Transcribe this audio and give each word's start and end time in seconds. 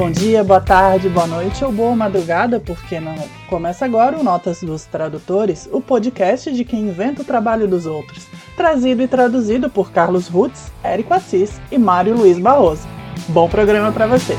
Bom 0.00 0.10
dia, 0.10 0.42
boa 0.42 0.62
tarde, 0.62 1.10
boa 1.10 1.26
noite 1.26 1.62
ou 1.62 1.70
boa 1.70 1.94
madrugada, 1.94 2.58
porque 2.58 2.98
não? 2.98 3.14
Começa 3.50 3.84
agora 3.84 4.18
o 4.18 4.24
Notas 4.24 4.62
dos 4.62 4.86
Tradutores, 4.86 5.68
o 5.70 5.78
podcast 5.78 6.50
de 6.50 6.64
quem 6.64 6.88
inventa 6.88 7.20
o 7.20 7.24
trabalho 7.24 7.68
dos 7.68 7.84
outros. 7.84 8.26
Trazido 8.56 9.02
e 9.02 9.06
traduzido 9.06 9.68
por 9.68 9.92
Carlos 9.92 10.26
Rutz, 10.26 10.72
Érico 10.82 11.12
Assis 11.12 11.60
e 11.70 11.76
Mário 11.76 12.16
Luiz 12.16 12.38
Barroso. 12.38 12.88
Bom 13.28 13.46
programa 13.46 13.92
para 13.92 14.06
você! 14.06 14.38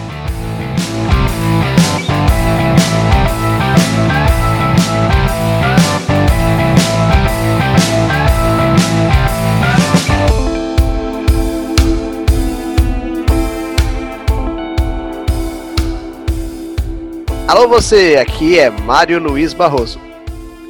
Alô 17.52 17.68
você, 17.68 18.16
aqui 18.16 18.58
é 18.58 18.70
Mário 18.70 19.20
Luiz 19.20 19.54
Barroso. 19.54 20.00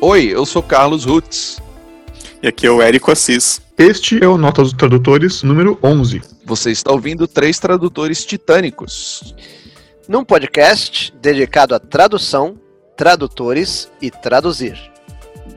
Oi, 0.02 0.34
eu 0.34 0.44
sou 0.48 0.64
Carlos 0.64 1.06
Rutz. 1.06 1.62
E 2.42 2.48
aqui 2.48 2.66
é 2.66 2.72
o 2.72 2.82
Érico 2.82 3.12
Assis. 3.12 3.62
Este 3.78 4.24
é 4.24 4.28
o 4.28 4.36
Notas 4.36 4.70
dos 4.70 4.74
Tradutores 4.80 5.44
número 5.44 5.78
11. 5.84 6.24
Você 6.44 6.72
está 6.72 6.92
ouvindo 6.92 7.28
três 7.28 7.60
tradutores 7.60 8.26
titânicos. 8.26 9.36
Num 10.08 10.26
podcast 10.26 11.14
dedicado 11.22 11.76
à 11.76 11.80
tradução, 11.80 12.60
tradutores 12.98 13.88
e 14.02 14.10
traduzir. 14.10 14.76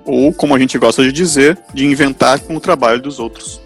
Ou, 0.05 0.31
como 0.31 0.55
a 0.55 0.59
gente 0.59 0.77
gosta 0.77 1.03
de 1.03 1.11
dizer, 1.11 1.59
de 1.73 1.87
inventar 1.87 2.39
com 2.41 2.55
o 2.55 2.61
trabalho 2.61 3.01
dos 3.01 3.19
outros. 3.19 3.63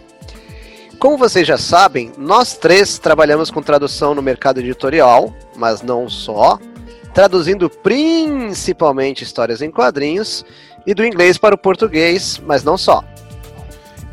Como 1.01 1.19
vocês 1.19 1.45
já 1.45 1.59
sabem, 1.59 2.13
nós 2.17 2.57
três 2.57 3.01
trabalhamos 3.01 3.51
com 3.51 3.61
tradução 3.61 4.15
no 4.15 4.23
mercado 4.23 4.61
editorial, 4.61 5.35
mas 5.57 5.83
não 5.83 6.09
só, 6.09 6.57
traduzindo 7.19 7.69
principalmente 7.69 9.25
histórias 9.25 9.61
em 9.61 9.73
quadrinhos 9.73 10.45
e 10.87 10.95
do 10.95 11.05
inglês 11.05 11.37
para 11.37 11.53
o 11.53 11.59
português, 11.59 12.41
mas 12.47 12.63
não 12.63 12.79
só. 12.79 13.03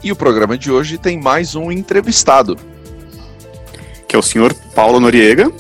E 0.04 0.12
o 0.12 0.16
programa 0.16 0.58
de 0.58 0.72
hoje 0.72 0.98
tem 0.98 1.22
mais 1.22 1.54
um 1.54 1.72
entrevistado, 1.72 2.58
que 4.08 4.16
é 4.16 4.18
o 4.18 4.24
senhor 4.24 4.52
Paulo 4.74 5.00
Noriega, 5.00 5.52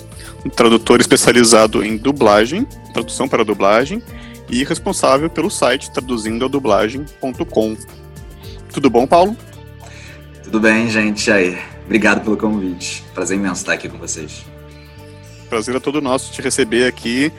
um 0.43 0.49
tradutor 0.49 0.99
especializado 0.99 1.85
em 1.85 1.97
dublagem, 1.97 2.65
tradução 2.91 3.27
para 3.27 3.45
dublagem, 3.45 4.01
e 4.49 4.63
responsável 4.63 5.29
pelo 5.29 5.51
site 5.51 5.91
traduzindoadublagem.com. 5.91 7.77
Tudo 8.73 8.89
bom, 8.89 9.05
Paulo? 9.05 9.37
Tudo 10.43 10.59
bem, 10.59 10.89
gente. 10.89 11.27
E 11.27 11.31
aí? 11.31 11.57
Obrigado 11.85 12.23
pelo 12.23 12.37
convite. 12.37 13.05
Prazer 13.13 13.37
imenso 13.37 13.61
estar 13.61 13.73
aqui 13.73 13.87
com 13.87 13.99
vocês 13.99 14.54
prazer 15.55 15.73
é 15.73 15.79
todo 15.79 16.01
nosso 16.01 16.33
te 16.33 16.41
receber 16.41 16.85
aqui. 16.85 17.31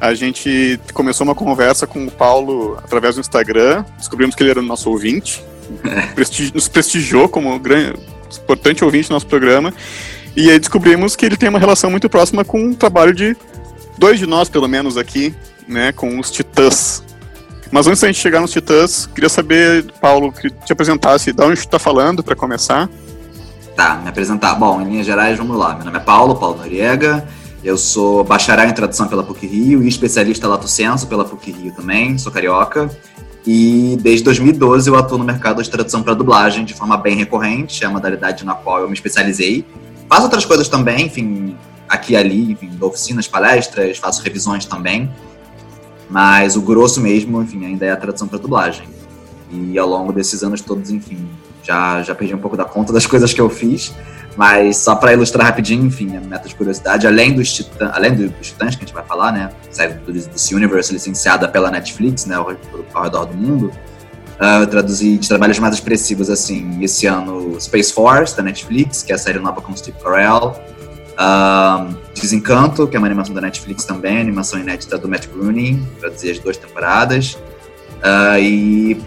A 0.00 0.14
gente 0.14 0.78
começou 0.92 1.26
uma 1.26 1.34
conversa 1.34 1.88
com 1.88 2.06
o 2.06 2.10
Paulo 2.10 2.78
através 2.78 3.16
do 3.16 3.20
Instagram, 3.20 3.84
descobrimos 3.98 4.36
que 4.36 4.42
ele 4.44 4.50
era 4.50 4.60
o 4.60 4.62
nosso 4.62 4.88
ouvinte, 4.90 5.42
é. 5.84 6.52
nos 6.54 6.68
prestigiou 6.68 7.28
como 7.28 7.58
grande, 7.58 7.98
importante 8.42 8.84
ouvinte 8.84 9.08
do 9.08 9.14
nosso 9.14 9.26
programa, 9.26 9.74
e 10.36 10.50
aí 10.50 10.58
descobrimos 10.58 11.16
que 11.16 11.26
ele 11.26 11.36
tem 11.36 11.48
uma 11.48 11.58
relação 11.58 11.90
muito 11.90 12.08
próxima 12.08 12.44
com 12.44 12.70
o 12.70 12.74
trabalho 12.76 13.12
de 13.12 13.36
dois 13.98 14.20
de 14.20 14.26
nós, 14.26 14.48
pelo 14.48 14.68
menos 14.68 14.96
aqui, 14.96 15.34
né, 15.66 15.90
com 15.90 16.18
os 16.20 16.30
Titãs. 16.30 17.02
Mas 17.72 17.88
antes 17.88 18.02
da 18.02 18.06
gente 18.06 18.20
chegar 18.20 18.40
nos 18.40 18.52
Titãs, 18.52 19.06
queria 19.06 19.28
saber, 19.28 19.84
Paulo, 20.00 20.30
que 20.30 20.48
te 20.48 20.72
apresentasse, 20.72 21.32
de 21.32 21.42
onde 21.42 21.56
tu 21.56 21.64
está 21.64 21.78
falando, 21.78 22.22
para 22.22 22.36
começar. 22.36 22.88
Tá, 23.74 23.96
me 23.96 24.08
apresentar. 24.08 24.54
Bom, 24.54 24.80
em 24.80 24.84
linhas 24.84 25.06
gerais, 25.06 25.38
vamos 25.38 25.56
lá. 25.56 25.74
Meu 25.74 25.86
nome 25.86 25.96
é 25.96 26.00
Paulo, 26.00 26.36
Paulo 26.36 26.58
Noriega. 26.58 27.26
Eu 27.64 27.78
sou 27.78 28.22
bacharel 28.22 28.68
em 28.68 28.74
tradução 28.74 29.08
pela 29.08 29.22
PUC 29.22 29.46
Rio 29.46 29.82
e 29.82 29.88
especialista 29.88 30.46
lato 30.46 30.68
senso 30.68 31.06
pela 31.06 31.24
PUC 31.24 31.50
Rio 31.50 31.72
também, 31.72 32.18
sou 32.18 32.30
carioca. 32.30 32.94
E 33.46 33.96
desde 34.02 34.22
2012 34.24 34.90
eu 34.90 34.96
atuo 34.96 35.16
no 35.16 35.24
mercado 35.24 35.62
de 35.62 35.70
tradução 35.70 36.02
para 36.02 36.12
dublagem 36.12 36.66
de 36.66 36.74
forma 36.74 36.94
bem 36.98 37.16
recorrente, 37.16 37.82
é 37.82 37.86
a 37.86 37.90
modalidade 37.90 38.44
na 38.44 38.54
qual 38.54 38.80
eu 38.80 38.86
me 38.86 38.92
especializei. 38.92 39.64
Faço 40.06 40.24
outras 40.24 40.44
coisas 40.44 40.68
também, 40.68 41.06
enfim, 41.06 41.56
aqui 41.88 42.12
e 42.12 42.16
ali, 42.16 42.52
enfim, 42.52 42.70
oficinas, 42.82 43.26
palestras, 43.26 43.96
faço 43.96 44.22
revisões 44.22 44.66
também. 44.66 45.10
Mas 46.10 46.56
o 46.56 46.60
grosso 46.60 47.00
mesmo, 47.00 47.42
enfim, 47.42 47.64
ainda 47.64 47.86
é 47.86 47.90
a 47.90 47.96
tradução 47.96 48.28
para 48.28 48.38
dublagem. 48.38 48.86
E 49.50 49.78
ao 49.78 49.88
longo 49.88 50.12
desses 50.12 50.42
anos 50.42 50.60
todos, 50.60 50.90
enfim, 50.90 51.18
já, 51.62 52.02
já 52.02 52.14
perdi 52.14 52.34
um 52.34 52.38
pouco 52.38 52.58
da 52.58 52.64
conta 52.66 52.92
das 52.92 53.06
coisas 53.08 53.32
que 53.32 53.40
eu 53.40 53.48
fiz. 53.48 53.94
Mas 54.36 54.78
só 54.78 54.96
para 54.96 55.12
ilustrar 55.12 55.46
rapidinho, 55.46 55.86
enfim, 55.86 56.16
a 56.16 56.20
meta 56.20 56.48
de 56.48 56.54
curiosidade, 56.54 57.06
além 57.06 57.32
dos, 57.32 57.52
titã, 57.52 57.90
além 57.94 58.14
dos 58.14 58.32
titãs 58.40 58.74
que 58.74 58.82
a 58.82 58.86
gente 58.86 58.94
vai 58.94 59.04
falar, 59.04 59.32
né? 59.32 59.50
Série 59.70 59.94
do 59.94 60.12
DC 60.12 60.54
Universe 60.54 60.92
licenciada 60.92 61.48
pela 61.48 61.70
Netflix, 61.70 62.26
né? 62.26 62.34
Ao, 62.34 62.50
ao 62.92 63.02
redor 63.04 63.26
do 63.26 63.34
mundo. 63.34 63.70
Uh, 64.40 64.62
eu 64.62 64.66
traduzi 64.66 65.16
de 65.16 65.28
trabalhos 65.28 65.58
mais 65.60 65.74
expressivos, 65.74 66.28
assim, 66.28 66.82
esse 66.82 67.06
ano 67.06 67.56
Space 67.60 67.92
Force, 67.92 68.36
da 68.36 68.42
Netflix, 68.42 69.02
que 69.02 69.12
é 69.12 69.14
a 69.14 69.18
série 69.18 69.38
nova 69.38 69.60
com 69.60 69.74
Steve 69.76 69.96
Carell. 70.02 70.56
Uh, 71.14 71.94
Desencanto, 72.14 72.88
que 72.88 72.96
é 72.96 72.98
uma 72.98 73.06
animação 73.06 73.32
da 73.32 73.40
Netflix 73.40 73.84
também, 73.84 74.20
animação 74.20 74.58
inédita 74.58 74.98
do 74.98 75.08
Matt 75.08 75.28
Groening, 75.28 75.86
traduzi 76.00 76.32
as 76.32 76.38
duas 76.40 76.56
temporadas. 76.56 77.34
Uh, 78.02 78.38
e 78.40 79.00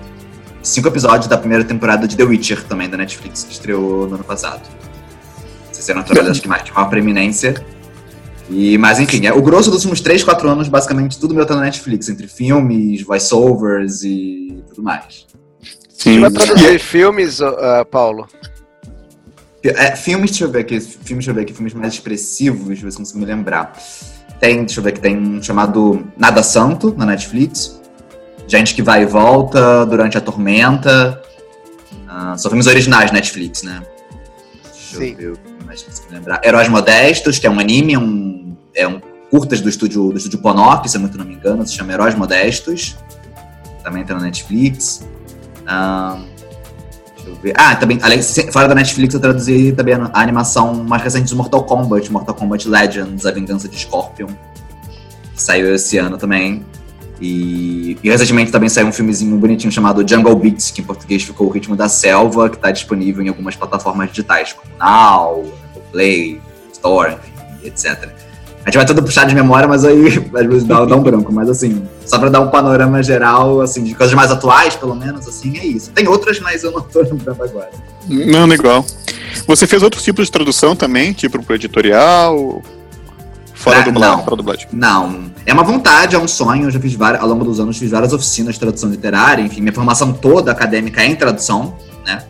cinco 0.64 0.88
episódios 0.88 1.28
da 1.28 1.38
primeira 1.38 1.66
temporada 1.66 2.08
de 2.08 2.16
The 2.16 2.24
Witcher, 2.24 2.64
também, 2.64 2.90
da 2.90 2.96
Netflix, 2.96 3.44
que 3.44 3.52
estreou 3.52 4.08
no 4.08 4.16
ano 4.16 4.24
passado. 4.24 4.62
Eram 5.90 6.04
trabalhos 6.04 6.32
acho 6.32 6.42
que 6.42 6.48
mais 6.48 6.64
de 6.64 6.72
maior 6.72 6.90
preeminência. 6.90 7.56
E, 8.50 8.78
mas 8.78 9.00
enfim, 9.00 9.26
é, 9.26 9.34
o 9.34 9.42
grosso 9.42 9.70
dos 9.70 9.80
últimos 9.80 10.02
3, 10.02 10.24
4 10.24 10.50
anos, 10.50 10.70
basicamente, 10.70 11.20
tudo 11.20 11.34
meu 11.34 11.46
tá 11.46 11.56
na 11.56 11.62
Netflix, 11.62 12.08
entre 12.08 12.28
filmes, 12.28 13.02
voiceovers 13.02 14.04
e 14.04 14.64
tudo 14.70 14.84
mais. 14.84 15.28
Sim. 15.90 16.14
Você 16.14 16.20
vai 16.20 16.32
traduzir 16.32 16.80
filmes, 16.80 17.40
uh, 17.42 17.86
Paulo? 17.92 18.28
É, 19.64 19.96
filmes, 19.96 20.32
deixa 20.32 20.46
eu 20.46 20.52
ver 20.52 20.60
aqui, 20.60 20.80
filmes, 20.80 21.08
deixa 21.08 21.32
eu 21.32 21.36
ver 21.36 21.42
aqui, 21.42 21.54
filmes 21.54 21.74
mais 21.74 21.94
expressivos, 21.94 22.68
deixa 22.68 22.84
eu 22.84 22.86
ver 22.86 22.92
se 22.92 22.98
consigo 22.98 23.20
me 23.20 23.26
lembrar. 23.26 23.78
Tem, 24.40 24.64
deixa 24.64 24.80
eu 24.80 24.84
ver 24.84 24.94
que 24.94 25.02
tem 25.02 25.18
um 25.18 25.42
chamado 25.44 26.08
Nada 26.16 26.42
Santo 26.42 26.94
na 26.96 27.06
Netflix. 27.06 27.82
Gente 28.48 28.74
que 28.74 28.82
vai 28.82 29.02
e 29.02 29.06
volta 29.06 29.86
durante 29.86 30.18
a 30.18 30.22
tormenta. 30.22 31.22
Uh, 31.92 32.38
são 32.38 32.50
filmes 32.50 32.68
originais 32.68 33.12
Netflix, 33.12 33.64
né? 33.64 33.82
Deixa 34.64 34.98
Sim. 34.98 35.16
eu 35.20 35.34
ver 35.34 35.57
mas 35.68 35.82
se 35.82 36.02
lembrar. 36.10 36.42
Heróis 36.44 36.70
Modestos, 36.70 37.38
que 37.38 37.46
é 37.46 37.50
um 37.52 37.60
anime, 37.60 37.98
um, 37.98 38.56
é 38.74 38.88
um 38.88 39.02
curtas 39.30 39.60
do 39.60 39.68
estúdio, 39.68 40.10
do 40.10 40.18
estúdio 40.18 40.40
Ponok, 40.40 40.90
se 40.90 40.96
eu 40.96 41.02
muito 41.02 41.18
não 41.18 41.26
me 41.26 41.36
engano, 41.36 41.68
se 41.68 41.74
chama 41.74 41.92
Heróis 41.92 42.16
Modestos. 42.16 42.96
Também 43.84 44.04
tá 44.06 44.16
na 44.16 44.22
Netflix. 44.22 45.06
Um, 45.64 46.26
deixa 47.16 47.30
eu 47.30 47.36
ver. 47.36 47.54
Ah, 47.58 47.76
também, 47.76 48.00
além, 48.02 48.22
fora 48.22 48.68
da 48.68 48.76
Netflix, 48.76 49.14
eu 49.14 49.20
traduzi 49.20 49.74
também 49.74 49.94
a, 49.94 50.10
animação 50.14 50.74
mais 50.74 51.04
recente 51.04 51.30
do 51.30 51.36
Mortal 51.36 51.64
Kombat, 51.66 52.12
Mortal 52.12 52.34
Kombat 52.34 52.68
Legends, 52.68 53.26
A 53.26 53.32
Vingança 53.32 53.68
de 53.68 53.78
Scorpion. 53.78 54.30
Saiu 55.36 55.76
esse 55.76 55.98
ano 55.98 56.18
também. 56.18 56.66
E, 57.20 57.98
e, 58.04 58.10
recentemente 58.10 58.52
também 58.52 58.70
saiu 58.70 58.88
um 58.88 58.92
filmezinho 58.92 59.36
bonitinho 59.38 59.72
chamado 59.72 60.08
Jungle 60.08 60.36
Beats, 60.36 60.72
que 60.72 60.82
em 60.82 60.84
português 60.84 61.24
ficou 61.24 61.48
O 61.48 61.50
Ritmo 61.50 61.76
da 61.76 61.90
Selva, 61.90 62.50
que 62.50 62.58
está 62.58 62.70
disponível 62.70 63.24
em 63.24 63.30
algumas 63.30 63.56
plataformas 63.56 64.10
digitais, 64.10 64.54
como 64.54 64.72
Now, 64.78 65.52
Play, 65.92 66.40
Store, 66.72 67.16
etc. 67.64 68.10
A 68.64 68.70
gente 68.70 68.78
vai 68.78 68.86
tudo 68.86 69.02
puxar 69.02 69.26
de 69.26 69.34
memória, 69.34 69.68
mas 69.68 69.86
aí 69.86 70.08
às 70.36 70.46
vezes 70.46 70.64
dá, 70.66 70.84
dá 70.86 70.96
um 70.96 71.02
branco. 71.02 71.32
Mas 71.32 71.50
assim, 71.50 71.88
só 72.06 72.20
para 72.20 72.30
dar 72.30 72.42
um 72.42 72.50
panorama 72.50 73.02
geral, 73.02 73.62
assim, 73.62 73.84
de 73.84 73.96
coisas 73.96 74.14
mais 74.14 74.30
atuais, 74.30 74.76
pelo 74.76 74.94
menos, 74.94 75.28
assim, 75.28 75.58
é 75.58 75.66
isso. 75.66 75.92
Tem 75.92 76.08
outras, 76.08 76.40
mas 76.40 76.64
eu 76.64 76.72
não 76.72 76.80
estou 76.80 77.02
lembrando 77.10 77.42
agora. 77.44 77.72
Não, 78.08 78.46
legal. 78.46 78.86
Você 79.48 79.66
fez 79.66 79.82
outros 79.82 80.04
tipos 80.04 80.26
de 80.26 80.32
tradução 80.32 80.76
também, 80.76 81.14
tipo 81.14 81.42
pro 81.42 81.56
editorial, 81.56 82.62
Fora 83.68 83.92
não, 83.92 84.24
fora 84.24 84.36
dublagem. 84.36 84.68
Não. 84.72 85.32
É 85.46 85.54
uma 85.54 85.64
vontade, 85.64 86.16
é 86.16 86.20
um 86.20 86.28
sonho. 86.28 86.66
Eu 86.66 86.72
já 86.72 86.80
fiz 86.80 86.94
várias, 86.94 87.22
ao 87.22 87.28
longo 87.28 87.44
dos 87.44 87.60
anos, 87.60 87.78
fiz 87.78 87.92
várias 87.92 88.14
oficinas 88.14 88.54
de 88.54 88.60
tradução 88.62 88.90
literária. 88.90 89.42
Enfim, 89.42 89.62
minha 89.62 89.74
formação 89.74 90.14
toda 90.14 90.52
acadêmica 90.52 91.02
é 91.02 91.08
em 91.08 91.16
tradução, 91.16 91.76
né? 92.06 92.24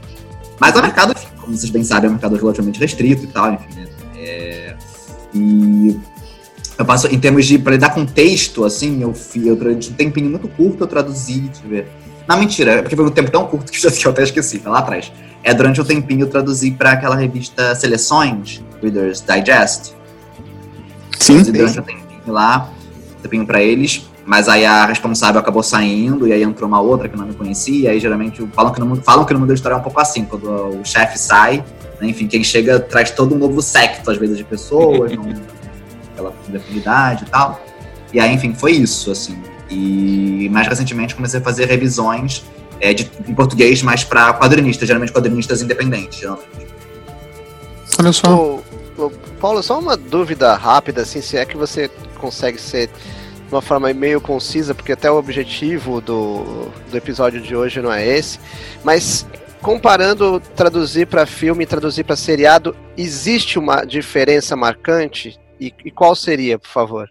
Mas 0.59 0.75
o 0.75 0.81
mercado, 0.81 1.13
enfim, 1.15 1.27
como 1.39 1.55
vocês 1.55 1.69
bem 1.69 1.83
sabem, 1.83 2.07
é 2.07 2.09
um 2.09 2.13
mercado 2.13 2.35
relativamente 2.35 2.79
restrito 2.79 3.23
e 3.23 3.27
tal, 3.27 3.53
enfim. 3.53 3.75
Né? 3.75 3.87
É, 4.17 4.75
e 5.33 5.99
eu 6.77 6.85
passo, 6.85 7.07
em 7.07 7.19
termos 7.19 7.45
de, 7.45 7.57
para 7.57 7.73
lidar 7.73 7.89
com 7.91 8.05
texto, 8.05 8.63
assim, 8.63 9.01
eu, 9.01 9.13
eu, 9.35 9.53
um 9.53 9.93
tempinho 9.93 10.29
muito 10.29 10.47
curto, 10.47 10.83
eu 10.83 10.87
traduzi, 10.87 11.41
deixa 11.41 11.61
eu 11.63 11.69
ver. 11.69 11.87
Não, 12.27 12.37
mentira, 12.37 12.71
é 12.71 12.81
porque 12.81 12.95
foi 12.95 13.05
um 13.05 13.11
tempo 13.11 13.31
tão 13.31 13.45
curto 13.45 13.71
que 13.71 14.05
eu 14.05 14.11
até 14.11 14.23
esqueci, 14.23 14.59
tá 14.59 14.69
lá 14.69 14.79
atrás. 14.79 15.11
É, 15.43 15.53
durante 15.53 15.79
um 15.79 15.85
tempinho 15.85 16.21
eu 16.21 16.29
traduzi 16.29 16.71
para 16.71 16.91
aquela 16.91 17.15
revista 17.15 17.73
Seleções, 17.75 18.63
Reader's 18.81 19.23
Digest, 19.25 19.93
Sim. 21.19 21.43
Durante 21.43 21.79
um 21.79 21.83
tempinho 21.83 22.33
lá, 22.33 22.69
um 23.17 23.21
tempinho 23.21 23.45
pra 23.45 23.61
eles. 23.61 24.09
Mas 24.25 24.49
aí 24.49 24.65
a 24.65 24.85
responsável 24.85 25.39
acabou 25.39 25.63
saindo, 25.63 26.27
e 26.27 26.33
aí 26.33 26.43
entrou 26.43 26.67
uma 26.67 26.81
outra 26.81 27.07
que 27.07 27.15
eu 27.15 27.17
não 27.17 27.27
me 27.27 27.33
conhecia, 27.33 27.85
e 27.85 27.87
aí 27.87 27.97
geralmente 27.97 28.45
falam 28.51 28.73
que 28.73 28.79
no 28.81 28.85
mundo, 28.85 29.01
falam 29.01 29.23
que 29.23 29.33
no 29.33 29.39
mundo 29.39 29.47
da 29.47 29.53
história 29.53 29.75
é 29.75 29.77
um 29.77 29.81
pouco 29.81 30.01
assim, 30.01 30.25
quando 30.25 30.49
o 30.49 30.83
chefe 30.83 31.17
sai, 31.17 31.63
né, 32.01 32.09
enfim, 32.09 32.27
quem 32.27 32.43
chega 32.43 32.77
traz 32.77 33.09
todo 33.09 33.33
um 33.33 33.37
novo 33.37 33.61
secto, 33.61 34.11
às 34.11 34.17
vezes, 34.17 34.37
de 34.37 34.43
pessoas, 34.43 35.11
não, 35.15 35.33
aquela 36.11 36.33
indefinidade 36.49 37.23
e 37.23 37.29
tal. 37.29 37.61
E 38.13 38.19
aí, 38.19 38.33
enfim, 38.33 38.53
foi 38.53 38.73
isso, 38.73 39.11
assim. 39.11 39.37
E 39.69 40.49
mais 40.51 40.67
recentemente 40.67 41.15
comecei 41.15 41.39
a 41.39 41.43
fazer 41.43 41.65
revisões 41.65 42.43
é, 42.79 42.93
de, 42.93 43.09
em 43.27 43.33
português 43.33 43.81
mais 43.81 44.03
para 44.03 44.33
quadrinistas, 44.33 44.87
geralmente 44.87 45.11
quadrinistas 45.11 45.61
independentes. 45.61 46.19
Geralmente. 46.19 46.67
Olha 47.99 48.11
só. 48.11 48.59
Paulo, 49.39 49.61
só 49.61 49.79
uma 49.79 49.95
dúvida 49.95 50.53
rápida, 50.55 51.01
assim, 51.01 51.21
se 51.21 51.37
é 51.37 51.45
que 51.45 51.55
você 51.55 51.89
consegue 52.17 52.59
ser 52.59 52.87
de 52.87 53.53
uma 53.53 53.61
forma 53.61 53.93
meio 53.93 54.19
concisa, 54.19 54.75
porque 54.75 54.91
até 54.91 55.09
o 55.09 55.17
objetivo 55.17 56.01
do, 56.01 56.69
do 56.89 56.97
episódio 56.97 57.39
de 57.39 57.55
hoje 57.55 57.81
não 57.81 57.91
é 57.91 58.05
esse, 58.05 58.39
mas 58.83 59.25
comparando 59.61 60.41
traduzir 60.55 61.07
para 61.07 61.25
filme 61.25 61.63
e 61.63 61.67
traduzir 61.67 62.03
para 62.03 62.15
seriado, 62.15 62.75
existe 62.97 63.57
uma 63.57 63.85
diferença 63.85 64.55
marcante? 64.55 65.39
E, 65.59 65.73
e 65.85 65.91
qual 65.91 66.15
seria, 66.15 66.59
por 66.59 66.69
favor? 66.69 67.09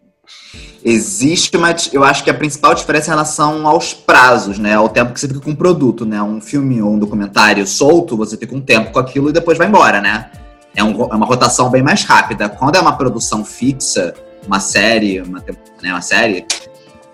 Existe, 0.85 1.57
mas 1.57 1.91
eu 1.93 2.05
acho 2.05 2.23
que 2.23 2.31
a 2.31 2.35
principal 2.35 2.75
diferença 2.75 3.07
é 3.07 3.09
em 3.09 3.15
relação 3.15 3.67
aos 3.67 3.93
prazos, 3.93 4.59
né? 4.59 4.75
Ao 4.75 4.89
tempo 4.89 5.13
que 5.13 5.21
você 5.21 5.27
fica 5.27 5.41
com 5.41 5.51
o 5.51 5.57
produto, 5.57 6.05
né? 6.05 6.23
Um 6.23 6.41
filme 6.41 6.81
ou 6.81 6.93
um 6.93 6.99
documentário 6.99 7.67
solto, 7.67 8.17
você 8.17 8.37
fica 8.37 8.55
um 8.55 8.61
tempo 8.61 8.93
com 8.93 8.99
aquilo 8.99 9.31
e 9.31 9.33
depois 9.33 9.59
vai 9.59 9.67
embora, 9.67 10.01
né? 10.01 10.31
É, 10.77 10.85
um, 10.85 10.91
é 10.91 11.15
uma 11.17 11.27
rotação 11.27 11.71
bem 11.71 11.83
mais 11.83 12.05
rápida. 12.05 12.49
Quando 12.49 12.77
é 12.77 12.81
uma 12.81 12.97
produção 12.97 13.45
fixa, 13.45 14.15
uma 14.47 14.61
série, 14.61 15.21
uma, 15.23 15.43
né, 15.83 15.91
uma 15.91 16.03
série, 16.03 16.47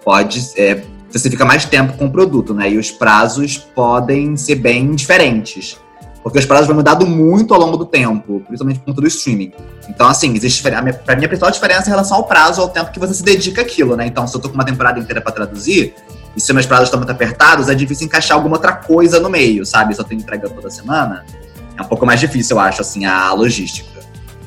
pode. 0.04 0.50
É, 0.56 0.82
você 1.10 1.30
fica 1.30 1.44
mais 1.44 1.64
tempo 1.64 1.96
com 1.96 2.06
o 2.06 2.10
produto, 2.10 2.52
né? 2.52 2.70
E 2.70 2.76
os 2.76 2.90
prazos 2.90 3.56
podem 3.56 4.36
ser 4.36 4.56
bem 4.56 4.94
diferentes. 4.94 5.78
Porque 6.22 6.38
os 6.38 6.46
prazos 6.46 6.66
vão 6.66 6.76
mudando 6.76 7.04
muito 7.06 7.52
ao 7.52 7.60
longo 7.60 7.76
do 7.76 7.84
tempo, 7.84 8.40
principalmente 8.46 8.78
por 8.78 8.86
conta 8.86 9.00
do 9.00 9.06
streaming. 9.08 9.52
Então, 9.88 10.06
assim, 10.06 10.34
existe. 10.34 10.62
Pra 10.62 10.80
mim, 10.80 10.90
a 10.90 11.28
principal 11.28 11.50
diferença 11.50 11.82
é 11.82 11.86
em 11.86 11.90
relação 11.90 12.16
ao 12.16 12.24
prazo, 12.24 12.60
ao 12.60 12.68
tempo 12.68 12.92
que 12.92 12.98
você 12.98 13.14
se 13.14 13.22
dedica 13.22 13.62
àquilo, 13.62 13.96
né? 13.96 14.06
Então, 14.06 14.26
se 14.26 14.36
eu 14.36 14.40
tô 14.40 14.48
com 14.48 14.54
uma 14.54 14.64
temporada 14.64 14.98
inteira 14.98 15.20
para 15.20 15.32
traduzir, 15.32 15.94
e 16.36 16.40
se 16.40 16.52
meus 16.52 16.64
prazos 16.64 16.86
estão 16.86 16.98
muito 16.98 17.10
apertados, 17.10 17.68
é 17.68 17.74
difícil 17.74 18.06
encaixar 18.06 18.36
alguma 18.36 18.56
outra 18.56 18.72
coisa 18.72 19.20
no 19.20 19.28
meio, 19.28 19.66
sabe? 19.66 19.94
Se 19.94 20.00
eu 20.00 20.04
tenho 20.04 20.20
entrega 20.20 20.48
toda 20.48 20.70
semana, 20.70 21.24
é 21.76 21.82
um 21.82 21.86
pouco 21.86 22.04
mais 22.04 22.20
difícil, 22.20 22.56
eu 22.56 22.60
acho, 22.60 22.80
assim, 22.80 23.04
a 23.04 23.32
logística. 23.32 24.00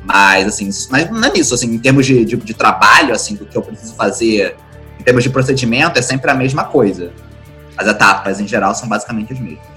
Mas, 0.03 0.47
assim, 0.47 0.69
mas 0.89 1.09
não 1.09 1.23
é 1.23 1.31
nisso, 1.31 1.55
assim, 1.55 1.73
em 1.73 1.79
termos 1.79 2.05
de, 2.05 2.23
de, 2.25 2.35
de 2.37 2.53
trabalho, 2.53 3.13
assim, 3.13 3.35
do 3.35 3.45
que 3.45 3.57
eu 3.57 3.61
preciso 3.61 3.95
fazer, 3.95 4.55
em 4.99 5.03
termos 5.03 5.23
de 5.23 5.29
procedimento, 5.29 5.97
é 5.97 6.01
sempre 6.01 6.29
a 6.29 6.35
mesma 6.35 6.63
coisa. 6.65 7.11
As 7.75 7.87
etapas, 7.87 8.39
em 8.39 8.47
geral, 8.47 8.75
são 8.75 8.87
basicamente 8.87 9.33
as 9.33 9.39
mesmas. 9.39 9.75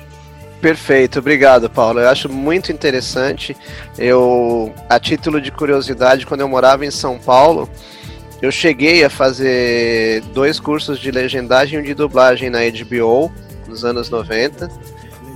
Perfeito, 0.61 1.21
obrigado, 1.21 1.71
Paulo. 1.71 2.00
Eu 2.00 2.09
acho 2.09 2.29
muito 2.29 2.73
interessante. 2.73 3.56
Eu, 3.97 4.75
a 4.89 4.99
título 4.99 5.41
de 5.41 5.53
curiosidade, 5.53 6.27
quando 6.27 6.41
eu 6.41 6.49
morava 6.49 6.85
em 6.85 6.91
São 6.91 7.17
Paulo, 7.17 7.69
eu 8.43 8.50
cheguei 8.50 9.05
a 9.05 9.11
fazer 9.11 10.21
dois 10.35 10.59
cursos 10.59 10.99
de 10.99 11.11
legendagem 11.11 11.79
e 11.79 11.83
um 11.83 11.85
de 11.85 11.95
dublagem 11.95 12.50
na 12.50 12.59
HBO 12.61 13.33
nos 13.69 13.85
anos 13.85 14.11
90. 14.11 14.69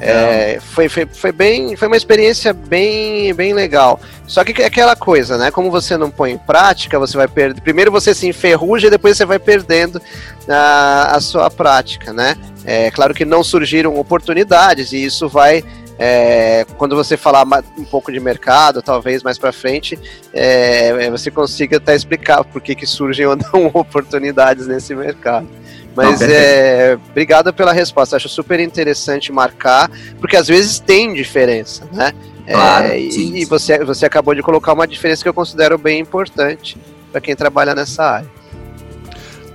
É, 0.00 0.58
foi, 0.60 0.88
foi, 0.88 1.06
foi, 1.06 1.32
bem, 1.32 1.76
foi 1.76 1.86
uma 1.86 1.96
experiência 1.96 2.52
bem, 2.52 3.32
bem 3.34 3.54
legal. 3.54 4.00
Só 4.26 4.42
que 4.44 4.60
é 4.60 4.66
aquela 4.66 4.96
coisa, 4.96 5.38
né? 5.38 5.50
Como 5.50 5.70
você 5.70 5.96
não 5.96 6.10
põe 6.10 6.32
em 6.32 6.38
prática, 6.38 6.98
você 6.98 7.16
vai 7.16 7.28
perder. 7.28 7.60
Primeiro 7.60 7.92
você 7.92 8.14
se 8.14 8.26
enferruja 8.26 8.88
e 8.88 8.90
depois 8.90 9.16
você 9.16 9.24
vai 9.24 9.38
perdendo 9.38 10.00
a, 10.48 11.16
a 11.16 11.20
sua 11.20 11.50
prática, 11.50 12.12
né? 12.12 12.36
É 12.64 12.90
claro 12.90 13.14
que 13.14 13.24
não 13.24 13.44
surgiram 13.44 13.96
oportunidades 13.98 14.92
e 14.92 15.04
isso 15.04 15.28
vai 15.28 15.64
é, 15.98 16.66
quando 16.78 16.96
você 16.96 17.16
falar 17.16 17.46
um 17.78 17.84
pouco 17.84 18.10
de 18.10 18.18
mercado, 18.18 18.82
talvez 18.82 19.22
mais 19.22 19.38
para 19.38 19.52
frente, 19.52 19.98
é, 20.32 21.08
você 21.10 21.30
consiga 21.30 21.76
até 21.76 21.94
explicar 21.94 22.42
por 22.42 22.60
que, 22.60 22.74
que 22.74 22.86
surgem 22.86 23.26
ou 23.26 23.36
não 23.36 23.66
oportunidades 23.74 24.66
nesse 24.66 24.94
mercado. 24.96 25.46
Mas 25.94 26.20
não, 26.20 26.26
é, 26.28 26.98
obrigado 27.10 27.52
pela 27.52 27.72
resposta. 27.72 28.16
Acho 28.16 28.28
super 28.28 28.58
interessante 28.60 29.30
marcar, 29.30 29.90
porque 30.18 30.36
às 30.36 30.48
vezes 30.48 30.78
tem 30.78 31.12
diferença, 31.12 31.86
né? 31.92 32.12
Claro, 32.46 32.86
é, 32.88 32.98
e, 32.98 33.44
você, 33.44 33.84
você 33.84 34.04
acabou 34.04 34.34
de 34.34 34.42
colocar 34.42 34.72
uma 34.72 34.86
diferença 34.86 35.22
que 35.22 35.28
eu 35.28 35.34
considero 35.34 35.78
bem 35.78 36.00
importante 36.00 36.76
para 37.10 37.20
quem 37.20 37.36
trabalha 37.36 37.74
nessa 37.74 38.02
área. 38.02 38.30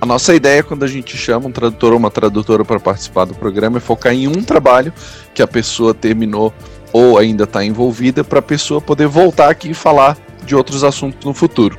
A 0.00 0.06
nossa 0.06 0.34
ideia 0.34 0.62
quando 0.62 0.84
a 0.84 0.86
gente 0.86 1.16
chama 1.16 1.48
um 1.48 1.52
tradutor 1.52 1.92
ou 1.92 1.98
uma 1.98 2.10
tradutora 2.10 2.64
para 2.64 2.78
participar 2.78 3.24
do 3.24 3.34
programa 3.34 3.78
é 3.78 3.80
focar 3.80 4.14
em 4.14 4.28
um 4.28 4.42
trabalho 4.42 4.92
que 5.34 5.42
a 5.42 5.46
pessoa 5.46 5.92
terminou 5.92 6.54
ou 6.92 7.18
ainda 7.18 7.44
está 7.44 7.64
envolvida 7.64 8.22
para 8.22 8.38
a 8.38 8.42
pessoa 8.42 8.80
poder 8.80 9.08
voltar 9.08 9.50
aqui 9.50 9.70
e 9.70 9.74
falar 9.74 10.16
de 10.44 10.54
outros 10.54 10.84
assuntos 10.84 11.24
no 11.24 11.34
futuro. 11.34 11.76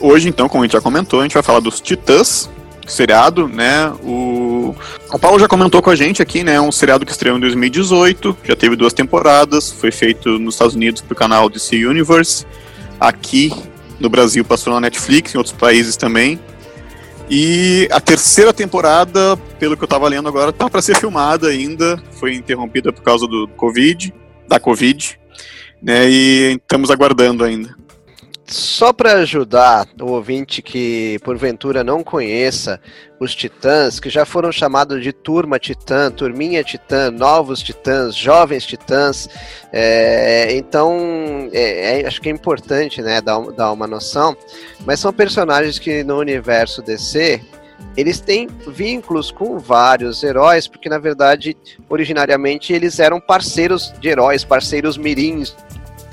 Hoje, 0.00 0.28
então, 0.28 0.48
como 0.48 0.62
a 0.62 0.66
gente 0.66 0.74
já 0.74 0.80
comentou, 0.80 1.20
a 1.20 1.22
gente 1.22 1.32
vai 1.32 1.42
falar 1.42 1.60
dos 1.60 1.80
Titãs, 1.80 2.50
seriado, 2.86 3.48
né? 3.48 3.90
O... 4.02 4.74
o 5.10 5.18
Paulo 5.18 5.38
já 5.38 5.48
comentou 5.48 5.82
com 5.82 5.90
a 5.90 5.96
gente 5.96 6.22
aqui, 6.22 6.42
né? 6.42 6.60
Um 6.60 6.72
seriado 6.72 7.04
que 7.04 7.12
estreou 7.12 7.36
em 7.36 7.40
2018, 7.40 8.36
já 8.44 8.56
teve 8.56 8.76
duas 8.76 8.92
temporadas, 8.92 9.70
foi 9.70 9.90
feito 9.90 10.38
nos 10.38 10.54
Estados 10.54 10.74
Unidos 10.74 11.00
pro 11.02 11.14
canal 11.14 11.48
DC 11.48 11.84
Universe. 11.84 12.46
Aqui 13.00 13.52
no 13.98 14.08
Brasil 14.08 14.44
passou 14.44 14.72
na 14.72 14.80
Netflix, 14.80 15.34
em 15.34 15.38
outros 15.38 15.54
países 15.54 15.96
também. 15.96 16.38
E 17.30 17.88
a 17.90 18.00
terceira 18.00 18.52
temporada, 18.52 19.36
pelo 19.58 19.76
que 19.76 19.84
eu 19.84 19.88
tava 19.88 20.08
lendo 20.08 20.28
agora, 20.28 20.52
tá 20.52 20.68
para 20.68 20.82
ser 20.82 20.96
filmada 20.96 21.48
ainda, 21.48 22.02
foi 22.20 22.34
interrompida 22.34 22.92
por 22.92 23.02
causa 23.02 23.26
do 23.26 23.48
Covid, 23.56 24.12
da 24.46 24.60
Covid, 24.60 25.18
né? 25.82 26.08
E 26.08 26.60
estamos 26.62 26.90
aguardando 26.90 27.44
ainda. 27.44 27.74
Só 28.46 28.92
para 28.92 29.14
ajudar 29.14 29.88
o 29.98 30.12
ouvinte 30.12 30.60
que 30.60 31.18
porventura 31.24 31.82
não 31.82 32.04
conheça 32.04 32.78
os 33.18 33.34
Titãs, 33.34 33.98
que 33.98 34.10
já 34.10 34.26
foram 34.26 34.52
chamados 34.52 35.02
de 35.02 35.14
Turma 35.14 35.58
Titã, 35.58 36.10
Turminha 36.10 36.62
Titã, 36.62 37.10
Novos 37.10 37.62
Titãs, 37.62 38.14
Jovens 38.14 38.66
Titãs, 38.66 39.30
é, 39.72 40.54
então 40.54 41.48
é, 41.52 42.02
é, 42.02 42.06
acho 42.06 42.20
que 42.20 42.28
é 42.28 42.32
importante 42.32 43.00
né, 43.00 43.22
dar, 43.22 43.40
dar 43.52 43.72
uma 43.72 43.86
noção, 43.86 44.36
mas 44.84 45.00
são 45.00 45.10
personagens 45.10 45.78
que 45.78 46.04
no 46.04 46.18
universo 46.18 46.82
DC 46.82 47.40
eles 47.96 48.20
têm 48.20 48.46
vínculos 48.66 49.30
com 49.30 49.58
vários 49.58 50.22
heróis, 50.22 50.68
porque 50.68 50.88
na 50.90 50.98
verdade, 50.98 51.56
originariamente, 51.88 52.74
eles 52.74 52.98
eram 52.98 53.20
parceiros 53.20 53.92
de 54.00 54.08
heróis, 54.08 54.44
parceiros 54.44 54.98
mirins. 54.98 55.56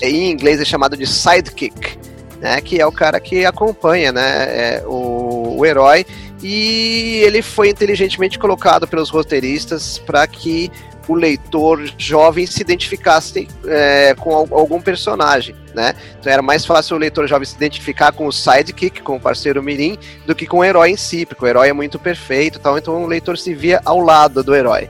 Em 0.02 0.32
inglês 0.32 0.60
é 0.62 0.66
chamado 0.66 0.96
de 0.96 1.06
sidekick 1.06 2.11
né, 2.42 2.60
que 2.60 2.82
é 2.82 2.86
o 2.86 2.92
cara 2.92 3.20
que 3.20 3.46
acompanha 3.46 4.12
né, 4.12 4.44
é, 4.48 4.84
o, 4.86 5.58
o 5.60 5.66
herói 5.66 6.06
e 6.42 7.22
ele 7.24 7.44
foi 7.44 7.70
inteligentemente 7.70 8.40
colocado 8.40 8.88
pelos 8.88 9.12
roteiristas 9.12 10.00
para 10.00 10.26
que 10.26 10.72
o 11.08 11.14
leitor 11.14 11.84
jovem 11.98 12.46
se 12.46 12.62
identificasse 12.62 13.48
é, 13.68 14.16
com 14.16 14.34
algum 14.34 14.82
personagem, 14.82 15.56
né? 15.74 15.94
Então 16.20 16.32
era 16.32 16.42
mais 16.42 16.66
fácil 16.66 16.96
o 16.96 17.00
leitor 17.00 17.28
jovem 17.28 17.46
se 17.46 17.56
identificar 17.56 18.12
com 18.12 18.28
o 18.28 18.32
sidekick, 18.32 19.02
com 19.02 19.18
o 19.18 19.20
parceiro 19.20 19.62
mirim, 19.62 19.98
do 20.26 20.34
que 20.34 20.46
com 20.46 20.60
o 20.60 20.64
herói 20.64 20.92
em 20.92 20.98
si, 20.98 21.26
porque 21.26 21.44
o 21.44 21.48
herói 21.48 21.70
é 21.70 21.74
muito 21.74 22.00
perfeito, 22.00 22.60
tal. 22.60 22.78
Então 22.78 23.04
o 23.04 23.08
leitor 23.08 23.38
se 23.38 23.54
via 23.54 23.82
ao 23.84 24.00
lado 24.00 24.44
do 24.44 24.56
herói. 24.56 24.90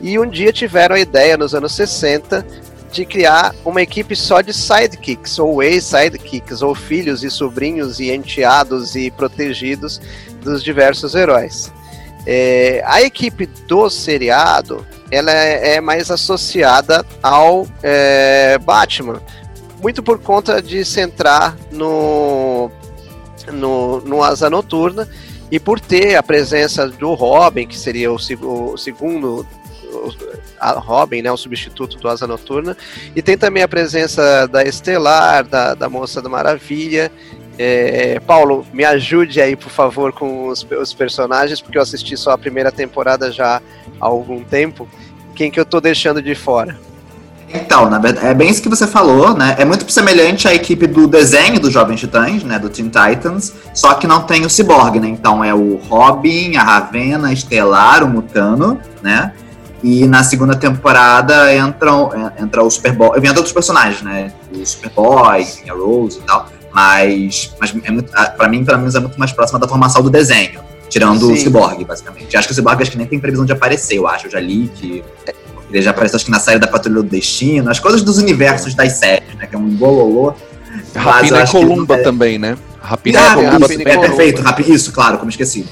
E 0.00 0.18
um 0.18 0.28
dia 0.28 0.52
tiveram 0.52 0.96
a 0.96 1.00
ideia 1.00 1.36
nos 1.36 1.54
anos 1.54 1.72
60 1.72 2.44
de 2.94 3.04
criar 3.04 3.52
uma 3.64 3.82
equipe 3.82 4.14
só 4.14 4.40
de 4.40 4.52
sidekicks, 4.52 5.38
ou 5.40 5.60
ex-sidekicks, 5.60 6.62
ou 6.62 6.76
filhos 6.76 7.24
e 7.24 7.30
sobrinhos 7.30 7.98
e 7.98 8.12
enteados 8.12 8.94
e 8.94 9.10
protegidos 9.10 10.00
dos 10.42 10.62
diversos 10.62 11.16
heróis. 11.16 11.72
É, 12.24 12.82
a 12.86 13.02
equipe 13.02 13.46
do 13.46 13.90
seriado 13.90 14.86
ela 15.10 15.32
é, 15.32 15.74
é 15.74 15.80
mais 15.80 16.10
associada 16.10 17.04
ao 17.20 17.66
é, 17.82 18.58
Batman, 18.58 19.20
muito 19.82 20.00
por 20.02 20.20
conta 20.20 20.62
de 20.62 20.84
centrar 20.84 21.56
no, 21.72 22.70
no, 23.52 24.00
no 24.02 24.22
Asa 24.22 24.48
Noturna 24.48 25.08
e 25.50 25.58
por 25.58 25.80
ter 25.80 26.14
a 26.14 26.22
presença 26.22 26.88
do 26.88 27.12
Robin, 27.12 27.66
que 27.66 27.76
seria 27.76 28.10
o, 28.12 28.16
o 28.16 28.78
segundo 28.78 29.44
Robin, 30.76 31.22
né, 31.22 31.30
o 31.30 31.36
substituto 31.36 31.98
do 31.98 32.08
Asa 32.08 32.26
Noturna, 32.26 32.76
e 33.14 33.22
tem 33.22 33.36
também 33.36 33.62
a 33.62 33.68
presença 33.68 34.46
da 34.46 34.62
Estelar, 34.62 35.44
da, 35.44 35.74
da 35.74 35.88
Moça 35.88 36.20
da 36.20 36.28
Maravilha. 36.28 37.10
É, 37.56 38.18
Paulo, 38.26 38.66
me 38.72 38.84
ajude 38.84 39.40
aí, 39.40 39.54
por 39.54 39.70
favor, 39.70 40.12
com 40.12 40.48
os, 40.48 40.66
os, 40.80 40.92
personagens, 40.92 41.60
porque 41.60 41.78
eu 41.78 41.82
assisti 41.82 42.16
só 42.16 42.32
a 42.32 42.38
primeira 42.38 42.72
temporada 42.72 43.30
já 43.30 43.62
há 44.00 44.06
algum 44.06 44.42
tempo. 44.42 44.88
Quem 45.36 45.50
que 45.50 45.60
eu 45.60 45.64
tô 45.64 45.80
deixando 45.80 46.20
de 46.20 46.34
fora? 46.34 46.76
Então, 47.54 47.88
verdade, 48.00 48.26
é 48.26 48.34
bem 48.34 48.50
isso 48.50 48.60
que 48.60 48.68
você 48.68 48.84
falou, 48.84 49.32
né? 49.32 49.54
É 49.56 49.64
muito 49.64 49.90
semelhante 49.92 50.48
à 50.48 50.54
equipe 50.54 50.88
do 50.88 51.06
desenho 51.06 51.60
dos 51.60 51.72
Jovens 51.72 52.00
Titãs, 52.00 52.42
né? 52.42 52.58
Do 52.58 52.68
Teen 52.68 52.88
Titans, 52.88 53.52
só 53.72 53.94
que 53.94 54.08
não 54.08 54.22
tem 54.22 54.44
o 54.44 54.50
Cyborg, 54.50 54.98
né? 54.98 55.08
Então 55.08 55.44
é 55.44 55.54
o 55.54 55.76
Robin, 55.88 56.56
a 56.56 56.64
Ravena, 56.64 57.28
a 57.28 57.32
Estelar, 57.32 58.02
o 58.02 58.08
Mutano, 58.08 58.80
né? 59.00 59.32
E 59.84 60.06
na 60.06 60.24
segunda 60.24 60.56
temporada 60.56 61.54
entram, 61.54 62.10
entra 62.40 62.62
o 62.62 62.70
Superboy. 62.70 63.20
Vem 63.20 63.28
outros 63.28 63.52
personagens, 63.52 64.00
né? 64.00 64.32
O 64.50 64.64
Superboy, 64.64 65.46
a 65.68 65.72
Rose 65.74 66.20
e 66.20 66.22
tal. 66.22 66.48
Mas, 66.72 67.54
mas 67.60 67.74
é 67.84 67.90
muito, 67.90 68.10
pra 68.10 68.48
mim, 68.48 68.64
pelo 68.64 68.78
menos, 68.78 68.94
é 68.94 69.00
muito 69.00 69.18
mais 69.18 69.30
próxima 69.30 69.58
da 69.58 69.68
formação 69.68 70.02
do 70.02 70.08
desenho. 70.08 70.58
Tirando 70.88 71.26
Sim. 71.26 71.32
o 71.34 71.36
Cyborg, 71.36 71.84
basicamente. 71.84 72.34
Acho 72.34 72.48
que 72.48 72.52
o 72.52 72.56
Cyborg 72.56 72.80
acho 72.80 72.90
que 72.92 72.96
nem 72.96 73.06
tem 73.06 73.20
previsão 73.20 73.44
de 73.44 73.52
aparecer, 73.52 73.98
eu 73.98 74.08
acho. 74.08 74.26
Eu 74.26 74.30
já 74.30 74.40
li 74.40 74.70
que 74.74 75.04
ele 75.70 75.82
já 75.82 75.90
apareceu 75.90 76.16
acho 76.16 76.24
que 76.24 76.30
na 76.30 76.40
série 76.40 76.58
da 76.58 76.66
Patrulha 76.66 77.02
do 77.02 77.08
Destino, 77.08 77.70
as 77.70 77.78
coisas 77.78 78.02
dos 78.02 78.16
universos 78.16 78.74
das 78.74 78.92
séries, 78.92 79.34
né? 79.34 79.46
Que 79.46 79.54
é 79.54 79.58
um 79.58 79.68
bololô. 79.68 80.32
Rapina 80.94 81.42
e 81.42 81.46
Columba 81.46 81.98
também, 81.98 82.38
né? 82.38 82.56
Rapina 82.80 83.20
ah, 83.20 83.32
e 83.32 83.34
Columba. 83.34 83.66
Isso, 83.66 83.82
é 83.82 83.98
perfeito, 83.98 84.40
Rapi, 84.40 84.72
isso, 84.72 84.92
claro, 84.92 85.18
como 85.18 85.28
esqueci. 85.28 85.66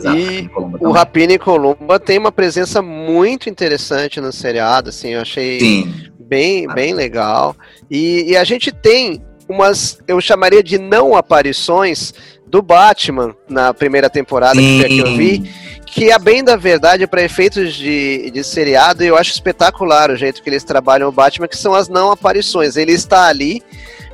Exato, 0.00 0.18
e 0.18 0.50
o 0.80 0.90
Rapina 0.90 1.34
e 1.34 1.38
Columba 1.38 1.98
tem 2.00 2.18
uma 2.18 2.32
presença 2.32 2.80
muito 2.82 3.48
interessante 3.48 4.20
no 4.20 4.32
seriado, 4.32 4.88
assim, 4.88 5.10
eu 5.10 5.20
achei 5.20 5.60
Sim. 5.60 5.94
bem, 6.18 6.66
bem 6.68 6.94
legal. 6.94 7.54
E, 7.90 8.30
e 8.30 8.36
a 8.36 8.44
gente 8.44 8.72
tem 8.72 9.22
umas, 9.48 9.98
eu 10.06 10.20
chamaria 10.20 10.62
de 10.62 10.78
não 10.78 11.16
aparições 11.16 12.14
do 12.46 12.62
Batman 12.62 13.34
na 13.48 13.72
primeira 13.72 14.10
temporada 14.10 14.60
Sim. 14.60 14.82
que 14.84 14.98
eu 14.98 15.16
vi, 15.16 15.50
que 15.90 16.12
a 16.12 16.18
bem 16.18 16.42
da 16.44 16.56
verdade, 16.56 17.06
para 17.06 17.22
efeitos 17.22 17.74
de, 17.74 18.30
de 18.30 18.44
seriado, 18.44 19.02
eu 19.02 19.16
acho 19.16 19.32
espetacular 19.32 20.10
o 20.10 20.16
jeito 20.16 20.40
que 20.40 20.48
eles 20.48 20.62
trabalham 20.62 21.08
o 21.08 21.12
Batman, 21.12 21.48
que 21.48 21.56
são 21.56 21.74
as 21.74 21.88
não 21.88 22.12
aparições. 22.12 22.76
Ele 22.76 22.92
está 22.92 23.26
ali, 23.26 23.60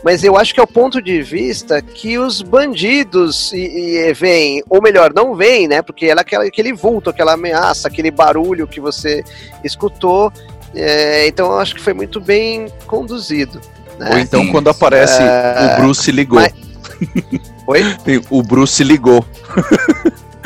mas 0.03 0.25
eu 0.25 0.39
acho 0.39 0.55
que 0.55 0.61
é 0.61 0.63
o 0.63 0.67
ponto 0.67 1.03
de 1.03 1.21
vista 1.21 1.83
que 1.83 2.19
os 2.19 2.41
bandidos 2.41 3.53
e, 3.53 3.59
e 3.59 4.13
veem, 4.15 4.63
ou 4.71 4.81
melhor, 4.81 5.13
não 5.15 5.35
veem, 5.35 5.69
né? 5.69 5.83
Porque 5.83 6.07
ela 6.07 6.23
aquela, 6.23 6.45
aquele 6.45 6.73
vulto, 6.73 7.11
aquela 7.11 7.35
ameaça, 7.35 7.89
aquele 7.89 8.11
barulho 8.11 8.67
que 8.67 8.81
você 8.81 9.23
escutou. 9.63 10.33
É, 10.75 11.27
então 11.27 11.53
eu 11.53 11.59
acho 11.59 11.75
que 11.75 11.81
foi 11.81 11.93
muito 11.93 12.21
bem 12.21 12.69
conduzido. 12.87 13.61
Né? 13.99 14.11
Ou 14.13 14.19
então 14.19 14.47
quando 14.49 14.71
aparece 14.71 15.23
é... 15.23 15.75
o 15.75 15.81
Bruce 15.83 16.11
ligou. 16.11 16.41
Mas... 16.41 16.55
Oi? 17.67 17.83
o 18.31 18.43
Bruce 18.43 18.83
ligou. 18.83 19.25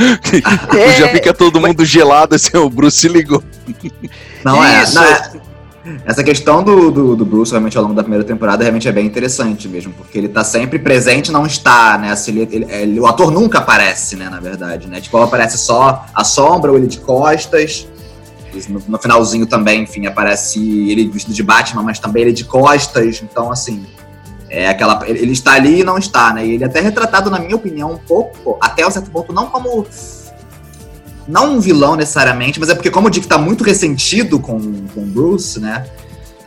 é... 0.76 0.92
Já 0.98 1.08
fica 1.08 1.34
todo 1.34 1.60
mundo 1.60 1.84
gelado 1.84 2.34
assim, 2.34 2.56
o 2.56 2.70
Bruce 2.70 3.06
ligou. 3.08 3.42
Não 4.44 4.64
é, 4.64 4.90
não 4.92 5.04
é. 5.04 5.30
Essa 6.04 6.22
questão 6.22 6.62
do, 6.62 6.90
do, 6.90 7.16
do, 7.16 7.24
Bruce, 7.24 7.50
realmente, 7.50 7.76
ao 7.76 7.82
longo 7.82 7.94
da 7.94 8.02
primeira 8.02 8.24
temporada, 8.24 8.62
realmente 8.62 8.86
é 8.86 8.92
bem 8.92 9.06
interessante 9.06 9.66
mesmo, 9.66 9.92
porque 9.94 10.18
ele 10.18 10.28
tá 10.28 10.44
sempre 10.44 10.78
presente 10.78 11.32
não 11.32 11.46
está, 11.46 11.96
né? 11.96 12.12
Assim, 12.12 12.32
ele, 12.32 12.48
ele, 12.52 12.72
ele, 12.72 13.00
o 13.00 13.06
ator 13.06 13.30
nunca 13.30 13.58
aparece, 13.58 14.14
né, 14.14 14.28
na 14.28 14.40
verdade, 14.40 14.86
né? 14.88 15.00
Tipo, 15.00 15.18
aparece 15.18 15.56
só 15.56 16.04
a 16.14 16.22
sombra 16.22 16.70
ou 16.70 16.76
ele 16.76 16.86
de 16.86 16.98
costas. 16.98 17.88
No, 18.68 18.82
no, 18.88 18.98
finalzinho 18.98 19.46
também, 19.46 19.82
enfim, 19.82 20.06
aparece 20.06 20.58
ele 20.90 21.08
vestido 21.08 21.32
de 21.32 21.42
Batman, 21.42 21.82
mas 21.82 21.98
também 21.98 22.24
ele 22.24 22.32
de 22.32 22.44
costas. 22.44 23.22
Então, 23.22 23.50
assim, 23.50 23.86
é 24.50 24.68
aquela. 24.68 25.00
Ele 25.08 25.32
está 25.32 25.52
ali 25.52 25.80
e 25.80 25.84
não 25.84 25.96
está, 25.96 26.34
né? 26.34 26.44
E 26.44 26.54
ele 26.54 26.64
é 26.64 26.66
até 26.66 26.80
retratado, 26.80 27.30
na 27.30 27.38
minha 27.38 27.54
opinião, 27.54 27.92
um 27.92 27.98
pouco, 27.98 28.58
até 28.60 28.86
um 28.86 28.90
certo 28.90 29.10
ponto, 29.10 29.32
não 29.32 29.46
como. 29.46 29.86
Não 31.28 31.54
um 31.54 31.60
vilão 31.60 31.94
necessariamente, 31.94 32.58
mas 32.58 32.68
é 32.70 32.74
porque, 32.74 32.90
como 32.90 33.06
o 33.06 33.10
Dick 33.10 33.24
está 33.24 33.38
muito 33.38 33.62
ressentido 33.62 34.40
com, 34.40 34.58
com 34.88 35.02
Bruce, 35.02 35.60
né? 35.60 35.86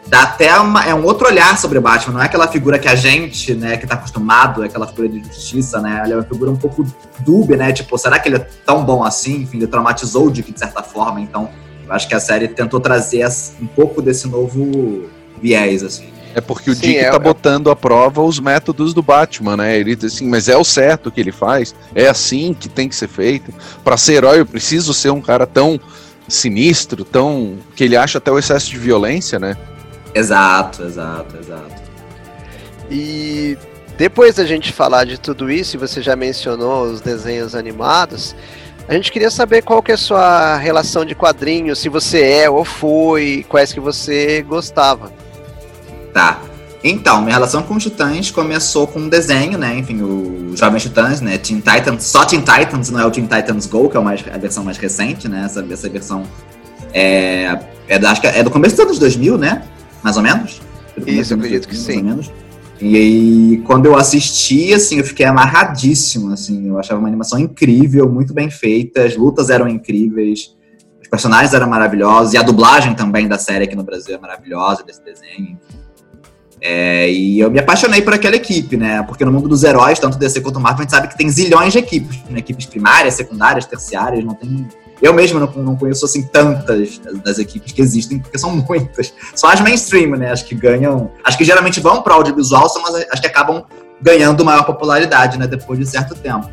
Dá 0.08 0.24
até 0.24 0.60
uma, 0.60 0.84
é 0.84 0.94
um 0.94 1.06
outro 1.06 1.26
olhar 1.26 1.58
sobre 1.58 1.80
Batman, 1.80 2.16
não 2.16 2.22
é 2.22 2.26
aquela 2.26 2.48
figura 2.48 2.78
que 2.78 2.90
a 2.90 2.96
gente, 2.96 3.54
né, 3.54 3.78
que 3.78 3.88
tá 3.88 3.96
acostumado, 3.96 4.62
é 4.62 4.66
aquela 4.66 4.86
figura 4.86 5.08
de 5.08 5.20
justiça, 5.24 5.80
né? 5.80 6.02
Ele 6.04 6.14
é 6.14 6.16
uma 6.18 6.24
figura 6.24 6.52
um 6.52 6.58
pouco 6.58 6.86
dúbia, 7.20 7.56
né? 7.56 7.72
Tipo, 7.72 7.98
será 7.98 8.20
que 8.20 8.28
ele 8.28 8.36
é 8.36 8.48
tão 8.66 8.84
bom 8.84 9.04
assim? 9.04 9.44
Enfim, 9.44 9.58
ele 9.58 9.68
traumatizou 9.68 10.28
o 10.28 10.32
Dick 10.32 10.52
de 10.52 10.60
certa 10.60 10.84
forma, 10.84 11.22
então 11.22 11.50
eu 11.88 11.94
acho 11.94 12.08
que 12.08 12.14
a 12.14 12.20
série 12.20 12.50
tentou 12.50 12.82
trazer 12.82 13.26
um 13.62 13.68
pouco 13.68 14.02
desse 14.02 14.28
novo 14.28 15.10
viés, 15.42 15.82
assim. 15.82 16.10
É 16.36 16.42
porque 16.42 16.72
o 16.72 16.76
Sim, 16.76 16.82
Dick 16.82 16.98
é, 16.98 17.10
tá 17.10 17.18
é... 17.18 17.20
botando 17.20 17.70
à 17.70 17.76
prova 17.76 18.22
os 18.22 18.40
métodos 18.40 18.94
do 18.94 19.04
Batman, 19.04 19.58
né? 19.58 19.78
Ele 19.78 19.96
diz 19.96 20.16
assim, 20.16 20.28
mas 20.28 20.50
é 20.50 20.58
o 20.58 20.64
certo 20.64 21.12
que 21.12 21.22
ele 21.22 21.32
faz, 21.32 21.76
é 21.94 22.08
assim 22.08 22.54
que 22.54 22.68
tem 22.68 22.90
que 22.90 22.96
ser 22.96 23.08
feito. 23.08 23.54
Para 23.84 23.98
ser 23.98 24.14
herói, 24.14 24.40
eu 24.40 24.46
preciso 24.46 24.94
ser 24.94 25.12
um 25.12 25.22
cara 25.22 25.46
tão 25.46 25.80
sinistro, 26.28 27.06
tão. 27.06 27.58
que 27.76 27.84
ele 27.84 27.96
acha 27.96 28.18
até 28.18 28.32
o 28.32 28.40
excesso 28.40 28.70
de 28.70 28.78
violência, 28.78 29.38
né? 29.40 29.56
Exato, 30.16 30.84
exato, 30.84 31.38
exato. 31.38 31.84
E 32.90 33.58
depois 33.98 34.36
da 34.36 34.46
gente 34.46 34.72
falar 34.72 35.06
de 35.06 35.20
tudo 35.20 35.52
isso, 35.52 35.76
e 35.76 35.80
você 35.80 36.02
já 36.02 36.16
mencionou 36.16 36.86
os 36.86 37.02
desenhos 37.02 37.56
animados, 37.56 38.36
a 38.88 38.94
gente 38.94 39.12
queria 39.12 39.32
saber 39.32 39.62
qual 39.62 39.82
que 39.82 39.92
é 39.92 39.96
a 39.96 39.98
sua 39.98 40.58
relação 40.58 41.06
de 41.06 41.16
quadrinhos, 41.16 41.80
se 41.80 41.90
você 41.90 42.22
é 42.22 42.50
ou 42.50 42.66
foi, 42.66 43.46
quais 43.48 43.72
que 43.72 43.80
você 43.80 44.42
gostava. 44.42 45.12
Tá. 46.14 46.42
Então, 46.84 47.22
minha 47.22 47.34
relação 47.34 47.64
com 47.64 47.76
os 47.76 47.84
Titãs 47.84 48.30
começou 48.30 48.86
com 48.86 49.00
um 49.00 49.10
desenho, 49.10 49.58
né? 49.58 49.78
Enfim, 49.78 50.02
o 50.02 50.56
Jovens 50.56 50.84
Titãs, 50.84 51.22
né? 51.22 51.38
Teen 51.38 51.62
Titans, 51.62 52.04
só 52.04 52.26
Teen 52.26 52.42
Titans, 52.42 52.90
não 52.90 53.00
é 53.00 53.06
o 53.06 53.12
Teen 53.12 53.26
Titans 53.26 53.66
Go, 53.68 53.90
que 53.90 53.96
é 53.96 54.00
mais, 54.02 54.24
a 54.32 54.38
versão 54.38 54.66
mais 54.66 54.78
recente, 54.78 55.30
né? 55.30 55.44
Essa, 55.46 55.66
essa 55.72 55.90
versão 55.90 56.24
é, 56.94 57.58
é, 57.88 57.96
acho 58.06 58.20
que 58.20 58.28
é 58.28 58.44
do 58.44 58.52
começo 58.52 58.76
dos 58.76 58.86
anos 58.86 59.00
2000, 59.00 59.38
né? 59.38 59.64
Mais 60.04 60.18
ou 60.18 60.24
menos? 60.24 60.62
Isso, 61.08 61.34
eu 61.34 61.38
acredito 61.38 61.68
que 61.70 61.76
sim. 61.76 62.20
E 62.82 62.98
aí, 62.98 63.64
quando 63.66 63.86
eu 63.86 63.96
assisti, 63.96 64.74
assim, 64.74 64.98
eu 64.98 65.06
fiquei 65.06 65.26
amarradíssimo, 65.26 66.34
assim. 66.34 66.68
Eu 66.68 66.78
achava 66.78 67.00
uma 67.00 67.08
animação 67.08 67.40
incrível, 67.40 68.10
muito 68.10 68.34
bem 68.34 68.50
feita, 68.50 69.04
as 69.04 69.16
lutas 69.16 69.50
eram 69.50 69.70
incríveis, 69.70 70.54
os 71.02 71.08
personagens 71.08 71.54
eram 71.54 71.70
maravilhosos, 71.70 72.34
e 72.34 72.38
a 72.38 72.44
dublagem 72.44 72.94
também 72.94 73.26
da 73.28 73.40
série 73.40 73.64
aqui 73.64 73.76
no 73.76 73.84
Brasil 73.84 74.16
é 74.16 74.20
maravilhosa, 74.20 74.84
desse 74.84 75.02
desenho, 75.02 75.58
enfim. 75.58 75.83
É, 76.66 77.12
e 77.12 77.42
eu 77.42 77.52
me 77.52 77.60
apaixonei 77.60 78.02
por 78.02 78.14
aquela 78.14 78.38
equipe, 78.38 78.78
né? 78.78 79.04
Porque 79.04 79.26
no 79.26 79.34
mundo 79.34 79.50
dos 79.50 79.66
heróis, 79.66 80.00
tanto 80.00 80.18
DC 80.18 80.40
quanto 80.40 80.62
Marvel, 80.62 80.80
a 80.80 80.82
gente 80.84 80.92
sabe 80.92 81.10
que 81.10 81.18
tem 81.18 81.30
zilhões 81.30 81.74
de 81.74 81.80
equipes, 81.80 82.24
né? 82.30 82.40
equipes 82.40 82.66
primárias, 82.66 83.16
secundárias, 83.16 83.66
terciárias, 83.66 84.24
não 84.24 84.34
tem. 84.34 84.66
Eu 85.02 85.14
mesmo 85.14 85.42
não, 85.42 85.52
não 85.62 85.76
conheço 85.76 86.06
assim 86.06 86.24
tantas 86.24 87.02
das 87.22 87.38
equipes 87.38 87.74
que 87.74 87.82
existem, 87.82 88.18
porque 88.18 88.38
são 88.38 88.56
muitas. 88.56 89.14
Só 89.36 89.50
as 89.50 89.60
mainstream, 89.60 90.12
né? 90.12 90.32
As 90.32 90.42
que 90.42 90.56
ganham. 90.56 91.12
As 91.22 91.36
que 91.36 91.44
geralmente 91.44 91.82
vão 91.82 92.02
para 92.02 92.14
audiovisual 92.14 92.70
são 92.70 92.86
as, 92.88 93.08
as 93.12 93.20
que 93.20 93.28
acabam 93.28 93.66
ganhando 94.02 94.46
maior 94.46 94.64
popularidade, 94.64 95.38
né? 95.38 95.46
Depois 95.46 95.78
de 95.78 95.86
certo 95.86 96.16
tempo. 96.16 96.50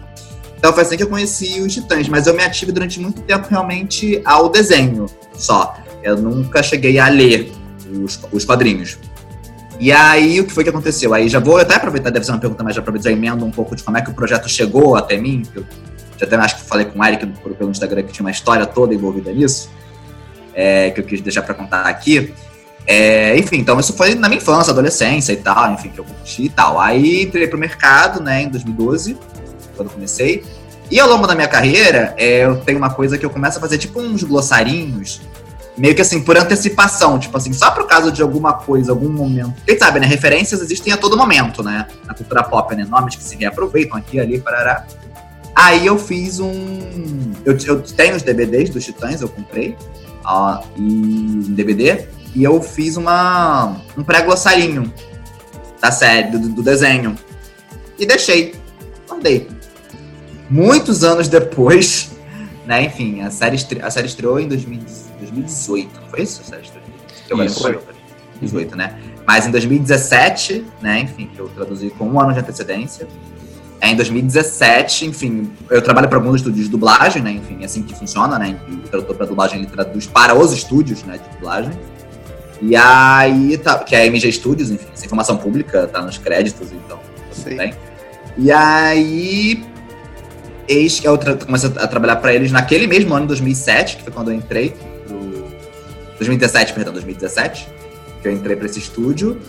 Então 0.59 0.73
foi 0.73 0.83
assim 0.83 0.97
que 0.97 1.05
eu 1.05 1.09
conheci 1.09 1.61
os 1.61 1.73
Titãs, 1.73 2.09
mas 2.09 2.26
eu 2.26 2.35
me 2.35 2.43
ative 2.43 2.73
durante 2.73 2.99
muito 2.99 3.23
tempo 3.23 3.47
realmente 3.49 4.21
ao 4.25 4.49
desenho 4.49 5.07
só. 5.35 5.76
Eu 6.02 6.17
nunca 6.17 6.64
cheguei 6.64 6.99
a 6.99 7.09
ler 7.09 7.52
os, 8.02 8.21
os 8.33 8.45
quadrinhos. 8.45 8.99
E 9.81 9.91
aí, 9.91 10.39
o 10.39 10.45
que 10.45 10.53
foi 10.53 10.63
que 10.63 10.69
aconteceu? 10.69 11.15
Aí 11.15 11.27
já 11.27 11.41
vou 11.41 11.57
até 11.57 11.75
aproveitar, 11.75 12.11
deve 12.11 12.27
ser 12.27 12.33
uma 12.33 12.39
pergunta, 12.39 12.63
mas 12.63 12.75
já 12.75 12.83
aproveitar 12.83 13.11
emenda 13.11 13.43
um 13.43 13.51
pouco 13.51 13.75
de 13.75 13.83
como 13.83 13.97
é 13.97 14.03
que 14.03 14.11
o 14.11 14.15
projeto 14.15 14.47
chegou 14.47 14.95
até 14.95 15.17
mim, 15.17 15.43
eu 15.55 15.65
já 16.19 16.27
até 16.27 16.37
acho 16.37 16.57
que 16.57 16.63
falei 16.65 16.85
com 16.85 16.99
o 16.99 17.05
Eric 17.05 17.27
pelo 17.57 17.71
Instagram 17.71 18.03
que 18.03 18.13
tinha 18.13 18.23
uma 18.23 18.31
história 18.31 18.67
toda 18.67 18.95
envolvida 18.95 19.33
nisso, 19.33 19.71
é, 20.53 20.91
que 20.91 21.01
eu 21.01 21.05
quis 21.05 21.23
deixar 21.23 21.41
para 21.41 21.55
contar 21.55 21.87
aqui. 21.87 22.35
É, 22.87 23.39
enfim, 23.39 23.57
então 23.57 23.81
isso 23.81 23.95
foi 23.95 24.15
na 24.15 24.29
minha 24.29 24.39
infância, 24.39 24.71
adolescência 24.71 25.33
e 25.33 25.39
tal, 25.39 25.73
enfim, 25.73 25.89
que 25.89 25.99
eu 25.99 26.05
curti 26.05 26.43
e 26.43 26.51
tal. 26.51 26.79
Aí 26.79 27.23
entrei 27.23 27.49
pro 27.49 27.59
mercado, 27.59 28.23
né, 28.23 28.43
em 28.43 28.51
2012, 28.51 29.17
quando 29.77 29.89
comecei. 29.89 30.45
E 30.91 31.01
ao 31.01 31.09
longo 31.09 31.27
da 31.27 31.35
minha 31.35 31.49
carreira, 31.49 32.15
é, 32.19 32.45
eu 32.45 32.57
tenho 32.57 32.77
uma 32.77 32.91
coisa 32.91 33.17
que 33.17 33.25
eu 33.25 33.31
começo 33.31 33.57
a 33.57 33.61
fazer 33.63 33.79
tipo 33.79 33.99
uns 33.99 34.23
glossarinhos 34.25 35.23
meio 35.81 35.95
que 35.95 36.03
assim, 36.03 36.21
por 36.21 36.37
antecipação, 36.37 37.19
tipo 37.19 37.35
assim, 37.35 37.55
só 37.55 37.71
por 37.71 37.87
causa 37.87 38.13
de 38.13 38.21
alguma 38.21 38.53
coisa, 38.53 38.93
algum 38.93 39.09
momento. 39.09 39.55
Quem 39.67 39.79
sabe, 39.79 39.99
né? 39.99 40.07
Referências 40.07 40.61
existem 40.61 40.93
a 40.93 40.97
todo 40.97 41.17
momento, 41.17 41.63
né? 41.63 41.87
Na 42.07 42.13
cultura 42.13 42.43
pop, 42.43 42.77
né? 42.77 42.85
Nomes 42.85 43.17
que 43.17 43.23
se 43.23 43.35
reaproveitam 43.37 43.97
aqui, 43.97 44.21
ali, 44.21 44.39
parará. 44.39 44.85
Aí 45.55 45.87
eu 45.87 45.99
fiz 45.99 46.39
um. 46.39 47.33
Eu, 47.47 47.57
eu 47.67 47.81
tenho 47.81 48.15
os 48.15 48.23
DVDs 48.23 48.69
dos 48.69 48.85
Titãs, 48.85 49.23
eu 49.23 49.29
comprei, 49.29 49.75
ó, 50.23 50.63
e 50.77 51.45
DVD, 51.49 52.07
e 52.35 52.45
eu 52.45 52.61
fiz 52.61 52.99
uma 52.99 53.75
um 53.97 54.05
pré-glossarinho 54.05 54.93
da 55.81 55.91
série, 55.91 56.31
do, 56.31 56.39
do 56.51 56.63
desenho. 56.63 57.17
E 57.99 58.05
deixei. 58.05 58.55
Guardei. 59.09 59.49
Muitos 60.51 61.03
anos 61.03 61.27
depois, 61.27 62.11
né? 62.67 62.83
Enfim, 62.85 63.23
a 63.23 63.31
série, 63.31 63.57
a 63.81 63.91
série 63.91 64.09
estreou 64.09 64.39
em 64.39 64.47
2018. 64.47 65.10
2018, 65.31 66.01
não 66.01 66.09
foi 66.09 66.23
isso, 66.23 66.43
Sérgio? 66.45 66.73
Eu 67.29 67.43
isso. 67.45 67.63
2018, 67.63 68.77
né? 68.77 68.99
Mas 69.27 69.47
em 69.47 69.51
2017, 69.51 70.65
né, 70.81 71.01
enfim, 71.01 71.31
que 71.35 71.39
eu 71.39 71.49
traduzi 71.49 71.91
com 71.91 72.09
um 72.09 72.21
ano 72.21 72.33
de 72.33 72.41
antecedência. 72.41 73.07
É, 73.81 73.89
em 73.89 73.97
2017, 73.97 75.07
enfim, 75.07 75.51
eu 75.71 75.81
trabalho 75.81 76.09
para 76.09 76.19
alguns 76.19 76.37
estúdios 76.37 76.67
de 76.67 76.71
dublagem, 76.71 77.23
né? 77.23 77.31
Enfim, 77.33 77.59
é 77.63 77.65
assim 77.65 77.83
que 77.83 77.95
funciona, 77.95 78.39
né? 78.39 78.59
O 78.69 78.89
tradutor 78.89 79.17
para 79.17 79.27
dublagem 79.27 79.61
ele 79.61 79.67
traduz 79.67 80.07
para 80.07 80.35
os 80.35 80.53
estúdios, 80.53 81.03
né, 81.05 81.19
de 81.19 81.37
dublagem. 81.37 81.73
E 82.61 82.77
aí, 82.77 83.57
tá, 83.57 83.79
que 83.79 83.97
é 83.97 84.03
a 84.03 84.07
MG 84.07 84.31
Studios, 84.33 84.71
enfim, 84.71 84.87
essa 84.93 85.07
informação 85.07 85.39
pública 85.39 85.87
tá 85.87 86.03
nos 86.03 86.19
créditos, 86.19 86.71
então, 86.73 87.01
Sim. 87.33 87.57
Bem. 87.57 87.75
E 88.37 88.53
aí, 88.53 89.65
eis 90.69 91.01
que 91.01 91.09
eu 91.09 91.19
comecei 91.45 91.71
a 91.77 91.87
trabalhar 91.87 92.17
para 92.17 92.35
eles 92.35 92.53
naquele 92.53 92.87
mesmo 92.87 93.15
ano, 93.15 93.27
2007, 93.27 93.97
que 93.97 94.03
foi 94.03 94.13
quando 94.13 94.31
eu 94.31 94.35
entrei. 94.35 94.75
2017, 96.21 96.75
perdão, 96.75 96.93
2017, 96.93 97.67
que 98.21 98.29
eu 98.29 98.33
entrei 98.33 98.55
para 98.55 98.67
esse 98.67 98.79
estúdio. 98.79 99.41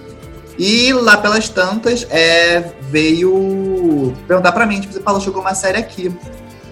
E 0.58 0.94
lá 0.94 1.18
pelas 1.18 1.50
tantas, 1.50 2.08
é, 2.10 2.72
veio 2.90 4.14
perguntar 4.28 4.52
pra 4.52 4.66
mim, 4.66 4.80
tipo, 4.80 5.00
Paulo, 5.02 5.22
chegou 5.22 5.42
uma 5.42 5.54
série 5.54 5.78
aqui. 5.78 6.14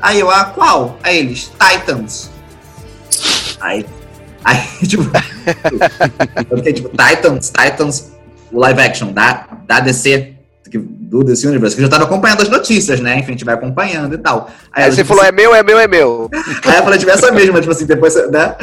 Aí 0.01 0.19
eu, 0.19 0.29
ah, 0.29 0.45
qual? 0.45 0.97
Aí 1.03 1.17
eles, 1.17 1.51
Titans. 1.59 2.29
Aí, 3.59 3.85
aí 4.43 4.63
tipo, 4.87 5.03
eu 6.49 6.57
fiquei 6.57 6.73
tipo, 6.73 6.89
Titans, 6.89 7.51
Titans, 7.51 8.11
o 8.51 8.59
live 8.59 8.79
action 8.79 9.11
da, 9.11 9.47
da 9.65 9.79
DC, 9.81 10.33
do 11.09 11.23
DC 11.23 11.47
Universe, 11.47 11.75
que 11.75 11.81
eu 11.81 11.85
já 11.85 11.89
tava 11.89 12.03
acompanhando 12.03 12.43
as 12.43 12.49
notícias, 12.49 12.99
né? 12.99 13.17
Enfim, 13.17 13.29
a 13.29 13.31
gente 13.31 13.43
vai 13.43 13.55
acompanhando 13.55 14.13
e 14.13 14.17
tal. 14.19 14.47
Aí, 14.71 14.83
aí 14.83 14.91
você 14.91 15.03
falou, 15.03 15.23
assim, 15.23 15.29
é 15.29 15.31
meu, 15.31 15.55
é 15.55 15.63
meu, 15.63 15.79
é 15.79 15.87
meu. 15.87 16.29
Aí 16.65 16.77
eu 16.77 16.83
falei, 16.83 16.99
tipo, 16.99 17.11
essa 17.11 17.31
mesma, 17.31 17.59
tipo 17.59 17.71
assim, 17.71 17.85
depois, 17.87 18.13
né? 18.29 18.55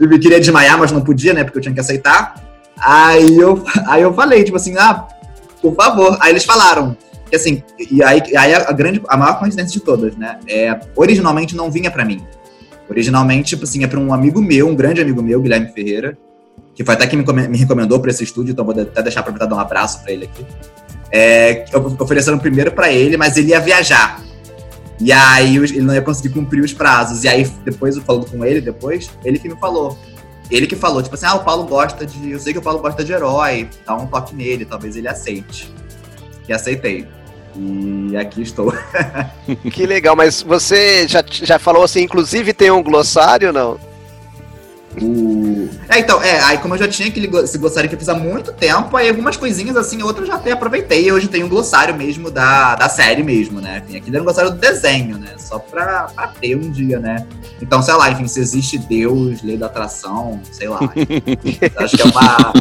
Eu 0.00 0.08
queria 0.18 0.40
desmaiar, 0.40 0.78
mas 0.78 0.90
não 0.90 1.02
podia, 1.02 1.34
né? 1.34 1.44
Porque 1.44 1.58
eu 1.58 1.62
tinha 1.62 1.74
que 1.74 1.80
aceitar. 1.80 2.42
Aí 2.78 3.36
eu, 3.36 3.62
aí 3.88 4.02
eu 4.02 4.12
falei, 4.14 4.42
tipo 4.42 4.56
assim, 4.56 4.74
ah, 4.78 5.06
por 5.60 5.74
favor. 5.74 6.16
Aí 6.20 6.32
eles 6.32 6.44
falaram, 6.44 6.96
que 7.28 7.36
assim, 7.36 7.62
e 7.90 8.02
aí, 8.02 8.22
aí 8.36 8.54
a 8.54 8.72
grande, 8.72 9.02
a 9.06 9.16
maior 9.16 9.38
coincidência 9.38 9.78
de 9.78 9.84
todas, 9.84 10.16
né? 10.16 10.38
É, 10.48 10.80
originalmente 10.94 11.54
não 11.54 11.70
vinha 11.70 11.90
para 11.90 12.06
mim. 12.06 12.24
Originalmente, 12.88 13.50
tipo 13.50 13.64
assim, 13.64 13.84
é 13.84 13.86
pra 13.86 14.00
um 14.00 14.14
amigo 14.14 14.40
meu, 14.40 14.68
um 14.68 14.74
grande 14.74 15.02
amigo 15.02 15.22
meu, 15.22 15.42
Guilherme 15.42 15.72
Ferreira, 15.72 16.16
que 16.74 16.82
foi 16.84 16.94
até 16.94 17.06
que 17.06 17.16
me, 17.16 17.24
me 17.48 17.58
recomendou 17.58 18.00
para 18.00 18.10
esse 18.10 18.24
estúdio, 18.24 18.52
então 18.52 18.64
vou 18.64 18.80
até 18.80 19.02
deixar 19.02 19.22
pra 19.22 19.46
dar 19.46 19.54
um 19.54 19.60
abraço 19.60 20.02
para 20.02 20.12
ele 20.12 20.24
aqui. 20.24 20.46
É, 21.10 21.64
ofereceram 21.98 22.38
primeiro 22.38 22.72
para 22.72 22.92
ele, 22.92 23.16
mas 23.16 23.36
ele 23.36 23.48
ia 23.48 23.60
viajar. 23.60 24.20
E 25.00 25.12
aí 25.12 25.56
ele 25.56 25.82
não 25.82 25.94
ia 25.94 26.02
conseguir 26.02 26.30
cumprir 26.30 26.62
os 26.62 26.72
prazos. 26.72 27.24
E 27.24 27.28
aí, 27.28 27.44
depois, 27.64 27.96
falando 27.98 28.30
com 28.30 28.44
ele, 28.44 28.60
depois, 28.60 29.10
ele 29.24 29.38
que 29.38 29.48
me 29.48 29.56
falou. 29.56 29.96
Ele 30.50 30.66
que 30.66 30.76
falou, 30.76 31.02
tipo 31.02 31.14
assim, 31.14 31.26
ah, 31.26 31.34
o 31.34 31.44
Paulo 31.44 31.64
gosta 31.64 32.06
de. 32.06 32.30
Eu 32.30 32.38
sei 32.38 32.52
que 32.52 32.58
o 32.58 32.62
Paulo 32.62 32.80
gosta 32.80 33.04
de 33.04 33.12
herói, 33.12 33.68
dá 33.84 33.96
um 33.96 34.06
toque 34.06 34.34
nele, 34.34 34.64
talvez 34.64 34.96
ele 34.96 35.08
aceite. 35.08 35.72
E 36.48 36.52
aceitei. 36.52 37.06
E 37.56 38.16
aqui 38.16 38.42
estou. 38.42 38.72
que 39.72 39.86
legal, 39.86 40.14
mas 40.14 40.42
você 40.42 41.08
já, 41.08 41.24
já 41.28 41.58
falou 41.58 41.82
assim, 41.82 42.02
inclusive 42.02 42.52
tem 42.52 42.70
um 42.70 42.82
glossário, 42.82 43.52
não? 43.52 43.78
O... 45.00 45.68
É, 45.88 45.98
então, 45.98 46.22
é, 46.22 46.40
aí 46.40 46.58
como 46.58 46.74
eu 46.74 46.78
já 46.78 46.88
tinha 46.88 47.08
aquele, 47.08 47.28
esse 47.38 47.58
glossário 47.58 47.88
que 47.88 47.94
eu 47.94 47.98
fiz 47.98 48.08
há 48.08 48.14
muito 48.14 48.52
tempo, 48.52 48.96
aí 48.96 49.08
algumas 49.08 49.36
coisinhas 49.36 49.76
assim, 49.76 50.02
outras 50.02 50.26
já 50.26 50.36
até 50.36 50.52
aproveitei. 50.52 51.10
Hoje 51.12 51.28
tem 51.28 51.44
um 51.44 51.48
glossário 51.48 51.94
mesmo 51.94 52.30
da, 52.30 52.74
da 52.74 52.88
série 52.88 53.22
mesmo, 53.22 53.60
né? 53.60 53.82
Enfim, 53.84 53.96
aqui 53.98 54.10
era 54.10 54.20
um 54.20 54.24
glossário 54.24 54.50
do 54.50 54.56
desenho, 54.56 55.18
né? 55.18 55.34
Só 55.38 55.58
pra, 55.58 56.08
pra 56.14 56.28
ter 56.28 56.56
um 56.56 56.70
dia, 56.70 56.98
né? 56.98 57.26
Então, 57.60 57.82
sei 57.82 57.94
lá, 57.94 58.10
enfim, 58.10 58.26
se 58.26 58.40
existe 58.40 58.78
Deus, 58.78 59.42
lei 59.42 59.56
da 59.56 59.66
atração, 59.66 60.40
sei 60.50 60.68
lá. 60.68 60.80
acho 61.76 61.96
que 61.96 62.02
é 62.02 62.04
uma. 62.04 62.52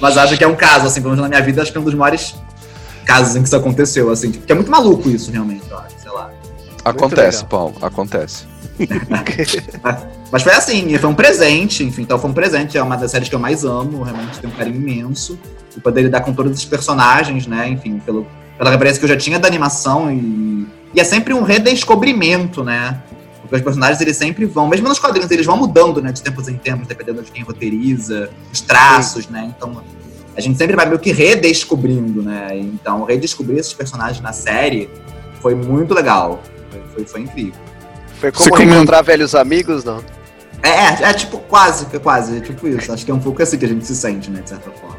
Mas 0.00 0.16
acho 0.16 0.36
que 0.36 0.44
é 0.44 0.48
um 0.48 0.56
caso, 0.56 0.86
assim, 0.86 1.00
pelo 1.00 1.14
menos 1.14 1.22
na 1.22 1.28
minha 1.28 1.42
vida, 1.42 1.62
acho 1.62 1.72
que 1.72 1.78
é 1.78 1.80
um 1.80 1.84
dos 1.84 1.94
maiores 1.94 2.34
casos 3.04 3.36
em 3.36 3.40
que 3.40 3.46
isso 3.46 3.56
aconteceu, 3.56 4.10
assim, 4.10 4.30
porque 4.30 4.52
é 4.52 4.54
muito 4.54 4.70
maluco 4.70 5.08
isso, 5.08 5.30
realmente, 5.30 5.64
eu 5.70 5.78
acho, 5.78 5.98
sei 5.98 6.10
lá. 6.12 6.30
Acontece, 6.84 7.44
Paulo, 7.44 7.74
acontece. 7.80 8.46
Mas 10.30 10.42
foi 10.42 10.52
assim, 10.52 10.96
foi 10.98 11.10
um 11.10 11.14
presente, 11.14 11.82
enfim, 11.82 12.02
então 12.02 12.18
foi 12.18 12.30
um 12.30 12.34
presente, 12.34 12.76
é 12.76 12.82
uma 12.82 12.96
das 12.96 13.10
séries 13.10 13.28
que 13.28 13.34
eu 13.34 13.38
mais 13.38 13.64
amo, 13.64 14.02
realmente 14.02 14.38
tenho 14.38 14.52
um 14.52 14.56
carinho 14.56 14.76
imenso. 14.76 15.38
E 15.76 15.80
poder 15.80 16.02
lidar 16.02 16.20
com 16.22 16.32
todos 16.32 16.58
os 16.58 16.64
personagens, 16.64 17.46
né, 17.46 17.68
enfim, 17.68 17.98
pelo, 17.98 18.26
pela 18.56 18.70
referência 18.70 18.98
que 18.98 19.04
eu 19.04 19.08
já 19.08 19.16
tinha 19.16 19.38
da 19.38 19.46
animação 19.46 20.10
e, 20.12 20.66
e 20.94 21.00
é 21.00 21.04
sempre 21.04 21.32
um 21.32 21.42
redescobrimento, 21.42 22.64
né, 22.64 23.00
porque 23.40 23.56
os 23.56 23.62
personagens 23.62 24.00
eles 24.00 24.16
sempre 24.16 24.44
vão, 24.44 24.68
mesmo 24.68 24.88
nos 24.88 24.98
quadrinhos, 24.98 25.30
eles 25.30 25.46
vão 25.46 25.56
mudando, 25.56 26.02
né, 26.02 26.12
de 26.12 26.20
tempos 26.20 26.48
em 26.48 26.56
tempos, 26.56 26.86
dependendo 26.86 27.22
de 27.22 27.30
quem 27.30 27.44
roteiriza, 27.44 28.30
os 28.52 28.60
traços, 28.60 29.24
Sim. 29.26 29.32
né, 29.32 29.54
então 29.56 29.82
a 30.36 30.40
gente 30.40 30.58
sempre 30.58 30.76
vai 30.76 30.86
meio 30.86 30.98
que 30.98 31.12
redescobrindo, 31.12 32.22
né, 32.22 32.48
então 32.54 33.04
redescobrir 33.04 33.58
esses 33.58 33.72
personagens 33.72 34.20
na 34.20 34.32
série 34.32 34.90
foi 35.40 35.54
muito 35.54 35.94
legal, 35.94 36.42
foi, 36.70 36.80
foi, 36.92 37.04
foi 37.04 37.20
incrível. 37.20 37.67
Foi 38.18 38.32
como 38.32 38.56
Você 38.56 38.64
reencontrar 38.64 39.04
velhos 39.04 39.34
amigos, 39.34 39.84
não? 39.84 40.02
É, 40.62 40.68
é, 40.68 41.10
é, 41.10 41.12
tipo, 41.12 41.38
quase, 41.38 41.86
quase, 42.00 42.38
é 42.38 42.40
tipo 42.40 42.66
isso. 42.66 42.92
Acho 42.92 43.04
que 43.04 43.10
é 43.10 43.14
um 43.14 43.20
pouco 43.20 43.42
assim 43.42 43.56
que 43.56 43.64
a 43.64 43.68
gente 43.68 43.86
se 43.86 43.94
sente, 43.94 44.30
né, 44.30 44.40
de 44.42 44.48
certa 44.48 44.70
forma. 44.70 44.96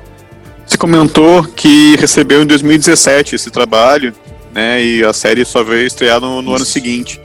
Você 0.66 0.78
comentou 0.78 1.44
que 1.44 1.96
recebeu 1.98 2.44
em 2.44 2.46
2017 2.46 3.36
esse 3.36 3.50
trabalho, 3.50 4.14
né, 4.54 4.82
e 4.82 5.04
a 5.04 5.12
série 5.12 5.44
só 5.44 5.64
veio 5.64 5.86
estrear 5.86 6.22
no, 6.22 6.42
no 6.42 6.56
ano 6.56 6.66
seguinte. 6.66 7.20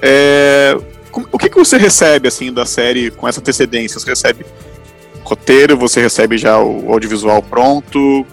É, 0.00 0.76
o 1.32 1.38
que, 1.38 1.48
que 1.48 1.56
você 1.56 1.76
recebe, 1.76 2.28
assim, 2.28 2.52
da 2.52 2.66
série 2.66 3.10
com 3.10 3.26
essa 3.26 3.40
antecedência? 3.40 3.98
Você 3.98 4.10
recebe 4.10 4.44
roteiro, 5.24 5.76
você 5.76 6.00
recebe 6.00 6.36
já 6.36 6.58
o 6.58 6.92
audiovisual 6.92 7.42
pronto? 7.42 8.26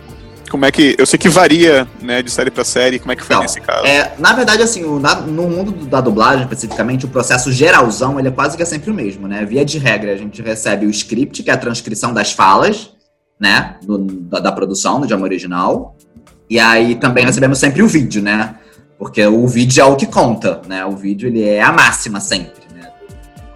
Como 0.52 0.66
é 0.66 0.72
que. 0.72 0.96
Eu 1.00 1.06
sei 1.06 1.18
que 1.18 1.30
varia, 1.30 1.88
né, 2.02 2.22
de 2.22 2.30
série 2.30 2.52
para 2.52 2.66
série, 2.66 3.00
como 3.00 3.14
é 3.14 3.16
que 3.16 3.24
foi 3.24 3.38
Não, 3.38 3.44
nesse 3.44 3.62
caso? 3.62 3.86
É, 3.88 4.14
na 4.20 4.34
verdade, 4.34 4.62
assim, 4.62 4.84
o, 4.84 5.00
na, 5.00 5.16
no 5.16 5.48
mundo 5.48 5.72
da 5.86 6.02
dublagem, 6.02 6.44
especificamente, 6.44 7.06
o 7.06 7.08
processo 7.08 7.50
geralzão, 7.54 8.20
ele 8.20 8.28
é 8.28 8.32
quase 8.32 8.58
que 8.58 8.62
é 8.62 8.66
sempre 8.66 8.92
o 8.92 8.94
mesmo, 8.94 9.30
né? 9.30 9.46
Via 9.46 9.64
de 9.64 9.80
regra, 9.80 10.12
a 10.12 10.18
gente 10.18 10.42
recebe 10.42 10.86
o 10.86 10.90
script, 10.90 11.42
que 11.42 11.50
é 11.50 11.54
a 11.54 11.58
transcrição 11.58 12.14
das 12.14 12.34
falas, 12.34 12.92
né, 13.40 13.78
do, 13.82 13.98
da, 13.98 14.40
da, 14.40 14.52
produção, 14.52 15.00
do 15.00 15.06
idioma 15.06 15.24
original. 15.24 15.96
E 16.50 16.60
aí 16.60 16.96
também 16.96 17.26
recebemos 17.26 17.58
sempre 17.58 17.82
o 17.82 17.88
vídeo, 17.88 18.22
né? 18.22 18.56
Porque 19.00 19.26
o 19.26 19.48
vídeo 19.48 19.82
é 19.82 19.86
o 19.86 19.96
que 19.96 20.06
conta, 20.06 20.62
né? 20.68 20.86
O 20.86 20.98
vídeo, 20.98 21.30
ele 21.30 21.44
é 21.44 21.62
a 21.62 21.72
máxima 21.72 22.20
sempre, 22.20 22.62
né? 22.76 22.92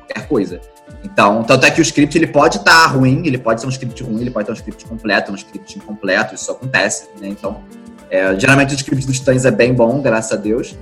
Qualquer 0.08 0.28
coisa. 0.30 0.62
Então, 1.04 1.44
tanto 1.44 1.66
é 1.66 1.72
que 1.72 1.80
o 1.80 1.84
script 1.84 2.18
ele 2.18 2.28
pode 2.28 2.58
estar 2.58 2.84
tá 2.84 2.88
ruim, 2.88 3.22
ele 3.26 3.38
pode 3.38 3.62
ser 3.62 3.68
um 3.68 3.70
script 3.70 4.02
ruim, 4.04 4.22
ele 4.22 4.32
pode 4.32 4.48
ter 4.48 4.52
um 4.52 4.56
script 4.56 4.86
completo, 4.86 5.32
um 5.32 5.36
script 5.36 5.78
incompleto, 5.78 6.36
isso 6.36 6.52
acontece, 6.52 7.08
né? 7.20 7.28
Então, 7.28 7.64
é, 8.10 8.38
geralmente 8.40 8.74
o 8.74 8.76
script 8.76 9.06
dos 9.06 9.20
Titãs 9.20 9.46
é 9.46 9.52
bem 9.52 9.74
bom, 9.74 10.02
graças 10.02 10.32
a 10.32 10.36
Deus. 10.36 10.76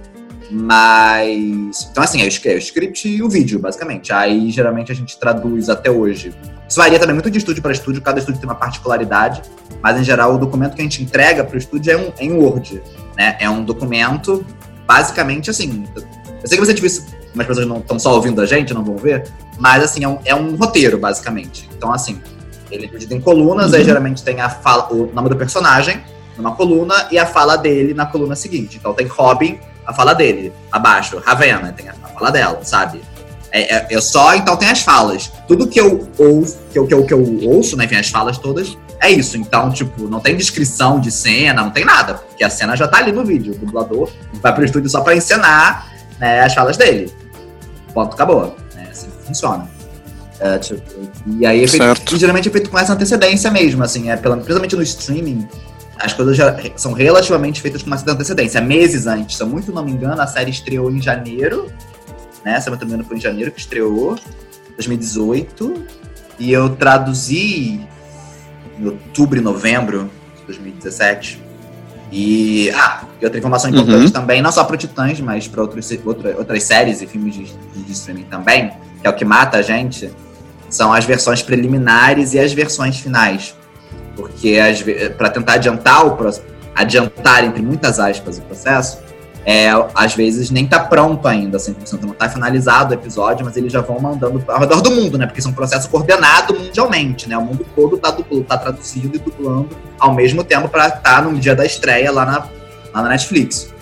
Mas. 0.49 1.89
Então, 1.91 2.03
assim, 2.03 2.21
é 2.21 2.27
o, 2.27 2.49
é 2.49 2.55
o 2.55 2.57
script 2.57 3.07
e 3.07 3.23
o 3.23 3.29
vídeo, 3.29 3.59
basicamente. 3.59 4.13
Aí, 4.13 4.51
geralmente, 4.51 4.91
a 4.91 4.95
gente 4.95 5.17
traduz 5.17 5.69
até 5.69 5.89
hoje. 5.89 6.33
Isso 6.67 6.79
varia 6.79 6.99
também 6.99 7.13
muito 7.13 7.29
de 7.29 7.37
estúdio 7.37 7.61
para 7.61 7.71
estúdio, 7.71 8.01
cada 8.01 8.19
estúdio 8.19 8.39
tem 8.39 8.49
uma 8.49 8.55
particularidade, 8.55 9.41
mas, 9.81 9.99
em 9.99 10.03
geral, 10.03 10.35
o 10.35 10.37
documento 10.37 10.75
que 10.75 10.81
a 10.81 10.83
gente 10.83 11.01
entrega 11.01 11.43
para 11.43 11.55
o 11.55 11.57
estúdio 11.57 11.91
é, 11.91 11.97
um, 11.97 12.11
é 12.17 12.25
em 12.25 12.33
Word. 12.33 12.81
Né? 13.17 13.35
É 13.39 13.49
um 13.49 13.63
documento, 13.63 14.45
basicamente, 14.85 15.49
assim. 15.49 15.85
Eu 15.95 16.47
sei 16.47 16.57
que 16.57 16.65
você 16.65 16.73
difícil 16.73 17.03
umas 17.33 17.47
pessoas 17.47 17.67
não 17.67 17.79
estão 17.79 17.97
só 17.97 18.13
ouvindo 18.13 18.41
a 18.41 18.45
gente, 18.45 18.73
não 18.73 18.83
vão 18.83 18.95
ver, 18.95 19.27
mas 19.59 19.83
assim, 19.83 20.03
é 20.03 20.07
um, 20.07 20.19
é 20.25 20.35
um 20.35 20.55
roteiro, 20.55 20.97
basicamente. 20.97 21.69
Então, 21.75 21.93
assim, 21.93 22.21
ele 22.71 22.85
é 22.85 22.87
dividido 22.87 23.13
em 23.13 23.21
colunas, 23.21 23.71
uhum. 23.71 23.77
aí 23.77 23.83
geralmente 23.83 24.23
tem 24.23 24.41
a 24.41 24.49
fala, 24.49 24.91
o 24.91 25.11
nome 25.13 25.29
do 25.29 25.35
personagem 25.35 26.01
numa 26.37 26.55
coluna 26.55 27.07
e 27.11 27.17
a 27.17 27.25
fala 27.25 27.55
dele 27.55 27.93
na 27.93 28.05
coluna 28.05 28.35
seguinte. 28.35 28.77
Então 28.77 28.93
tem 28.93 29.05
Robin, 29.07 29.59
a 29.85 29.93
fala 29.93 30.13
dele, 30.13 30.51
abaixo, 30.71 31.21
Ravenna, 31.23 31.71
tem 31.71 31.89
a 31.89 31.93
fala 31.93 32.31
dela, 32.31 32.59
sabe? 32.63 33.01
É, 33.51 33.75
é, 33.75 33.87
é, 33.91 34.01
só, 34.01 34.33
então 34.33 34.57
tem 34.57 34.69
as 34.69 34.81
falas. 34.81 35.31
Tudo 35.47 35.67
que 35.67 35.79
eu 35.79 36.07
ouço, 36.17 36.57
que 36.71 36.79
eu, 36.79 36.87
que 36.87 36.93
eu, 36.93 37.05
que 37.05 37.13
eu 37.13 37.49
ouço, 37.49 37.77
né, 37.77 37.85
enfim, 37.85 37.97
as 37.97 38.09
falas 38.09 38.39
todas, 38.39 38.75
é 38.99 39.11
isso. 39.11 39.37
Então, 39.37 39.69
tipo, 39.69 40.07
não 40.07 40.19
tem 40.19 40.35
descrição 40.35 40.99
de 40.99 41.11
cena, 41.11 41.61
não 41.61 41.69
tem 41.69 41.85
nada, 41.85 42.15
porque 42.15 42.43
a 42.43 42.49
cena 42.49 42.75
já 42.75 42.87
tá 42.87 42.97
ali 42.97 43.11
no 43.11 43.23
vídeo. 43.23 43.53
O 43.53 43.57
dublador 43.59 44.09
vai 44.41 44.53
pro 44.55 44.65
estúdio 44.65 44.89
só 44.89 45.01
pra 45.01 45.15
encenar 45.15 45.87
né, 46.19 46.41
as 46.41 46.53
falas 46.53 46.77
dele. 46.77 47.13
Ponto, 47.93 48.15
acabou. 48.15 48.55
É 49.23 49.27
funciona. 49.27 49.67
É, 50.39 50.57
tipo, 50.57 50.81
e 51.27 51.45
aí 51.45 51.63
é 51.63 51.67
feito, 51.67 52.15
e 52.15 52.17
geralmente 52.17 52.49
é 52.49 52.51
feito 52.51 52.69
com 52.69 52.77
essa 52.77 52.93
antecedência 52.93 53.49
mesmo, 53.49 53.83
assim, 53.83 54.09
é, 54.09 54.17
pela, 54.17 54.35
principalmente 54.35 54.75
no 54.75 54.83
streaming, 54.83 55.47
as 55.97 56.11
coisas 56.11 56.35
já 56.35 56.57
são 56.75 56.91
relativamente 56.91 57.61
feitas 57.61 57.81
com 57.81 57.87
uma 57.87 57.97
certa 57.97 58.11
antecedência, 58.13 58.59
meses 58.59 59.07
antes. 59.07 59.37
Se 59.37 59.43
eu 59.43 59.47
muito 59.47 59.71
não 59.71 59.85
me 59.85 59.91
engano, 59.91 60.21
a 60.21 60.27
série 60.27 60.51
estreou 60.51 60.91
em 60.91 61.01
janeiro, 61.01 61.71
né? 62.43 62.59
Se 62.59 62.67
eu 62.67 62.71
não 62.71 62.79
me 62.79 62.85
engano, 62.85 63.03
foi 63.05 63.17
em 63.17 63.21
janeiro 63.21 63.51
que 63.51 63.59
estreou, 63.59 64.17
2018. 64.75 65.85
E 66.39 66.51
eu 66.51 66.75
traduzi 66.75 67.79
em 68.79 68.85
outubro 68.85 69.37
e 69.37 69.41
novembro 69.41 70.09
de 70.39 70.45
2017. 70.45 71.41
E, 72.11 72.69
ah, 72.71 73.05
e 73.19 73.25
outra 73.25 73.39
informação 73.39 73.71
importante 73.71 74.05
uhum. 74.05 74.11
também, 74.11 74.41
não 74.41 74.51
só 74.51 74.63
para 74.63 74.77
Titãs, 74.77 75.19
mas 75.19 75.47
para 75.47 75.61
outra, 75.61 76.37
outras 76.37 76.63
séries 76.63 77.01
e 77.01 77.07
filmes 77.07 77.33
de, 77.33 77.45
de, 77.45 77.91
streaming 77.91 78.25
também, 78.25 78.71
é 79.07 79.09
o 79.09 79.13
que 79.13 79.25
mata 79.25 79.57
a 79.57 79.61
gente, 79.61 80.11
são 80.69 80.91
as 80.93 81.05
versões 81.05 81.41
preliminares 81.41 82.33
e 82.33 82.39
as 82.39 82.53
versões 82.53 82.99
finais. 82.99 83.55
Porque 84.15 84.57
para 85.17 85.29
tentar 85.29 85.53
adiantar 85.53 86.05
o 86.05 86.17
adiantar 86.75 87.43
entre 87.43 87.61
muitas 87.61 87.99
aspas 87.99 88.37
o 88.37 88.41
processo, 88.41 88.99
é, 89.45 89.69
às 89.93 90.15
vezes 90.15 90.49
nem 90.49 90.65
tá 90.65 90.79
pronto 90.79 91.27
ainda 91.27 91.57
100%, 91.57 92.01
não 92.01 92.13
tá 92.13 92.29
finalizado 92.29 92.91
o 92.91 92.93
episódio, 92.93 93.45
mas 93.45 93.57
eles 93.57 93.73
já 93.73 93.81
vão 93.81 93.99
mandando 93.99 94.41
ao 94.47 94.59
redor 94.59 94.81
do 94.81 94.91
mundo, 94.91 95.17
né? 95.17 95.25
Porque 95.25 95.39
isso 95.39 95.49
é 95.49 95.51
um 95.51 95.55
processo 95.55 95.89
coordenado 95.89 96.57
mundialmente, 96.57 97.27
né? 97.27 97.37
O 97.37 97.41
mundo 97.41 97.65
todo 97.75 97.97
tá, 97.97 98.11
duplo, 98.11 98.43
tá 98.43 98.57
traduzindo 98.57 99.15
e 99.15 99.19
dublando 99.19 99.69
ao 99.99 100.13
mesmo 100.13 100.43
tempo 100.43 100.69
para 100.69 100.87
estar 100.87 101.01
tá 101.01 101.21
no 101.21 101.37
dia 101.37 101.55
da 101.55 101.65
estreia 101.65 102.09
lá 102.11 102.25
na, 102.25 102.39
lá 102.93 103.03
na 103.03 103.09
Netflix. 103.09 103.72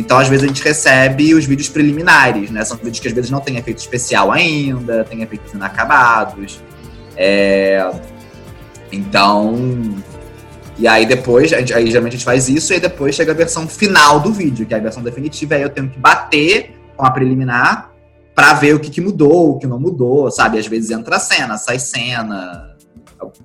Então, 0.00 0.16
às 0.16 0.28
vezes, 0.28 0.44
a 0.44 0.46
gente 0.46 0.62
recebe 0.62 1.34
os 1.34 1.44
vídeos 1.44 1.68
preliminares, 1.68 2.50
né? 2.50 2.64
São 2.64 2.78
vídeos 2.78 3.00
que 3.00 3.08
às 3.08 3.12
vezes 3.12 3.30
não 3.30 3.38
tem 3.38 3.58
efeito 3.58 3.76
especial 3.76 4.32
ainda, 4.32 5.04
tem 5.04 5.22
efeitos 5.22 5.52
inacabados. 5.52 6.58
É... 7.14 7.86
Então. 8.90 9.54
E 10.78 10.88
aí 10.88 11.04
depois, 11.04 11.50
gente, 11.50 11.74
aí 11.74 11.90
geralmente 11.90 12.14
a 12.14 12.16
gente 12.16 12.24
faz 12.24 12.48
isso, 12.48 12.72
e 12.72 12.80
depois 12.80 13.14
chega 13.14 13.32
a 13.32 13.34
versão 13.34 13.68
final 13.68 14.18
do 14.18 14.32
vídeo, 14.32 14.64
que 14.64 14.72
é 14.72 14.78
a 14.78 14.80
versão 14.80 15.02
definitiva, 15.02 15.54
aí 15.54 15.60
eu 15.60 15.68
tenho 15.68 15.90
que 15.90 15.98
bater 15.98 16.74
com 16.96 17.04
a 17.04 17.10
preliminar 17.10 17.90
pra 18.34 18.54
ver 18.54 18.74
o 18.74 18.80
que, 18.80 18.88
que 18.88 19.02
mudou, 19.02 19.50
o 19.50 19.58
que 19.58 19.66
não 19.66 19.78
mudou, 19.78 20.30
sabe? 20.30 20.58
Às 20.58 20.66
vezes 20.66 20.90
entra 20.90 21.18
cena, 21.18 21.58
sai 21.58 21.78
cena. 21.78 22.69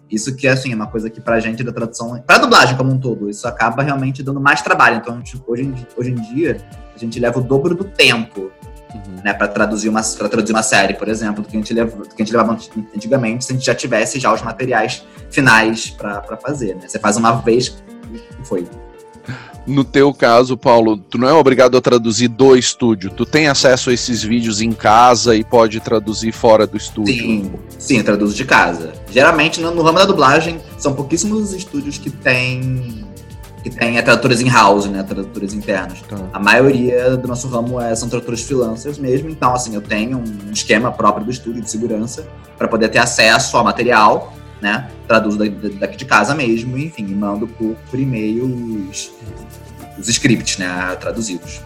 Isso 0.10 0.36
que, 0.36 0.48
assim, 0.48 0.72
é 0.72 0.76
uma 0.76 0.88
coisa 0.88 1.10
que 1.10 1.20
pra 1.20 1.40
gente 1.40 1.64
da 1.64 1.72
tradução, 1.72 2.20
pra 2.26 2.38
dublagem 2.38 2.78
como 2.78 2.92
um 2.92 3.00
todo, 3.00 3.30
isso 3.30 3.48
acaba 3.48 3.84
realmente 3.84 4.24
dando 4.24 4.40
mais 4.40 4.62
trabalho. 4.62 4.98
Então, 4.98 5.22
tipo, 5.22 5.44
hoje, 5.52 5.64
em, 5.64 5.76
hoje 5.98 6.12
em 6.12 6.16
dia, 6.16 6.58
a 6.96 6.98
gente 6.98 7.20
leva 7.20 7.40
o 7.40 7.44
dobro 7.44 7.76
do 7.76 7.84
tempo 7.84 8.52
Uhum. 8.96 9.22
né, 9.24 9.34
para 9.34 9.48
traduzir 9.48 9.90
uma 9.90 10.02
para 10.02 10.30
traduzir 10.30 10.54
uma 10.54 10.64
série, 10.64 10.94
por 10.94 11.10
exemplo, 11.10 11.44
do 11.44 11.50
que 11.50 11.58
a 11.58 11.60
gente 11.60 11.74
levava, 11.74 12.04
do 12.04 12.16
que 12.16 12.22
a 12.22 12.26
gente 12.26 12.32
levava 12.32 12.58
antigamente, 12.96 13.44
se 13.44 13.52
a 13.52 13.56
gente 13.56 13.66
já 13.66 13.76
tivesse 13.76 14.20
já 14.20 14.34
os 14.34 14.42
materiais 14.42 15.06
finais 15.30 15.90
para 15.90 16.38
fazer, 16.38 16.76
né? 16.76 16.88
Você 16.88 16.98
faz 16.98 17.18
uma 17.18 17.34
vez 17.34 17.76
e 18.14 18.46
foi. 18.46 18.66
No 19.68 19.84
teu 19.84 20.14
caso, 20.14 20.56
Paulo, 20.56 20.98
tu 20.98 21.18
não 21.18 21.28
é 21.28 21.34
obrigado 21.34 21.76
a 21.76 21.82
traduzir 21.82 22.28
do 22.28 22.56
estúdio. 22.56 23.10
Tu 23.10 23.26
tem 23.26 23.48
acesso 23.48 23.90
a 23.90 23.94
esses 23.94 24.22
vídeos 24.22 24.62
em 24.62 24.72
casa 24.72 25.36
e 25.36 25.44
pode 25.44 25.80
traduzir 25.80 26.32
fora 26.32 26.68
do 26.68 26.78
estúdio. 26.78 27.14
Sim, 27.14 27.54
sim, 27.80 27.98
eu 27.98 28.04
traduzo 28.04 28.36
de 28.36 28.46
casa. 28.46 28.94
Geralmente 29.10 29.60
no, 29.60 29.72
no 29.72 29.82
ramo 29.82 29.98
da 29.98 30.06
dublagem 30.06 30.60
são 30.78 30.94
pouquíssimos 30.94 31.42
os 31.42 31.54
estúdios 31.54 31.98
que 31.98 32.10
têm 32.10 33.06
que 33.66 33.70
tem 33.72 33.98
é, 33.98 34.02
tradutores 34.04 34.42
in-house, 34.42 34.86
né, 34.86 35.02
tradutores 35.02 35.52
internos. 35.52 36.00
Tá. 36.04 36.18
A 36.32 36.40
maioria 36.40 37.18
do 37.18 37.28
nosso 37.28 37.48
ramo 37.48 37.82
é, 37.82 37.96
são 37.96 38.08
tradutores 38.08 38.44
freelancers 38.44 39.00
mesmo, 39.00 39.28
então 39.28 39.56
assim, 39.56 39.74
eu 39.74 39.82
tenho 39.82 40.20
um 40.20 40.52
esquema 40.52 40.92
próprio 40.92 41.26
do 41.26 41.32
estúdio 41.32 41.64
de 41.64 41.72
segurança 41.72 42.28
para 42.60 42.68
poder 42.68 42.90
ter 42.90 43.00
acesso 43.00 43.58
ao 43.58 43.64
material, 43.64 44.36
né? 44.66 44.90
Traduzo 45.08 45.38
da- 45.38 45.46
da- 45.46 45.80
daqui 45.82 45.96
de 45.96 46.06
casa 46.06 46.34
mesmo, 46.34 46.76
enfim, 46.76 47.06
e 47.08 47.14
mando 47.14 47.46
por, 47.48 47.76
por 47.92 48.00
e-mail 48.00 48.46
os, 48.90 49.12
os 50.00 50.10
scripts, 50.10 50.58
né, 50.58 50.98
traduzidos. 51.00 51.62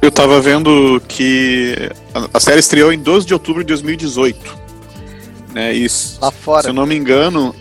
Eu 0.00 0.10
tava 0.10 0.40
vendo 0.40 1.00
que 1.06 1.76
a, 2.14 2.28
a 2.34 2.40
série 2.40 2.58
estreou 2.58 2.92
em 2.92 2.98
12 2.98 3.26
de 3.26 3.32
outubro 3.34 3.62
de 3.62 3.68
2018. 3.68 4.58
Né, 5.54 5.74
e, 5.76 5.86
Lá 6.20 6.30
fora. 6.32 6.62
se 6.62 6.68
eu 6.70 6.72
não 6.72 6.84
me 6.86 6.96
engano, 6.96 7.54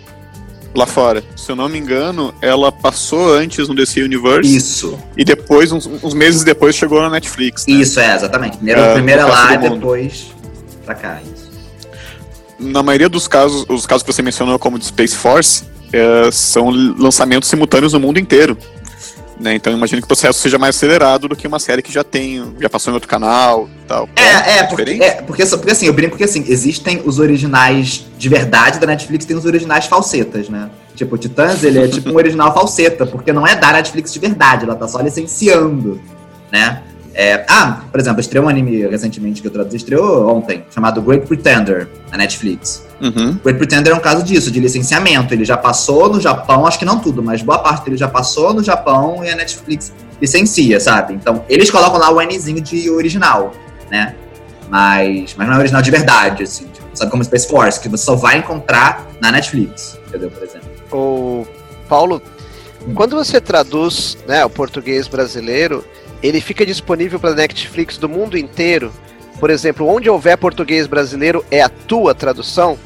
lá 0.73 0.85
fora, 0.87 1.21
se 1.35 1.51
eu 1.51 1.55
não 1.55 1.67
me 1.69 1.77
engano, 1.77 2.33
ela 2.41 2.71
passou 2.71 3.33
antes 3.33 3.67
no 3.67 3.75
DC 3.75 4.01
Universe 4.01 4.55
Isso, 4.55 4.97
e 5.17 5.23
depois, 5.25 5.71
uns, 5.73 5.85
uns 5.85 6.13
meses 6.13 6.43
depois, 6.43 6.73
chegou 6.75 7.01
na 7.01 7.09
Netflix. 7.09 7.67
né? 7.67 7.73
isso 7.75 7.99
é, 7.99 8.15
exatamente. 8.15 8.55
Primeiro, 8.57 8.79
É, 8.79 8.97
é 8.97 9.01
resto 9.01 9.27
lá 9.29 9.53
e 9.53 9.57
depois 9.69 10.27
pra 10.85 10.95
cá, 10.95 11.19
isso. 11.21 11.40
Na 12.61 12.83
maioria 12.83 13.09
dos 13.09 13.27
casos, 13.27 13.65
os 13.67 13.85
casos 13.85 14.03
que 14.03 14.13
você 14.13 14.21
mencionou 14.21 14.57
como 14.59 14.77
de 14.77 14.85
Space 14.85 15.15
Force, 15.15 15.63
é, 15.91 16.29
são 16.31 16.69
lançamentos 16.69 17.49
simultâneos 17.49 17.93
no 17.93 17.99
mundo 17.99 18.19
inteiro. 18.19 18.57
Né? 19.41 19.55
Então 19.55 19.73
eu 19.73 19.77
imagino 19.77 19.99
que 19.99 20.05
o 20.05 20.07
processo 20.07 20.39
seja 20.39 20.59
mais 20.59 20.75
acelerado 20.75 21.27
do 21.27 21.35
que 21.35 21.47
uma 21.47 21.57
série 21.57 21.81
que 21.81 21.91
já 21.91 22.03
tem, 22.03 22.53
já 22.59 22.69
passou 22.69 22.91
em 22.91 22.93
outro 22.93 23.09
canal 23.09 23.67
e 23.67 23.87
tal. 23.87 24.07
É, 24.15 24.59
é, 24.59 24.63
porque, 24.63 24.85
diferente? 24.85 25.03
é 25.03 25.21
porque, 25.21 25.45
porque 25.45 25.71
assim, 25.71 25.87
eu 25.87 25.93
brinco 25.93 26.15
que 26.15 26.23
assim, 26.23 26.45
existem 26.47 27.01
os 27.03 27.17
originais 27.17 28.05
de 28.17 28.29
verdade 28.29 28.79
da 28.79 28.85
Netflix, 28.85 29.25
tem 29.25 29.35
os 29.35 29.45
originais 29.45 29.87
falsetas, 29.87 30.47
né? 30.47 30.69
Tipo, 30.95 31.15
o 31.15 31.17
Titãs, 31.17 31.63
ele 31.63 31.79
é 31.79 31.87
tipo 31.87 32.11
um 32.11 32.15
original 32.17 32.53
falseta, 32.53 33.05
porque 33.05 33.33
não 33.33 33.47
é 33.47 33.55
da 33.55 33.71
Netflix 33.71 34.13
de 34.13 34.19
verdade, 34.19 34.65
ela 34.65 34.75
tá 34.75 34.87
só 34.87 35.01
licenciando, 35.01 35.99
né? 36.51 36.83
É, 37.13 37.45
ah, 37.47 37.81
por 37.91 37.99
exemplo, 37.99 38.21
estreou 38.21 38.45
um 38.45 38.49
anime 38.49 38.87
recentemente 38.87 39.41
que 39.41 39.47
eu 39.47 39.51
traduzi, 39.51 39.77
estreou 39.77 40.29
ontem, 40.29 40.63
chamado 40.73 41.01
Great 41.01 41.27
Pretender, 41.27 41.89
na 42.09 42.17
Netflix. 42.17 42.85
Uhum. 43.01 43.37
Great 43.43 43.57
Pretender 43.57 43.91
é 43.91 43.95
um 43.95 43.99
caso 43.99 44.23
disso, 44.23 44.49
de 44.49 44.59
licenciamento. 44.59 45.33
Ele 45.33 45.43
já 45.43 45.57
passou 45.57 46.09
no 46.09 46.21
Japão, 46.21 46.65
acho 46.65 46.79
que 46.79 46.85
não 46.85 46.99
tudo, 46.99 47.21
mas 47.21 47.41
boa 47.41 47.59
parte 47.59 47.85
dele 47.85 47.97
já 47.97 48.07
passou 48.07 48.53
no 48.53 48.63
Japão 48.63 49.23
e 49.23 49.29
a 49.29 49.35
Netflix 49.35 49.91
licencia, 50.21 50.79
sabe? 50.79 51.13
Então, 51.13 51.43
eles 51.49 51.69
colocam 51.69 51.99
lá 51.99 52.11
o 52.11 52.21
Nzinho 52.21 52.61
de 52.61 52.89
original, 52.89 53.51
né? 53.89 54.15
Mas, 54.69 55.35
mas 55.35 55.47
não 55.47 55.55
é 55.55 55.59
original 55.59 55.81
de 55.81 55.91
verdade, 55.91 56.43
assim. 56.43 56.65
Tipo, 56.67 56.87
sabe 56.93 57.11
como 57.11 57.23
Space 57.23 57.47
Force, 57.47 57.79
que 57.79 57.89
você 57.89 58.05
só 58.05 58.15
vai 58.15 58.37
encontrar 58.37 59.05
na 59.19 59.31
Netflix, 59.31 59.99
entendeu? 60.07 60.31
Por 60.31 60.43
exemplo. 60.43 60.69
O 60.93 61.45
Paulo, 61.89 62.21
quando 62.93 63.17
você 63.17 63.41
traduz 63.41 64.17
né, 64.27 64.45
o 64.45 64.49
português 64.49 65.07
brasileiro, 65.07 65.83
ele 66.21 66.41
fica 66.41 66.65
disponível 66.65 67.19
para 67.19 67.33
Netflix 67.35 67.97
do 67.97 68.07
mundo 68.09 68.37
inteiro. 68.37 68.91
Por 69.39 69.49
exemplo, 69.49 69.87
onde 69.87 70.09
houver 70.09 70.37
português 70.37 70.85
brasileiro 70.87 71.43
é 71.49 71.61
a 71.61 71.69
tua 71.69 72.13
tradução? 72.13 72.77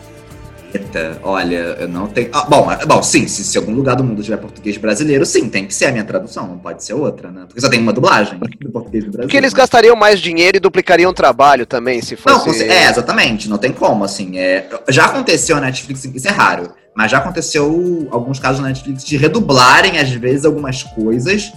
Eita, 0.74 1.20
olha, 1.24 1.78
eu 1.80 1.88
não 1.88 2.08
tenho. 2.08 2.30
Ah, 2.34 2.46
bom, 2.50 2.70
é- 2.70 2.86
bom, 2.86 3.02
sim, 3.02 3.28
se, 3.28 3.46
se 3.46 3.58
algum 3.58 3.74
lugar 3.74 3.96
do 3.96 4.04
mundo 4.04 4.22
tiver 4.22 4.36
português 4.38 4.76
brasileiro, 4.78 5.26
sim, 5.26 5.50
tem 5.50 5.66
que 5.66 5.74
ser 5.74 5.86
a 5.86 5.92
minha 5.92 6.04
tradução, 6.04 6.48
não 6.48 6.58
pode 6.58 6.84
ser 6.84 6.94
outra, 6.94 7.32
né? 7.32 7.44
Porque 7.48 7.62
só 7.62 7.70
tem 7.70 7.80
uma 7.80 7.94
dublagem 7.94 8.38
do 8.60 8.70
português 8.72 9.06
do 9.06 9.12
Brasil. 9.12 9.28
Porque 9.28 9.38
eles 9.38 9.54
né? 9.54 9.58
gastariam 9.58 9.96
mais 9.96 10.20
dinheiro 10.20 10.58
e 10.58 10.60
duplicariam 10.60 11.14
trabalho 11.14 11.66
também, 11.66 12.02
se 12.02 12.18
Não, 12.26 12.40
fosse. 12.44 12.66
com- 12.66 12.72
é, 12.72 12.90
exatamente, 12.90 13.48
não 13.50 13.58
tem 13.58 13.72
como, 13.72 14.04
assim. 14.04 14.38
É, 14.38 14.68
já 14.90 15.06
aconteceu 15.06 15.56
na 15.56 15.62
Netflix, 15.68 16.04
isso 16.04 16.28
é 16.28 16.32
raro, 16.32 16.70
mas 16.96 17.12
já 17.12 17.18
aconteceu 17.18 18.08
alguns 18.12 18.40
casos 18.40 18.62
na 18.62 18.70
Netflix 18.70 19.04
de 19.04 19.18
redublarem, 19.18 20.00
às 20.00 20.10
vezes, 20.12 20.46
algumas 20.46 20.82
coisas, 20.84 21.52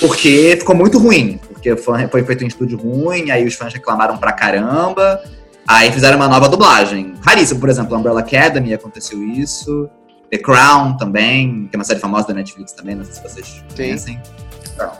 porque 0.00 0.56
ficou 0.58 0.74
muito 0.74 0.98
ruim. 0.98 1.38
Porque 1.48 1.76
foi, 1.76 2.06
foi 2.08 2.24
feito 2.24 2.44
em 2.44 2.46
estúdio 2.46 2.78
ruim, 2.78 3.30
aí 3.30 3.46
os 3.46 3.54
fãs 3.54 3.72
reclamaram 3.72 4.16
pra 4.16 4.32
caramba, 4.32 5.20
aí 5.68 5.92
fizeram 5.92 6.16
uma 6.16 6.28
nova 6.28 6.48
dublagem. 6.48 7.14
Raríssimo, 7.20 7.60
por 7.60 7.68
exemplo, 7.68 7.96
Umbrella 7.96 8.20
Academy 8.20 8.72
aconteceu 8.72 9.22
isso, 9.22 9.88
The 10.30 10.38
Crown 10.38 10.96
também, 10.96 11.68
que 11.70 11.76
é 11.76 11.78
uma 11.78 11.84
série 11.84 12.00
famosa 12.00 12.28
da 12.28 12.34
Netflix 12.34 12.72
também, 12.72 12.94
não 12.94 13.04
sei 13.04 13.14
se 13.14 13.22
vocês 13.22 13.64
conhecem. 13.76 14.18
Então, 14.74 14.90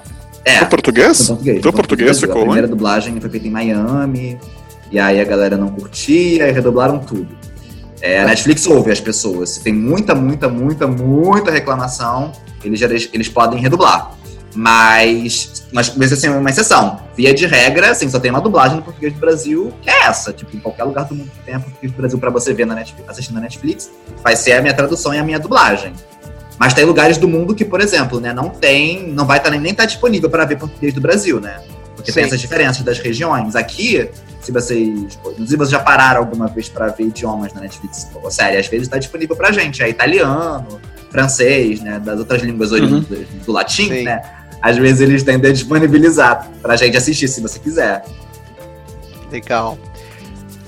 É, 0.44 0.60
No 0.60 0.66
português? 0.68 1.20
no 1.20 1.36
português. 1.36 1.62
Do 1.62 1.72
português 1.72 2.16
A 2.18 2.20
ficou 2.20 2.42
primeira 2.42 2.66
ruim? 2.66 2.70
dublagem 2.76 3.20
foi 3.20 3.30
feita 3.30 3.46
em 3.46 3.50
Miami, 3.50 4.38
e 4.90 4.98
aí 4.98 5.20
a 5.20 5.24
galera 5.24 5.56
não 5.56 5.68
curtia 5.68 6.48
e 6.48 6.52
redublaram 6.52 6.98
tudo. 6.98 7.28
É, 8.00 8.22
a 8.22 8.26
Netflix 8.26 8.66
ouve 8.66 8.90
as 8.90 9.00
pessoas. 9.00 9.50
Se 9.50 9.60
tem 9.62 9.72
muita, 9.72 10.14
muita, 10.14 10.48
muita, 10.48 10.86
muita 10.86 11.50
reclamação, 11.50 12.32
eles, 12.64 12.80
já, 12.80 12.86
eles 12.86 13.28
podem 13.28 13.60
redublar. 13.60 14.12
Mas, 14.54 15.66
mas, 15.72 15.94
mas 15.94 16.12
assim, 16.12 16.26
é 16.26 16.30
uma 16.30 16.50
exceção. 16.50 17.00
Via 17.16 17.32
de 17.32 17.46
regra, 17.46 17.90
assim, 17.90 18.08
só 18.08 18.18
tem 18.18 18.30
uma 18.30 18.40
dublagem 18.40 18.76
no 18.76 18.82
português 18.82 19.12
do 19.12 19.20
Brasil, 19.20 19.72
que 19.80 19.88
é 19.88 20.06
essa. 20.06 20.32
Tipo, 20.32 20.56
em 20.56 20.60
qualquer 20.60 20.84
lugar 20.84 21.04
do 21.04 21.14
mundo 21.14 21.30
que 21.30 21.44
tenha 21.44 21.60
português 21.60 21.92
do 21.92 21.96
Brasil 21.96 22.18
pra 22.18 22.30
você 22.30 22.52
ver 22.52 22.66
na 22.66 22.74
Netflix, 22.74 23.08
assistindo 23.08 23.34
na 23.36 23.42
Netflix, 23.42 23.90
vai 24.22 24.34
ser 24.34 24.52
a 24.52 24.62
minha 24.62 24.74
tradução 24.74 25.14
e 25.14 25.18
a 25.18 25.22
minha 25.22 25.38
dublagem. 25.38 25.92
Mas 26.58 26.74
tem 26.74 26.84
lugares 26.84 27.16
do 27.16 27.28
mundo 27.28 27.54
que, 27.54 27.64
por 27.64 27.80
exemplo, 27.80 28.20
né, 28.20 28.32
não 28.32 28.50
tem, 28.50 29.08
não 29.08 29.24
vai 29.24 29.38
estar 29.38 29.50
nem, 29.50 29.60
nem 29.60 29.72
tá 29.72 29.84
disponível 29.84 30.28
para 30.28 30.44
ver 30.44 30.58
português 30.58 30.92
do 30.92 31.00
Brasil, 31.00 31.40
né? 31.40 31.60
Porque 31.94 32.12
tem 32.12 32.24
Sim. 32.24 32.28
essas 32.28 32.40
diferenças 32.40 32.82
das 32.82 32.98
regiões. 32.98 33.54
Aqui, 33.54 34.10
se 34.40 34.52
vocês, 34.52 35.18
inclusive 35.24 35.56
vocês 35.56 35.70
já 35.70 35.80
pararam 35.80 36.20
alguma 36.20 36.48
vez 36.48 36.68
para 36.68 36.88
ver 36.88 37.04
idiomas 37.04 37.52
na 37.52 37.60
Netflix, 37.60 38.04
pô, 38.12 38.30
sério, 38.30 38.58
às 38.58 38.66
vezes 38.66 38.86
está 38.86 38.98
disponível 38.98 39.36
pra 39.36 39.52
gente, 39.52 39.82
é 39.82 39.88
italiano, 39.88 40.80
francês, 41.10 41.80
né, 41.80 41.98
das 41.98 42.18
outras 42.18 42.42
línguas 42.42 42.72
oriundas 42.72 43.26
do 43.44 43.52
latim, 43.52 43.88
Sim. 43.88 44.04
né? 44.04 44.22
Às 44.62 44.76
vezes 44.76 45.00
eles 45.00 45.22
tendem 45.22 45.50
a 45.50 45.54
disponibilizar 45.54 46.48
pra 46.60 46.76
gente 46.76 46.96
assistir, 46.96 47.28
se 47.28 47.40
você 47.40 47.58
quiser. 47.58 48.04
Legal. 49.30 49.78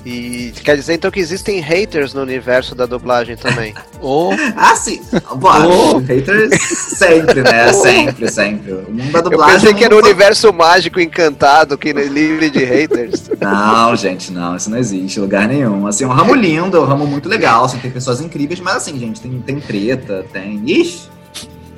E 0.05 0.53
quer 0.65 0.77
dizer 0.77 0.95
então 0.95 1.11
que 1.11 1.21
existem 1.21 1.61
haters 1.61 2.13
no 2.13 2.23
universo 2.23 2.75
da 2.75 2.87
dublagem 2.87 3.37
também. 3.37 3.73
Ou 4.01 4.33
Ah, 4.57 4.75
sim. 4.75 5.01
Oh. 5.31 5.99
haters 5.99 6.61
sempre, 6.61 7.43
né? 7.43 7.73
Sempre, 7.73 8.31
sempre. 8.31 8.73
O 8.73 8.91
mundo 8.91 9.13
da 9.13 9.19
Eu 9.21 9.23
dublagem. 9.23 9.55
pensei 9.55 9.71
é 9.71 9.73
um 9.73 9.77
que 9.77 9.85
era 9.85 9.95
um 9.95 9.99
universo 9.99 10.53
mágico 10.53 10.99
encantado, 11.01 11.79
que 11.79 11.91
é 11.91 11.93
livre 11.93 12.51
de 12.51 12.65
haters. 12.65 13.31
Não, 13.41 13.95
gente, 13.97 14.33
não, 14.33 14.57
isso 14.57 14.71
não 14.71 14.79
existe 14.79 15.19
em 15.19 15.23
lugar 15.23 15.49
nenhum. 15.49 15.87
Assim, 15.87 16.05
é 16.05 16.07
um 16.07 16.11
ramo 16.11 16.35
lindo, 16.35 16.77
é 16.77 16.81
um 16.81 16.85
ramo 16.85 17.07
muito 17.07 17.29
legal, 17.29 17.65
assim, 17.65 17.79
tem 17.79 17.91
pessoas 17.91 18.21
incríveis, 18.21 18.61
mas 18.61 18.77
assim, 18.77 18.97
gente, 18.99 19.21
tem, 19.21 19.41
tem 19.41 19.59
treta, 19.61 20.25
tem. 20.33 20.63
Ixi! 20.65 21.09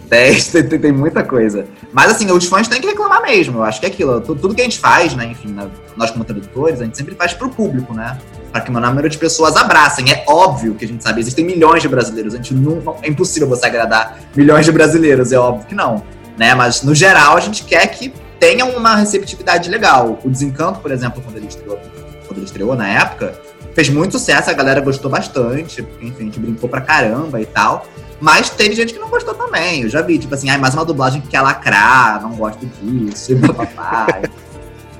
Tem, 0.08 0.38
tem, 0.40 0.78
tem 0.78 0.92
muita 0.92 1.22
coisa. 1.24 1.66
Mas 1.92 2.10
assim, 2.12 2.30
os 2.30 2.46
fãs 2.46 2.68
têm 2.68 2.80
que 2.80 2.86
reclamar 2.86 3.22
mesmo. 3.22 3.58
Eu 3.58 3.64
acho 3.64 3.80
que 3.80 3.86
é 3.86 3.88
aquilo. 3.88 4.20
tu- 4.20 4.34
Tudo 4.34 4.54
que 4.54 4.60
a 4.60 4.64
gente 4.64 4.78
faz, 4.78 5.14
né? 5.14 5.26
Enfim, 5.26 5.48
na- 5.52 5.68
nós 5.96 6.10
como 6.10 6.24
tradutores, 6.24 6.80
a 6.80 6.84
gente 6.84 6.96
sempre 6.96 7.14
faz 7.14 7.32
pro 7.32 7.48
público, 7.48 7.94
né? 7.94 8.18
Para 8.52 8.60
que 8.60 8.70
o 8.70 8.74
número 8.74 9.08
de 9.08 9.18
pessoas 9.18 9.56
abracem. 9.56 10.10
É 10.12 10.24
óbvio 10.28 10.74
que 10.74 10.84
a 10.84 10.88
gente 10.88 11.02
sabe, 11.02 11.20
existem 11.20 11.44
milhões 11.44 11.82
de 11.82 11.88
brasileiros. 11.88 12.34
A 12.34 12.36
gente 12.36 12.54
não, 12.54 12.96
é 13.02 13.08
impossível 13.08 13.48
você 13.48 13.66
agradar 13.66 14.18
milhões 14.36 14.64
de 14.66 14.72
brasileiros, 14.72 15.32
é 15.32 15.38
óbvio 15.38 15.66
que 15.66 15.74
não. 15.74 16.02
Né? 16.38 16.54
Mas 16.54 16.82
no 16.82 16.94
geral 16.94 17.36
a 17.36 17.40
gente 17.40 17.64
quer 17.64 17.86
que 17.88 18.12
tenha 18.38 18.64
uma 18.64 18.96
receptividade 18.96 19.70
legal. 19.70 20.18
O 20.24 20.28
Desencanto, 20.30 20.80
por 20.80 20.90
exemplo, 20.92 21.22
quando 21.22 21.36
ele 21.36 21.46
estreou, 21.46 21.78
quando 22.26 22.38
ele 22.38 22.44
estreou 22.46 22.74
na 22.76 22.88
época, 22.88 23.34
fez 23.74 23.88
muito 23.88 24.18
sucesso, 24.18 24.50
a 24.50 24.52
galera 24.52 24.80
gostou 24.80 25.10
bastante, 25.10 25.80
enfim, 26.00 26.14
a 26.18 26.22
gente 26.22 26.38
brincou 26.38 26.68
pra 26.68 26.80
caramba 26.80 27.40
e 27.40 27.46
tal. 27.46 27.86
Mas 28.20 28.48
teve 28.50 28.74
gente 28.74 28.92
que 28.92 28.98
não 28.98 29.08
gostou 29.10 29.34
também. 29.34 29.82
Eu 29.82 29.88
já 29.88 30.00
vi, 30.02 30.18
tipo 30.18 30.34
assim, 30.34 30.48
ai, 30.48 30.58
mais 30.58 30.74
uma 30.74 30.84
dublagem 30.84 31.20
que 31.20 31.28
quer 31.28 31.40
lacrar, 31.40 32.22
não 32.22 32.30
gosto 32.36 32.64
disso, 32.82 33.32
e 33.34 33.36
papapá. 33.36 34.20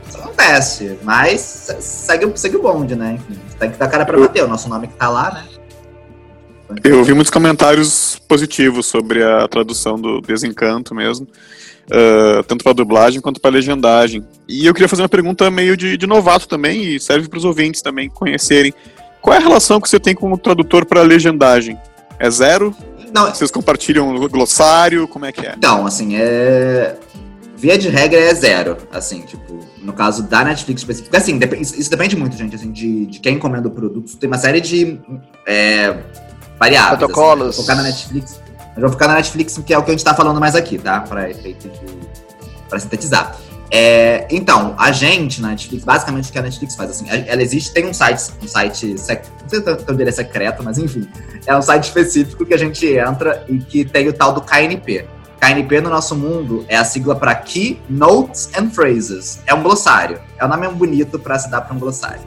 Isso 0.06 0.18
acontece, 0.18 0.98
mas 1.02 1.40
se- 1.40 1.80
segue, 1.80 2.26
o- 2.26 2.36
segue 2.36 2.56
o 2.56 2.62
bonde, 2.62 2.94
né? 2.94 3.14
Enfim, 3.18 3.40
tem 3.58 3.70
que 3.70 3.78
dar 3.78 3.88
cara 3.88 4.04
pra 4.04 4.18
bater. 4.18 4.44
O 4.44 4.48
nosso 4.48 4.68
nome 4.68 4.88
que 4.88 4.94
tá 4.94 5.08
lá, 5.08 5.32
né? 5.32 5.44
Eu 6.82 6.98
ouvi 6.98 7.12
muitos 7.14 7.30
comentários 7.30 8.18
positivos 8.26 8.86
sobre 8.86 9.22
a 9.22 9.46
tradução 9.46 10.00
do 10.00 10.20
Desencanto 10.20 10.94
mesmo, 10.94 11.26
uh, 11.26 12.42
tanto 12.44 12.64
para 12.64 12.72
dublagem 12.72 13.20
quanto 13.20 13.40
para 13.40 13.50
legendagem. 13.50 14.26
E 14.48 14.66
eu 14.66 14.72
queria 14.74 14.88
fazer 14.88 15.02
uma 15.02 15.08
pergunta 15.08 15.50
meio 15.50 15.76
de, 15.76 15.96
de 15.96 16.06
novato 16.06 16.48
também, 16.48 16.82
e 16.82 16.98
serve 17.00 17.28
para 17.28 17.36
os 17.38 17.44
ouvintes 17.44 17.80
também 17.82 18.08
conhecerem. 18.08 18.74
Qual 19.20 19.34
é 19.34 19.38
a 19.38 19.42
relação 19.42 19.80
que 19.80 19.88
você 19.88 20.00
tem 20.00 20.14
com 20.14 20.32
o 20.32 20.38
tradutor 20.38 20.84
para 20.84 21.02
legendagem? 21.02 21.78
É 22.18 22.30
zero? 22.30 22.74
Não, 23.14 23.32
Vocês 23.32 23.48
compartilham 23.48 24.12
o 24.12 24.28
glossário? 24.28 25.06
Como 25.06 25.24
é 25.24 25.30
que 25.30 25.46
é? 25.46 25.54
Então, 25.56 25.86
assim, 25.86 26.16
é. 26.16 26.96
Via 27.56 27.78
de 27.78 27.88
regra 27.88 28.18
é 28.18 28.34
zero. 28.34 28.76
Assim, 28.92 29.20
tipo, 29.20 29.60
no 29.80 29.92
caso 29.92 30.24
da 30.24 30.42
Netflix 30.42 30.80
específico. 30.80 31.10
Porque, 31.10 31.22
assim, 31.22 31.38
isso, 31.78 31.88
depende 31.88 32.16
muito, 32.16 32.36
gente, 32.36 32.56
assim, 32.56 32.72
de, 32.72 33.06
de 33.06 33.20
quem 33.20 33.36
encomenda 33.36 33.68
o 33.68 33.70
produto. 33.70 34.16
Tem 34.16 34.26
uma 34.26 34.36
série 34.36 34.60
de 34.60 34.98
é, 35.46 35.96
variáveis. 36.58 36.98
Protocolos. 36.98 37.50
Assim, 37.50 37.56
vou 37.56 37.64
focar 37.64 37.76
na 37.76 37.82
Netflix. 37.84 38.40
Mas 38.74 38.80
vou 38.80 38.90
focar 38.90 39.08
na 39.08 39.14
Netflix, 39.14 39.58
que 39.64 39.72
é 39.72 39.78
o 39.78 39.84
que 39.84 39.90
a 39.92 39.94
gente 39.94 40.04
tá 40.04 40.12
falando 40.12 40.40
mais 40.40 40.56
aqui, 40.56 40.76
tá? 40.76 41.00
Pra 41.02 41.30
efeito 41.30 41.68
de. 41.68 41.86
pra 42.68 42.80
sintetizar. 42.80 43.36
É, 43.76 44.28
então, 44.30 44.76
a 44.78 44.92
gente 44.92 45.42
na 45.42 45.48
Netflix, 45.48 45.84
basicamente 45.84 46.30
o 46.30 46.32
que 46.32 46.38
a 46.38 46.42
Netflix 46.42 46.76
faz, 46.76 46.90
assim, 46.90 47.06
ela 47.08 47.42
existe, 47.42 47.74
tem 47.74 47.84
um 47.84 47.92
site, 47.92 48.30
um 48.40 48.46
site, 48.46 48.96
sec, 48.96 49.24
não 49.42 49.48
sei 49.48 49.60
se 49.60 49.68
eu 49.68 49.96
diria 49.96 50.12
secreto, 50.12 50.62
mas 50.62 50.78
enfim, 50.78 51.08
é 51.44 51.56
um 51.56 51.60
site 51.60 51.82
específico 51.82 52.46
que 52.46 52.54
a 52.54 52.56
gente 52.56 52.86
entra 52.86 53.44
e 53.48 53.58
que 53.58 53.84
tem 53.84 54.06
o 54.06 54.12
tal 54.12 54.32
do 54.32 54.40
KNP. 54.40 55.06
KNP 55.40 55.80
no 55.80 55.90
nosso 55.90 56.14
mundo 56.14 56.64
é 56.68 56.76
a 56.76 56.84
sigla 56.84 57.16
para 57.16 57.34
Key 57.34 57.80
Notes 57.90 58.48
and 58.56 58.70
Phrases. 58.70 59.40
É 59.44 59.52
um 59.52 59.60
glossário. 59.60 60.20
É 60.38 60.44
um 60.46 60.48
nome 60.48 60.68
bonito 60.68 61.18
para 61.18 61.36
se 61.36 61.50
dar 61.50 61.62
para 61.62 61.74
um 61.74 61.78
glossário. 61.80 62.22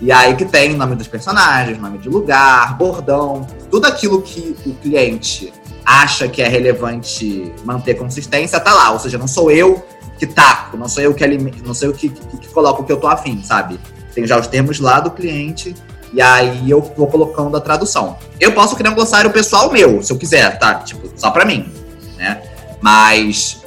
E 0.00 0.10
aí 0.10 0.34
que 0.34 0.46
tem 0.46 0.74
nome 0.74 0.96
dos 0.96 1.06
personagens, 1.06 1.78
nome 1.78 1.98
de 1.98 2.08
lugar, 2.08 2.78
bordão, 2.78 3.46
tudo 3.70 3.86
aquilo 3.86 4.22
que 4.22 4.56
o 4.64 4.72
cliente 4.76 5.52
acha 5.84 6.26
que 6.26 6.40
é 6.40 6.48
relevante 6.48 7.52
manter 7.66 7.96
consistência, 7.96 8.58
tá 8.58 8.72
lá. 8.72 8.92
Ou 8.92 8.98
seja, 8.98 9.18
não 9.18 9.28
sou 9.28 9.50
eu 9.50 9.84
que 10.20 10.26
taco, 10.26 10.76
não 10.76 10.86
sou 10.86 11.02
eu 11.02 11.14
que 11.14 11.24
alimento, 11.24 11.66
não 11.66 11.72
sou 11.72 11.88
eu 11.88 11.94
que, 11.94 12.10
que, 12.10 12.36
que 12.36 12.48
coloco 12.48 12.82
o 12.82 12.84
que 12.84 12.92
eu 12.92 12.98
tô 12.98 13.06
afim, 13.06 13.42
sabe? 13.42 13.80
Tem 14.14 14.26
já 14.26 14.38
os 14.38 14.46
termos 14.46 14.78
lá 14.78 15.00
do 15.00 15.10
cliente 15.10 15.74
e 16.12 16.20
aí 16.20 16.70
eu 16.70 16.82
vou 16.94 17.06
colocando 17.06 17.56
a 17.56 17.60
tradução. 17.60 18.18
Eu 18.38 18.52
posso 18.52 18.76
criar 18.76 18.90
um 18.90 18.94
glossário 18.94 19.30
pessoal 19.30 19.72
meu, 19.72 20.02
se 20.02 20.12
eu 20.12 20.18
quiser, 20.18 20.58
tá? 20.58 20.74
Tipo, 20.74 21.10
só 21.16 21.30
pra 21.30 21.46
mim, 21.46 21.72
né? 22.18 22.42
Mas 22.82 23.62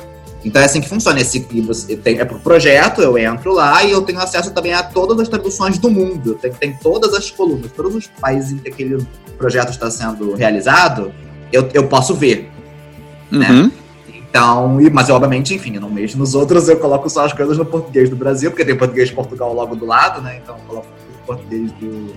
então 0.46 0.62
é 0.62 0.66
assim 0.66 0.80
que 0.80 0.88
funciona. 0.88 1.20
Esse 1.20 1.40
você 1.40 1.96
tem, 1.96 2.20
é 2.20 2.26
por 2.26 2.40
projeto, 2.40 3.02
eu 3.02 3.18
entro 3.18 3.52
lá 3.52 3.84
e 3.84 3.92
eu 3.92 4.04
tenho 4.04 4.20
acesso 4.20 4.52
também 4.52 4.74
a 4.74 4.84
todas 4.84 5.20
as 5.20 5.28
traduções 5.28 5.80
do 5.80 5.90
mundo. 5.90 6.36
Tem, 6.36 6.52
tem 6.52 6.74
todas 6.74 7.16
as 7.16 7.32
colunas, 7.32 7.72
todos 7.72 7.96
os 7.96 8.06
países 8.08 8.52
em 8.52 8.58
que 8.58 8.70
aquele 8.70 9.04
projeto 9.40 9.72
está 9.72 9.90
sendo 9.90 10.36
realizado, 10.36 11.12
eu, 11.52 11.68
eu 11.74 11.88
posso 11.88 12.14
ver. 12.14 12.52
Né? 13.32 13.72
Então, 14.34 14.82
e- 14.82 14.90
mas 14.90 15.10
eu, 15.10 15.16
obviamente, 15.16 15.54
enfim, 15.54 15.76
eu 15.76 15.82
não 15.82 15.92
mexo 15.92 16.18
nos 16.18 16.34
outros, 16.34 16.68
eu 16.68 16.80
coloco 16.80 17.08
só 17.08 17.24
as 17.24 17.32
coisas 17.34 17.56
no 17.56 17.64
português 17.68 18.10
do 18.10 18.16
Brasil, 18.16 18.50
porque 18.50 18.66
tem 18.66 18.76
português 18.76 19.10
de 19.10 19.14
Portugal 19.14 19.54
logo 19.54 19.76
do 19.76 19.86
lado, 19.86 20.22
né? 20.24 20.40
Então 20.42 20.58
eu 20.58 20.64
coloco 20.66 20.88
o 20.88 21.26
português 21.28 21.72
do, 21.74 22.16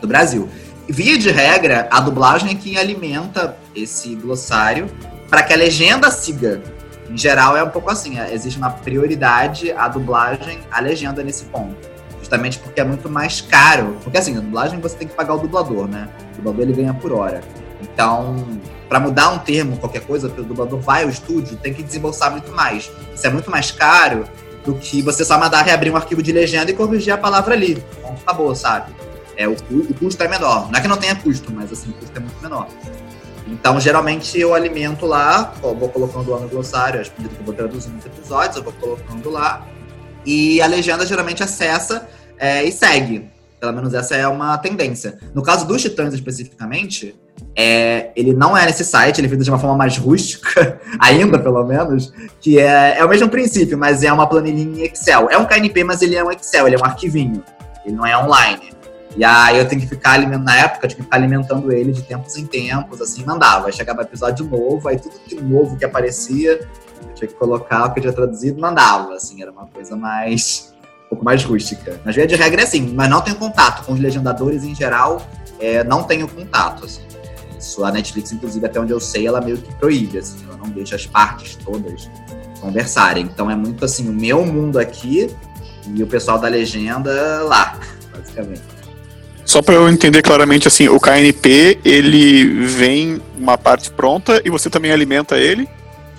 do 0.00 0.08
Brasil. 0.08 0.48
Via 0.88 1.16
de 1.16 1.30
regra, 1.30 1.86
a 1.92 2.00
dublagem 2.00 2.50
é 2.50 2.54
quem 2.56 2.76
alimenta 2.78 3.56
esse 3.76 4.16
glossário 4.16 4.90
para 5.30 5.44
que 5.44 5.52
a 5.52 5.56
legenda 5.56 6.10
siga. 6.10 6.60
Em 7.08 7.16
geral, 7.16 7.56
é 7.56 7.62
um 7.62 7.70
pouco 7.70 7.88
assim: 7.92 8.18
é- 8.18 8.34
existe 8.34 8.58
uma 8.58 8.70
prioridade 8.70 9.70
à 9.70 9.86
dublagem, 9.86 10.58
à 10.68 10.80
legenda 10.80 11.22
nesse 11.22 11.44
ponto. 11.44 11.76
Justamente 12.18 12.58
porque 12.58 12.80
é 12.80 12.84
muito 12.84 13.08
mais 13.08 13.40
caro. 13.40 13.96
Porque 14.02 14.18
assim, 14.18 14.36
a 14.36 14.40
dublagem 14.40 14.80
você 14.80 14.96
tem 14.96 15.06
que 15.06 15.14
pagar 15.14 15.34
o 15.34 15.38
dublador, 15.38 15.86
né? 15.86 16.08
O 16.32 16.36
dublador 16.38 16.62
ele 16.62 16.72
ganha 16.72 16.92
por 16.92 17.12
hora. 17.12 17.40
Então, 17.80 18.44
para 18.88 18.98
mudar 18.98 19.30
um 19.30 19.38
termo, 19.38 19.76
qualquer 19.76 20.00
coisa, 20.00 20.28
o 20.28 20.30
dublador 20.42 20.80
vai 20.80 21.04
ao 21.04 21.10
estúdio, 21.10 21.56
tem 21.56 21.74
que 21.74 21.82
desembolsar 21.82 22.30
muito 22.30 22.50
mais. 22.52 22.90
Isso 23.14 23.26
é 23.26 23.30
muito 23.30 23.50
mais 23.50 23.70
caro 23.70 24.24
do 24.64 24.74
que 24.74 25.02
você 25.02 25.24
só 25.24 25.38
mandar 25.38 25.62
reabrir 25.62 25.92
um 25.92 25.96
arquivo 25.96 26.22
de 26.22 26.32
legenda 26.32 26.70
e 26.70 26.74
corrigir 26.74 27.12
a 27.12 27.18
palavra 27.18 27.54
ali. 27.54 27.82
Ponto, 28.02 28.20
acabou, 28.22 28.54
sabe? 28.54 28.94
É, 29.36 29.46
o, 29.46 29.52
o 29.52 29.94
custo 29.94 30.22
é 30.22 30.28
menor. 30.28 30.70
Não 30.70 30.78
é 30.78 30.82
que 30.82 30.88
não 30.88 30.96
tenha 30.96 31.14
custo, 31.14 31.52
mas 31.52 31.72
assim, 31.72 31.90
o 31.90 31.92
custo 31.94 32.16
é 32.16 32.20
muito 32.20 32.40
menor. 32.42 32.68
Então, 33.46 33.80
geralmente, 33.80 34.38
eu 34.38 34.54
alimento 34.54 35.06
lá, 35.06 35.54
vou 35.62 35.88
colocando 35.88 36.30
lá 36.30 36.38
no 36.38 36.48
glossário, 36.48 37.00
as 37.00 37.08
medidas 37.08 37.32
que 37.32 37.40
eu 37.40 37.46
vou 37.46 37.54
traduzindo 37.54 37.94
nos 37.94 38.04
episódios, 38.04 38.56
eu 38.56 38.62
vou 38.62 38.72
colocando 38.74 39.30
lá. 39.30 39.66
E 40.24 40.60
a 40.60 40.66
legenda 40.66 41.06
geralmente 41.06 41.42
acessa 41.42 42.08
é, 42.38 42.64
e 42.64 42.72
segue. 42.72 43.30
Pelo 43.60 43.72
menos 43.72 43.92
essa 43.94 44.14
é 44.14 44.26
uma 44.26 44.56
tendência. 44.58 45.18
No 45.34 45.42
caso 45.42 45.66
dos 45.66 45.82
Titãs 45.82 46.14
especificamente, 46.14 47.18
é, 47.56 48.10
ele 48.14 48.32
não 48.32 48.56
é 48.56 48.66
nesse 48.66 48.84
site, 48.84 49.20
ele 49.20 49.32
é 49.32 49.36
de 49.36 49.50
uma 49.50 49.58
forma 49.58 49.76
mais 49.76 49.96
rústica, 49.96 50.80
ainda 51.00 51.38
pelo 51.38 51.64
menos, 51.64 52.12
que 52.40 52.58
é, 52.58 52.98
é 52.98 53.04
o 53.04 53.08
mesmo 53.08 53.28
princípio, 53.28 53.76
mas 53.76 54.02
é 54.02 54.12
uma 54.12 54.26
planilhinha 54.26 54.84
em 54.84 54.86
Excel. 54.86 55.28
É 55.30 55.36
um 55.36 55.44
KNP, 55.44 55.84
mas 55.84 56.02
ele 56.02 56.14
é 56.14 56.22
um 56.22 56.30
Excel, 56.30 56.66
ele 56.66 56.76
é 56.76 56.78
um 56.78 56.84
arquivinho. 56.84 57.42
Ele 57.84 57.96
não 57.96 58.06
é 58.06 58.16
online. 58.16 58.78
E 59.16 59.24
aí 59.24 59.58
eu 59.58 59.66
tenho 59.66 59.80
que 59.80 59.88
ficar 59.88 60.12
alimentando, 60.12 60.44
na 60.44 60.56
época, 60.56 60.86
eu 60.86 60.88
tinha 60.90 60.98
que 60.98 61.02
ficar 61.02 61.16
alimentando 61.16 61.72
ele 61.72 61.90
de 61.90 62.02
tempos 62.02 62.36
em 62.36 62.46
tempos, 62.46 63.00
assim, 63.00 63.24
mandava. 63.24 63.72
Chegava 63.72 64.02
episódio 64.02 64.44
novo, 64.44 64.88
aí 64.88 64.98
tudo 64.98 65.18
que 65.18 65.34
novo 65.40 65.76
que 65.76 65.84
aparecia, 65.84 66.52
eu 66.52 67.14
tinha 67.14 67.26
que 67.26 67.34
colocar 67.34 67.86
o 67.86 67.92
que 67.92 67.98
eu 67.98 68.02
tinha 68.02 68.12
traduzido, 68.12 68.60
mandava, 68.60 69.14
assim, 69.14 69.42
era 69.42 69.50
uma 69.50 69.66
coisa 69.66 69.96
mais, 69.96 70.72
um 71.08 71.16
pouco 71.16 71.24
mais 71.24 71.42
rústica. 71.42 71.98
Mas 72.04 72.14
via 72.14 72.26
de 72.26 72.36
regra 72.36 72.60
é 72.60 72.64
assim, 72.64 72.92
mas 72.94 73.08
não 73.08 73.22
tenho 73.22 73.36
contato 73.36 73.84
com 73.84 73.94
os 73.94 74.00
legendadores 74.00 74.62
em 74.62 74.74
geral, 74.74 75.26
é, 75.58 75.82
não 75.82 76.04
tenho 76.04 76.28
contato, 76.28 76.84
assim. 76.84 77.00
Isso 77.58 77.82
a 77.84 77.90
Netflix, 77.90 78.30
inclusive, 78.30 78.64
até 78.64 78.78
onde 78.78 78.92
eu 78.92 79.00
sei, 79.00 79.26
ela 79.26 79.40
meio 79.40 79.58
que 79.58 79.74
proíbe, 79.76 80.18
assim, 80.18 80.36
ela 80.46 80.58
não 80.58 80.68
deixa 80.68 80.94
as 80.94 81.06
partes 81.06 81.56
todas 81.56 82.08
conversarem. 82.60 83.24
Então 83.24 83.50
é 83.50 83.56
muito 83.56 83.84
assim, 83.84 84.08
o 84.08 84.12
meu 84.12 84.44
mundo 84.44 84.78
aqui 84.78 85.28
e 85.86 86.02
o 86.02 86.06
pessoal 86.06 86.38
da 86.38 86.48
legenda 86.48 87.42
lá, 87.42 87.78
basicamente. 88.14 88.62
Só 89.44 89.62
para 89.62 89.76
eu 89.76 89.88
entender 89.88 90.20
claramente, 90.20 90.68
assim, 90.68 90.88
o 90.88 91.00
KNP, 91.00 91.78
ele 91.82 92.66
vem 92.66 93.20
uma 93.38 93.56
parte 93.56 93.90
pronta 93.90 94.42
e 94.44 94.50
você 94.50 94.68
também 94.68 94.92
alimenta 94.92 95.38
ele? 95.38 95.66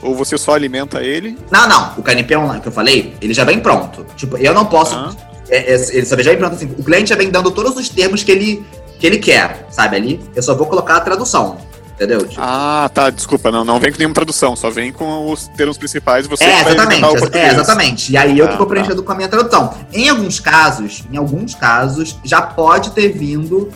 Ou 0.01 0.15
você 0.15 0.37
só 0.37 0.53
alimenta 0.53 1.01
ele? 1.03 1.37
Não, 1.51 1.67
não, 1.67 1.93
o 1.97 2.01
KNP 2.03 2.35
online 2.37 2.61
que 2.61 2.67
eu 2.67 2.71
falei, 2.71 3.15
ele 3.21 3.33
já 3.33 3.43
vem 3.43 3.59
pronto. 3.59 4.05
Tipo, 4.15 4.37
eu 4.37 4.53
não 4.53 4.65
posso. 4.65 4.95
Ah. 4.95 5.13
é- 5.49 5.73
é- 5.73 5.95
ele 5.95 6.05
só 6.05 6.15
já 6.17 6.29
vem 6.31 6.37
pronto 6.37 6.55
assim. 6.55 6.73
O 6.77 6.83
cliente 6.83 7.09
já 7.09 7.15
vem 7.15 7.29
dando 7.29 7.49
todos 7.51 7.75
os 7.75 7.89
termos 7.89 8.23
que 8.23 8.31
ele, 8.31 8.63
que 8.99 9.05
ele 9.07 9.17
quer, 9.17 9.65
sabe? 9.71 9.95
Ali, 9.95 10.21
eu 10.35 10.43
só 10.43 10.53
vou 10.55 10.67
colocar 10.67 10.97
a 10.97 11.01
tradução. 11.01 11.57
Entendeu? 11.95 12.19
Tipo, 12.25 12.39
Ah, 12.41 12.89
tá, 12.93 13.09
desculpa, 13.09 13.51
não, 13.51 13.65
não 13.65 13.77
vem 13.77 13.91
com 13.91 13.97
nenhuma 13.97 14.15
tradução, 14.15 14.55
só 14.55 14.69
vem 14.69 14.89
com 14.93 15.29
os 15.29 15.49
termos 15.49 15.77
principais 15.77 16.25
e 16.25 16.29
você 16.29 16.45
É, 16.45 16.63
vai 16.63 16.73
exatamente, 16.73 17.03
o 17.03 17.37
é, 17.37 17.47
exatamente. 17.49 18.11
E 18.13 18.15
aí 18.17 18.39
eu 18.39 18.45
Ah, 18.45 18.49
que 18.49 18.57
vou 18.57 18.65
tá. 18.67 18.69
preenchendo 18.73 19.03
com 19.03 19.11
a 19.11 19.15
minha 19.15 19.27
tradução. 19.27 19.73
Em 19.91 20.07
alguns 20.07 20.39
casos, 20.39 21.03
em 21.11 21.17
alguns 21.17 21.55
casos, 21.55 22.17
já 22.23 22.41
pode 22.41 22.91
ter 22.91 23.09
vindo 23.09 23.69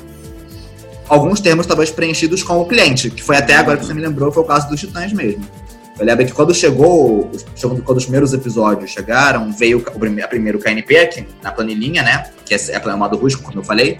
alguns 1.09 1.41
termos 1.41 1.65
talvez 1.65 1.91
preenchidos 1.91 2.41
com 2.43 2.61
o 2.61 2.65
cliente, 2.65 3.09
que 3.09 3.21
foi 3.21 3.35
até 3.35 3.55
agora 3.55 3.77
que 3.77 3.85
você 3.85 3.93
me 3.93 4.01
lembrou, 4.01 4.31
foi 4.31 4.43
o 4.43 4.45
caso 4.45 4.69
dos 4.69 4.79
Titãs 4.79 5.11
mesmo. 5.11 5.43
Eu 5.99 6.05
lembro 6.05 6.25
que 6.25 6.31
quando 6.31 6.53
chegou, 6.53 7.29
quando 7.85 7.97
os 7.97 8.03
primeiros 8.03 8.33
episódios 8.33 8.89
chegaram, 8.89 9.51
veio 9.51 9.77
o 9.77 9.99
prime- 9.99 10.23
a 10.23 10.27
primeiro 10.27 10.57
KNP 10.59 10.97
aqui 10.97 11.27
na 11.41 11.51
planilhinha, 11.51 12.01
né? 12.01 12.25
Que 12.45 12.55
é, 12.55 12.57
é 12.71 12.95
modo 12.95 13.15
rústico, 13.17 13.43
como 13.43 13.59
eu 13.59 13.63
falei. 13.63 13.99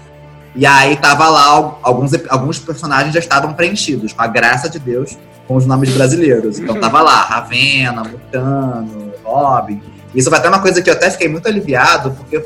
E 0.56 0.66
aí 0.66 0.96
tava 0.96 1.28
lá, 1.28 1.44
al- 1.46 1.78
alguns, 1.82 2.10
alguns 2.28 2.58
personagens 2.58 3.12
já 3.14 3.20
estavam 3.20 3.52
preenchidos, 3.54 4.12
com 4.12 4.22
a 4.22 4.26
graça 4.26 4.68
de 4.68 4.78
Deus, 4.78 5.16
com 5.46 5.54
os 5.56 5.66
nomes 5.66 5.90
brasileiros. 5.92 6.58
Então 6.58 6.80
tava 6.80 7.00
lá, 7.00 7.22
Ravena, 7.22 8.02
Mutano, 8.02 9.12
Robin. 9.22 9.80
Isso 10.14 10.28
foi 10.30 10.38
até 10.38 10.48
uma 10.48 10.60
coisa 10.60 10.82
que 10.82 10.90
eu 10.90 10.94
até 10.94 11.10
fiquei 11.10 11.28
muito 11.28 11.46
aliviado, 11.48 12.10
porque 12.12 12.44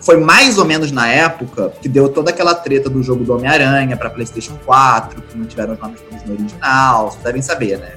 foi 0.00 0.18
mais 0.18 0.56
ou 0.58 0.64
menos 0.64 0.90
na 0.90 1.06
época 1.08 1.72
que 1.82 1.88
deu 1.88 2.08
toda 2.08 2.30
aquela 2.30 2.54
treta 2.54 2.88
do 2.88 3.02
jogo 3.02 3.24
do 3.24 3.34
Homem-Aranha 3.34 3.96
pra 3.96 4.08
PlayStation 4.10 4.56
4, 4.64 5.20
que 5.22 5.36
não 5.36 5.44
tiveram 5.46 5.74
os 5.74 5.80
nomes 5.80 6.00
todos 6.00 6.24
no 6.24 6.32
original, 6.34 7.10
vocês 7.10 7.22
devem 7.22 7.42
saber, 7.42 7.78
né? 7.78 7.92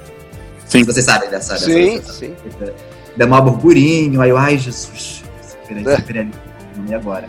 Sim. 0.67 0.83
Vocês 0.83 1.05
sabem 1.05 1.29
dessa, 1.29 1.53
dessa, 1.53 1.65
Sim, 1.65 1.97
dessa 1.97 2.13
sim. 2.13 2.35
treta. 2.57 2.73
Deu 3.15 3.27
maior 3.27 3.43
burburinho, 3.43 4.21
aí 4.21 4.29
eu, 4.29 4.37
ai 4.37 4.57
Jesus, 4.57 5.23
peraí, 5.67 5.85
É. 5.85 6.27
e 6.89 6.93
agora? 6.95 7.27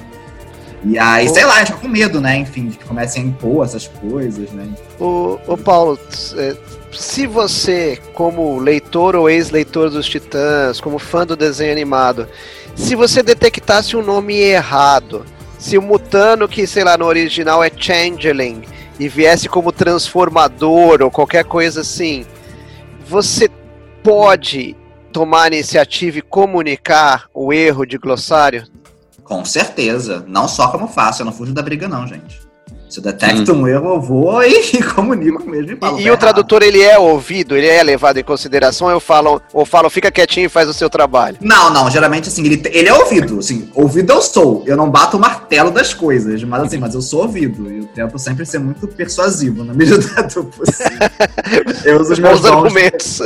E 0.87 0.99
aí, 0.99 1.29
sei 1.31 1.45
lá, 1.47 1.55
a 1.55 1.59
gente 1.59 1.69
fica 1.69 1.79
com 1.79 1.89
medo, 1.89 2.21
né? 2.21 2.37
Enfim, 2.37 2.69
de 2.69 2.77
que 2.77 2.85
comecem 2.85 3.23
a 3.23 3.27
impor 3.27 3.65
essas 3.65 3.89
coisas, 3.89 4.51
né? 4.51 4.69
O, 5.01 5.39
o 5.47 5.57
Paulo, 5.57 5.99
é, 6.37 6.55
se 6.93 7.27
você, 7.27 7.99
como 8.13 8.59
leitor 8.59 9.17
ou 9.17 9.29
ex-leitor 9.31 9.89
dos 9.89 10.07
Titãs, 10.07 10.81
como 10.81 10.99
fã 10.99 11.27
do 11.27 11.37
desenho 11.37 11.73
animado, 11.73 12.29
se 12.75 12.95
você 12.95 13.23
detectasse 13.23 13.97
um 13.97 14.03
nome 14.03 14.35
errado, 14.37 15.25
se 15.59 15.79
o 15.79 15.83
Mutano, 15.83 16.47
que 16.47 16.67
sei 16.67 16.85
lá 16.85 16.99
no 16.99 17.07
original 17.07 17.65
é 17.65 17.71
Changeling, 17.75 18.63
e 19.01 19.09
viesse 19.09 19.49
como 19.49 19.73
transformador 19.73 21.03
ou 21.03 21.11
qualquer 21.11 21.45
coisa 21.45 21.81
assim, 21.81 22.27
você 23.07 23.49
pode 24.03 24.77
tomar 25.13 25.53
iniciativa 25.53 26.19
e 26.19 26.23
comunicar 26.23 27.29
o 27.33 27.53
erro 27.53 27.85
de 27.85 27.99
glossário? 27.99 28.67
Com 29.23 29.45
certeza. 29.45 30.25
Não 30.27 30.49
só 30.49 30.69
como 30.69 30.89
faço, 30.89 31.23
eu 31.23 31.27
não 31.27 31.33
fujo 31.33 31.53
da 31.53 31.63
briga, 31.63 31.89
não, 31.89 32.07
gente. 32.07 32.41
Se 32.95 33.01
eu 33.01 33.03
detecto 33.03 33.53
Hum. 33.53 33.63
um 33.63 33.67
erro, 33.67 33.95
eu 33.95 34.01
vou 34.01 34.41
e, 34.47 34.81
comunico 34.95 35.43
mesmo 35.51 35.73
e 35.73 35.77
falo. 35.77 35.99
E, 35.99 36.05
tá 36.05 36.09
e 36.09 36.11
o 36.13 36.17
tradutor, 36.17 36.63
ele 36.63 36.81
é 36.81 36.97
ouvido, 36.97 37.57
ele 37.57 37.67
é 37.67 37.83
levado 37.83 38.19
em 38.19 38.23
consideração, 38.23 38.89
eu 38.89 39.01
falo, 39.01 39.43
ou 39.53 39.67
falo, 39.67 39.91
fica 39.91 40.13
quietinho 40.13 40.47
e 40.47 40.49
faz 40.49 40.69
o 40.69 40.73
seu 40.73 40.89
trabalho. 40.89 41.39
Não, 41.41 41.71
não, 41.71 41.91
geralmente 41.91 42.29
assim, 42.29 42.45
ele, 42.47 42.63
ele 42.67 42.89
é 42.89 42.95
ouvido, 42.95 43.41
assim, 43.41 43.69
ouvido 43.75 44.13
eu 44.13 44.23
sou, 44.23 44.63
eu 44.65 44.77
não 44.77 44.89
bato 44.89 45.17
o 45.17 45.21
martelo 45.21 45.73
das 45.73 45.93
coisas, 45.93 46.41
mas 46.45 46.63
assim, 46.63 46.79
mas 46.79 46.95
eu 46.95 47.03
sou 47.03 47.23
ouvido, 47.23 47.69
e 47.69 47.79
eu 47.79 47.85
tento 47.87 48.17
sempre 48.17 48.47
ser 48.47 48.61
muito 48.61 48.87
persuasivo, 48.87 49.65
na 49.65 49.75
medida 49.75 49.99
do 50.33 50.45
possível. 50.45 50.93
Eu 51.85 52.01
uso 52.01 52.13
os 52.13 52.19
meus 52.21 52.41
dons, 52.41 52.53
argumentos. 52.53 53.23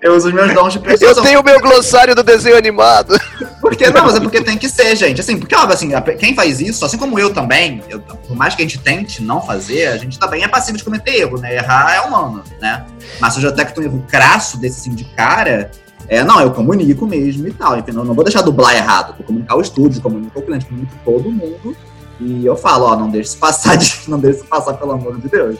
eu 0.00 0.14
uso 0.14 0.28
os 0.28 0.34
meus 0.34 0.54
dons 0.54 0.74
de 0.74 0.78
Eu 0.78 0.84
persuasão. 0.84 1.24
tenho 1.24 1.40
o 1.40 1.44
meu 1.44 1.60
glossário 1.60 2.14
do 2.14 2.22
desenho 2.22 2.56
animado. 2.56 3.18
Porque, 3.60 3.90
não, 3.90 4.04
mas 4.04 4.14
é 4.14 4.20
porque 4.20 4.40
tem 4.42 4.56
que 4.56 4.68
ser, 4.68 4.94
gente, 4.94 5.20
assim, 5.20 5.36
porque, 5.36 5.54
óbvio, 5.54 5.74
assim, 5.74 5.90
quem 6.18 6.34
faz 6.34 6.60
isso, 6.60 6.84
assim 6.84 6.96
como 6.96 7.18
eu 7.18 7.32
também, 7.32 7.82
eu- 7.88 8.00
por 8.00 8.36
mais 8.36 8.54
que 8.54 8.62
a 8.62 8.64
gente 8.64 8.78
tente 8.78 9.22
não 9.22 9.40
fazer, 9.42 9.88
a 9.88 9.96
gente 9.96 10.18
também 10.18 10.44
é 10.44 10.48
passivo 10.48 10.78
de 10.78 10.84
cometer 10.84 11.16
erro, 11.16 11.38
né, 11.38 11.56
errar 11.56 11.94
é 11.94 12.00
humano, 12.00 12.44
né, 12.60 12.86
mas 13.20 13.32
se 13.32 13.40
eu 13.40 13.42
já 13.42 13.50
detecto 13.50 13.80
um 13.80 13.84
erro 13.84 14.04
crasso 14.08 14.58
desse, 14.58 14.80
assim, 14.80 14.94
de 14.94 15.04
cara, 15.04 15.70
é, 16.08 16.24
não, 16.24 16.40
eu 16.40 16.50
comunico 16.52 17.06
mesmo 17.06 17.46
e 17.46 17.52
tal. 17.52 17.78
Enfim, 17.78 17.92
eu 17.94 18.04
não 18.04 18.14
vou 18.14 18.24
deixar 18.24 18.40
dublar 18.40 18.74
errado. 18.74 19.14
Vou 19.18 19.26
comunicar 19.26 19.56
o 19.56 19.60
estúdio, 19.60 20.00
comunicar 20.00 20.40
o 20.40 20.42
cliente, 20.42 20.64
comunico 20.64 20.92
todo 21.04 21.30
mundo. 21.30 21.76
E 22.18 22.46
eu 22.46 22.56
falo, 22.56 22.86
ó, 22.86 22.96
não 22.96 23.10
deixe 23.10 23.28
isso 23.30 23.38
passar, 23.38 23.76
de, 23.76 23.94
não 24.08 24.18
deixe 24.18 24.38
isso 24.38 24.46
passar, 24.48 24.72
pelo 24.74 24.92
amor 24.92 25.20
de 25.20 25.28
Deus. 25.28 25.58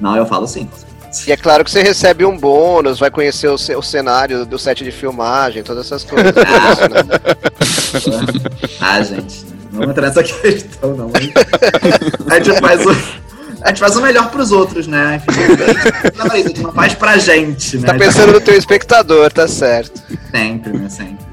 Não, 0.00 0.14
eu 0.16 0.26
falo 0.26 0.46
sim. 0.46 0.66
com 0.66 0.76
certeza. 0.76 0.93
E 1.26 1.32
é 1.32 1.36
claro 1.36 1.64
que 1.64 1.70
você 1.70 1.82
recebe 1.82 2.24
um 2.24 2.36
bônus, 2.36 2.98
vai 2.98 3.10
conhecer 3.10 3.48
o, 3.48 3.54
o 3.54 3.82
cenário 3.82 4.44
do 4.44 4.58
set 4.58 4.82
de 4.82 4.90
filmagem, 4.90 5.62
todas 5.62 5.86
essas 5.86 6.04
coisas. 6.04 6.32
Isso, 6.34 6.90
né? 6.90 8.54
Ah, 8.80 9.00
gente, 9.02 9.44
não 9.72 9.80
vamos 9.80 9.90
entrar 9.90 10.08
nessa 10.08 10.22
questão, 10.22 10.94
não. 10.96 11.10
A 12.30 12.34
gente 12.40 12.60
faz 12.60 12.84
o. 12.84 12.90
A 13.62 13.68
gente 13.68 13.80
faz 13.80 13.96
o 13.96 14.02
melhor 14.02 14.30
pros 14.30 14.52
outros, 14.52 14.86
né? 14.86 15.22
Enfim, 15.26 15.40
não, 16.18 16.26
a 16.26 16.36
gente 16.36 16.60
não 16.60 16.70
faz 16.72 16.92
pra 16.92 17.16
gente, 17.16 17.78
né? 17.78 17.86
Tá 17.86 17.94
pensando 17.94 18.32
no 18.32 18.40
teu 18.40 18.54
espectador, 18.54 19.32
tá 19.32 19.48
certo. 19.48 20.02
Sempre, 20.30 20.72
né? 20.74 20.88
Sempre. 20.90 21.24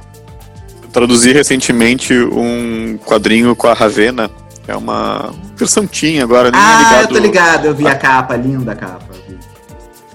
Traduzi 0.93 1.33
recentemente 1.33 2.13
um 2.13 2.97
quadrinho 3.05 3.53
com 3.53 3.67
a 3.67 3.73
Ravena. 3.73 4.29
É 4.65 4.75
uma 4.77 5.33
versão 5.57 5.85
teen 5.85 6.21
agora, 6.21 6.51
nem 6.51 6.59
é 6.59 6.63
Ah, 6.63 6.73
eu 6.73 6.87
ligado. 6.87 7.07
tô 7.09 7.17
ligado, 7.19 7.65
eu 7.65 7.75
vi 7.75 7.87
a 7.87 7.95
capa, 7.95 8.37
linda 8.37 8.71
a 8.71 8.75
capa. 8.75 9.10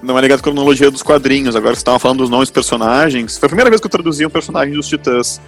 Não 0.07 0.17
é 0.17 0.21
ligado 0.21 0.39
à 0.39 0.41
cronologia 0.41 0.89
dos 0.89 1.03
quadrinhos. 1.03 1.53
Agora 1.53 1.75
você 1.75 1.79
estava 1.81 1.99
falando 1.99 2.19
dos 2.19 2.29
nomes 2.29 2.47
dos 2.47 2.53
personagens. 2.53 3.37
Foi 3.37 3.47
a 3.47 3.49
primeira 3.49 3.69
vez 3.69 3.81
que 3.81 3.87
eu 3.87 3.91
traduzi 3.91 4.25
um 4.25 4.29
personagem 4.29 4.73
dos 4.73 4.87
Titãs. 4.87 5.41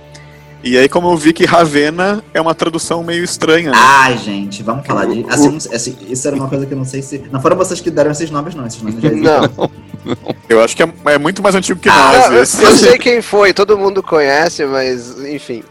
E 0.61 0.77
aí, 0.77 0.89
como 0.89 1.09
eu 1.09 1.15
vi 1.15 1.31
que 1.31 1.45
Ravena 1.45 2.21
é 2.33 2.41
uma 2.41 2.53
tradução 2.53 3.01
meio 3.01 3.23
estranha. 3.23 3.71
né? 3.71 3.77
Ai, 3.79 4.17
gente, 4.17 4.61
vamos 4.61 4.85
falar 4.85 5.05
disso. 5.05 5.25
Assim, 5.29 5.57
assim, 5.73 5.97
isso 6.09 6.27
era 6.27 6.35
uma 6.35 6.49
coisa 6.49 6.65
que 6.65 6.73
eu 6.73 6.77
não 6.77 6.83
sei 6.83 7.01
se. 7.01 7.23
Não 7.31 7.41
foram 7.41 7.55
vocês 7.55 7.79
que 7.79 7.89
deram 7.89 8.11
esses 8.11 8.29
nomes, 8.29 8.53
não. 8.53 8.67
Esses 8.67 8.81
nomes 8.81 9.01
já 9.01 9.07
existem. 9.07 9.31
Não, 9.31 9.69
Eu 10.49 10.61
acho 10.61 10.75
que 10.75 10.83
é, 10.83 10.91
é 11.05 11.17
muito 11.17 11.41
mais 11.41 11.55
antigo 11.55 11.79
que 11.79 11.87
Ah, 11.87 12.11
nós. 12.13 12.25
não, 12.27 12.33
eu, 12.33 12.43
esse. 12.43 12.61
eu 12.61 12.71
sei 12.75 12.97
quem 12.97 13.21
foi, 13.21 13.53
todo 13.53 13.77
mundo 13.77 14.03
conhece, 14.03 14.65
mas 14.65 15.17
enfim. 15.23 15.63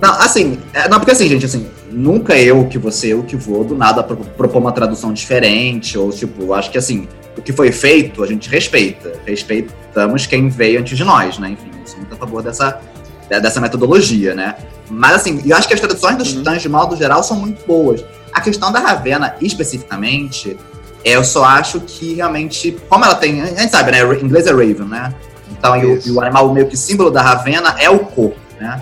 Não, 0.00 0.10
assim, 0.14 0.58
é, 0.72 0.88
não, 0.88 0.98
porque 0.98 1.12
assim, 1.12 1.28
gente, 1.28 1.46
assim, 1.46 1.68
nunca 1.90 2.36
eu 2.36 2.66
que 2.66 2.78
você, 2.78 3.12
eu 3.12 3.22
que 3.22 3.36
vou, 3.36 3.62
do 3.62 3.76
nada 3.76 4.02
pro- 4.02 4.16
propor 4.16 4.58
uma 4.58 4.72
tradução 4.72 5.12
diferente, 5.12 5.96
ou 5.96 6.10
tipo, 6.10 6.52
acho 6.54 6.70
que 6.72 6.78
assim, 6.78 7.06
o 7.42 7.44
que 7.44 7.52
foi 7.52 7.72
feito, 7.72 8.22
a 8.22 8.26
gente 8.26 8.48
respeita. 8.48 9.12
Respeitamos 9.26 10.26
quem 10.26 10.48
veio 10.48 10.78
antes 10.80 10.96
de 10.96 11.04
nós, 11.04 11.38
né? 11.38 11.50
Enfim, 11.50 11.70
eu 11.80 11.86
sou 11.86 11.96
muito 11.98 12.14
a 12.14 12.16
favor 12.16 12.40
dessa, 12.42 12.80
de- 13.28 13.40
dessa 13.40 13.60
metodologia, 13.60 14.32
né? 14.34 14.54
Mas 14.88 15.16
assim, 15.16 15.42
eu 15.44 15.56
acho 15.56 15.66
que 15.66 15.74
as 15.74 15.80
traduções 15.80 16.16
dos 16.16 16.30
Uhum. 16.32 16.38
titãs, 16.38 16.62
de 16.62 16.68
modo 16.68 16.96
geral, 16.96 17.22
são 17.24 17.36
muito 17.36 17.66
boas. 17.66 18.04
A 18.32 18.40
questão 18.40 18.70
da 18.70 18.78
Ravena, 18.78 19.34
especificamente, 19.40 20.56
eu 21.04 21.24
só 21.24 21.44
acho 21.44 21.80
que 21.80 22.14
realmente, 22.14 22.78
como 22.88 23.04
ela 23.04 23.16
tem, 23.16 23.42
a 23.42 23.46
gente 23.46 23.70
sabe, 23.70 23.90
né? 23.90 23.98
Em 24.02 24.24
inglês 24.24 24.46
é 24.46 24.50
Raven, 24.50 24.86
né? 24.86 25.12
Então, 25.50 25.76
e 25.76 25.84
o, 25.84 26.00
e 26.06 26.10
o 26.12 26.20
animal 26.20 26.52
meio 26.54 26.68
que 26.68 26.76
símbolo 26.76 27.10
da 27.10 27.22
Ravena 27.22 27.74
é 27.78 27.90
o 27.90 27.98
corpo, 27.98 28.38
né? 28.60 28.80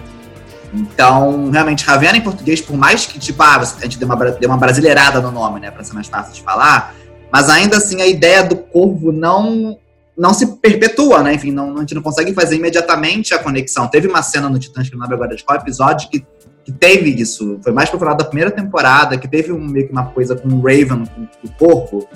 Então, 0.72 1.50
realmente, 1.50 1.84
Ravena 1.84 2.16
em 2.16 2.20
português, 2.20 2.60
por 2.60 2.76
mais 2.76 3.04
que, 3.06 3.18
tipo, 3.18 3.42
ah, 3.42 3.56
a 3.56 3.82
gente 3.82 3.98
deu 3.98 4.06
uma, 4.06 4.16
deu 4.16 4.48
uma 4.48 4.58
brasileirada 4.58 5.20
no 5.20 5.32
nome, 5.32 5.58
né, 5.60 5.70
pra 5.70 5.82
ser 5.82 5.94
mais 5.94 6.06
fácil 6.06 6.32
de 6.34 6.42
falar, 6.42 6.94
mas 7.32 7.48
ainda 7.48 7.76
assim 7.76 8.00
a 8.00 8.06
ideia 8.06 8.42
do 8.42 8.56
corvo 8.56 9.12
não 9.12 9.78
não 10.20 10.34
se 10.34 10.46
perpetua, 10.58 11.22
né? 11.22 11.32
Enfim, 11.32 11.50
não, 11.50 11.76
a 11.76 11.80
gente 11.80 11.94
não 11.94 12.02
consegue 12.02 12.34
fazer 12.34 12.56
imediatamente 12.56 13.32
a 13.32 13.38
conexão. 13.38 13.88
Teve 13.88 14.06
uma 14.06 14.22
cena 14.22 14.50
no 14.50 14.58
Titãs, 14.58 14.86
que 14.86 14.94
não 14.94 15.00
lembro 15.00 15.16
agora 15.16 15.34
de 15.34 15.42
qual 15.42 15.58
episódio, 15.58 16.10
que, 16.10 16.22
que 16.62 16.70
teve 16.70 17.08
isso. 17.08 17.58
Foi 17.62 17.72
mais 17.72 17.88
pro 17.88 17.98
final 17.98 18.14
da 18.14 18.24
primeira 18.24 18.50
temporada, 18.50 19.16
que 19.16 19.26
teve 19.26 19.50
um, 19.50 19.58
meio 19.58 19.86
que 19.86 19.92
uma 19.92 20.06
coisa 20.06 20.36
com 20.36 20.46
o 20.48 20.60
Raven, 20.60 21.06
com 21.06 21.26
o 21.42 21.50
corvo. 21.58 22.06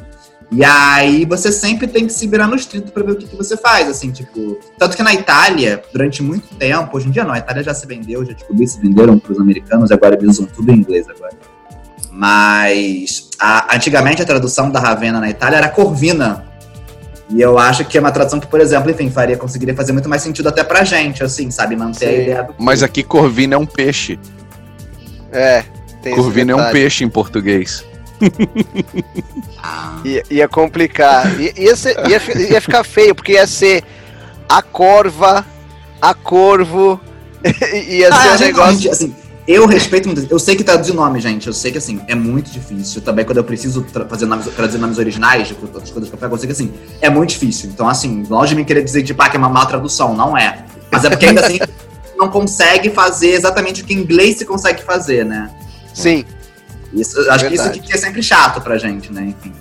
E 0.52 0.62
aí 0.62 1.24
você 1.24 1.50
sempre 1.50 1.86
tem 1.86 2.06
que 2.06 2.12
se 2.12 2.26
virar 2.26 2.46
nos 2.46 2.66
30 2.66 2.92
pra 2.92 3.02
ver 3.02 3.12
o 3.12 3.16
que, 3.16 3.26
que 3.26 3.36
você 3.36 3.56
faz, 3.56 3.88
assim, 3.88 4.10
tipo. 4.10 4.58
Tanto 4.78 4.96
que 4.96 5.02
na 5.02 5.14
Itália, 5.14 5.82
durante 5.90 6.22
muito 6.22 6.54
tempo, 6.56 6.94
hoje 6.94 7.08
em 7.08 7.10
dia 7.10 7.24
não, 7.24 7.32
a 7.32 7.38
Itália 7.38 7.62
já 7.62 7.72
se 7.72 7.86
vendeu, 7.86 8.22
já 8.24 8.34
descobri, 8.34 8.66
se 8.68 8.78
venderam 8.80 9.18
pros 9.18 9.40
americanos, 9.40 9.90
e 9.90 9.94
agora 9.94 10.14
eles 10.14 10.38
usam 10.38 10.46
tudo 10.46 10.70
em 10.70 10.76
inglês 10.76 11.08
agora. 11.08 11.34
Mas 12.16 13.28
a- 13.40 13.74
antigamente 13.74 14.22
a 14.22 14.24
tradução 14.24 14.70
da 14.70 14.78
Ravena 14.78 15.20
na 15.20 15.28
Itália 15.28 15.56
era 15.56 15.68
Corvina. 15.68 16.44
E 17.28 17.40
eu 17.40 17.58
acho 17.58 17.84
que 17.84 17.98
é 17.98 18.00
uma 18.00 18.12
tradução 18.12 18.38
que, 18.38 18.46
por 18.46 18.60
exemplo, 18.60 18.88
enfim, 18.90 19.10
faria, 19.10 19.36
conseguiria 19.36 19.74
fazer 19.74 19.92
muito 19.92 20.08
mais 20.08 20.22
sentido 20.22 20.48
até 20.48 20.62
pra 20.62 20.84
gente, 20.84 21.24
assim, 21.24 21.50
sabe? 21.50 21.74
Manter 21.74 22.06
a 22.06 22.08
Sim. 22.10 22.14
ideia 22.22 22.42
do. 22.44 22.54
Mas 22.58 22.82
aqui 22.84 23.02
Corvina 23.02 23.56
é 23.56 23.58
um 23.58 23.66
peixe. 23.66 24.18
É, 25.32 25.64
tem 26.02 26.12
esse 26.12 26.22
Corvina 26.22 26.52
é 26.52 26.54
um 26.54 26.70
peixe 26.70 27.02
em 27.02 27.08
português. 27.08 27.84
Ah, 29.62 29.98
Ia, 30.04 30.22
ia 30.30 30.48
complicar. 30.48 31.40
Ia, 31.40 31.52
ia, 31.60 31.74
ser- 31.76 31.96
ia 32.08 32.20
ia 32.52 32.60
ficar 32.60 32.84
feio, 32.84 33.14
porque 33.14 33.32
ia 33.32 33.46
ser 33.46 33.82
a 34.48 34.62
corva, 34.62 35.44
a 36.00 36.14
corvo, 36.14 37.00
ia 37.88 38.12
ser 38.12 38.12
Ah, 38.12 38.34
um 38.34 38.38
gente, 38.38 38.46
negócio. 38.46 38.74
gente, 38.76 38.88
assim, 38.90 39.14
eu 39.46 39.66
respeito 39.66 40.08
muito. 40.08 40.26
Eu 40.30 40.38
sei 40.38 40.56
que 40.56 40.64
traduzir 40.64 40.94
nome, 40.94 41.20
gente. 41.20 41.46
Eu 41.46 41.52
sei 41.52 41.70
que 41.70 41.78
assim, 41.78 42.00
é 42.06 42.14
muito 42.14 42.50
difícil. 42.50 43.02
Também 43.02 43.24
quando 43.24 43.38
eu 43.38 43.44
preciso 43.44 43.82
tra- 43.82 44.06
fazer 44.06 44.26
nomes, 44.26 44.46
traduzir 44.46 44.78
nomes 44.78 44.98
originais 44.98 45.48
de 45.48 45.54
outras 45.60 45.90
coisas 45.90 46.08
que 46.08 46.14
eu 46.14 46.18
pego, 46.18 46.34
eu 46.34 46.38
sei 46.38 46.46
que 46.46 46.52
assim, 46.52 46.72
é 47.00 47.10
muito 47.10 47.30
difícil. 47.30 47.68
Então, 47.70 47.88
assim, 47.88 48.24
longe 48.28 48.50
de 48.50 48.56
mim 48.56 48.64
querer 48.64 48.82
dizer 48.82 49.02
tipo, 49.02 49.20
ah, 49.22 49.28
que 49.28 49.36
é 49.36 49.38
uma 49.38 49.48
má 49.50 49.66
tradução. 49.66 50.14
Não 50.14 50.36
é. 50.36 50.64
Mas 50.90 51.04
é 51.04 51.10
porque 51.10 51.26
ainda 51.26 51.40
assim 51.44 51.58
não 52.16 52.28
consegue 52.28 52.90
fazer 52.90 53.30
exatamente 53.32 53.82
o 53.82 53.84
que 53.84 53.92
em 53.94 53.98
inglês 53.98 54.38
se 54.38 54.44
consegue 54.44 54.82
fazer, 54.82 55.24
né? 55.24 55.50
Sim, 55.92 56.24
Isso, 56.92 57.18
acho 57.30 57.44
que 57.44 57.50
Verdade. 57.56 57.78
isso 57.78 57.86
que 57.88 57.92
é 57.94 57.96
sempre 57.98 58.22
chato 58.22 58.60
pra 58.60 58.78
gente, 58.78 59.12
né? 59.12 59.34
Enfim. 59.36 59.52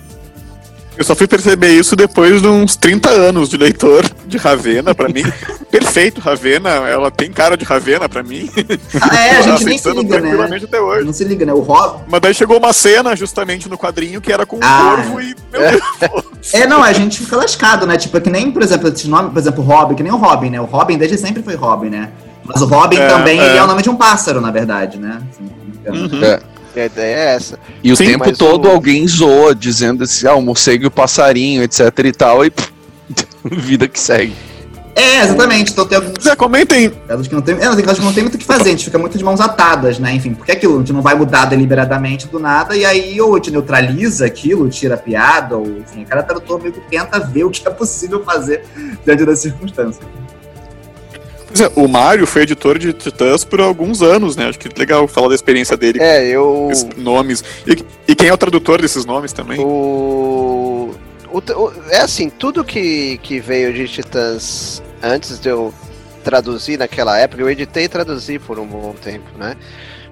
Eu 0.96 1.04
só 1.04 1.14
fui 1.14 1.26
perceber 1.26 1.70
isso 1.70 1.96
depois 1.96 2.40
de 2.40 2.46
uns 2.46 2.76
30 2.76 3.10
anos 3.10 3.48
de 3.48 3.56
leitor 3.56 4.04
de 4.26 4.36
Ravena, 4.36 4.94
pra 4.94 5.08
mim. 5.08 5.22
Perfeito, 5.70 6.20
Ravena, 6.20 6.70
ela 6.70 7.10
tem 7.10 7.32
cara 7.32 7.56
de 7.56 7.64
Ravena 7.64 8.08
pra 8.08 8.22
mim. 8.22 8.48
Ah, 9.00 9.26
é, 9.26 9.36
a 9.38 9.42
gente 9.42 9.64
nem 9.64 9.76
se 9.76 9.90
liga, 9.90 10.20
né? 10.20 10.60
até 10.62 10.80
hoje. 10.80 11.04
Não 11.04 11.12
se 11.12 11.24
liga, 11.24 11.44
né? 11.44 11.52
O 11.52 11.60
Rob. 11.60 12.02
Mas 12.06 12.20
daí 12.20 12.32
chegou 12.32 12.58
uma 12.58 12.72
cena 12.72 13.16
justamente 13.16 13.68
no 13.68 13.76
quadrinho 13.76 14.20
que 14.20 14.32
era 14.32 14.46
com 14.46 14.56
um 14.56 14.60
Ah, 14.62 14.94
corvo 14.96 15.20
e. 15.20 15.34
Meu 15.52 15.60
Deus, 15.62 16.54
É, 16.54 16.66
não, 16.66 16.82
a 16.82 16.92
gente 16.92 17.18
fica 17.20 17.36
lascado, 17.36 17.86
né? 17.86 17.96
Tipo, 17.96 18.16
é 18.16 18.20
que 18.20 18.30
nem, 18.30 18.52
por 18.52 18.62
exemplo, 18.62 18.88
esse 18.88 19.08
nome, 19.08 19.30
por 19.30 19.38
exemplo, 19.38 19.64
Robin, 19.64 19.94
que 19.96 20.02
nem 20.02 20.12
o 20.12 20.16
Robin, 20.16 20.50
né? 20.50 20.60
O 20.60 20.64
Robin 20.64 20.96
desde 20.96 21.18
sempre 21.18 21.42
foi 21.42 21.56
Robin, 21.56 21.90
né? 21.90 22.10
Mas 22.44 22.60
o 22.62 22.66
Robin 22.66 22.98
É, 22.98 23.08
também 23.08 23.40
é. 23.40 23.46
ele 23.46 23.56
é 23.58 23.62
o 23.64 23.66
nome 23.66 23.82
de 23.82 23.90
um 23.90 23.96
pássaro, 23.96 24.40
na 24.40 24.50
verdade, 24.52 24.98
né? 24.98 25.20
Assim, 25.32 25.50
Uhum. 25.86 26.24
É. 26.24 26.40
a 26.80 26.86
ideia 26.86 27.16
é 27.16 27.34
essa. 27.34 27.58
E 27.82 27.92
o 27.92 27.96
Sim, 27.96 28.06
tempo 28.06 28.32
todo 28.36 28.66
o- 28.66 28.70
alguém 28.70 29.06
zoa, 29.06 29.54
dizendo 29.54 30.04
assim, 30.04 30.26
ah, 30.26 30.34
o 30.34 30.42
morcego 30.42 30.84
e 30.84 30.86
o 30.86 30.90
passarinho, 30.90 31.62
etc 31.62 31.80
e 32.04 32.12
tal, 32.12 32.44
e 32.44 32.50
pff, 32.50 32.70
vida 33.44 33.86
que 33.88 33.98
segue. 34.00 34.34
É, 34.96 35.24
exatamente. 35.24 35.72
Então 35.72 35.84
tem 35.84 35.98
alguns 35.98 36.22
Zé, 36.22 36.36
comentem. 36.36 36.88
casos 37.08 37.26
que 37.26 37.34
não 37.34 37.42
tem. 37.42 37.56
É, 37.56 37.58
tem 37.74 37.84
casos 37.84 37.98
que 37.98 38.04
não 38.04 38.12
tem 38.12 38.22
muito 38.22 38.36
o 38.36 38.38
que 38.38 38.44
fazer, 38.44 38.68
a 38.68 38.72
gente 38.72 38.84
fica 38.84 38.96
muito 38.96 39.18
de 39.18 39.24
mãos 39.24 39.40
atadas, 39.40 39.98
né? 39.98 40.14
Enfim, 40.14 40.34
porque 40.34 40.52
aquilo, 40.52 40.76
a 40.76 40.78
gente 40.78 40.92
não 40.92 41.02
vai 41.02 41.16
mudar 41.16 41.46
deliberadamente 41.46 42.28
do 42.28 42.38
nada, 42.38 42.76
e 42.76 42.84
aí 42.84 43.20
ou 43.20 43.32
a 43.34 43.38
gente 43.38 43.50
neutraliza 43.50 44.24
aquilo, 44.24 44.68
tira 44.70 44.94
a 44.94 44.98
piada, 44.98 45.56
ou 45.56 45.66
enfim, 45.78 46.04
cada 46.04 46.22
tradutor 46.22 46.60
meio 46.60 46.72
que 46.72 46.80
tenta 46.88 47.18
ver 47.18 47.42
o 47.42 47.50
que 47.50 47.66
é 47.66 47.70
possível 47.72 48.22
fazer 48.24 48.64
diante 49.04 49.24
das 49.24 49.40
circunstâncias. 49.40 50.06
É, 51.60 51.70
o 51.80 51.86
Mário 51.86 52.26
foi 52.26 52.42
editor 52.42 52.78
de 52.78 52.92
Titãs 52.92 53.44
por 53.44 53.60
alguns 53.60 54.02
anos, 54.02 54.34
né? 54.36 54.48
Acho 54.48 54.58
que 54.58 54.68
legal 54.78 55.06
falar 55.06 55.28
da 55.28 55.34
experiência 55.34 55.76
dele 55.76 56.00
É, 56.02 56.26
eu. 56.26 56.70
nomes. 56.96 57.44
E, 57.66 57.84
e 58.10 58.14
quem 58.14 58.28
é 58.28 58.32
o 58.32 58.36
tradutor 58.38 58.80
desses 58.80 59.04
nomes 59.04 59.32
também? 59.32 59.60
O, 59.60 60.94
o, 61.30 61.38
o- 61.38 61.72
é 61.90 61.98
assim, 62.00 62.28
tudo 62.28 62.64
que, 62.64 63.18
que 63.22 63.38
veio 63.40 63.72
de 63.72 63.86
Titãs 63.86 64.82
antes 65.02 65.38
de 65.38 65.48
eu 65.48 65.72
traduzir 66.24 66.78
naquela 66.78 67.18
época, 67.18 67.42
eu 67.42 67.50
editei 67.50 67.84
e 67.84 67.88
traduzi 67.88 68.38
por 68.38 68.58
um 68.58 68.66
bom 68.66 68.94
tempo, 68.94 69.26
né? 69.38 69.56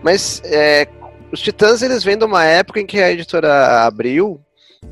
Mas 0.03 0.43
é, 0.45 0.87
os 1.33 1.41
Titãs 1.41 1.81
eles 1.83 2.05
vêm 2.05 2.19
de 2.19 2.25
uma 2.25 2.45
época 2.45 2.79
em 2.81 2.87
que 2.87 3.01
a 3.01 3.11
editora 3.11 3.85
Abril, 3.87 4.41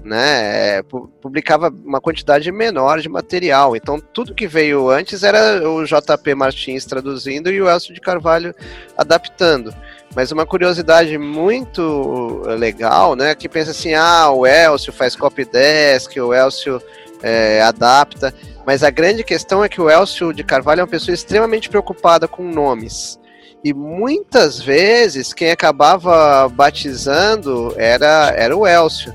né, 0.04 0.78
é, 0.78 0.82
pu- 0.82 1.08
publicava 1.20 1.72
uma 1.84 2.00
quantidade 2.00 2.50
menor 2.50 3.00
de 3.00 3.08
material. 3.08 3.76
Então 3.76 3.98
tudo 3.98 4.34
que 4.34 4.46
veio 4.46 4.88
antes 4.88 5.22
era 5.22 5.68
o 5.68 5.84
JP 5.84 6.34
Martins 6.34 6.84
traduzindo 6.84 7.50
e 7.50 7.60
o 7.60 7.68
Elcio 7.68 7.94
de 7.94 8.00
Carvalho 8.00 8.54
adaptando. 8.96 9.74
Mas 10.14 10.32
uma 10.32 10.44
curiosidade 10.44 11.16
muito 11.18 12.42
legal, 12.58 13.14
né? 13.14 13.34
Que 13.34 13.48
pensa 13.48 13.70
assim, 13.70 13.94
ah, 13.94 14.30
o 14.30 14.46
Elcio 14.46 14.92
faz 14.92 15.14
copy 15.14 15.44
desk, 15.44 16.16
o 16.18 16.34
Elcio 16.34 16.82
é, 17.22 17.62
adapta. 17.62 18.34
Mas 18.66 18.82
a 18.82 18.90
grande 18.90 19.22
questão 19.22 19.62
é 19.62 19.68
que 19.68 19.80
o 19.80 19.88
Elcio 19.88 20.32
de 20.32 20.42
Carvalho 20.42 20.80
é 20.80 20.82
uma 20.82 20.90
pessoa 20.90 21.14
extremamente 21.14 21.68
preocupada 21.68 22.26
com 22.26 22.42
nomes. 22.42 23.20
E 23.62 23.74
muitas 23.74 24.58
vezes 24.60 25.32
quem 25.32 25.50
acabava 25.50 26.48
batizando 26.48 27.74
era, 27.76 28.32
era 28.36 28.56
o 28.56 28.66
Elcio. 28.66 29.14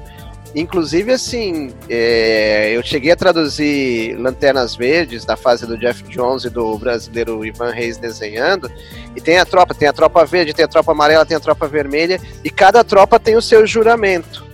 Inclusive, 0.55 1.11
assim, 1.11 1.73
é, 1.89 2.71
eu 2.73 2.81
cheguei 2.81 3.11
a 3.11 3.15
traduzir 3.15 4.17
Lanternas 4.17 4.73
Verdes 4.73 5.25
da 5.25 5.35
fase 5.35 5.67
do 5.67 5.77
Jeff 5.77 6.01
Jones 6.03 6.45
e 6.45 6.49
do 6.49 6.77
brasileiro 6.77 7.45
Ivan 7.45 7.71
Reis 7.71 7.97
desenhando. 7.97 8.71
E 9.17 9.19
tem 9.19 9.37
a 9.37 9.45
tropa, 9.45 9.73
tem 9.73 9.89
a 9.89 9.93
tropa 9.93 10.23
verde, 10.23 10.53
tem 10.53 10.63
a 10.63 10.67
tropa 10.69 10.93
amarela, 10.93 11.25
tem 11.25 11.35
a 11.35 11.41
tropa 11.41 11.67
vermelha, 11.67 12.21
e 12.41 12.49
cada 12.49 12.85
tropa 12.85 13.19
tem 13.19 13.35
o 13.35 13.41
seu 13.41 13.67
juramento. 13.67 14.45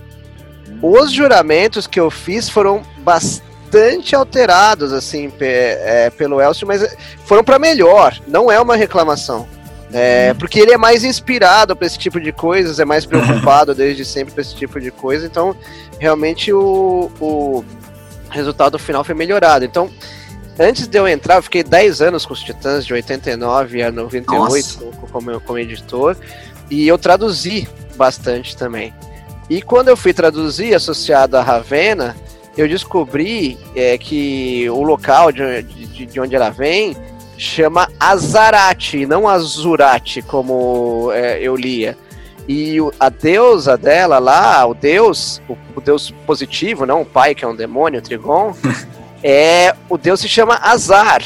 Os 0.82 1.12
juramentos 1.12 1.86
que 1.86 2.00
eu 2.00 2.10
fiz 2.10 2.48
foram 2.48 2.82
bastante 2.98 4.16
alterados, 4.16 4.92
assim, 4.92 5.32
é, 5.38 6.10
pelo 6.10 6.40
Elcio, 6.40 6.66
mas 6.66 6.96
foram 7.24 7.44
para 7.44 7.60
melhor, 7.60 8.20
não 8.26 8.50
é 8.50 8.60
uma 8.60 8.74
reclamação. 8.74 9.46
É, 9.92 10.32
porque 10.34 10.58
ele 10.58 10.72
é 10.72 10.78
mais 10.78 11.04
inspirado 11.04 11.76
para 11.76 11.86
esse 11.86 11.98
tipo 11.98 12.18
de 12.18 12.32
coisas, 12.32 12.80
é 12.80 12.84
mais 12.84 13.04
preocupado 13.04 13.74
desde 13.76 14.04
sempre 14.04 14.32
para 14.32 14.40
esse 14.40 14.54
tipo 14.54 14.80
de 14.80 14.90
coisa, 14.90 15.26
então 15.26 15.54
realmente 15.98 16.52
o, 16.52 17.10
o 17.20 17.64
resultado 18.30 18.78
final 18.78 19.04
foi 19.04 19.14
melhorado. 19.14 19.64
Então, 19.64 19.90
antes 20.58 20.86
de 20.86 20.98
eu 20.98 21.06
entrar, 21.06 21.36
eu 21.36 21.42
fiquei 21.42 21.62
10 21.62 22.00
anos 22.00 22.24
com 22.24 22.32
os 22.32 22.42
Titãs, 22.42 22.86
de 22.86 22.94
89 22.94 23.82
a 23.82 23.92
98 23.92 24.78
como, 24.78 25.08
como, 25.08 25.40
como 25.40 25.58
editor, 25.58 26.16
e 26.70 26.88
eu 26.88 26.96
traduzi 26.96 27.68
bastante 27.94 28.56
também. 28.56 28.94
E 29.50 29.60
quando 29.60 29.88
eu 29.88 29.96
fui 29.96 30.14
traduzir 30.14 30.74
associado 30.74 31.36
a 31.36 31.42
Ravena, 31.42 32.16
eu 32.56 32.66
descobri 32.66 33.58
é, 33.76 33.98
que 33.98 34.68
o 34.70 34.82
local 34.82 35.30
de, 35.30 35.62
de, 35.62 36.06
de 36.06 36.20
onde 36.20 36.34
ela 36.34 36.48
vem 36.48 36.96
chama 37.42 37.88
Azarate, 37.98 39.04
não 39.04 39.28
Azurate, 39.28 40.22
como 40.22 41.10
é, 41.12 41.38
eu 41.42 41.56
lia. 41.56 41.96
E 42.48 42.76
a 42.98 43.08
deusa 43.08 43.76
dela 43.76 44.18
lá, 44.18 44.64
o 44.66 44.74
deus, 44.74 45.40
o, 45.48 45.56
o, 45.76 45.80
deus 45.80 46.10
positivo, 46.26 46.86
não 46.86 47.02
o 47.02 47.06
pai 47.06 47.34
que 47.34 47.44
é 47.44 47.48
um 47.48 47.54
demônio, 47.54 48.00
o 48.00 48.02
Trigon, 48.02 48.54
é 49.22 49.74
o 49.88 49.96
deus 49.96 50.20
se 50.20 50.28
chama 50.28 50.58
Azar. 50.62 51.22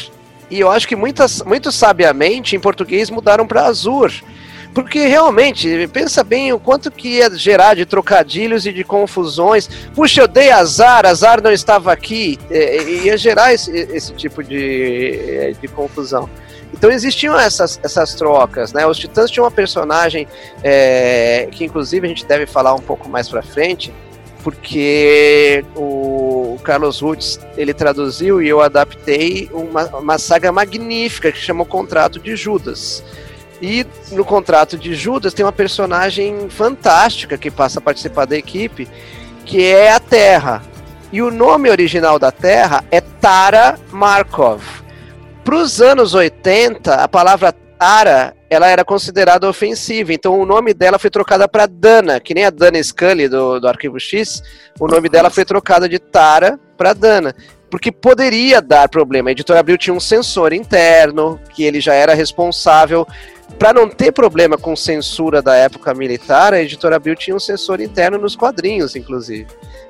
E 0.50 0.60
eu 0.60 0.70
acho 0.70 0.86
que 0.86 0.96
muitas, 0.96 1.42
muito 1.42 1.72
sabiamente 1.72 2.54
em 2.54 2.60
português 2.60 3.10
mudaram 3.10 3.46
para 3.46 3.66
Azur. 3.66 4.12
Porque 4.76 5.06
realmente, 5.06 5.88
pensa 5.90 6.22
bem 6.22 6.52
o 6.52 6.60
quanto 6.60 6.90
que 6.90 7.08
ia 7.16 7.34
gerar 7.34 7.72
de 7.72 7.86
trocadilhos 7.86 8.66
e 8.66 8.72
de 8.74 8.84
confusões. 8.84 9.66
Puxa, 9.94 10.20
eu 10.20 10.28
dei 10.28 10.50
azar, 10.50 11.06
azar 11.06 11.42
não 11.42 11.50
estava 11.50 11.90
aqui. 11.90 12.38
É, 12.50 12.82
ia 12.82 13.16
gerar 13.16 13.54
esse, 13.54 13.70
esse 13.70 14.12
tipo 14.12 14.44
de, 14.44 15.56
de 15.58 15.66
confusão. 15.68 16.28
Então 16.74 16.90
existiam 16.90 17.40
essas, 17.40 17.80
essas 17.82 18.14
trocas, 18.16 18.74
né? 18.74 18.86
Os 18.86 18.98
Titãs 18.98 19.30
tinham 19.30 19.44
uma 19.44 19.50
personagem 19.50 20.28
é, 20.62 21.48
que 21.50 21.64
inclusive 21.64 22.04
a 22.04 22.08
gente 22.10 22.26
deve 22.26 22.44
falar 22.44 22.74
um 22.74 22.82
pouco 22.82 23.08
mais 23.08 23.30
pra 23.30 23.40
frente, 23.40 23.94
porque 24.44 25.64
o 25.74 26.58
Carlos 26.62 27.00
Woods 27.00 27.40
ele 27.56 27.72
traduziu 27.72 28.42
e 28.42 28.48
eu 28.50 28.60
adaptei 28.60 29.48
uma, 29.54 29.86
uma 29.96 30.18
saga 30.18 30.52
magnífica 30.52 31.32
que 31.32 31.38
chama 31.38 31.62
o 31.62 31.66
Contrato 31.66 32.20
de 32.20 32.36
Judas. 32.36 33.02
E 33.60 33.86
no 34.12 34.24
contrato 34.24 34.76
de 34.76 34.94
Judas 34.94 35.32
tem 35.32 35.44
uma 35.44 35.52
personagem 35.52 36.48
fantástica 36.50 37.38
que 37.38 37.50
passa 37.50 37.78
a 37.78 37.82
participar 37.82 38.26
da 38.26 38.36
equipe, 38.36 38.88
que 39.44 39.64
é 39.64 39.92
a 39.92 40.00
Terra. 40.00 40.62
E 41.12 41.22
o 41.22 41.30
nome 41.30 41.70
original 41.70 42.18
da 42.18 42.30
Terra 42.30 42.84
é 42.90 43.00
Tara 43.00 43.78
Markov. 43.90 44.62
Para 45.44 45.56
os 45.56 45.80
anos 45.80 46.14
80, 46.14 46.94
a 46.94 47.08
palavra 47.08 47.52
Tara 47.78 48.34
ela 48.48 48.68
era 48.68 48.84
considerada 48.84 49.48
ofensiva, 49.48 50.12
então 50.12 50.38
o 50.40 50.46
nome 50.46 50.72
dela 50.72 50.98
foi 50.98 51.10
trocada 51.10 51.48
para 51.48 51.66
Dana, 51.66 52.20
que 52.20 52.32
nem 52.32 52.44
a 52.44 52.50
Dana 52.50 52.82
Scully 52.82 53.28
do, 53.28 53.58
do 53.58 53.68
Arquivo 53.68 53.98
X, 53.98 54.42
o 54.78 54.86
nome 54.86 55.08
dela 55.08 55.30
foi 55.30 55.44
trocado 55.44 55.88
de 55.88 55.98
Tara 55.98 56.58
para 56.76 56.92
Dana 56.92 57.34
porque 57.70 57.90
poderia 57.90 58.60
dar 58.62 58.88
problema. 58.88 59.28
A 59.28 59.32
editora 59.32 59.60
Abril 59.60 59.76
tinha 59.76 59.94
um 59.94 60.00
censor 60.00 60.52
interno, 60.52 61.38
que 61.52 61.64
ele 61.64 61.80
já 61.80 61.94
era 61.94 62.14
responsável 62.14 63.06
para 63.58 63.72
não 63.72 63.88
ter 63.88 64.12
problema 64.12 64.58
com 64.58 64.76
censura 64.76 65.40
da 65.40 65.54
época 65.54 65.94
militar, 65.94 66.52
a 66.52 66.60
editora 66.60 66.96
Abril 66.96 67.14
tinha 67.14 67.36
um 67.36 67.40
censor 67.40 67.80
interno 67.80 68.18
nos 68.18 68.36
quadrinhos, 68.36 68.94
inclusive. 68.96 69.46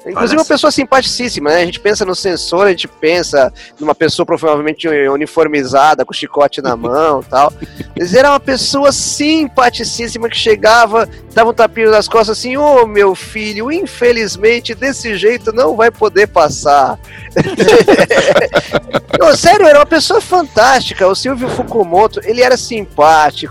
Inclusive, 0.07 0.39
uma 0.39 0.45
pessoa 0.45 0.71
simpaticíssima, 0.71 1.51
né? 1.51 1.63
A 1.63 1.65
gente 1.65 1.81
pensa 1.81 2.05
no 2.05 2.15
censor, 2.15 2.67
a 2.67 2.71
gente 2.71 2.87
pensa 2.87 3.53
numa 3.81 3.95
pessoa 3.95 4.25
provavelmente 4.25 4.87
uniformizada, 4.87 6.05
com 6.05 6.13
chicote 6.13 6.63
na 6.63 6.77
mão 6.77 7.23
tal. 7.29 7.53
Mas 7.99 8.15
era 8.15 8.31
uma 8.31 8.39
pessoa 8.39 8.93
simpaticíssima 8.93 10.29
que 10.29 10.37
chegava, 10.37 11.09
dava 11.35 11.51
um 11.51 11.55
tapinho 11.55 11.91
nas 11.91 12.07
costas 12.07 12.39
assim: 12.39 12.57
Ô 12.57 12.83
oh, 12.83 12.87
meu 12.87 13.17
filho, 13.17 13.73
infelizmente 13.73 14.77
desse 14.77 15.17
jeito 15.17 15.53
não 15.53 15.75
vai 15.75 15.91
poder 15.91 16.29
passar. 16.29 17.01
não, 19.19 19.35
sério, 19.35 19.67
era 19.67 19.81
uma 19.81 19.87
pessoa 19.87 20.21
fantástica. 20.21 21.09
O 21.09 21.17
Silvio 21.17 21.49
Fukumoto, 21.49 22.21
ele 22.23 22.43
era 22.43 22.57
simpático, 22.57 23.46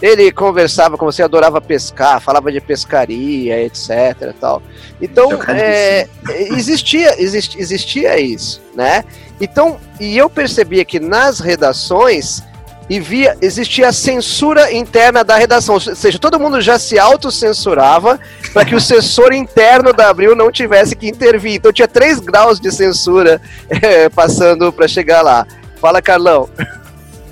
ele 0.00 0.30
conversava 0.32 0.96
com 0.96 1.04
você, 1.04 1.22
adorava 1.22 1.60
pescar, 1.60 2.20
falava 2.20 2.50
de 2.52 2.60
pescaria, 2.60 3.62
etc. 3.62 4.34
Tal. 4.40 4.62
Então, 5.00 5.30
é, 5.48 6.08
existia, 6.28 7.20
existia, 7.20 7.60
existia 7.60 8.18
isso, 8.18 8.62
né? 8.74 9.04
Então, 9.40 9.78
e 10.00 10.16
eu 10.16 10.30
percebia 10.30 10.84
que 10.84 10.98
nas 10.98 11.40
redações 11.40 12.42
e 12.88 13.00
via, 13.00 13.36
existia 13.42 13.88
a 13.88 13.92
censura 13.92 14.72
interna 14.72 15.24
da 15.24 15.36
redação, 15.36 15.74
ou 15.74 15.80
seja, 15.80 16.18
todo 16.18 16.38
mundo 16.38 16.60
já 16.60 16.78
se 16.78 16.98
autocensurava 16.98 18.18
para 18.52 18.64
que 18.64 18.74
o 18.74 18.80
censor 18.80 19.32
interno 19.32 19.92
da 19.92 20.08
Abril 20.08 20.36
não 20.36 20.52
tivesse 20.52 20.94
que 20.94 21.08
intervir. 21.08 21.54
Então 21.54 21.72
tinha 21.72 21.88
três 21.88 22.20
graus 22.20 22.60
de 22.60 22.70
censura 22.70 23.40
é, 23.68 24.08
passando 24.08 24.72
para 24.72 24.86
chegar 24.86 25.22
lá. 25.22 25.46
Fala, 25.80 26.00
Carlão. 26.00 26.48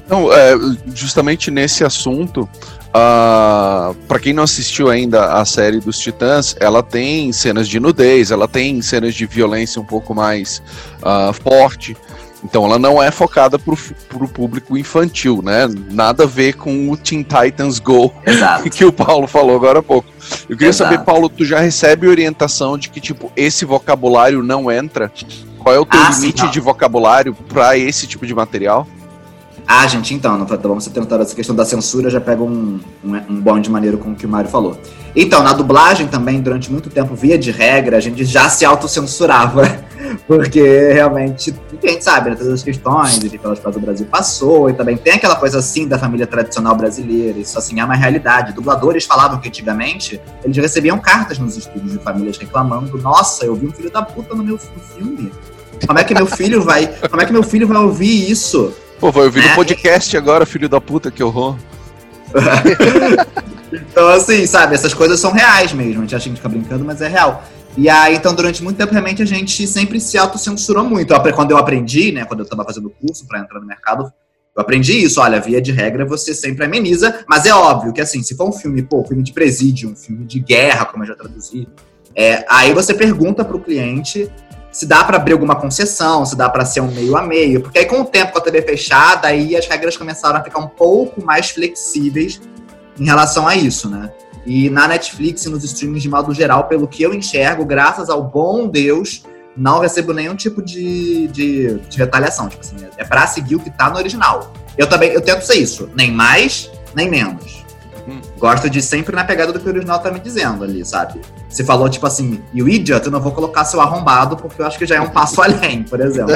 Não, 0.08 0.32
é, 0.32 0.54
justamente 0.94 1.50
nesse 1.50 1.84
assunto, 1.84 2.48
Uh, 2.96 3.92
para 4.06 4.20
quem 4.20 4.32
não 4.32 4.44
assistiu 4.44 4.88
ainda 4.88 5.32
a 5.32 5.44
série 5.44 5.80
dos 5.80 5.98
Titãs, 5.98 6.54
ela 6.60 6.80
tem 6.80 7.32
cenas 7.32 7.68
de 7.68 7.80
nudez, 7.80 8.30
ela 8.30 8.46
tem 8.46 8.80
cenas 8.82 9.16
de 9.16 9.26
violência 9.26 9.82
um 9.82 9.84
pouco 9.84 10.14
mais 10.14 10.62
uh, 11.02 11.32
forte. 11.32 11.96
Então 12.44 12.64
ela 12.64 12.78
não 12.78 13.02
é 13.02 13.10
focada 13.10 13.58
pro, 13.58 13.76
pro 14.08 14.28
público 14.28 14.78
infantil, 14.78 15.40
né? 15.42 15.66
Nada 15.90 16.22
a 16.22 16.26
ver 16.26 16.52
com 16.52 16.88
o 16.88 16.96
Teen 16.96 17.24
Titans 17.24 17.80
Go 17.80 18.14
Exato. 18.24 18.70
que 18.70 18.84
o 18.84 18.92
Paulo 18.92 19.26
falou 19.26 19.56
agora 19.56 19.80
há 19.80 19.82
pouco. 19.82 20.08
Eu 20.48 20.56
queria 20.56 20.68
Exato. 20.68 20.92
saber, 20.92 21.04
Paulo, 21.04 21.28
tu 21.28 21.44
já 21.44 21.58
recebe 21.58 22.06
orientação 22.06 22.78
de 22.78 22.90
que, 22.90 23.00
tipo, 23.00 23.32
esse 23.34 23.64
vocabulário 23.64 24.40
não 24.40 24.70
entra? 24.70 25.10
Qual 25.58 25.74
é 25.74 25.78
o 25.80 25.86
teu 25.86 25.98
ah, 25.98 26.10
limite 26.10 26.42
sim, 26.42 26.50
de 26.50 26.60
vocabulário 26.60 27.34
para 27.34 27.76
esse 27.76 28.06
tipo 28.06 28.26
de 28.26 28.34
material? 28.34 28.86
Ah, 29.66 29.86
gente, 29.86 30.12
então, 30.12 30.38
não, 30.38 30.46
vamos 30.46 30.86
tentar 30.88 31.20
essa 31.20 31.34
questão 31.34 31.56
da 31.56 31.64
censura, 31.64 32.10
já 32.10 32.20
pega 32.20 32.42
um, 32.42 32.78
um, 33.02 33.16
um 33.30 33.40
bom 33.40 33.58
de 33.58 33.70
maneiro 33.70 33.96
com 33.96 34.12
o 34.12 34.14
que 34.14 34.26
o 34.26 34.28
Mário 34.28 34.50
falou. 34.50 34.78
Então, 35.16 35.42
na 35.42 35.54
dublagem 35.54 36.06
também, 36.06 36.40
durante 36.40 36.70
muito 36.70 36.90
tempo, 36.90 37.14
via 37.14 37.38
de 37.38 37.50
regra, 37.50 37.96
a 37.96 38.00
gente 38.00 38.24
já 38.24 38.48
se 38.50 38.64
autocensurava, 38.64 39.62
porque 40.26 40.92
realmente, 40.92 41.54
a 41.82 41.86
gente 41.86 42.04
sabe, 42.04 42.30
né, 42.30 42.36
todas 42.36 42.52
as 42.52 42.62
questões 42.62 43.18
de 43.18 43.38
pelas 43.38 43.58
quais 43.58 43.76
o 43.76 43.80
Brasil 43.80 44.06
passou, 44.06 44.68
e 44.68 44.74
também 44.74 44.98
tem 44.98 45.14
aquela 45.14 45.36
coisa 45.36 45.60
assim 45.60 45.88
da 45.88 45.98
família 45.98 46.26
tradicional 46.26 46.76
brasileira, 46.76 47.38
isso 47.38 47.58
assim 47.58 47.80
é 47.80 47.84
uma 47.84 47.94
realidade. 47.94 48.52
Dubladores 48.52 49.06
falavam 49.06 49.40
que 49.40 49.48
antigamente 49.48 50.20
eles 50.44 50.56
recebiam 50.56 50.98
cartas 50.98 51.38
nos 51.38 51.56
estúdios 51.56 51.92
de 51.92 51.98
famílias 51.98 52.36
reclamando: 52.36 52.98
nossa, 52.98 53.46
eu 53.46 53.54
vi 53.54 53.66
um 53.66 53.72
filho 53.72 53.90
da 53.90 54.02
puta 54.02 54.34
no 54.34 54.44
meu 54.44 54.58
filme. 54.58 55.32
Como 55.86 55.98
é 55.98 56.04
que 56.04 56.14
meu 56.14 56.26
filho 56.26 56.62
vai. 56.62 56.86
Como 57.08 57.20
é 57.20 57.26
que 57.26 57.32
meu 57.32 57.42
filho 57.42 57.66
vai 57.66 57.78
ouvir 57.78 58.30
isso? 58.30 58.72
Pô, 58.98 59.10
vai 59.10 59.24
ouvir 59.24 59.42
no 59.42 59.48
é. 59.48 59.54
podcast 59.54 60.16
agora, 60.16 60.46
filho 60.46 60.68
da 60.68 60.80
puta, 60.80 61.10
que 61.10 61.22
horror. 61.22 61.56
então, 63.72 64.08
assim, 64.08 64.46
sabe, 64.46 64.74
essas 64.74 64.94
coisas 64.94 65.20
são 65.20 65.32
reais 65.32 65.72
mesmo. 65.72 66.00
A 66.00 66.02
gente 66.02 66.14
acha 66.14 66.24
que 66.24 66.28
a 66.28 66.32
gente 66.32 66.36
fica 66.38 66.48
brincando, 66.48 66.84
mas 66.84 67.00
é 67.00 67.08
real. 67.08 67.44
E 67.76 67.88
aí, 67.88 68.14
então, 68.14 68.34
durante 68.34 68.62
muito 68.62 68.76
tempo, 68.76 68.92
realmente, 68.92 69.22
a 69.22 69.26
gente 69.26 69.66
sempre 69.66 70.00
se 70.00 70.16
autocensurou 70.16 70.84
muito. 70.84 71.12
Quando 71.34 71.50
eu 71.50 71.58
aprendi, 71.58 72.12
né, 72.12 72.24
quando 72.24 72.40
eu 72.40 72.44
estava 72.44 72.64
fazendo 72.64 72.88
curso 72.88 73.26
para 73.26 73.40
entrar 73.40 73.60
no 73.60 73.66
mercado, 73.66 74.12
eu 74.56 74.62
aprendi 74.62 74.92
isso. 75.02 75.20
Olha, 75.20 75.40
via 75.40 75.60
de 75.60 75.72
regra, 75.72 76.06
você 76.06 76.32
sempre 76.32 76.64
ameniza. 76.64 77.24
Mas 77.28 77.46
é 77.46 77.52
óbvio 77.52 77.92
que, 77.92 78.00
assim, 78.00 78.22
se 78.22 78.36
for 78.36 78.48
um 78.48 78.52
filme, 78.52 78.82
pô, 78.82 79.04
filme 79.04 79.22
de 79.22 79.32
presídio, 79.32 79.90
um 79.90 79.96
filme 79.96 80.24
de 80.24 80.38
guerra, 80.38 80.84
como 80.84 81.02
eu 81.02 81.08
já 81.08 81.14
traduzi, 81.16 81.68
é, 82.14 82.44
aí 82.48 82.72
você 82.72 82.94
pergunta 82.94 83.44
para 83.44 83.56
o 83.56 83.60
cliente 83.60 84.30
se 84.74 84.86
dá 84.86 85.04
para 85.04 85.16
abrir 85.16 85.34
alguma 85.34 85.54
concessão, 85.54 86.26
se 86.26 86.34
dá 86.34 86.48
para 86.50 86.64
ser 86.64 86.80
um 86.80 86.90
meio 86.90 87.16
a 87.16 87.22
meio, 87.22 87.60
porque 87.60 87.78
aí 87.78 87.86
com 87.86 88.00
o 88.00 88.04
tempo 88.04 88.32
com 88.32 88.38
a 88.40 88.42
TV 88.42 88.60
fechada, 88.60 89.28
aí 89.28 89.54
as 89.54 89.68
regras 89.68 89.96
começaram 89.96 90.40
a 90.40 90.42
ficar 90.42 90.58
um 90.58 90.66
pouco 90.66 91.24
mais 91.24 91.50
flexíveis 91.50 92.40
em 92.98 93.04
relação 93.04 93.46
a 93.46 93.54
isso, 93.54 93.88
né? 93.88 94.12
E 94.44 94.68
na 94.68 94.88
Netflix 94.88 95.44
e 95.44 95.48
nos 95.48 95.62
streamings 95.62 96.02
de 96.02 96.08
modo 96.08 96.34
geral, 96.34 96.64
pelo 96.64 96.88
que 96.88 97.04
eu 97.04 97.14
enxergo, 97.14 97.64
graças 97.64 98.10
ao 98.10 98.24
bom 98.24 98.66
Deus, 98.66 99.22
não 99.56 99.78
recebo 99.78 100.12
nenhum 100.12 100.34
tipo 100.34 100.60
de, 100.60 101.28
de, 101.28 101.78
de 101.78 101.96
retaliação. 101.96 102.48
Tipo 102.48 102.62
assim, 102.62 102.76
é 102.96 103.04
pra 103.04 103.28
seguir 103.28 103.54
o 103.54 103.60
que 103.60 103.70
tá 103.70 103.88
no 103.88 103.96
original. 103.96 104.52
Eu 104.76 104.88
também, 104.88 105.10
eu 105.10 105.20
tento 105.20 105.42
ser 105.42 105.54
isso. 105.54 105.88
Nem 105.94 106.10
mais, 106.10 106.68
nem 106.96 107.08
menos. 107.08 107.43
Hum. 108.08 108.20
Gosto 108.38 108.68
de 108.68 108.82
sempre 108.82 109.16
na 109.16 109.24
pegada 109.24 109.52
do 109.52 109.58
que 109.58 109.66
o 109.66 109.70
original 109.70 109.98
tá 109.98 110.10
me 110.10 110.20
dizendo 110.20 110.62
ali, 110.62 110.84
sabe? 110.84 111.20
Você 111.48 111.64
falou, 111.64 111.88
tipo 111.88 112.06
assim, 112.06 112.42
e 112.52 112.62
o 112.62 112.68
idiot, 112.68 113.04
eu 113.06 113.12
não 113.12 113.20
vou 113.20 113.32
colocar 113.32 113.64
seu 113.64 113.80
arrombado, 113.80 114.36
porque 114.36 114.60
eu 114.60 114.66
acho 114.66 114.78
que 114.78 114.86
já 114.86 114.96
é 114.96 115.00
um 115.00 115.10
passo 115.10 115.40
além, 115.42 115.82
por 115.82 116.00
exemplo. 116.00 116.34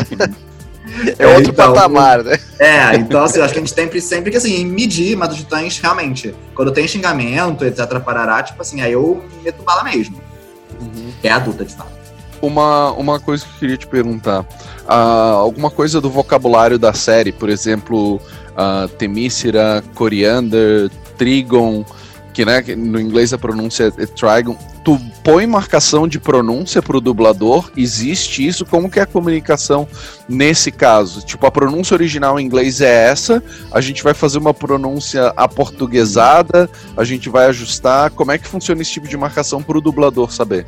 É 1.19 1.27
outro 1.27 1.53
então, 1.53 1.73
patamar, 1.75 2.25
né? 2.25 2.39
É, 2.59 2.97
então 2.97 3.23
assim, 3.23 3.39
eu 3.39 3.45
acho 3.45 3.53
que 3.53 3.61
a 3.61 3.62
gente 3.62 3.75
tem 3.75 4.01
sempre 4.01 4.31
que 4.31 4.39
assim, 4.39 4.64
medir, 4.64 5.16
mas 5.16 5.33
os 5.33 5.39
titãs, 5.39 5.79
realmente, 5.79 6.35
quando 6.55 6.73
tem 6.73 6.89
xingamento, 6.89 7.64
etc, 7.64 8.01
parará, 8.01 8.43
tipo 8.43 8.61
assim, 8.62 8.81
aí 8.81 8.93
eu 8.93 9.23
meto 9.45 9.62
bala 9.62 9.85
mesmo. 9.85 10.19
É 11.23 11.31
adulta, 11.31 11.64
de 11.64 11.75
fato. 11.75 11.99
Uma, 12.41 12.93
uma 12.93 13.19
coisa 13.19 13.45
que 13.45 13.51
eu 13.51 13.59
queria 13.59 13.77
te 13.77 13.87
perguntar. 13.87 14.47
Ah, 14.87 15.33
alguma 15.33 15.71
coisa 15.71 16.01
do 16.01 16.09
vocabulário 16.09 16.79
da 16.79 16.93
série, 16.95 17.33
por 17.33 17.49
exemplo, 17.49 18.16
uh, 18.16 18.89
Temícera, 18.97 19.83
Coriander, 19.95 20.91
Trigon, 21.19 21.85
que 22.33 22.45
né, 22.45 22.62
no 22.77 23.01
inglês 23.01 23.33
a 23.33 23.39
pronúncia 23.39 23.93
é 23.99 24.07
Trigon. 24.07 24.57
Tu 24.85 24.99
põe 25.25 25.47
marcação 25.47 26.07
de 26.07 26.19
pronúncia 26.19 26.81
pro 26.81 27.01
dublador? 27.01 27.71
Existe 27.77 28.47
isso? 28.47 28.64
Como 28.64 28.89
que 28.89 29.01
é 29.01 29.03
a 29.03 29.07
comunicação 29.07 29.87
nesse 30.29 30.71
caso? 30.71 31.21
Tipo, 31.27 31.47
a 31.47 31.51
pronúncia 31.51 31.95
original 31.95 32.39
em 32.39 32.47
inglês 32.47 32.81
é 32.81 33.09
essa, 33.09 33.43
a 33.73 33.81
gente 33.81 34.03
vai 34.03 34.14
fazer 34.14 34.39
uma 34.39 34.55
pronúncia 34.55 35.33
aportuguesada, 35.37 36.71
a 36.97 37.05
gente 37.05 37.29
vai 37.29 37.47
ajustar. 37.47 38.11
Como 38.12 38.33
é 38.33 38.39
que 38.39 38.47
funciona 38.47 38.81
esse 38.81 38.93
tipo 38.93 39.09
de 39.09 39.16
marcação 39.16 39.62
pro 39.62 39.81
dublador 39.81 40.33
saber? 40.33 40.64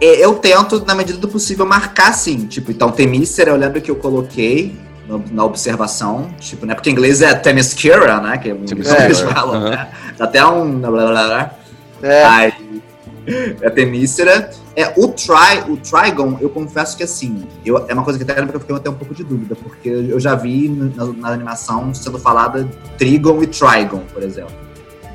É, 0.00 0.24
Eu 0.24 0.34
tento, 0.34 0.84
na 0.86 0.94
medida 0.94 1.18
do 1.18 1.26
possível, 1.26 1.66
marcar 1.66 2.12
sim. 2.12 2.46
Tipo, 2.46 2.70
então, 2.70 2.92
Temícera, 2.92 3.50
eu 3.50 3.56
lembro 3.56 3.80
que 3.80 3.90
eu 3.90 3.96
coloquei 3.96 4.76
na 5.30 5.44
observação, 5.44 6.28
tipo, 6.38 6.66
né? 6.66 6.74
Porque 6.74 6.90
em 6.90 6.92
inglês 6.92 7.22
é 7.22 7.34
Themyscira, 7.34 8.20
né? 8.20 8.36
Que 8.38 8.50
é 8.50 8.52
o 8.52 8.58
que 8.58 8.74
eles 8.74 9.20
falam, 9.20 9.54
aham. 9.54 9.70
né? 9.70 9.88
Dá 10.16 10.24
até 10.24 10.44
um. 10.44 10.78
Blá, 10.80 10.90
blá, 10.90 11.06
blá, 11.06 11.26
blá. 11.26 11.50
É, 12.02 12.24
Aí, 12.24 12.52
é 13.60 13.70
Temícera. 13.70 14.50
É, 14.76 14.92
o, 14.96 15.08
tri, 15.08 15.60
o 15.68 15.76
Trigon, 15.76 16.38
eu 16.40 16.48
confesso 16.48 16.96
que 16.96 17.02
assim, 17.02 17.44
eu, 17.64 17.84
é 17.88 17.94
uma 17.94 18.04
coisa 18.04 18.18
que 18.18 18.30
até 18.30 18.40
eu 18.40 18.60
fiquei 18.60 18.76
até 18.76 18.88
um 18.88 18.94
pouco 18.94 19.12
de 19.12 19.24
dúvida, 19.24 19.56
porque 19.56 19.88
eu 19.88 20.20
já 20.20 20.34
vi 20.36 20.68
na, 20.68 21.04
na 21.06 21.28
animação 21.30 21.92
sendo 21.92 22.18
falada 22.18 22.68
Trigon 22.96 23.42
e 23.42 23.46
Trigon, 23.46 24.02
por 24.12 24.22
exemplo. 24.22 24.54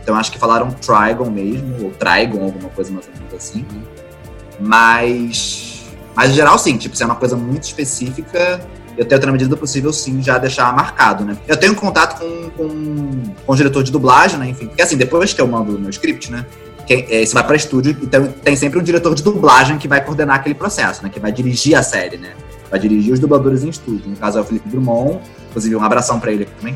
Então 0.01 0.15
acho 0.15 0.31
que 0.31 0.37
falaram 0.37 0.69
Trigon 0.71 1.29
mesmo, 1.29 1.85
ou 1.85 1.91
Trigon, 1.91 2.43
alguma 2.43 2.69
coisa 2.69 2.91
mais 2.91 3.07
ou 3.07 3.13
menos 3.13 3.33
assim. 3.33 3.65
Mas. 4.59 5.85
Mas 6.15 6.31
em 6.31 6.33
geral, 6.33 6.59
sim, 6.59 6.77
tipo, 6.77 6.95
se 6.95 7.01
é 7.01 7.05
uma 7.05 7.15
coisa 7.15 7.35
muito 7.35 7.63
específica, 7.63 8.61
eu 8.97 9.05
tento, 9.05 9.25
na 9.25 9.31
medida 9.31 9.49
do 9.49 9.57
possível, 9.57 9.91
sim, 9.91 10.21
já 10.21 10.37
deixar 10.37 10.73
marcado, 10.75 11.23
né? 11.25 11.37
Eu 11.47 11.57
tenho 11.57 11.75
contato 11.75 12.19
com, 12.19 12.49
com, 12.51 13.33
com 13.45 13.51
o 13.53 13.55
diretor 13.55 13.83
de 13.83 13.91
dublagem, 13.91 14.37
né? 14.39 14.49
Enfim, 14.49 14.67
porque 14.67 14.81
assim, 14.81 14.97
depois 14.97 15.33
que 15.33 15.41
eu 15.41 15.47
mando 15.47 15.75
o 15.75 15.79
meu 15.79 15.89
script, 15.89 16.31
né? 16.31 16.45
Quem, 16.85 17.05
é, 17.09 17.21
isso 17.21 17.33
vai 17.33 17.43
para 17.45 17.55
estúdio, 17.55 17.97
então 18.01 18.27
tem 18.43 18.55
sempre 18.55 18.77
um 18.79 18.83
diretor 18.83 19.15
de 19.15 19.23
dublagem 19.23 19.77
que 19.77 19.87
vai 19.87 20.03
coordenar 20.03 20.35
aquele 20.37 20.55
processo, 20.55 21.01
né? 21.03 21.09
Que 21.09 21.19
vai 21.19 21.31
dirigir 21.31 21.75
a 21.75 21.83
série, 21.83 22.17
né? 22.17 22.33
Vai 22.69 22.79
dirigir 22.79 23.13
os 23.13 23.19
dubladores 23.19 23.63
em 23.63 23.69
estúdio. 23.69 24.09
No 24.09 24.15
caso 24.17 24.37
é 24.37 24.41
o 24.41 24.43
Felipe 24.43 24.67
Drummond, 24.67 25.19
inclusive 25.49 25.75
um 25.75 25.83
abração 25.83 26.19
para 26.19 26.31
ele 26.31 26.43
aqui 26.43 26.51
também. 26.59 26.75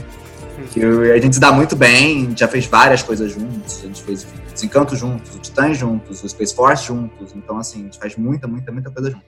Que 0.71 0.79
eu- 0.79 1.13
a 1.13 1.17
gente 1.19 1.35
se 1.35 1.39
dá 1.39 1.51
muito 1.51 1.75
bem, 1.75 2.33
já 2.35 2.47
fez 2.47 2.65
várias 2.65 3.03
coisas 3.03 3.31
juntos, 3.31 3.79
a 3.83 3.87
gente 3.87 4.01
fez 4.01 4.23
enfim, 4.23 4.39
os 4.55 4.63
Encantos 4.63 4.97
juntos, 4.99 5.35
o 5.35 5.39
Titãs 5.39 5.77
juntos, 5.77 6.23
o 6.23 6.29
Space 6.29 6.55
Force 6.55 6.85
juntos, 6.85 7.31
então 7.35 7.57
assim, 7.57 7.81
a 7.81 7.83
gente 7.83 7.99
faz 7.99 8.15
muita, 8.15 8.47
muita, 8.47 8.71
muita 8.71 8.89
coisa 8.89 9.11
junto. 9.11 9.23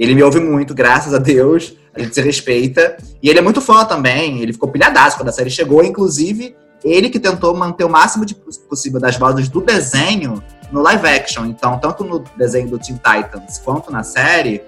Ele 0.00 0.14
me 0.14 0.22
ouve 0.22 0.40
muito, 0.40 0.74
graças 0.74 1.12
a 1.12 1.18
Deus, 1.18 1.76
a 1.94 2.00
gente 2.00 2.14
se 2.14 2.22
respeita, 2.22 2.96
e 3.22 3.28
ele 3.28 3.38
é 3.38 3.42
muito 3.42 3.60
fã 3.60 3.84
também, 3.84 4.40
ele 4.40 4.52
ficou 4.52 4.68
pilhadaço 4.70 5.16
quando 5.18 5.28
a 5.28 5.32
série 5.32 5.50
chegou, 5.50 5.84
inclusive, 5.84 6.56
ele 6.82 7.10
que 7.10 7.20
tentou 7.20 7.54
manter 7.54 7.84
o 7.84 7.88
máximo 7.90 8.24
de 8.24 8.34
poss- 8.34 8.56
possível 8.56 8.98
das 8.98 9.16
vozes 9.16 9.48
do 9.50 9.60
desenho 9.60 10.42
no 10.72 10.80
live 10.80 11.06
action, 11.06 11.44
então, 11.44 11.78
tanto 11.78 12.02
no 12.02 12.24
desenho 12.36 12.68
do 12.68 12.78
Teen 12.78 12.96
Titans 12.96 13.58
quanto 13.58 13.92
na 13.92 14.02
série, 14.02 14.62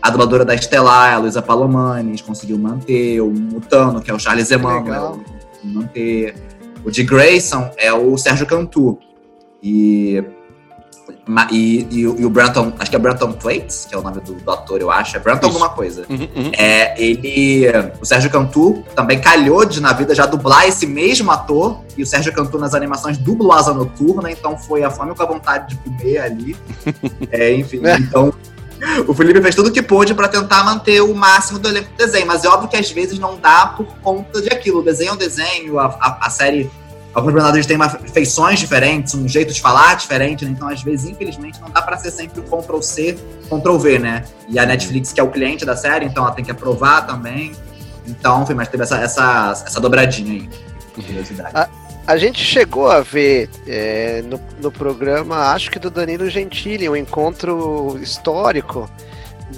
a 0.00 0.10
dubladora 0.10 0.44
da 0.44 0.52
Estelar, 0.54 1.14
a 1.14 1.18
Luísa 1.18 1.40
Palomanes, 1.40 2.20
conseguiu 2.20 2.58
manter, 2.58 3.20
o 3.20 3.30
Mutano, 3.30 4.00
que 4.02 4.10
é 4.10 4.14
o 4.14 4.18
Charles 4.18 4.50
Emanuel, 4.50 5.20
manter. 5.62 6.34
O 6.84 6.90
de 6.90 7.04
Grayson 7.04 7.70
é 7.76 7.92
o 7.92 8.18
Sérgio 8.18 8.44
Cantu. 8.44 8.98
E, 9.62 10.24
e, 11.50 11.86
e, 11.90 12.06
o- 12.06 12.20
e 12.20 12.24
o 12.24 12.30
Branton, 12.30 12.72
acho 12.78 12.90
que 12.90 12.96
é 12.96 12.98
Branton 12.98 13.32
Thwaites, 13.32 13.86
que 13.88 13.94
é 13.94 13.98
o 13.98 14.02
nome 14.02 14.20
do, 14.20 14.34
do 14.34 14.50
ator, 14.50 14.80
eu 14.80 14.90
acho. 14.90 15.16
É 15.16 15.20
Branton 15.20 15.46
Isso. 15.48 15.56
alguma 15.56 15.68
coisa. 15.74 16.04
Uhum, 16.10 16.28
uhum. 16.34 16.50
É, 16.58 17.00
ele. 17.00 17.66
O 18.00 18.04
Sérgio 18.04 18.28
Cantu 18.30 18.82
também 18.96 19.20
calhou 19.20 19.64
de 19.64 19.80
na 19.80 19.92
vida 19.92 20.14
já 20.14 20.26
dublar 20.26 20.66
esse 20.66 20.86
mesmo 20.86 21.30
ator. 21.30 21.80
E 21.96 22.02
o 22.02 22.06
Sérgio 22.06 22.32
Cantu 22.32 22.58
nas 22.58 22.74
animações 22.74 23.18
dubla 23.18 23.56
Asa 23.56 23.72
Noturna, 23.72 24.30
então 24.32 24.58
foi 24.58 24.82
a 24.82 24.90
fome 24.90 25.14
com 25.14 25.22
a 25.22 25.26
vontade 25.26 25.74
de 25.74 25.76
comer 25.82 26.18
ali. 26.18 26.56
É, 27.30 27.54
enfim, 27.54 27.80
então. 28.00 28.32
O 29.06 29.14
Felipe 29.14 29.40
fez 29.40 29.54
tudo 29.54 29.68
o 29.68 29.72
que 29.72 29.80
pôde 29.80 30.12
pra 30.12 30.26
tentar 30.26 30.64
manter 30.64 31.00
o 31.02 31.14
máximo 31.14 31.60
do 31.60 31.68
elenco 31.68 31.88
do 31.92 31.96
desenho, 31.96 32.26
mas 32.26 32.44
é 32.44 32.48
óbvio 32.48 32.68
que 32.68 32.76
às 32.76 32.90
vezes 32.90 33.16
não 33.16 33.36
dá 33.38 33.66
por 33.76 33.86
conta 34.02 34.42
de 34.42 34.48
aquilo. 34.48 34.80
O 34.80 34.82
desenho 34.82 35.10
é 35.10 35.12
um 35.12 35.16
desenho, 35.16 35.78
a, 35.78 35.84
a, 35.86 36.26
a 36.26 36.30
série. 36.30 36.68
Alguns 37.14 37.32
personagens 37.32 37.66
têm 37.66 37.76
uma, 37.76 37.88
feições 37.88 38.58
diferentes, 38.58 39.14
um 39.14 39.28
jeito 39.28 39.52
de 39.52 39.60
falar 39.60 39.94
diferente, 39.96 40.44
né? 40.44 40.50
Então, 40.50 40.68
às 40.68 40.82
vezes, 40.82 41.10
infelizmente, 41.10 41.60
não 41.60 41.68
dá 41.68 41.82
pra 41.82 41.98
ser 41.98 42.10
sempre 42.10 42.40
o 42.40 42.42
Ctrl-C, 42.42 43.18
Ctrl-V, 43.50 43.98
né? 43.98 44.24
E 44.48 44.58
a 44.58 44.64
Netflix, 44.64 45.12
que 45.12 45.20
é 45.20 45.22
o 45.22 45.30
cliente 45.30 45.64
da 45.64 45.76
série, 45.76 46.06
então 46.06 46.24
ela 46.24 46.32
tem 46.32 46.44
que 46.44 46.50
aprovar 46.50 47.06
também. 47.06 47.52
Então, 48.06 48.42
enfim, 48.42 48.54
mas 48.54 48.68
teve 48.68 48.82
essa, 48.82 48.96
essa, 48.98 49.62
essa 49.66 49.80
dobradinha 49.80 50.32
aí. 50.32 50.48
Curiosidade. 50.94 51.70
a 52.06 52.16
gente 52.16 52.42
chegou 52.42 52.90
a 52.90 53.00
ver 53.00 53.48
é, 53.66 54.22
no, 54.22 54.40
no 54.60 54.70
programa, 54.70 55.52
acho 55.52 55.70
que 55.70 55.78
do 55.78 55.90
Danilo 55.90 56.28
Gentili, 56.28 56.88
um 56.88 56.96
encontro 56.96 57.98
histórico 58.02 58.90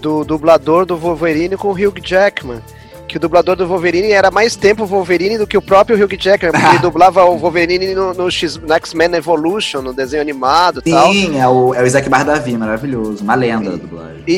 do 0.00 0.24
dublador 0.24 0.86
do 0.86 0.96
Wolverine 0.96 1.57
com 1.57 1.68
o 1.68 1.72
Hugh 1.72 2.00
Jackman. 2.02 2.61
Que 3.07 3.18
o 3.18 3.20
dublador 3.20 3.55
do 3.55 3.66
Wolverine 3.66 4.11
era 4.12 4.30
mais 4.30 4.57
tempo 4.57 4.86
Wolverine 4.86 5.36
do 5.38 5.46
que 5.46 5.57
o 5.59 5.62
próprio 5.62 5.96
Hugh 6.02 6.16
Jackman, 6.18 6.52
porque 6.52 6.66
ele 6.66 6.78
dublava 6.82 7.22
o 7.24 7.36
Wolverine 7.36 7.94
no, 7.94 8.14
no 8.14 8.24
no 8.24 8.30
X-Men 8.30 9.14
Evolution, 9.14 9.82
no 9.82 9.92
desenho 9.92 10.22
animado 10.22 10.82
e 10.84 10.90
tal. 10.90 11.12
Sim, 11.12 11.38
é 11.38 11.46
o, 11.46 11.74
é 11.74 11.82
o 11.82 11.86
Isaac 11.86 12.09
Bardavi, 12.09 12.57
maravilhoso. 12.57 13.22
Uma 13.22 13.34
lenda 13.34 13.70
da 13.72 13.76
dublagem. 13.76 14.22
E, 14.26 14.32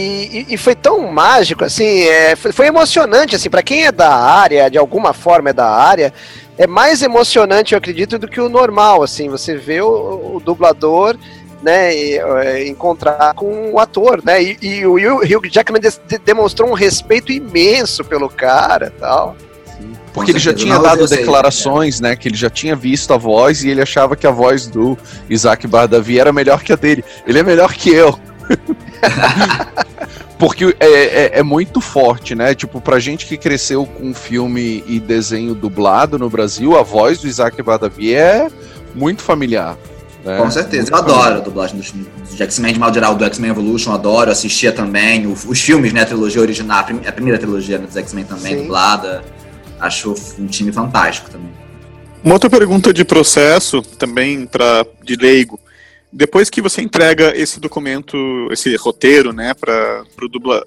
e- 0.51 0.55
e 0.55 0.57
foi 0.57 0.75
tão 0.75 1.11
mágico, 1.13 1.65
assim, 1.65 2.03
é, 2.03 2.35
foi, 2.35 2.51
foi 2.53 2.67
emocionante, 2.67 3.37
assim, 3.37 3.49
para 3.49 3.63
quem 3.63 3.87
é 3.87 3.93
da 3.93 4.13
área, 4.15 4.69
de 4.69 4.77
alguma 4.77 5.13
forma 5.13 5.51
é 5.51 5.53
da 5.53 5.69
área, 5.71 6.13
é 6.59 6.67
mais 6.67 7.03
emocionante, 7.03 7.73
eu 7.73 7.79
acredito, 7.79 8.19
do 8.19 8.27
que 8.27 8.41
o 8.41 8.49
normal, 8.49 9.03
assim, 9.03 9.29
você 9.29 9.57
vê 9.57 9.81
o, 9.81 10.35
o 10.37 10.43
dublador, 10.45 11.17
né, 11.67 11.93
é, 11.93 12.69
encontrar 12.69 13.35
com 13.35 13.73
o 13.73 13.81
ator, 13.81 14.23
né, 14.25 14.41
e, 14.41 14.57
e 14.63 14.87
o 14.87 14.95
Hugh 14.95 15.51
Jackman 15.51 15.81
de- 15.81 16.19
demonstrou 16.25 16.71
um 16.71 16.75
respeito 16.75 17.33
imenso 17.33 18.05
pelo 18.05 18.29
cara, 18.29 18.93
tal. 19.01 19.37
Porque 20.15 20.31
ele 20.31 20.39
já 20.39 20.55
tinha 20.55 20.79
dado 20.79 21.07
declarações, 21.07 22.01
né? 22.01 22.17
Que 22.17 22.29
ele 22.29 22.37
já 22.39 22.49
tinha 22.49 22.75
visto 22.75 23.13
a 23.13 23.19
voz 23.19 23.63
e 23.63 23.69
ele 23.69 23.83
achava 23.83 24.17
que 24.17 24.27
a 24.27 24.31
voz 24.31 24.67
do 24.67 24.97
Isaac 25.29 25.67
Bardavi 25.67 26.19
era 26.19 26.33
melhor 26.33 26.63
que 26.63 26.73
a 26.73 26.77
dele. 26.77 27.05
Ele 27.27 27.39
é 27.39 27.43
melhor 27.43 27.75
que 27.75 27.91
eu. 27.91 28.19
Porque 30.39 30.75
é, 30.81 30.87
é, 30.87 31.31
é 31.41 31.43
muito 31.43 31.83
forte, 31.83 32.35
né? 32.35 32.55
Tipo, 32.55 32.81
pra 32.81 32.99
gente 32.99 33.27
que 33.27 33.37
cresceu 33.37 33.85
com 33.85 34.15
filme 34.15 34.83
e 34.87 34.99
desenho 34.99 35.55
dublado 35.55 36.19
no 36.19 36.31
Brasil, 36.31 36.79
a 36.79 36.83
voz 36.83 37.19
do 37.19 37.29
Isaac 37.29 37.61
Bardavi 37.63 38.15
é 38.15 38.49
muito 38.95 39.21
familiar. 39.21 39.77
Né? 40.27 40.39
Com 40.39 40.51
certeza, 40.51 40.91
eu 40.91 40.97
adoro 40.97 41.37
a 41.37 41.41
dublagem 41.41 41.77
dos, 41.79 41.91
dos 41.93 42.41
X-Men 42.41 42.73
de 42.75 42.79
mal 42.81 42.93
geral, 42.93 43.15
do 43.15 43.25
X-Men 43.25 43.51
Evolution, 43.51 43.93
adoro, 43.93 44.31
assistia 44.31 44.73
também. 44.73 45.27
o- 45.27 45.33
os 45.33 45.61
filmes, 45.61 45.93
né, 45.93 46.03
a 46.03 46.07
trilogia 46.07 46.41
original, 46.43 46.81
a 46.81 46.83
prim- 46.83 47.01
a 47.07 47.13
primeira 47.13 47.39
trilogia 47.39 47.79
né, 47.79 47.87
dos 47.87 47.97
X-Men 47.97 48.25
também, 48.25 48.57
Sim. 48.57 48.63
dublada. 48.63 49.23
Acho 49.79 50.15
um 50.39 50.47
time 50.47 50.73
fantástico 50.73 51.31
também. 51.31 51.51
Uma 52.25 52.35
outra 52.35 52.51
pergunta 52.51 52.93
de 52.93 53.05
processo, 53.05 53.83
também 53.83 54.47
para 54.47 54.85
de 55.05 55.17
leigo. 55.17 55.61
Depois 56.13 56.49
que 56.49 56.63
você 56.63 56.81
entrega 56.81 57.37
esse 57.37 57.61
documento, 57.61 58.17
esse 58.51 58.75
roteiro, 58.77 59.33
né, 59.33 59.53
para 59.55 60.03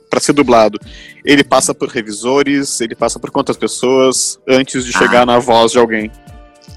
para 0.09 0.19
ser 0.19 0.33
dublado, 0.33 0.79
ele 1.25 1.43
passa 1.43 1.73
por 1.73 1.89
revisores, 1.89 2.79
ele 2.81 2.93
passa 2.95 3.19
por 3.19 3.31
quantas 3.31 3.57
pessoas 3.57 4.37
antes 4.47 4.85
de 4.85 4.91
Ah. 4.95 4.99
chegar 4.99 5.25
na 5.25 5.39
voz 5.39 5.71
de 5.71 5.79
alguém? 5.79 6.11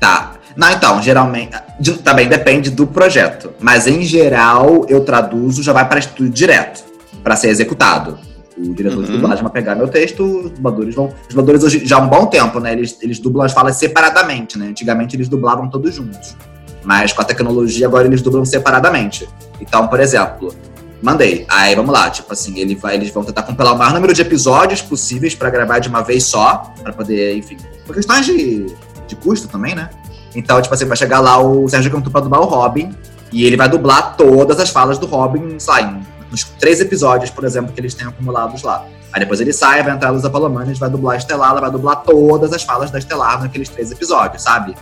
Tá. 0.00 0.34
Não, 0.57 0.70
então, 0.70 1.00
geralmente. 1.03 1.57
de- 1.80 1.92
Também 1.98 2.28
depende 2.28 2.70
do 2.70 2.86
projeto. 2.86 3.50
Mas 3.61 3.86
em 3.86 4.03
geral, 4.03 4.84
eu 4.88 5.05
traduzo, 5.05 5.62
já 5.62 5.72
vai 5.72 5.88
para 5.88 5.98
estúdio 5.98 6.32
direto, 6.32 6.84
para 7.22 7.34
ser 7.36 7.48
executado. 7.48 8.18
O 8.57 8.74
diretor 8.74 9.03
de 9.05 9.11
Uhum. 9.11 9.16
dublagem 9.16 9.42
vai 9.42 9.53
pegar 9.53 9.74
meu 9.74 9.88
texto, 9.88 10.22
os 10.22 10.50
dubladores 10.50 10.94
vão. 10.94 11.07
Os 11.07 11.28
dubladores 11.28 11.62
hoje, 11.64 11.82
já 11.86 11.96
há 11.96 12.00
um 12.00 12.09
bom 12.09 12.26
tempo, 12.26 12.61
né? 12.61 12.72
Eles, 12.72 12.96
eles 13.00 13.18
dublam 13.18 13.44
as 13.46 13.53
falas 13.53 13.76
separadamente, 13.76 14.59
né? 14.59 14.66
Antigamente 14.68 15.16
eles 15.16 15.28
dublavam 15.28 15.68
todos 15.68 15.94
juntos. 15.94 16.36
Mas 16.84 17.12
com 17.12 17.22
a 17.22 17.24
tecnologia 17.24 17.86
agora 17.86 18.07
eles 18.07 18.20
dublam 18.22 18.44
separadamente. 18.44 19.26
Então, 19.61 19.88
por 19.88 19.98
exemplo, 20.00 20.55
mandei. 21.03 21.46
Aí 21.48 21.74
vamos 21.74 21.92
lá, 21.92 22.11
tipo 22.11 22.32
assim, 22.32 22.59
ele 22.59 22.74
vai, 22.74 22.94
eles 22.96 23.11
vão 23.11 23.24
tentar 23.24 23.42
compilar 23.42 23.74
o 23.74 23.78
maior 23.78 23.94
número 23.94 24.12
de 24.12 24.20
episódios 24.20 24.82
possíveis 24.82 25.34
para 25.34 25.48
gravar 25.48 25.78
de 25.78 25.88
uma 25.88 26.03
vez 26.03 26.24
só, 26.24 26.72
para 26.82 26.92
poder, 26.92 27.36
enfim, 27.36 27.57
por 27.86 27.94
questões 27.94 28.26
de, 28.26 28.66
de 29.09 29.16
custo 29.16 29.48
também, 29.48 29.74
né? 29.74 29.88
Então, 30.34 30.60
tipo 30.60 30.74
assim, 30.74 30.84
vai 30.84 30.96
chegar 30.96 31.20
lá 31.20 31.38
o 31.38 31.68
Sérgio 31.68 31.90
Cantu 31.90 32.10
pra 32.10 32.20
dublar 32.20 32.40
o 32.40 32.46
Robin, 32.46 32.94
e 33.32 33.44
ele 33.44 33.56
vai 33.56 33.68
dublar 33.68 34.16
todas 34.16 34.58
as 34.60 34.70
falas 34.70 34.98
do 34.98 35.06
Robin, 35.06 35.58
sai, 35.58 36.00
nos 36.30 36.44
três 36.44 36.80
episódios, 36.80 37.30
por 37.30 37.44
exemplo, 37.44 37.72
que 37.72 37.80
eles 37.80 37.94
têm 37.94 38.06
acumulados 38.06 38.62
lá. 38.62 38.86
Aí 39.12 39.20
depois 39.20 39.40
ele 39.40 39.52
sai, 39.52 39.82
vai 39.82 39.94
entrar 39.94 40.08
a 40.08 40.12
Lusa 40.12 40.30
Palomanes, 40.30 40.78
vai 40.78 40.88
dublar 40.88 41.14
a 41.14 41.18
Estelar, 41.18 41.50
ela 41.50 41.60
vai 41.60 41.70
dublar 41.70 42.02
todas 42.02 42.52
as 42.52 42.62
falas 42.62 42.90
da 42.90 42.98
Estelar 42.98 43.42
naqueles 43.42 43.68
três 43.68 43.90
episódios, 43.90 44.42
sabe? 44.42 44.74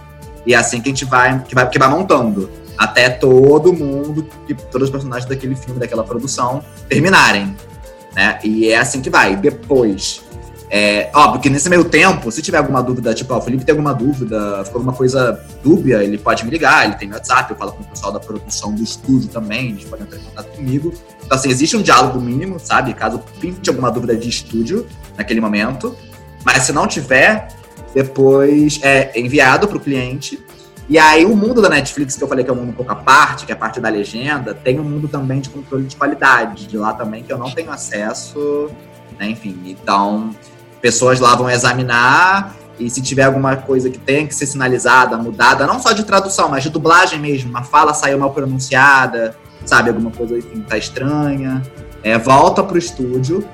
E 0.46 0.54
é 0.54 0.56
assim 0.56 0.80
que 0.80 0.88
a 0.88 0.92
gente 0.92 1.04
vai, 1.04 1.40
que 1.40 1.54
vai, 1.54 1.68
que 1.68 1.78
vai 1.78 1.88
montando 1.88 2.48
até 2.78 3.10
todo 3.10 3.72
mundo, 3.72 4.26
que, 4.46 4.54
todos 4.54 4.88
os 4.88 4.90
personagens 4.90 5.28
daquele 5.28 5.54
filme, 5.54 5.78
daquela 5.78 6.02
produção, 6.04 6.64
terminarem. 6.88 7.54
Né? 8.14 8.38
E 8.42 8.68
é 8.68 8.78
assim 8.78 9.02
que 9.02 9.10
vai. 9.10 9.36
Depois, 9.36 10.22
é, 10.70 11.10
óbvio 11.12 11.40
que 11.40 11.50
nesse 11.50 11.68
meio 11.68 11.84
tempo, 11.84 12.30
se 12.30 12.40
tiver 12.40 12.58
alguma 12.58 12.80
dúvida, 12.82 13.12
tipo, 13.12 13.34
ó, 13.34 13.38
o 13.38 13.42
Felipe 13.42 13.64
tem 13.64 13.72
alguma 13.72 13.92
dúvida, 13.92 14.64
ficou 14.64 14.78
alguma 14.78 14.96
coisa 14.96 15.44
dúbia, 15.62 16.02
ele 16.02 16.16
pode 16.16 16.44
me 16.44 16.50
ligar, 16.50 16.86
ele 16.86 16.94
tem 16.94 17.10
WhatsApp, 17.10 17.50
eu 17.50 17.56
falo 17.56 17.72
com 17.72 17.82
o 17.82 17.86
pessoal 17.86 18.12
da 18.12 18.20
produção 18.20 18.72
do 18.72 18.82
estúdio 18.82 19.28
também, 19.28 19.70
eles 19.70 19.84
podem 19.84 20.06
entrar 20.06 20.18
em 20.18 20.22
contato 20.22 20.56
comigo. 20.56 20.94
Então, 21.24 21.36
assim, 21.36 21.50
existe 21.50 21.76
um 21.76 21.82
diálogo 21.82 22.20
mínimo, 22.20 22.60
sabe? 22.60 22.94
Caso 22.94 23.20
pinte 23.40 23.68
alguma 23.68 23.90
dúvida 23.90 24.16
de 24.16 24.28
estúdio 24.28 24.86
naquele 25.16 25.40
momento. 25.40 25.96
Mas 26.44 26.62
se 26.62 26.72
não 26.72 26.86
tiver, 26.86 27.48
depois 27.92 28.80
é 28.82 29.18
enviado 29.18 29.66
para 29.66 29.76
o 29.76 29.80
cliente 29.80 30.38
e 30.90 30.98
aí 30.98 31.24
o 31.24 31.36
mundo 31.36 31.62
da 31.62 31.68
Netflix, 31.68 32.16
que 32.16 32.24
eu 32.24 32.26
falei 32.26 32.44
que 32.44 32.50
é 32.50 32.52
um 32.52 32.56
mundo 32.56 32.70
um 32.70 32.72
pouco 32.72 32.90
à 32.90 32.96
parte, 32.96 33.46
que 33.46 33.52
é 33.52 33.54
a 33.54 33.58
parte 33.58 33.78
da 33.78 33.88
legenda, 33.88 34.52
tem 34.52 34.80
um 34.80 34.82
mundo 34.82 35.06
também 35.06 35.40
de 35.40 35.48
controle 35.48 35.84
de 35.84 35.94
qualidade, 35.94 36.66
de 36.66 36.76
lá 36.76 36.92
também 36.92 37.22
que 37.22 37.32
eu 37.32 37.38
não 37.38 37.48
tenho 37.48 37.70
acesso, 37.70 38.68
né? 39.16 39.28
Enfim, 39.28 39.56
então 39.66 40.34
pessoas 40.80 41.20
lá 41.20 41.34
vão 41.34 41.50
examinar 41.50 42.54
e 42.78 42.88
se 42.88 43.02
tiver 43.02 43.24
alguma 43.24 43.56
coisa 43.56 43.90
que 43.90 43.98
tenha 43.98 44.26
que 44.26 44.34
ser 44.34 44.46
sinalizada, 44.46 45.16
mudada, 45.16 45.66
não 45.66 45.78
só 45.78 45.92
de 45.92 46.04
tradução, 46.04 46.48
mas 46.48 46.62
de 46.62 46.70
dublagem 46.70 47.18
mesmo, 47.18 47.50
uma 47.50 47.62
fala 47.62 47.92
saiu 47.92 48.18
mal 48.18 48.32
pronunciada, 48.32 49.36
sabe, 49.64 49.90
alguma 49.90 50.10
coisa 50.10 50.38
enfim, 50.38 50.60
tá 50.62 50.78
estranha, 50.78 51.62
é, 52.02 52.16
volta 52.16 52.62
pro 52.62 52.78
estúdio, 52.78 53.46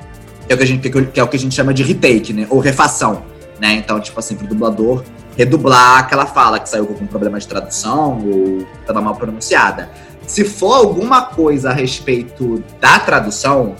que 0.46 0.52
é, 0.52 0.54
o 0.54 0.58
que, 0.58 0.62
a 0.62 0.66
gente, 0.66 0.88
que 0.88 1.20
é 1.20 1.22
o 1.22 1.28
que 1.28 1.36
a 1.36 1.40
gente 1.40 1.54
chama 1.54 1.74
de 1.74 1.82
retake, 1.82 2.32
né? 2.32 2.46
Ou 2.48 2.60
refação, 2.60 3.24
né? 3.60 3.72
Então, 3.74 3.98
tipo 3.98 4.18
assim, 4.20 4.36
pro 4.36 4.46
dublador 4.46 5.02
redublar 5.36 5.98
aquela 5.98 6.26
fala 6.26 6.58
que 6.58 6.68
saiu 6.68 6.86
com 6.86 7.04
um 7.04 7.06
problema 7.06 7.38
de 7.38 7.46
tradução 7.46 8.18
ou 8.26 8.66
estava 8.80 9.02
mal 9.02 9.14
pronunciada. 9.14 9.90
Se 10.26 10.44
for 10.44 10.74
alguma 10.74 11.22
coisa 11.22 11.70
a 11.70 11.72
respeito 11.72 12.62
da 12.80 12.98
tradução, 12.98 13.74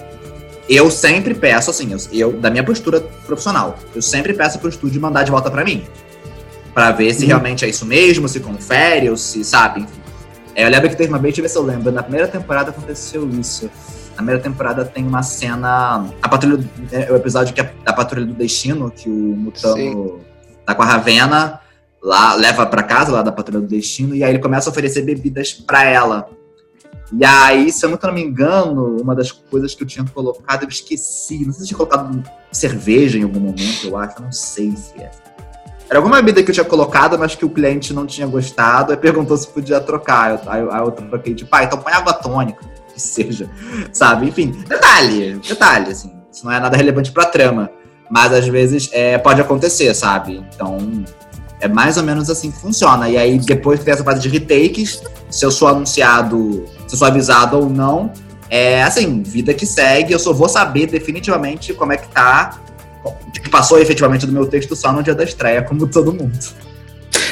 eu 0.68 0.90
sempre 0.90 1.34
peço, 1.34 1.70
assim, 1.70 1.92
eu, 1.92 1.98
eu 2.12 2.32
da 2.32 2.50
minha 2.50 2.64
postura 2.64 3.00
profissional, 3.26 3.78
eu 3.94 4.02
sempre 4.02 4.34
peço 4.34 4.58
pro 4.58 4.68
estúdio 4.68 5.00
mandar 5.00 5.22
de 5.22 5.30
volta 5.30 5.50
para 5.50 5.64
mim. 5.64 5.84
para 6.74 6.92
ver 6.92 7.14
se 7.14 7.22
uhum. 7.22 7.28
realmente 7.28 7.64
é 7.64 7.68
isso 7.68 7.86
mesmo, 7.86 8.28
se 8.28 8.40
confere, 8.40 9.08
ou 9.08 9.16
se, 9.16 9.42
sabe, 9.44 9.80
enfim. 9.80 10.00
É, 10.54 10.64
eu 10.64 10.70
lembro 10.70 10.88
que 10.88 10.96
teve 10.96 11.08
uma 11.08 11.18
vez, 11.18 11.34
deixa 11.34 11.40
eu 11.40 11.42
ver 11.44 11.48
se 11.48 11.58
eu 11.58 11.62
lembro, 11.62 11.92
na 11.92 12.02
primeira 12.02 12.28
temporada 12.28 12.70
aconteceu 12.70 13.28
isso. 13.30 13.70
Na 14.10 14.16
primeira 14.16 14.40
temporada 14.40 14.84
tem 14.84 15.06
uma 15.06 15.22
cena. 15.22 16.06
A 16.22 16.28
patrulha. 16.28 16.58
É, 16.90 17.12
o 17.12 17.16
episódio 17.16 17.54
que 17.54 17.60
é 17.60 17.70
da 17.84 17.92
Patrulha 17.92 18.24
do 18.24 18.32
Destino, 18.32 18.90
que 18.90 19.10
o 19.10 19.12
Mutano. 19.12 19.76
Sim 19.76 20.26
tá 20.66 20.74
com 20.74 20.82
a 20.82 20.86
Ravena, 20.86 21.60
lá, 22.02 22.34
leva 22.34 22.66
para 22.66 22.82
casa, 22.82 23.12
lá 23.12 23.22
da 23.22 23.30
Patrulha 23.30 23.60
do 23.60 23.68
Destino, 23.68 24.14
e 24.14 24.24
aí 24.24 24.32
ele 24.32 24.40
começa 24.40 24.68
a 24.68 24.72
oferecer 24.72 25.02
bebidas 25.02 25.52
para 25.52 25.84
ela. 25.84 26.28
E 27.12 27.24
aí, 27.24 27.70
se 27.70 27.86
eu 27.86 27.90
não 27.90 28.12
me 28.12 28.22
engano, 28.22 28.96
uma 29.00 29.14
das 29.14 29.30
coisas 29.30 29.74
que 29.74 29.82
eu 29.82 29.86
tinha 29.86 30.04
colocado, 30.04 30.64
eu 30.64 30.68
esqueci. 30.68 31.44
Não 31.44 31.52
sei 31.52 31.52
se 31.52 31.60
eu 31.62 31.66
tinha 31.66 31.78
colocado 31.78 32.22
cerveja 32.50 33.18
em 33.18 33.22
algum 33.22 33.40
momento, 33.40 33.86
eu 33.86 33.96
acho, 33.96 34.18
eu 34.18 34.24
não 34.24 34.32
sei 34.32 34.74
se 34.76 35.00
é. 35.00 35.10
Era 35.88 36.00
alguma 36.00 36.16
bebida 36.16 36.42
que 36.42 36.50
eu 36.50 36.54
tinha 36.54 36.64
colocado, 36.64 37.16
mas 37.16 37.36
que 37.36 37.44
o 37.44 37.50
cliente 37.50 37.94
não 37.94 38.06
tinha 38.06 38.26
gostado, 38.26 38.90
aí 38.90 38.98
perguntou 38.98 39.36
se 39.36 39.46
podia 39.46 39.80
trocar. 39.80 40.42
Aí 40.46 40.60
eu, 40.60 40.72
aí 40.72 40.80
eu 40.80 40.90
troquei, 40.90 41.34
tipo, 41.34 41.54
ah, 41.54 41.62
então 41.62 41.78
põe 41.78 41.92
água 41.92 42.12
tônica, 42.12 42.64
que 42.92 43.00
seja, 43.00 43.48
sabe? 43.92 44.26
Enfim, 44.26 44.50
detalhe, 44.50 45.38
detalhe, 45.46 45.92
assim, 45.92 46.12
isso 46.32 46.44
não 46.44 46.52
é 46.52 46.58
nada 46.58 46.76
relevante 46.76 47.12
pra 47.12 47.26
trama. 47.26 47.70
Mas 48.10 48.32
às 48.32 48.46
vezes 48.46 48.88
é, 48.92 49.18
pode 49.18 49.40
acontecer, 49.40 49.92
sabe? 49.94 50.44
Então 50.54 51.04
é 51.60 51.68
mais 51.68 51.96
ou 51.96 52.02
menos 52.02 52.28
assim 52.30 52.50
que 52.50 52.58
funciona. 52.58 53.08
E 53.08 53.16
aí, 53.16 53.38
depois 53.38 53.82
tem 53.82 53.92
essa 53.92 54.04
fase 54.04 54.20
de 54.20 54.28
retakes, 54.28 55.02
se 55.30 55.44
eu 55.44 55.50
sou 55.50 55.68
anunciado, 55.68 56.64
se 56.86 56.94
eu 56.94 56.98
sou 56.98 57.08
avisado 57.08 57.58
ou 57.58 57.68
não, 57.68 58.12
é 58.48 58.82
assim, 58.82 59.22
vida 59.22 59.52
que 59.52 59.66
segue, 59.66 60.12
eu 60.12 60.18
só 60.18 60.32
vou 60.32 60.48
saber 60.48 60.86
definitivamente 60.86 61.74
como 61.74 61.92
é 61.92 61.96
que 61.96 62.08
tá, 62.08 62.60
o 63.04 63.30
que 63.30 63.48
passou 63.48 63.78
efetivamente 63.78 64.26
do 64.26 64.32
meu 64.32 64.46
texto 64.46 64.76
só 64.76 64.92
no 64.92 65.02
dia 65.02 65.14
da 65.14 65.24
estreia, 65.24 65.62
como 65.62 65.86
todo 65.86 66.12
mundo. 66.12 66.38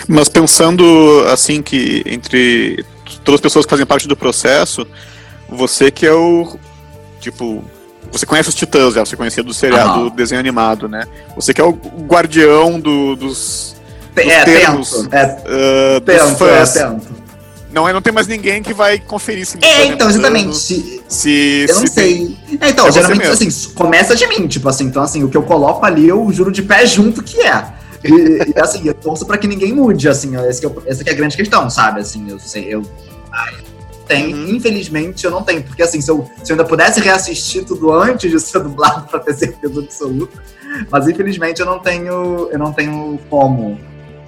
Mas 0.09 0.29
pensando 0.29 1.25
assim 1.33 1.63
que 1.63 2.03
entre 2.07 2.85
todas 3.25 3.39
as 3.39 3.41
pessoas 3.41 3.65
que 3.65 3.71
fazem 3.71 3.87
parte 3.87 4.09
do 4.09 4.17
processo, 4.17 4.87
você 5.49 5.91
que 5.91 6.07
é 6.07 6.13
o 6.13 6.57
tipo 7.21 7.65
você 8.13 8.27
conhece 8.27 8.49
os 8.49 8.55
Titãs 8.55 8.95
já, 8.95 9.05
você 9.05 9.17
conhecia 9.17 9.43
do 9.43 9.53
seriado, 9.53 9.99
uhum. 10.01 10.09
do 10.09 10.11
desenho 10.15 10.39
animado, 10.39 10.89
né? 10.89 11.05
Você 11.35 11.53
que 11.53 11.61
é 11.61 11.65
o 11.65 11.73
guardião 11.73 12.79
do, 12.79 13.17
dos, 13.17 13.75
dos 14.15 14.25
é, 14.25 14.45
termos 14.45 14.91
tento. 14.91 15.15
É, 15.15 15.97
uh, 15.97 16.01
tento, 16.01 16.29
dos 16.29 16.39
fãs. 16.39 16.77
É, 16.77 16.87
tento. 16.87 17.24
Não, 17.75 17.93
não 17.93 18.01
tem 18.01 18.13
mais 18.13 18.29
ninguém 18.29 18.63
que 18.63 18.73
vai 18.73 19.01
conferir 19.01 19.45
se 19.45 19.59
É, 19.61 19.87
então, 19.87 20.09
exatamente. 20.09 20.57
Se, 20.57 21.03
se, 21.09 21.67
eu 21.69 21.75
não 21.75 21.87
sei. 21.89 22.37
É, 22.61 22.69
então, 22.71 22.87
é 22.87 22.93
geralmente, 22.93 23.27
assim, 23.27 23.51
começa 23.75 24.15
de 24.15 24.25
mim, 24.29 24.47
tipo 24.47 24.69
assim, 24.69 24.85
então, 24.85 25.03
assim, 25.03 25.25
o 25.25 25.29
que 25.29 25.37
eu 25.37 25.43
coloco 25.43 25.85
ali, 25.85 26.09
eu 26.09 26.33
juro 26.33 26.53
de 26.53 26.63
pé 26.63 26.87
junto 26.87 27.21
que 27.21 27.41
é. 27.41 27.67
E, 28.05 28.53
e 28.55 28.61
assim, 28.61 28.87
eu 28.87 28.95
torço 28.95 29.27
pra 29.27 29.37
que 29.37 29.49
ninguém 29.49 29.73
mude, 29.73 30.09
assim, 30.09 30.37
essa, 30.37 30.61
que 30.61 30.67
é, 30.67 30.71
essa 30.87 31.03
que 31.03 31.11
é 31.11 31.13
a 31.13 31.17
grande 31.17 31.37
questão, 31.37 31.69
sabe? 31.69 32.01
Assim, 32.01 32.31
eu 32.31 32.39
sei, 32.39 32.73
eu. 32.73 32.83
Ai, 33.33 33.55
tem. 34.07 34.33
Uhum. 34.33 34.51
Infelizmente, 34.51 35.25
eu 35.25 35.33
não 35.33 35.43
tenho. 35.43 35.65
Porque, 35.65 35.83
assim, 35.83 36.01
se 36.01 36.09
eu, 36.09 36.31
se 36.45 36.53
eu 36.53 36.55
ainda 36.55 36.65
pudesse 36.65 37.01
reassistir 37.01 37.65
tudo 37.65 37.93
antes 37.93 38.31
de 38.31 38.39
ser 38.39 38.61
dublado 38.63 39.09
para 39.09 39.19
ter 39.19 39.35
certeza 39.35 39.81
absoluta. 39.81 40.41
Mas, 40.89 41.09
infelizmente, 41.09 41.59
eu 41.61 41.67
não 41.67 41.81
tenho, 41.81 42.49
eu 42.53 42.59
não 42.59 42.73
tenho 42.73 43.19
como. 43.29 43.81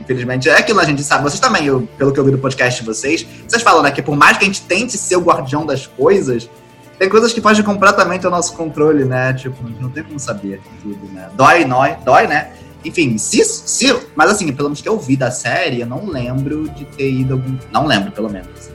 Infelizmente, 0.07 0.49
é 0.49 0.57
aquilo 0.57 0.79
a 0.79 0.85
gente 0.85 1.03
sabe. 1.03 1.25
Vocês 1.25 1.41
também, 1.41 1.67
eu, 1.67 1.87
pelo 1.99 2.13
que 2.13 2.21
eu 2.21 2.25
vi 2.25 2.31
do 2.31 2.39
podcast 2.39 2.81
de 2.81 2.87
vocês, 2.87 3.27
vocês 3.47 3.61
falam, 3.61 3.83
né, 3.83 3.91
que 3.91 4.01
por 4.01 4.17
mais 4.17 4.39
que 4.39 4.45
a 4.45 4.47
gente 4.47 4.63
tente 4.63 4.97
ser 4.97 5.17
o 5.17 5.21
guardião 5.21 5.67
das 5.67 5.85
coisas, 5.85 6.49
tem 6.97 7.09
coisas 7.09 7.33
que 7.33 7.41
fogem 7.41 7.65
completamente 7.65 8.25
ao 8.25 8.31
nosso 8.31 8.55
controle, 8.55 9.05
né? 9.05 9.33
Tipo, 9.33 9.57
não 9.81 9.91
tem 9.91 10.05
como 10.05 10.19
saber 10.21 10.61
tudo, 10.81 11.13
né? 11.13 11.29
Dói, 11.35 11.65
dói, 11.65 11.97
dói, 12.05 12.27
né? 12.29 12.53
Enfim, 12.85 13.19
se, 13.19 13.45
se. 13.45 13.95
Mas 14.15 14.31
assim, 14.31 14.51
pelo 14.53 14.69
menos 14.69 14.81
que 14.81 14.89
eu 14.89 14.97
vi 14.97 15.17
da 15.17 15.31
série, 15.31 15.81
eu 15.81 15.87
não 15.87 16.07
lembro 16.07 16.69
de 16.71 16.85
ter 16.85 17.11
ido 17.11 17.35
algum. 17.35 17.59
Não 17.73 17.85
lembro, 17.85 18.13
pelo 18.13 18.31
menos 18.31 18.71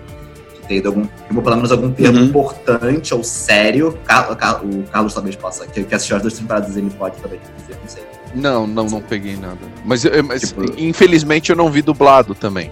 ter 0.68 0.76
ido 0.76 0.90
algum, 0.90 1.06
pelo 1.06 1.56
menos 1.56 1.72
algum 1.72 1.92
termo 1.92 2.20
uhum. 2.20 2.26
importante 2.26 3.14
ou 3.14 3.24
sério. 3.24 3.90
O 3.90 4.86
Carlos 4.86 5.14
talvez 5.14 5.36
possa, 5.36 5.66
que, 5.68 5.84
que 5.84 5.96
assistiu 5.96 6.16
as 6.16 6.22
duas 6.22 6.34
temporadas, 6.34 6.78
ele 6.78 6.90
pode 6.92 7.18
também 7.18 7.40
dizer, 7.58 7.78
não 7.82 7.90
sei. 7.90 8.11
Não, 8.34 8.66
não, 8.66 8.86
não 8.86 9.02
peguei 9.02 9.36
nada. 9.36 9.60
Mas, 9.84 10.04
mas 10.26 10.42
tipo... 10.42 10.64
infelizmente 10.78 11.50
eu 11.50 11.56
não 11.56 11.70
vi 11.70 11.82
dublado 11.82 12.34
também. 12.34 12.72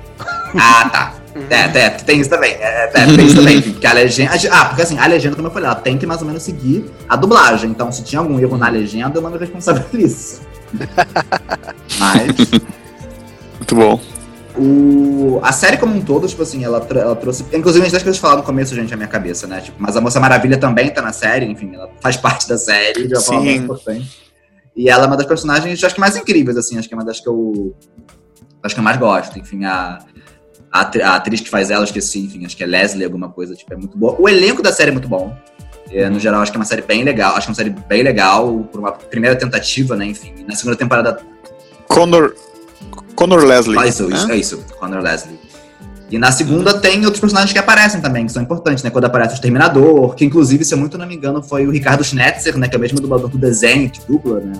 Ah, 0.57 0.89
tá. 0.89 1.14
É, 1.49 1.80
é, 1.80 1.89
tem 1.89 2.20
isso 2.20 2.30
também. 2.30 2.53
É, 2.53 2.86
é, 2.86 2.88
tem 2.88 3.26
isso 3.26 3.36
também. 3.36 3.62
Porque 3.62 3.88
a 3.88 3.93
legenda. 3.93 4.32
Ah, 4.51 4.66
porque 4.66 4.82
assim, 4.82 4.97
a 4.97 5.05
legenda, 5.05 5.36
como 5.36 5.47
eu 5.47 5.51
falei, 5.51 5.68
ela 5.68 5.76
tem 5.76 5.97
que 5.97 6.05
mais 6.05 6.22
ou 6.22 6.28
menos 6.28 6.43
seguir 6.43 6.86
a 7.07 7.16
dublagem. 7.16 7.70
Então, 7.70 7.91
se 7.91 8.03
tinha 8.03 8.20
algum 8.20 8.39
erro 8.39 8.57
na 8.57 8.68
legenda, 8.70 9.18
eu 9.18 9.22
não 9.22 9.30
me 9.30 9.38
responsabilizo. 9.38 10.41
Mas. 11.99 12.36
Muito 13.57 13.76
bom. 13.76 14.01
O, 14.57 15.39
a 15.41 15.53
série 15.53 15.78
como 15.78 15.95
um 15.95 16.01
todo, 16.01 16.28
tipo 16.28 16.41
assim, 16.41 16.64
ela, 16.64 16.86
ela 16.89 17.16
trouxe. 17.16 17.45
Inclusive, 17.53 17.86
a 17.86 17.89
gente 17.89 18.03
coisas 18.03 18.20
falar 18.20 18.38
no 18.38 18.43
começo, 18.43 18.76
gente, 18.76 18.89
na 18.89 18.97
minha 18.97 19.07
cabeça, 19.07 19.47
né? 19.47 19.62
Tipo, 19.62 19.78
mas 19.80 19.95
a 19.95 20.01
Moça 20.01 20.20
Maravilha 20.20 20.57
também 20.57 20.89
tá 20.89 21.01
na 21.01 21.14
série, 21.14 21.45
enfim, 21.45 21.72
ela 21.76 21.89
faz 22.01 22.18
parte 22.18 22.47
da 22.49 22.57
série 22.57 23.07
de 23.07 23.14
uma 23.14 23.22
forma 23.22 23.41
muito 23.43 23.64
importante. 23.64 24.29
E 24.80 24.88
ela 24.88 25.04
é 25.04 25.08
uma 25.08 25.18
das 25.18 25.26
personagens, 25.26 25.84
acho 25.84 25.94
que 25.94 26.00
mais 26.00 26.16
incríveis, 26.16 26.56
assim, 26.56 26.80
acho 26.80 26.88
que 26.88 26.94
é 26.94 26.98
uma 26.98 27.04
das 27.04 27.20
que 27.20 27.28
eu. 27.28 27.76
Acho 28.64 28.74
que 28.74 28.80
eu 28.80 28.84
mais 28.84 28.96
gosto. 28.96 29.38
Enfim, 29.38 29.66
a, 29.66 30.00
a, 30.72 30.80
a 30.80 31.16
atriz 31.16 31.42
que 31.42 31.50
faz 31.50 31.70
ela, 31.70 31.84
esqueci, 31.84 32.20
enfim, 32.20 32.46
acho 32.46 32.56
que 32.56 32.64
é 32.64 32.66
Leslie, 32.66 33.04
alguma 33.04 33.28
coisa, 33.28 33.54
tipo, 33.56 33.74
é 33.74 33.76
muito 33.76 33.98
boa. 33.98 34.16
O 34.18 34.30
elenco 34.30 34.64
da 34.64 34.72
série 34.72 34.92
é 34.92 34.94
muito 34.94 35.10
bom. 35.10 35.36
É, 35.92 36.10
no 36.10 36.18
geral, 36.18 36.42
acho 36.42 36.50
que 36.50 36.58
é 36.58 36.62
uma 36.62 36.66
série 36.66 36.82
bem 36.82 37.04
legal. 37.04 37.36
Acho 37.36 37.48
que 37.48 37.50
é 37.50 37.52
uma 37.52 37.56
série 37.56 37.70
bem 37.72 38.04
legal, 38.04 38.70
por 38.72 38.80
uma 38.80 38.94
primeira 38.94 39.36
tentativa, 39.36 39.98
né? 39.98 40.06
Enfim, 40.06 40.46
na 40.48 40.56
segunda 40.56 40.78
temporada. 40.78 41.20
Connor 41.90 42.34
Connor 43.16 43.44
Leslie. 43.44 43.78
Ah, 43.78 43.86
isso, 43.86 44.10
isso, 44.10 44.32
é 44.32 44.38
isso, 44.38 44.66
Connor 44.80 45.02
Leslie. 45.02 45.38
E 46.12 46.18
na 46.18 46.32
segunda 46.32 46.80
tem 46.80 47.05
outros 47.05 47.20
personagens 47.20 47.53
que 47.53 47.60
aparecem 47.60 48.01
também, 48.01 48.26
que 48.26 48.32
são 48.32 48.41
importantes, 48.41 48.84
né? 48.84 48.89
Quando 48.89 49.05
aparece 49.05 49.34
o 49.34 49.36
Exterminador, 49.36 50.16
que 50.16 50.26
inclusive, 50.26 50.66
se 50.66 50.74
eu 50.74 50.78
muito 50.78 50.97
não 50.97 51.05
me 51.05 51.16
engano, 51.16 51.43
foi 51.43 51.68
o 51.68 51.72
Ricardo 51.72 52.03
Schnetzer, 52.03 52.57
né? 52.57 52.68
Que 52.68 52.76
é 52.76 52.78
o 52.78 52.82
mesmo 52.82 52.99
dublador 52.99 53.30
do 53.30 53.38
desenho, 53.38 53.89
que 53.89 53.99
dubla, 54.07 54.39
né? 54.39 54.53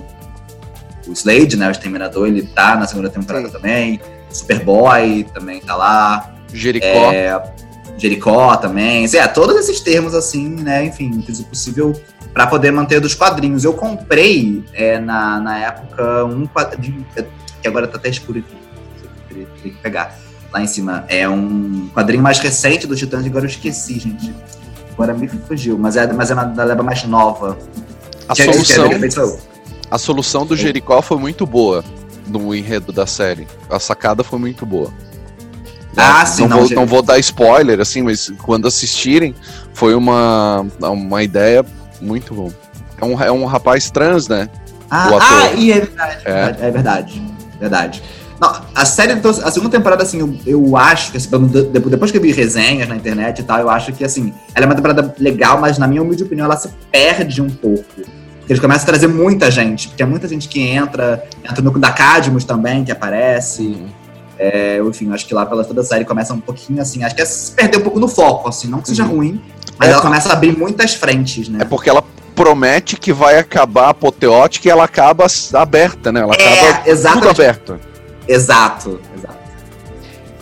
O 1.08 1.14
Slade, 1.14 1.58
né? 1.58 1.68
O 1.68 1.72
Exterminador, 1.72 2.28
ele 2.28 2.44
tá 2.44 2.76
na 2.76 2.86
segunda 2.86 3.10
temporada 3.10 3.48
Sim. 3.48 3.54
também. 3.54 4.02
O 4.30 4.36
Superboy 4.36 5.26
também 5.34 5.60
tá 5.60 5.76
lá. 5.76 6.36
Jericó. 6.54 7.12
É, 7.12 7.42
Jericó 7.98 8.56
também. 8.56 9.10
É, 9.12 9.28
todos 9.28 9.56
esses 9.56 9.80
termos, 9.80 10.14
assim, 10.14 10.50
né? 10.50 10.86
Enfim, 10.86 11.24
fiz 11.26 11.40
o 11.40 11.46
possível 11.46 12.00
para 12.32 12.46
poder 12.46 12.72
manter 12.72 13.00
dos 13.00 13.16
quadrinhos. 13.16 13.64
Eu 13.64 13.74
comprei 13.74 14.64
é, 14.74 15.00
na, 15.00 15.40
na 15.40 15.58
época 15.58 16.26
um 16.26 16.46
quadrinho, 16.46 17.04
que 17.60 17.68
agora 17.68 17.88
tá 17.88 17.98
até 17.98 18.10
escuro 18.10 18.38
aqui, 18.38 18.56
teria 19.28 19.48
que 19.64 19.72
pegar 19.82 20.16
lá 20.52 20.62
em 20.62 20.68
cima. 20.68 21.06
É 21.08 21.28
um 21.28 21.90
quadrinho 21.94 22.24
mais 22.24 22.40
recente 22.40 22.88
do 22.88 22.96
Titãs, 22.96 23.26
agora 23.26 23.46
eu 23.46 23.50
esqueci, 23.50 24.00
gente. 24.00 24.34
Agora 24.94 25.14
me 25.14 25.28
fugiu, 25.28 25.78
mas 25.78 25.96
é, 25.96 26.12
mas 26.12 26.30
é 26.32 26.34
uma 26.34 26.44
da 26.44 26.64
leva 26.64 26.84
mais 26.84 27.04
nova. 27.06 27.58
A 28.28 28.36
solução, 28.36 28.90
a 29.90 29.98
solução 29.98 30.46
do 30.46 30.56
Jericó 30.56 31.02
foi 31.02 31.18
muito 31.18 31.46
boa 31.46 31.84
no 32.28 32.54
enredo 32.54 32.92
da 32.92 33.08
série. 33.08 33.48
A 33.70 33.80
sacada 33.80 34.24
foi 34.24 34.38
muito 34.38 34.66
boa. 34.66 34.92
Ah, 35.98 36.26
sim, 36.26 36.44
não, 36.44 36.50
não, 36.50 36.58
vou, 36.60 36.76
não 36.76 36.86
vou 36.86 37.02
dar 37.02 37.18
spoiler, 37.20 37.80
assim, 37.80 38.02
mas 38.04 38.32
quando 38.44 38.68
assistirem, 38.68 39.34
foi 39.74 39.96
uma, 39.96 40.66
uma 40.80 41.24
ideia 41.24 41.66
muito 42.00 42.34
boa. 42.34 42.54
É 43.02 43.06
um, 43.06 43.24
é 43.24 43.32
um 43.32 43.46
rapaz 43.46 43.90
trans, 43.90 44.28
né? 44.28 44.50
Ah, 44.90 45.10
ah 45.20 45.54
e 45.54 45.72
é 45.72 45.80
verdade. 45.80 46.22
É, 46.26 46.56
é 46.68 46.72
verdade. 46.72 47.22
Verdade. 47.60 48.04
Não, 48.40 48.62
a 48.74 48.86
série, 48.86 49.14
então, 49.14 49.32
a 49.32 49.52
segunda 49.52 49.78
temporada, 49.78 50.04
assim, 50.04 50.20
eu, 50.20 50.34
eu 50.46 50.78
acho 50.78 51.12
que, 51.12 51.18
assim, 51.18 51.30
depois 51.74 52.10
que 52.10 52.18
eu 52.18 52.22
vi 52.22 52.32
resenhas 52.32 52.88
na 52.88 52.96
internet 52.96 53.40
e 53.40 53.44
tal, 53.44 53.60
eu 53.60 53.70
acho 53.70 53.92
que, 53.92 54.04
assim, 54.04 54.34
ela 54.56 54.66
é 54.66 54.68
uma 54.68 54.76
temporada 54.76 55.14
legal, 55.20 55.60
mas 55.60 55.78
na 55.78 55.88
minha 55.88 56.02
humilde 56.02 56.24
opinião, 56.24 56.46
ela 56.46 56.56
se 56.56 56.70
perde 56.90 57.42
um 57.42 57.50
pouco. 57.50 57.84
Porque 58.40 58.54
eles 58.54 58.62
começam 58.62 58.84
a 58.84 58.88
trazer 58.88 59.08
muita 59.08 59.52
gente, 59.52 59.90
porque 59.90 60.02
é 60.02 60.06
muita 60.06 60.28
gente 60.28 60.48
que 60.48 60.62
entra, 60.62 61.24
entra 61.44 61.62
no 61.62 61.78
da 61.78 61.92
Cadmus 61.92 62.46
também, 62.46 62.86
que 62.86 62.92
aparece. 62.92 63.86
É, 64.38 64.80
enfim, 64.80 65.12
acho 65.14 65.28
que 65.28 65.34
lá 65.34 65.46
pela 65.46 65.66
toda 65.66 65.82
a 65.82 65.84
série 65.84 66.06
começa 66.06 66.34
um 66.34 66.40
pouquinho 66.40 66.82
assim, 66.82 67.04
acho 67.04 67.14
que 67.14 67.22
é 67.22 67.26
se 67.26 67.52
perder 67.52 67.78
um 67.78 67.82
pouco 67.82 68.00
no 68.00 68.08
foco, 68.08 68.48
assim, 68.48 68.70
não 68.70 68.80
que 68.80 68.88
seja 68.88 69.04
uhum. 69.04 69.18
ruim, 69.18 69.42
mas 69.78 69.90
é, 69.90 69.92
ela 69.92 70.02
começa 70.02 70.30
a 70.30 70.32
abrir 70.34 70.58
muitas 70.58 70.94
frentes, 70.94 71.50
né? 71.50 71.60
É 71.62 71.66
porque 71.66 71.90
ela 71.90 72.02
promete 72.34 72.96
que 72.96 73.12
vai 73.12 73.38
acabar 73.38 73.90
apoteótica 73.90 74.70
e 74.70 74.72
ela 74.72 74.86
acaba 74.86 75.28
aberta, 75.54 76.10
né? 76.10 76.22
Ela 76.22 76.36
é, 76.36 76.70
acaba 76.70 76.90
exatamente. 76.90 77.28
tudo 77.28 77.30
aberto. 77.32 77.89
Exato, 78.30 79.02
exato. 79.18 79.40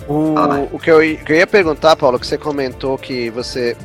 O, 0.10 0.36
o 0.74 0.80
que, 0.80 0.92
eu, 0.92 1.00
que 1.00 1.32
eu 1.32 1.36
ia 1.38 1.48
perguntar, 1.48 1.96
Paulo, 1.96 2.20
que 2.20 2.28
você 2.28 2.38
comentou 2.38 2.98
que 2.98 3.30
você 3.30 3.76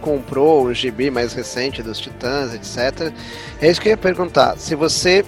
comprou 0.00 0.64
o 0.64 0.72
gibi 0.72 1.10
mais 1.10 1.32
recente 1.32 1.82
dos 1.82 1.98
Titãs, 1.98 2.54
etc. 2.54 3.12
É 3.60 3.68
isso 3.68 3.80
que 3.80 3.88
eu 3.88 3.90
ia 3.90 3.96
perguntar. 3.96 4.56
Se 4.56 4.76
você 4.76 5.24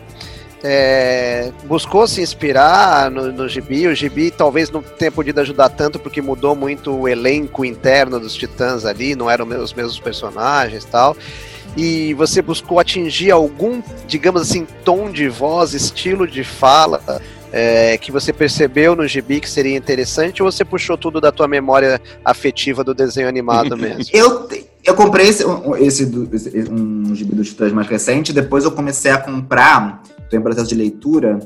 é, 0.62 1.50
buscou 1.64 2.06
se 2.06 2.20
inspirar 2.20 3.10
no, 3.10 3.32
no 3.32 3.48
gibi. 3.48 3.88
O 3.88 3.94
gibi 3.94 4.30
talvez 4.30 4.70
não 4.70 4.80
tenha 4.80 5.10
podido 5.10 5.40
ajudar 5.40 5.68
tanto 5.70 5.98
porque 5.98 6.22
mudou 6.22 6.54
muito 6.54 6.92
o 6.92 7.08
elenco 7.08 7.64
interno 7.64 8.20
dos 8.20 8.34
Titãs 8.34 8.84
ali, 8.84 9.16
não 9.16 9.28
eram 9.28 9.46
os 9.46 9.72
mesmos 9.72 9.98
personagens 9.98 10.84
tal. 10.84 11.16
E 11.76 12.14
você 12.14 12.42
buscou 12.42 12.78
atingir 12.78 13.30
algum, 13.30 13.82
digamos 14.06 14.42
assim, 14.42 14.66
tom 14.84 15.10
de 15.10 15.28
voz, 15.28 15.72
estilo 15.72 16.26
de 16.26 16.44
fala 16.44 17.02
é, 17.52 17.98
que 17.98 18.12
você 18.12 18.32
percebeu 18.32 18.94
no 18.94 19.06
gibi 19.06 19.40
que 19.40 19.48
seria 19.48 19.76
interessante 19.76 20.42
ou 20.42 20.50
você 20.50 20.64
puxou 20.64 20.96
tudo 20.96 21.20
da 21.20 21.32
tua 21.32 21.48
memória 21.48 22.00
afetiva 22.24 22.84
do 22.84 22.94
desenho 22.94 23.28
animado 23.28 23.76
mesmo? 23.78 24.04
eu, 24.12 24.48
eu 24.84 24.94
comprei 24.94 25.28
esse, 25.28 25.44
esse, 25.80 26.04
esse 26.32 26.70
um 26.70 27.14
gibi 27.14 27.34
dos 27.34 27.48
Titãs 27.48 27.72
mais 27.72 27.86
recente, 27.86 28.32
depois 28.32 28.64
eu 28.64 28.72
comecei 28.72 29.10
a 29.10 29.18
comprar 29.18 30.02
estou 30.30 30.38
em 30.38 30.42
processo 30.42 30.68
de 30.68 30.74
leitura, 30.76 31.40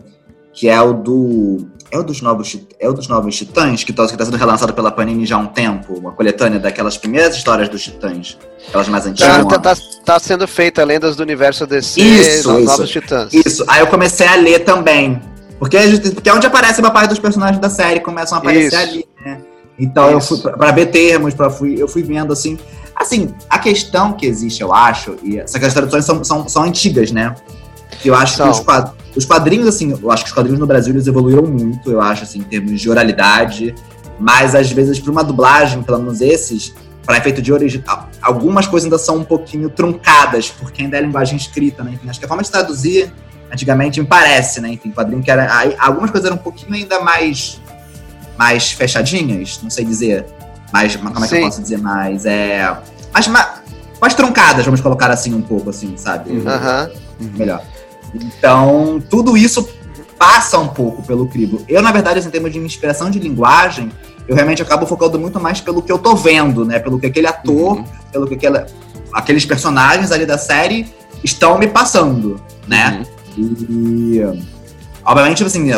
que 0.53 0.69
é 0.69 0.81
o 0.81 0.93
do. 0.93 1.67
É 1.91 1.99
o 1.99 2.03
dos 2.03 2.21
novos, 2.21 2.59
é 2.81 2.89
o 2.89 2.93
dos 2.93 3.07
novos 3.07 3.37
Titãs, 3.37 3.85
que 3.85 3.93
está 3.93 4.07
tá 4.09 4.25
sendo 4.25 4.37
relançado 4.37 4.75
pela 4.75 4.91
Panini 4.91 5.25
já 5.25 5.37
há 5.37 5.39
um 5.39 5.47
tempo, 5.47 5.95
uma 5.95 6.11
coletânea 6.11 6.59
daquelas 6.59 6.97
primeiras 6.97 7.37
histórias 7.37 7.69
dos 7.69 7.85
Titãs, 7.85 8.37
aquelas 8.67 8.89
mais 8.89 9.07
antigas. 9.07 9.47
Tá, 9.47 9.59
tá, 9.59 9.77
tá 10.05 10.19
sendo 10.19 10.49
feita 10.49 10.83
Lendas 10.83 11.15
do 11.15 11.23
Universo 11.23 11.67
DC, 11.69 12.01
isso, 12.01 12.59
isso, 12.59 12.65
Novos 12.65 12.91
Titãs. 12.91 13.33
Isso, 13.33 13.65
aí 13.69 13.81
eu 13.81 13.87
comecei 13.87 14.27
a 14.27 14.35
ler 14.35 14.61
também. 14.61 15.21
Porque, 15.59 15.79
porque 16.15 16.29
é 16.29 16.35
onde 16.35 16.47
aparece 16.47 16.81
uma 16.81 16.91
parte 16.91 17.11
dos 17.11 17.19
personagens 17.19 17.61
da 17.61 17.71
série, 17.71 18.01
começam 18.01 18.37
a 18.37 18.41
aparecer 18.41 18.67
isso. 18.67 18.77
ali, 18.77 19.07
né? 19.25 19.41
Então 19.79 20.19
isso. 20.19 20.35
eu 20.35 20.39
fui 20.39 20.53
para 20.53 20.73
ver 20.73 20.87
termos, 20.87 21.35
para 21.35 21.51
fui, 21.51 21.81
eu 21.81 21.89
fui 21.89 22.03
vendo 22.03 22.33
assim. 22.33 22.59
Assim, 22.95 23.35
a 23.51 23.59
questão 23.59 24.13
que 24.13 24.25
existe, 24.25 24.63
eu 24.63 24.73
acho, 24.73 25.17
e 25.23 25.39
essas 25.39 25.75
traduções 25.75 26.05
são, 26.05 26.23
são, 26.23 26.49
são 26.49 26.63
antigas, 26.63 27.11
né? 27.11 27.35
Eu 28.05 28.15
acho 28.15 28.35
então. 28.35 28.47
que 28.47 28.53
os 28.53 28.61
quadrinhos, 28.61 29.05
os 29.17 29.25
quadrinhos, 29.25 29.69
assim, 29.69 29.99
eu 30.01 30.11
acho 30.11 30.25
que 30.25 30.31
os 30.31 30.35
quadrinhos 30.35 30.61
no 30.61 30.67
Brasil 30.67 30.95
eles 30.95 31.07
evoluíram 31.07 31.43
muito, 31.43 31.91
eu 31.91 32.01
acho, 32.01 32.23
assim, 32.23 32.39
em 32.39 32.45
termos 32.45 32.81
de 32.81 32.89
oralidade. 32.89 33.75
Mas 34.19 34.55
às 34.55 34.71
vezes, 34.71 34.99
para 35.01 35.11
uma 35.11 35.25
dublagem, 35.25 35.83
pelo 35.83 35.99
menos 35.99 36.21
esses, 36.21 36.73
para 37.05 37.19
efeito 37.19 37.43
de 37.43 37.53
original, 37.53 38.09
algumas 38.23 38.67
coisas 38.67 38.85
ainda 38.85 38.99
são 38.99 39.19
um 39.19 39.25
pouquinho 39.25 39.69
truncadas, 39.69 40.51
porque 40.51 40.83
ainda 40.83 40.97
é 40.97 41.01
linguagem 41.01 41.37
escrita, 41.37 41.83
né? 41.83 41.93
Enfim, 41.95 42.09
acho 42.09 42.19
que 42.19 42.25
a 42.25 42.29
forma 42.29 42.43
de 42.43 42.51
traduzir, 42.51 43.13
antigamente, 43.55 44.01
me 44.01 44.07
parece, 44.07 44.61
né? 44.61 44.71
Enfim, 44.71 44.91
quadrinho 44.91 45.23
que 45.23 45.31
era. 45.31 45.57
Aí, 45.57 45.75
algumas 45.79 46.11
coisas 46.11 46.27
eram 46.27 46.37
um 46.37 46.43
pouquinho 46.43 46.75
ainda 46.75 47.01
mais. 47.01 47.61
mais 48.37 48.73
fechadinhas, 48.73 49.61
não 49.63 49.71
sei 49.71 49.85
dizer. 49.85 50.27
Mais. 50.73 50.97
Como 50.97 51.09
é 51.11 51.23
que 51.23 51.29
Sim. 51.29 51.37
eu 51.37 51.45
posso 51.45 51.63
dizer? 51.63 51.79
Mais. 51.79 52.27
É. 52.27 52.77
Mais, 53.13 53.29
mais, 53.29 53.49
mais 54.01 54.15
truncadas, 54.15 54.65
vamos 54.65 54.81
colocar 54.81 55.11
assim 55.11 55.35
um 55.35 55.43
pouco, 55.43 55.71
assim, 55.71 55.97
sabe? 55.97 56.31
Uhum. 56.31 57.31
Melhor. 57.39 57.63
Então, 58.13 59.03
tudo 59.09 59.37
isso 59.37 59.69
passa 60.19 60.59
um 60.59 60.69
pouco 60.69 61.03
pelo 61.03 61.29
crivo. 61.29 61.65
Eu, 61.69 61.83
na 61.83 61.93
verdade, 61.93 62.19
assim, 62.19 62.29
em 62.29 62.31
termos 62.31 62.53
de 62.53 62.59
inspiração 62.59 63.11
de 63.11 63.19
linguagem, 63.19 63.91
eu 64.27 64.35
realmente 64.35 64.63
acabo 64.63 64.87
focando 64.87 65.19
muito 65.19 65.41
mais 65.41 65.61
pelo 65.61 65.83
que 65.83 65.93
eu 65.93 65.99
tô 65.99 66.15
vendo, 66.17 66.65
né? 66.65 66.79
Pelo 66.79 66.99
que 66.99 67.07
aquele 67.07 67.27
ator, 67.27 67.79
uhum. 67.79 67.85
pelo 68.11 68.27
que 68.27 68.35
aquela, 68.35 68.67
aqueles 69.13 69.45
personagens 69.45 70.11
ali 70.11 70.27
da 70.27 70.39
série 70.39 70.93
estão 71.23 71.59
me 71.59 71.67
passando, 71.67 72.41
né? 72.67 72.99
Uhum. 72.99 73.14
E 73.37 74.21
obviamente, 75.05 75.45
assim, 75.45 75.71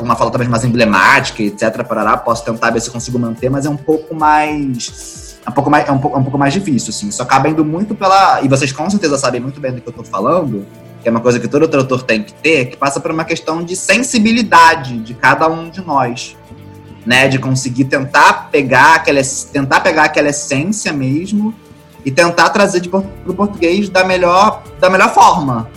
uma 0.00 0.16
fala 0.16 0.30
talvez 0.30 0.48
mais 0.48 0.64
emblemática, 0.64 1.42
etc, 1.42 1.84
parará, 1.84 2.16
posso 2.16 2.44
tentar 2.44 2.70
ver 2.70 2.80
se 2.80 2.90
consigo 2.90 3.18
manter, 3.18 3.50
mas 3.50 3.66
é 3.66 3.70
um 3.70 3.76
pouco 3.76 4.14
mais 4.14 5.36
é 5.44 5.50
um 5.50 5.52
pouco 5.52 5.70
mais 5.70 5.88
é 5.88 5.92
um 5.92 5.98
pouco, 5.98 6.16
é 6.16 6.20
um 6.20 6.22
pouco 6.22 6.38
mais 6.38 6.52
difícil, 6.52 6.90
assim. 6.90 7.08
Isso 7.08 7.22
acaba 7.22 7.48
indo 7.48 7.64
muito 7.64 7.94
pela 7.94 8.42
e 8.42 8.48
vocês 8.48 8.72
com 8.72 8.88
certeza 8.90 9.16
sabem 9.18 9.40
muito 9.40 9.60
bem 9.60 9.72
do 9.72 9.80
que 9.80 9.88
eu 9.88 9.92
tô 9.92 10.02
falando 10.02 10.66
que 11.06 11.08
é 11.08 11.12
uma 11.12 11.20
coisa 11.20 11.38
que 11.38 11.46
todo 11.46 11.68
tradutor 11.68 12.02
tem 12.02 12.20
que 12.20 12.34
ter, 12.34 12.64
que 12.64 12.76
passa 12.76 12.98
por 12.98 13.12
uma 13.12 13.24
questão 13.24 13.62
de 13.62 13.76
sensibilidade 13.76 14.98
de 14.98 15.14
cada 15.14 15.46
um 15.46 15.70
de 15.70 15.80
nós, 15.80 16.36
né? 17.06 17.28
De 17.28 17.38
conseguir 17.38 17.84
tentar 17.84 18.50
pegar 18.50 18.96
aquela, 18.96 19.20
tentar 19.52 19.78
pegar 19.82 20.02
aquela 20.06 20.30
essência 20.30 20.92
mesmo 20.92 21.54
e 22.04 22.10
tentar 22.10 22.50
trazer 22.50 22.88
para 22.88 23.04
o 23.24 23.34
português 23.34 23.88
da 23.88 24.02
melhor, 24.02 24.64
da 24.80 24.90
melhor 24.90 25.14
forma, 25.14 25.70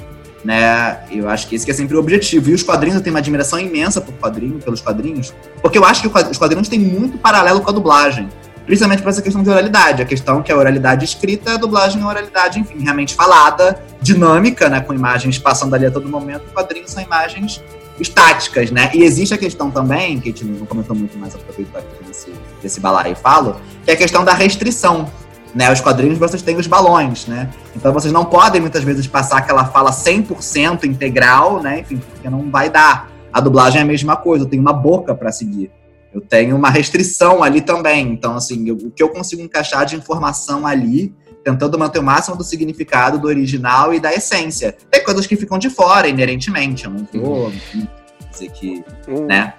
né? 0.44 1.00
Eu 1.12 1.30
acho 1.30 1.48
que 1.48 1.56
esse 1.56 1.70
é 1.70 1.74
sempre 1.74 1.96
o 1.96 2.00
objetivo. 2.00 2.50
E 2.50 2.54
os 2.54 2.64
quadrinhos, 2.64 2.96
eu 2.96 3.04
tenho 3.04 3.14
uma 3.14 3.20
admiração 3.20 3.60
imensa 3.60 4.00
por 4.00 4.14
quadrinho, 4.16 4.60
pelos 4.60 4.82
quadrinhos, 4.82 5.34
porque 5.62 5.78
eu 5.78 5.86
acho 5.86 6.02
que 6.02 6.08
os 6.08 6.38
quadrinhos 6.38 6.68
têm 6.68 6.80
muito 6.80 7.18
paralelo 7.18 7.62
com 7.62 7.70
a 7.70 7.74
dublagem 7.74 8.30
principalmente 8.70 9.02
para 9.02 9.10
essa 9.10 9.22
questão 9.24 9.42
de 9.42 9.50
oralidade. 9.50 10.00
A 10.00 10.06
questão 10.06 10.44
que 10.44 10.52
a 10.52 10.56
oralidade 10.56 11.04
escrita, 11.04 11.56
a 11.56 11.58
dublagem 11.58 12.04
é 12.04 12.06
oralidade, 12.06 12.60
enfim, 12.60 12.78
realmente 12.84 13.16
falada, 13.16 13.84
dinâmica, 14.00 14.70
né, 14.70 14.80
com 14.80 14.94
imagens 14.94 15.40
passando 15.40 15.74
ali 15.74 15.88
a 15.88 15.92
todo 15.92 16.08
momento. 16.08 16.44
Quadrinhos 16.54 16.92
são 16.92 17.02
imagens 17.02 17.64
estáticas, 18.00 18.70
né? 18.70 18.92
E 18.94 19.02
existe 19.02 19.34
a 19.34 19.40
questão 19.40 19.72
também, 19.72 20.20
que 20.20 20.30
a 20.30 20.32
gente 20.32 20.46
não 20.46 20.68
comentou 20.68 20.96
muito, 20.96 21.18
mas 21.18 21.34
aproveito 21.34 21.76
aqui 21.76 22.04
desse, 22.06 22.32
desse 22.62 22.80
balaio 22.80 23.16
falo, 23.16 23.60
que 23.84 23.90
é 23.90 23.96
a 23.96 23.98
questão 23.98 24.24
da 24.24 24.36
restrição. 24.36 25.12
Né, 25.54 25.72
os 25.72 25.82
quadrinhos 25.82 26.20
vocês 26.20 26.44
têm 26.44 26.58
os 26.58 26.68
balões, 26.68 27.26
né? 27.26 27.50
Então 27.76 27.92
vocês 27.92 28.14
não 28.14 28.24
podem 28.24 28.62
muitas 28.62 28.84
vezes 28.84 29.08
passar 29.08 29.40
aquela 29.40 29.66
fala 29.66 29.92
100% 29.92 30.84
integral, 30.84 31.62
né? 31.62 31.80
Enfim, 31.80 31.98
porque 31.98 32.30
não 32.30 32.52
vai 32.52 32.70
dar. 32.70 33.10
A 33.34 33.40
dublagem 33.40 33.80
é 33.80 33.84
a 33.84 33.88
mesma 33.88 34.16
coisa, 34.16 34.46
tem 34.46 34.60
uma 34.60 34.74
boca 34.74 35.16
para 35.16 35.32
seguir 35.32 35.72
eu 36.14 36.22
tenho 36.22 36.56
uma 36.56 36.70
restrição 36.70 37.44
ali 37.44 37.62
também. 37.62 38.12
Então, 38.12 38.36
assim, 38.36 38.68
eu, 38.68 38.76
o 38.76 38.92
que 38.92 39.02
eu 39.02 39.10
consigo 39.10 39.42
encaixar 39.42 39.86
de 39.86 39.96
informação 39.96 40.66
ali, 40.66 41.14
tentando 41.44 41.78
manter 41.78 42.00
o 42.00 42.04
máximo 42.04 42.36
do 42.36 42.44
significado 42.44 43.20
do 43.20 43.28
original 43.28 43.94
e 43.94 44.00
da 44.00 44.14
essência. 44.14 44.76
Tem 44.90 45.04
coisas 45.04 45.28
que 45.28 45.36
ficam 45.36 45.58
de 45.58 45.70
fora, 45.70 46.08
inerentemente. 46.08 46.86
Eu 46.86 46.92
não 46.92 47.08
vou 47.14 47.46
uhum. 47.46 47.88
dizer 48.32 48.52
que, 48.52 48.84
né? 49.28 49.54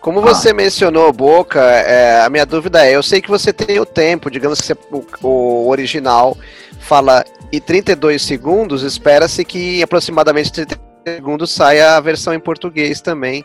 Como 0.00 0.20
você 0.20 0.50
ah. 0.50 0.54
mencionou 0.54 1.12
Boca, 1.12 1.60
é, 1.60 2.22
a 2.22 2.30
minha 2.30 2.46
dúvida 2.46 2.86
é, 2.86 2.94
eu 2.94 3.02
sei 3.02 3.20
que 3.20 3.28
você 3.28 3.52
tem 3.52 3.80
o 3.80 3.86
tempo, 3.86 4.30
digamos 4.30 4.60
que 4.60 4.66
você, 4.66 4.76
o, 4.90 5.04
o 5.26 5.68
original 5.68 6.36
fala 6.78 7.24
em 7.52 7.60
32 7.60 8.22
segundos, 8.22 8.82
espera-se 8.82 9.44
que 9.44 9.78
em 9.78 9.82
aproximadamente 9.82 10.52
30 10.52 10.78
segundos 11.04 11.50
saia 11.50 11.96
a 11.96 12.00
versão 12.00 12.32
em 12.32 12.40
português 12.40 13.00
também 13.00 13.44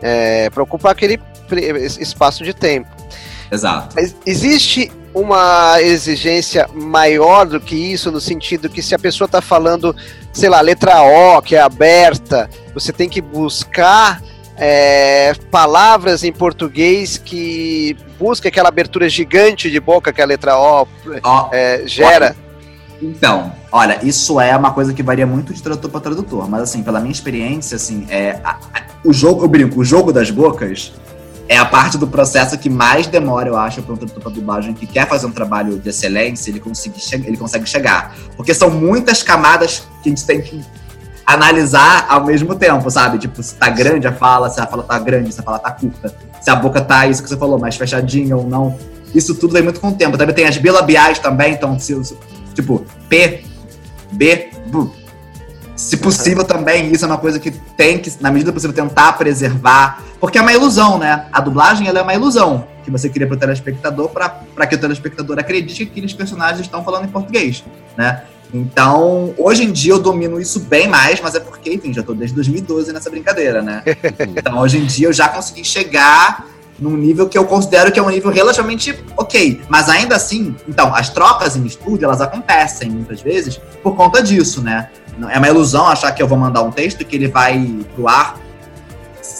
é, 0.00 0.50
para 0.50 0.62
ocupar 0.62 0.92
aquele 0.92 1.20
espaço 2.00 2.42
de 2.42 2.52
tempo. 2.52 2.90
Exato. 3.50 3.94
Mas 3.94 4.16
existe 4.26 4.90
uma 5.14 5.80
exigência 5.82 6.68
maior 6.72 7.46
do 7.46 7.60
que 7.60 7.76
isso, 7.76 8.10
no 8.10 8.20
sentido 8.20 8.68
que 8.68 8.82
se 8.82 8.94
a 8.94 8.98
pessoa 8.98 9.26
está 9.26 9.42
falando, 9.42 9.94
sei 10.32 10.48
lá, 10.48 10.60
letra 10.60 11.02
O, 11.02 11.42
que 11.42 11.54
é 11.54 11.60
aberta, 11.60 12.48
você 12.72 12.92
tem 12.92 13.08
que 13.08 13.20
buscar 13.20 14.22
é, 14.64 15.34
palavras 15.50 16.22
em 16.22 16.32
português 16.32 17.18
que 17.18 17.96
busca 18.16 18.48
aquela 18.48 18.68
abertura 18.68 19.08
gigante 19.08 19.68
de 19.68 19.80
boca 19.80 20.12
que 20.12 20.22
a 20.22 20.24
letra 20.24 20.56
O 20.56 20.86
Ó, 21.24 21.48
é, 21.52 21.82
gera. 21.84 22.36
Então, 23.02 23.52
olha, 23.72 23.98
isso 24.04 24.40
é 24.40 24.56
uma 24.56 24.70
coisa 24.72 24.94
que 24.94 25.02
varia 25.02 25.26
muito 25.26 25.52
de 25.52 25.60
tradutor 25.60 25.90
para 25.90 26.00
tradutor, 26.00 26.48
mas 26.48 26.62
assim, 26.62 26.84
pela 26.84 27.00
minha 27.00 27.10
experiência, 27.10 27.74
assim, 27.74 28.06
é 28.08 28.38
a- 28.44 28.56
a- 28.72 28.82
o 29.04 29.12
jogo, 29.12 29.42
eu 29.44 29.48
brinco, 29.48 29.80
o 29.80 29.84
jogo 29.84 30.12
das 30.12 30.30
bocas 30.30 30.92
é 31.48 31.56
a 31.58 31.64
parte 31.64 31.98
do 31.98 32.06
processo 32.06 32.56
que 32.56 32.70
mais 32.70 33.08
demora, 33.08 33.48
eu 33.48 33.56
acho, 33.56 33.82
para 33.82 33.94
um 33.94 33.96
tradutor 33.96 34.22
para 34.22 34.30
dublagem 34.30 34.72
que 34.74 34.86
quer 34.86 35.08
fazer 35.08 35.26
um 35.26 35.32
trabalho 35.32 35.76
de 35.80 35.88
excelência, 35.88 36.50
ele 36.52 36.60
consegue, 36.60 36.94
ele 37.26 37.36
consegue 37.36 37.68
chegar. 37.68 38.14
Porque 38.36 38.54
são 38.54 38.70
muitas 38.70 39.24
camadas 39.24 39.82
que 40.04 40.08
a 40.08 40.10
gente 40.10 40.24
tem 40.24 40.40
que 40.40 40.62
analisar 41.26 42.06
ao 42.08 42.24
mesmo 42.24 42.54
tempo, 42.54 42.90
sabe? 42.90 43.18
Tipo, 43.18 43.42
se 43.42 43.54
tá 43.54 43.68
grande 43.68 44.06
a 44.06 44.12
fala, 44.12 44.50
se 44.50 44.60
a 44.60 44.66
fala 44.66 44.82
tá 44.82 44.98
grande, 44.98 45.32
se 45.32 45.40
a 45.40 45.42
fala 45.42 45.58
tá 45.58 45.70
curta, 45.70 46.14
se 46.40 46.50
a 46.50 46.56
boca 46.56 46.80
tá 46.80 47.06
isso 47.06 47.22
que 47.22 47.28
você 47.28 47.36
falou, 47.36 47.58
mais 47.58 47.76
fechadinha 47.76 48.36
ou 48.36 48.46
não. 48.46 48.76
Isso 49.14 49.34
tudo 49.34 49.52
vem 49.52 49.62
muito 49.62 49.80
com 49.80 49.88
o 49.88 49.94
tempo. 49.94 50.16
Também 50.16 50.34
tem 50.34 50.46
as 50.46 50.56
bilabiais 50.56 51.18
também, 51.18 51.52
então, 51.52 51.78
se, 51.78 52.16
tipo, 52.54 52.84
P, 53.08 53.44
B, 54.12 54.50
B. 54.66 55.02
Se 55.76 55.96
possível 55.96 56.44
também, 56.44 56.92
isso 56.92 57.04
é 57.04 57.08
uma 57.08 57.18
coisa 57.18 57.38
que 57.40 57.50
tem 57.50 57.98
que, 57.98 58.12
na 58.20 58.30
medida 58.30 58.50
do 58.50 58.54
possível, 58.54 58.74
tentar 58.74 59.12
preservar. 59.14 60.02
Porque 60.20 60.38
é 60.38 60.40
uma 60.40 60.52
ilusão, 60.52 60.98
né? 60.98 61.26
A 61.32 61.40
dublagem 61.40 61.88
ela 61.88 61.98
é 61.98 62.02
uma 62.02 62.14
ilusão 62.14 62.66
que 62.84 62.90
você 62.90 63.08
cria 63.08 63.26
para 63.26 63.36
o 63.36 63.38
telespectador 63.38 64.08
para 64.08 64.66
que 64.66 64.74
o 64.74 64.78
telespectador 64.78 65.38
acredite 65.38 65.86
que 65.86 65.90
aqueles 65.90 66.12
personagens 66.12 66.60
estão 66.60 66.84
falando 66.84 67.04
em 67.04 67.08
português, 67.08 67.64
né? 67.96 68.22
Então, 68.52 69.34
hoje 69.38 69.64
em 69.64 69.72
dia 69.72 69.92
eu 69.92 69.98
domino 69.98 70.40
isso 70.40 70.60
bem 70.60 70.86
mais, 70.86 71.20
mas 71.20 71.34
é 71.34 71.40
porque, 71.40 71.72
enfim, 71.72 71.92
já 71.92 72.02
tô 72.02 72.12
desde 72.12 72.34
2012 72.34 72.92
nessa 72.92 73.08
brincadeira, 73.08 73.62
né? 73.62 73.82
Então, 74.36 74.58
hoje 74.58 74.78
em 74.78 74.84
dia 74.84 75.08
eu 75.08 75.12
já 75.12 75.28
consegui 75.28 75.64
chegar 75.64 76.46
num 76.78 76.96
nível 76.96 77.28
que 77.28 77.38
eu 77.38 77.44
considero 77.44 77.92
que 77.92 77.98
é 77.98 78.02
um 78.02 78.10
nível 78.10 78.30
relativamente 78.30 78.98
ok. 79.16 79.60
Mas 79.68 79.88
ainda 79.88 80.16
assim, 80.16 80.54
então, 80.68 80.94
as 80.94 81.08
trocas 81.08 81.56
em 81.56 81.64
estúdio, 81.64 82.04
elas 82.04 82.20
acontecem 82.20 82.90
muitas 82.90 83.22
vezes 83.22 83.60
por 83.82 83.94
conta 83.94 84.22
disso, 84.22 84.60
né? 84.60 84.90
É 85.30 85.38
uma 85.38 85.48
ilusão 85.48 85.86
achar 85.86 86.10
que 86.12 86.22
eu 86.22 86.26
vou 86.26 86.38
mandar 86.38 86.62
um 86.62 86.70
texto 86.70 87.04
que 87.04 87.16
ele 87.16 87.28
vai 87.28 87.84
pro 87.94 88.08
ar 88.08 88.38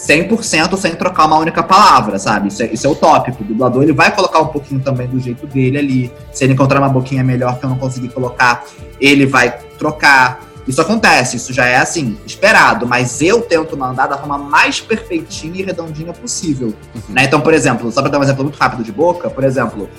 100% 0.07 0.77
sem 0.77 0.95
trocar 0.95 1.25
uma 1.25 1.37
única 1.37 1.63
palavra, 1.63 2.19
sabe? 2.19 2.49
Isso 2.49 2.61
é, 2.61 2.65
isso 2.67 2.85
é 2.85 2.89
utópico. 2.89 3.41
O 3.41 3.45
dublador 3.45 3.83
ele 3.83 3.93
vai 3.93 4.11
colocar 4.11 4.39
um 4.39 4.47
pouquinho 4.47 4.81
também 4.81 5.07
do 5.07 5.19
jeito 5.19 5.47
dele 5.47 5.77
ali. 5.77 6.11
Se 6.31 6.43
ele 6.43 6.53
encontrar 6.53 6.79
uma 6.79 6.89
boquinha 6.89 7.23
melhor 7.23 7.57
que 7.57 7.65
eu 7.65 7.69
não 7.69 7.77
consegui 7.77 8.09
colocar, 8.09 8.65
ele 8.99 9.25
vai 9.25 9.57
trocar. 9.79 10.41
Isso 10.67 10.81
acontece, 10.81 11.37
isso 11.37 11.51
já 11.51 11.65
é 11.65 11.75
assim, 11.75 12.17
esperado, 12.25 12.87
mas 12.87 13.21
eu 13.21 13.41
tento 13.41 13.75
mandar 13.75 14.07
da 14.07 14.17
forma 14.17 14.37
mais 14.37 14.79
perfeitinha 14.79 15.59
e 15.59 15.63
redondinha 15.63 16.13
possível. 16.13 16.73
né? 17.09 17.25
Então, 17.25 17.41
por 17.41 17.53
exemplo, 17.53 17.91
só 17.91 18.01
pra 18.01 18.09
dar 18.09 18.19
um 18.19 18.23
exemplo 18.23 18.43
muito 18.43 18.57
rápido 18.57 18.81
de 18.81 18.91
boca, 18.91 19.29
por 19.29 19.43
exemplo, 19.43 19.89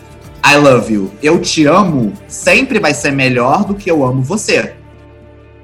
I 0.42 0.56
love 0.56 0.92
you, 0.92 1.10
eu 1.22 1.38
te 1.38 1.66
amo, 1.66 2.14
sempre 2.28 2.78
vai 2.78 2.94
ser 2.94 3.10
melhor 3.10 3.64
do 3.64 3.74
que 3.74 3.90
eu 3.90 4.04
amo 4.04 4.22
você. 4.22 4.74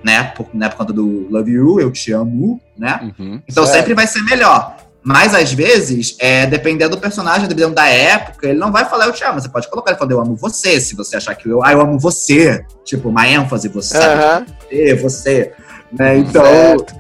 Né? 0.03 0.25
Por, 0.37 0.47
né? 0.55 0.69
por 0.69 0.79
conta 0.79 0.93
do 0.93 1.27
love 1.31 1.51
you, 1.51 1.81
eu 1.81 1.91
te 1.91 2.13
amo, 2.13 2.61
né? 2.77 3.13
Uhum. 3.19 3.43
Então 3.47 3.65
Certo. 3.67 3.77
sempre 3.79 3.95
vai 3.95 4.07
ser 4.07 4.23
melhor. 4.23 4.77
Mas 5.03 5.35
às 5.35 5.53
vezes, 5.53 6.15
é, 6.19 6.47
dependendo 6.47 6.95
do 6.97 7.01
personagem, 7.01 7.49
dependendo 7.49 7.75
da 7.75 7.87
época, 7.87 8.49
ele 8.49 8.59
não 8.59 8.71
vai 8.71 8.85
falar 8.85 9.07
eu 9.07 9.13
te 9.13 9.25
amo. 9.25 9.41
Você 9.41 9.49
pode 9.49 9.69
colocar 9.69 9.91
ele 9.91 9.99
falando 9.99 10.13
eu 10.13 10.21
amo 10.21 10.37
você, 10.37 10.79
se 10.81 10.95
você 10.95 11.17
achar 11.17 11.35
que 11.35 11.49
eu, 11.49 11.65
ah, 11.65 11.73
eu 11.73 11.81
amo 11.81 11.99
você. 11.99 12.65
Tipo, 12.85 13.09
uma 13.09 13.27
ênfase, 13.27 13.69
você 13.69 13.97
sabe 13.97 14.23
Aham. 14.23 14.47
você, 14.69 14.95
você. 14.95 15.53
Né? 15.91 16.19
Então, 16.19 16.45
Certo. 16.45 16.95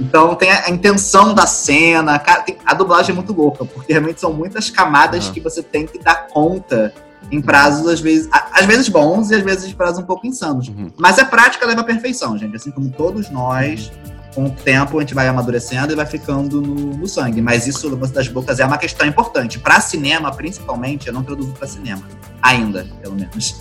então 0.00 0.34
tem 0.34 0.50
a, 0.50 0.64
a 0.66 0.70
intenção 0.70 1.32
da 1.32 1.46
cena. 1.46 2.18
cara, 2.18 2.42
tem- 2.42 2.56
a 2.66 2.74
dublagem 2.74 3.12
é 3.12 3.14
muito 3.14 3.32
louca, 3.32 3.64
porque 3.64 3.92
realmente 3.92 4.20
são 4.20 4.32
muitas 4.32 4.68
camadas 4.68 5.24
Aham. 5.26 5.34
que 5.34 5.40
você 5.40 5.62
tem 5.62 5.86
que 5.86 5.98
dar 5.98 6.26
conta 6.26 6.92
em 7.30 7.40
prazos, 7.40 7.86
às 7.88 8.00
vezes, 8.00 8.28
às 8.30 8.66
vezes 8.66 8.88
bons 8.88 9.30
e 9.30 9.34
às 9.34 9.42
vezes 9.42 9.72
prazos 9.72 9.98
um 9.98 10.06
pouco 10.06 10.26
insanos. 10.26 10.68
Uhum. 10.68 10.90
Mas 10.98 11.18
a 11.18 11.24
prática 11.24 11.66
leva 11.66 11.80
à 11.80 11.84
perfeição, 11.84 12.36
gente. 12.38 12.54
Assim 12.56 12.70
como 12.70 12.90
todos 12.90 13.30
nós, 13.30 13.90
com 14.34 14.46
o 14.46 14.50
tempo 14.50 14.98
a 14.98 15.00
gente 15.00 15.14
vai 15.14 15.28
amadurecendo 15.28 15.92
e 15.92 15.96
vai 15.96 16.06
ficando 16.06 16.60
no, 16.60 16.96
no 16.96 17.06
sangue. 17.06 17.40
Mas 17.40 17.66
isso, 17.66 17.88
o 17.88 17.96
lance 17.96 18.12
das 18.12 18.28
bocas, 18.28 18.58
é 18.60 18.66
uma 18.66 18.78
questão 18.78 19.06
importante. 19.06 19.58
Para 19.58 19.80
cinema, 19.80 20.30
principalmente, 20.32 21.06
eu 21.06 21.12
não 21.12 21.22
traduzo 21.22 21.52
para 21.52 21.66
cinema. 21.66 22.02
Ainda, 22.42 22.86
pelo 23.00 23.14
menos. 23.14 23.56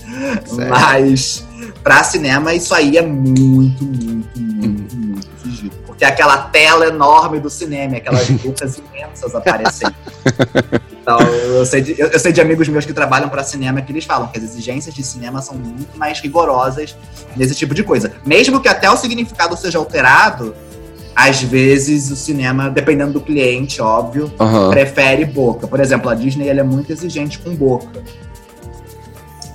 Mas 0.70 1.46
para 1.84 2.04
cinema, 2.04 2.54
isso 2.54 2.74
aí 2.74 2.98
é 2.98 3.02
muito, 3.02 3.86
muito, 3.86 4.40
muito, 4.40 4.96
muito 4.96 5.28
exigido. 5.42 5.76
Porque 5.86 6.04
é 6.04 6.08
aquela 6.08 6.38
tela 6.38 6.88
enorme 6.88 7.40
do 7.40 7.50
cinema, 7.50 7.98
aquelas 7.98 8.30
bocas 8.30 8.82
imensas 8.92 9.36
aparecendo. 9.36 9.96
Então, 11.04 11.20
eu 11.20 11.66
sei, 11.66 11.82
de, 11.82 12.00
eu, 12.00 12.18
sei 12.18 12.32
de 12.32 12.40
amigos 12.40 12.66
meus 12.70 12.86
que 12.86 12.94
trabalham 12.94 13.28
para 13.28 13.44
cinema 13.44 13.82
que 13.82 13.92
eles 13.92 14.06
falam 14.06 14.30
que 14.30 14.38
as 14.38 14.44
exigências 14.44 14.96
de 14.96 15.04
cinema 15.04 15.42
são 15.42 15.54
muito 15.54 15.98
mais 15.98 16.22
rigorosas 16.22 16.96
nesse 17.36 17.54
tipo 17.54 17.76
de 17.76 17.84
coisa. 17.84 18.14
Mesmo 18.26 18.62
que 18.62 18.70
até 18.70 18.90
o 18.90 18.96
significado 18.96 19.58
seja 19.58 19.78
alterado, 19.78 20.56
às 21.14 21.44
vezes 21.44 22.10
o 22.10 22.16
cinema, 22.16 22.70
dependendo 22.70 23.12
do 23.12 23.22
cliente, 23.22 23.82
óbvio, 23.82 24.32
Aham. 24.40 24.70
prefere 24.70 25.26
boca. 25.26 25.68
Por 25.68 25.82
exemplo, 25.82 26.10
a 26.10 26.16
Disney 26.16 26.48
ela 26.48 26.62
é 26.62 26.64
muito 26.64 26.90
exigente 26.90 27.38
com 27.38 27.54
boca. 27.54 28.02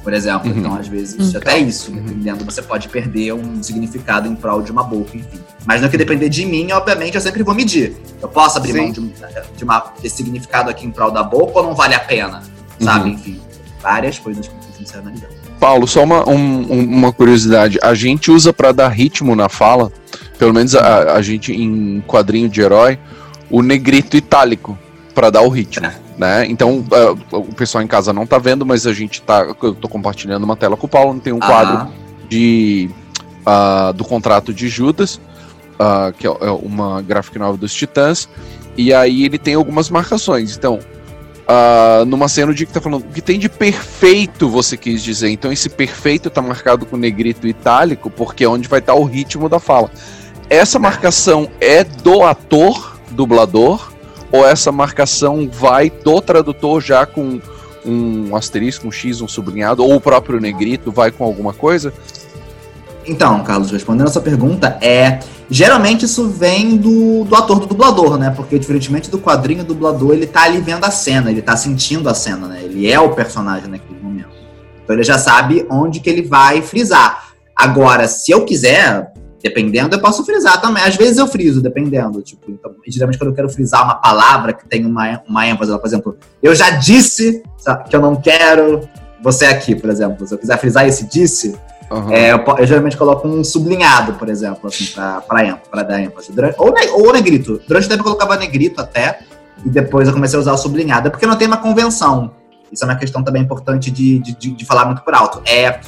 Por 0.08 0.14
exemplo, 0.14 0.50
Uhum. 0.50 0.58
então 0.60 0.74
às 0.74 0.88
vezes 0.88 1.34
Uhum. 1.34 1.38
até 1.38 1.58
isso, 1.58 1.90
dependendo, 1.90 2.42
você 2.42 2.62
pode 2.62 2.88
perder 2.88 3.34
um 3.34 3.62
significado 3.62 4.26
em 4.26 4.34
prol 4.34 4.62
de 4.62 4.72
uma 4.72 4.82
boca, 4.82 5.14
enfim. 5.14 5.38
Mas 5.66 5.82
no 5.82 5.88
que 5.90 5.98
depender 5.98 6.30
de 6.30 6.46
mim, 6.46 6.72
obviamente, 6.72 7.14
eu 7.16 7.20
sempre 7.20 7.42
vou 7.42 7.54
medir. 7.54 7.94
Eu 8.22 8.26
posso 8.26 8.56
abrir 8.56 8.72
Sim. 8.72 8.78
mão 8.80 8.90
de, 8.90 9.12
de 9.54 9.64
uma, 9.64 9.84
desse 10.02 10.16
significado 10.16 10.70
aqui 10.70 10.86
em 10.86 10.90
prol 10.90 11.10
da 11.10 11.22
boca 11.22 11.58
ou 11.58 11.62
não 11.66 11.74
vale 11.74 11.94
a 11.94 12.00
pena, 12.00 12.42
sabe? 12.80 13.10
Uhum. 13.10 13.14
Enfim, 13.16 13.40
várias 13.82 14.18
coisas 14.18 14.48
que 14.48 14.54
precisam 14.54 14.86
ser 14.86 14.98
analisadas. 15.00 15.36
Paulo, 15.60 15.86
só 15.86 16.02
uma, 16.04 16.26
um- 16.26 16.72
um- 16.72 16.84
uma 16.84 17.12
curiosidade. 17.12 17.78
A 17.82 17.92
gente 17.92 18.30
usa 18.30 18.50
pra 18.50 18.72
dar 18.72 18.88
ritmo 18.88 19.36
na 19.36 19.50
fala, 19.50 19.92
pelo 20.38 20.54
menos 20.54 20.74
a, 20.74 21.16
a 21.16 21.20
gente 21.20 21.52
em 21.52 22.02
quadrinho 22.06 22.48
de 22.48 22.62
herói, 22.62 22.98
o 23.50 23.60
negrito 23.60 24.16
itálico 24.16 24.78
pra 25.14 25.28
dar 25.28 25.42
o 25.42 25.50
ritmo. 25.50 25.86
Né? 26.18 26.44
Então, 26.46 26.84
ah, 26.92 27.36
o 27.36 27.54
pessoal 27.54 27.82
em 27.82 27.86
casa 27.86 28.12
não 28.12 28.26
tá 28.26 28.38
vendo, 28.38 28.66
mas 28.66 28.86
a 28.86 28.92
gente 28.92 29.22
tá, 29.22 29.46
eu 29.62 29.74
tô 29.74 29.88
compartilhando 29.88 30.44
uma 30.44 30.56
tela 30.56 30.76
com 30.76 30.86
o 30.86 30.90
Paulo, 30.90 31.18
tem 31.20 31.32
um 31.32 31.38
quadro 31.38 31.92
de 32.28 32.90
ah, 33.46 33.92
do 33.92 34.04
contrato 34.04 34.52
de 34.52 34.68
Judas, 34.68 35.20
ah, 35.78 36.12
que 36.16 36.26
é 36.26 36.30
é 36.30 36.50
uma 36.50 37.00
graphic 37.00 37.38
novel 37.38 37.56
dos 37.56 37.72
Titãs, 37.72 38.28
e 38.76 38.92
aí 38.92 39.24
ele 39.24 39.38
tem 39.38 39.54
algumas 39.54 39.88
marcações. 39.88 40.56
Então, 40.56 40.80
ah, 41.50 42.04
numa 42.06 42.28
cena 42.28 42.52
o 42.52 42.54
Dick 42.54 42.70
tá 42.70 42.78
falando 42.78 43.02
o 43.02 43.08
que 43.08 43.22
tem 43.22 43.38
de 43.38 43.48
perfeito 43.48 44.50
você 44.50 44.76
quis 44.76 45.02
dizer. 45.02 45.30
Então 45.30 45.50
esse 45.50 45.70
perfeito 45.70 46.28
tá 46.28 46.42
marcado 46.42 46.84
com 46.84 46.96
negrito 46.96 47.46
itálico, 47.48 48.10
porque 48.10 48.44
é 48.44 48.48
onde 48.48 48.68
vai 48.68 48.80
estar 48.80 48.94
o 48.94 49.04
ritmo 49.04 49.48
da 49.48 49.58
fala. 49.58 49.90
Essa 50.50 50.78
marcação 50.78 51.48
é 51.60 51.84
do 51.84 52.22
ator, 52.22 52.98
dublador, 53.10 53.87
ou 54.30 54.46
essa 54.46 54.70
marcação 54.70 55.48
vai 55.50 55.90
do 55.90 56.20
tradutor 56.20 56.80
já 56.80 57.06
com 57.06 57.40
um 57.84 58.36
asterisco, 58.36 58.86
um 58.86 58.92
X, 58.92 59.20
um 59.20 59.28
sublinhado, 59.28 59.82
ou 59.82 59.94
o 59.96 60.00
próprio 60.00 60.40
negrito 60.40 60.92
vai 60.92 61.10
com 61.10 61.24
alguma 61.24 61.52
coisa? 61.52 61.92
Então, 63.06 63.42
Carlos, 63.42 63.70
respondendo 63.70 64.08
a 64.08 64.10
sua 64.10 64.22
pergunta, 64.22 64.78
é. 64.82 65.20
Geralmente 65.50 66.04
isso 66.04 66.28
vem 66.28 66.76
do, 66.76 67.24
do 67.24 67.34
ator 67.34 67.58
do 67.58 67.66
dublador, 67.66 68.18
né? 68.18 68.30
Porque, 68.36 68.58
diferentemente 68.58 69.10
do 69.10 69.18
quadrinho, 69.18 69.62
o 69.62 69.64
dublador 69.64 70.12
ele 70.12 70.26
tá 70.26 70.42
ali 70.42 70.60
vendo 70.60 70.84
a 70.84 70.90
cena, 70.90 71.30
ele 71.30 71.40
tá 71.40 71.56
sentindo 71.56 72.06
a 72.10 72.12
cena, 72.12 72.46
né? 72.46 72.60
Ele 72.62 72.90
é 72.90 73.00
o 73.00 73.14
personagem 73.14 73.66
naquele 73.66 73.98
momento. 73.98 74.28
Então 74.84 74.94
ele 74.94 75.04
já 75.04 75.18
sabe 75.18 75.66
onde 75.70 76.00
que 76.00 76.10
ele 76.10 76.20
vai 76.20 76.60
frisar. 76.60 77.28
Agora, 77.56 78.06
se 78.06 78.30
eu 78.30 78.44
quiser, 78.44 79.10
dependendo, 79.48 79.94
eu 79.96 80.00
posso 80.00 80.24
frisar 80.24 80.60
também. 80.60 80.82
Às 80.82 80.96
vezes 80.96 81.18
eu 81.18 81.26
friso, 81.26 81.60
dependendo. 81.60 82.20
Tipo, 82.22 82.50
então, 82.50 82.72
geralmente 82.86 83.18
quando 83.18 83.30
eu 83.30 83.34
quero 83.36 83.48
frisar 83.48 83.84
uma 83.84 83.94
palavra 83.96 84.52
que 84.52 84.66
tem 84.66 84.84
uma, 84.84 85.22
uma 85.28 85.46
ênfase, 85.46 85.70
por 85.78 85.86
exemplo, 85.86 86.16
eu 86.42 86.54
já 86.54 86.70
disse 86.70 87.42
sabe, 87.56 87.88
que 87.88 87.96
eu 87.96 88.00
não 88.00 88.16
quero 88.16 88.88
você 89.22 89.46
aqui, 89.46 89.74
por 89.74 89.90
exemplo. 89.90 90.26
Se 90.26 90.34
eu 90.34 90.38
quiser 90.38 90.58
frisar 90.58 90.86
esse 90.86 91.04
disse, 91.08 91.56
Aham. 91.90 92.12
é, 92.12 92.32
eu, 92.32 92.38
eu 92.58 92.66
geralmente 92.66 92.96
coloco 92.96 93.26
um 93.26 93.42
sublinhado, 93.42 94.14
por 94.14 94.28
exemplo, 94.28 94.68
assim, 94.68 94.86
pra 94.92 95.82
dar 95.82 96.00
ênfase. 96.00 96.30
Durante, 96.32 96.54
ou, 96.58 96.72
ne- 96.72 96.88
ou 96.90 97.12
negrito. 97.12 97.60
Durante 97.66 97.86
o 97.86 97.88
tempo 97.88 98.00
eu 98.00 98.04
colocava 98.04 98.36
negrito 98.36 98.80
até, 98.80 99.20
e 99.64 99.68
depois 99.68 100.06
eu 100.06 100.14
comecei 100.14 100.36
a 100.38 100.40
usar 100.40 100.52
o 100.52 100.56
sublinhado. 100.58 101.08
É 101.08 101.10
porque 101.10 101.26
não 101.26 101.36
tem 101.36 101.48
uma 101.48 101.56
convenção. 101.56 102.30
Isso 102.70 102.84
é 102.84 102.86
uma 102.86 102.96
questão 102.96 103.24
também 103.24 103.42
importante 103.42 103.90
de, 103.90 104.18
de, 104.18 104.32
de- 104.36 104.50
de 104.52 104.64
falar 104.64 104.84
muito 104.84 105.02
por 105.02 105.14
alto. 105.14 105.40
É. 105.44 105.80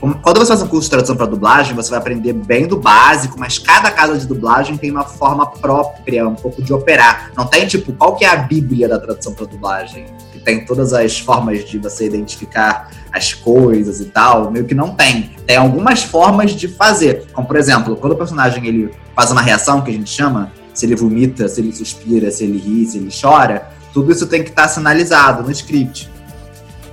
Quando 0.00 0.38
você 0.38 0.46
faz 0.48 0.62
um 0.62 0.68
curso 0.68 0.84
de 0.86 0.90
tradução 0.90 1.16
para 1.16 1.26
dublagem, 1.26 1.74
você 1.74 1.90
vai 1.90 1.98
aprender 1.98 2.32
bem 2.32 2.68
do 2.68 2.76
básico, 2.76 3.38
mas 3.38 3.58
cada 3.58 3.90
casa 3.90 4.16
de 4.16 4.26
dublagem 4.26 4.76
tem 4.76 4.90
uma 4.92 5.04
forma 5.04 5.44
própria, 5.46 6.28
um 6.28 6.36
pouco 6.36 6.62
de 6.62 6.72
operar. 6.72 7.32
Não 7.36 7.46
tem, 7.46 7.66
tipo, 7.66 7.92
qual 7.92 8.14
que 8.14 8.24
é 8.24 8.28
a 8.28 8.36
bíblia 8.36 8.88
da 8.88 8.98
tradução 8.98 9.34
para 9.34 9.46
dublagem? 9.46 10.06
Que 10.32 10.38
tem 10.38 10.64
todas 10.64 10.92
as 10.92 11.18
formas 11.18 11.68
de 11.68 11.78
você 11.78 12.06
identificar 12.06 12.90
as 13.12 13.34
coisas 13.34 14.00
e 14.00 14.04
tal, 14.06 14.50
meio 14.52 14.66
que 14.66 14.74
não 14.74 14.94
tem. 14.94 15.30
Tem 15.44 15.56
algumas 15.56 16.04
formas 16.04 16.52
de 16.52 16.68
fazer. 16.68 17.26
Como, 17.32 17.46
por 17.46 17.56
exemplo, 17.56 17.96
quando 17.96 18.12
o 18.12 18.16
personagem 18.16 18.64
ele 18.66 18.90
faz 19.16 19.32
uma 19.32 19.42
reação, 19.42 19.82
que 19.82 19.90
a 19.90 19.94
gente 19.94 20.10
chama, 20.10 20.52
se 20.72 20.86
ele 20.86 20.94
vomita, 20.94 21.48
se 21.48 21.60
ele 21.60 21.72
suspira, 21.72 22.30
se 22.30 22.44
ele 22.44 22.58
ri, 22.58 22.86
se 22.86 22.98
ele 22.98 23.10
chora, 23.10 23.68
tudo 23.92 24.12
isso 24.12 24.28
tem 24.28 24.44
que 24.44 24.50
estar 24.50 24.68
sinalizado 24.68 25.42
no 25.42 25.50
script. 25.50 26.08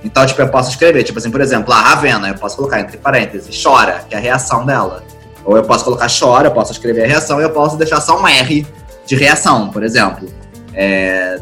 Então, 0.06 0.24
tipo, 0.24 0.40
eu 0.40 0.48
posso 0.48 0.70
escrever, 0.70 1.02
tipo 1.02 1.18
assim, 1.18 1.32
por 1.32 1.40
exemplo, 1.40 1.74
a 1.74 1.80
Ravena, 1.80 2.28
eu 2.28 2.36
posso 2.36 2.56
colocar 2.56 2.78
entre 2.78 2.96
parênteses, 2.96 3.60
chora, 3.60 4.04
que 4.08 4.14
é 4.14 4.18
a 4.18 4.20
reação 4.20 4.64
dela. 4.64 5.02
Ou 5.44 5.56
eu 5.56 5.64
posso 5.64 5.84
colocar 5.84 6.06
chora, 6.08 6.46
eu 6.46 6.52
posso 6.52 6.70
escrever 6.70 7.04
a 7.04 7.08
reação 7.08 7.40
e 7.40 7.42
eu 7.42 7.50
posso 7.50 7.76
deixar 7.76 8.00
só 8.00 8.20
um 8.20 8.26
R 8.26 8.64
de 9.04 9.16
reação, 9.16 9.68
por 9.68 9.82
exemplo. 9.82 10.28
É, 10.72 11.40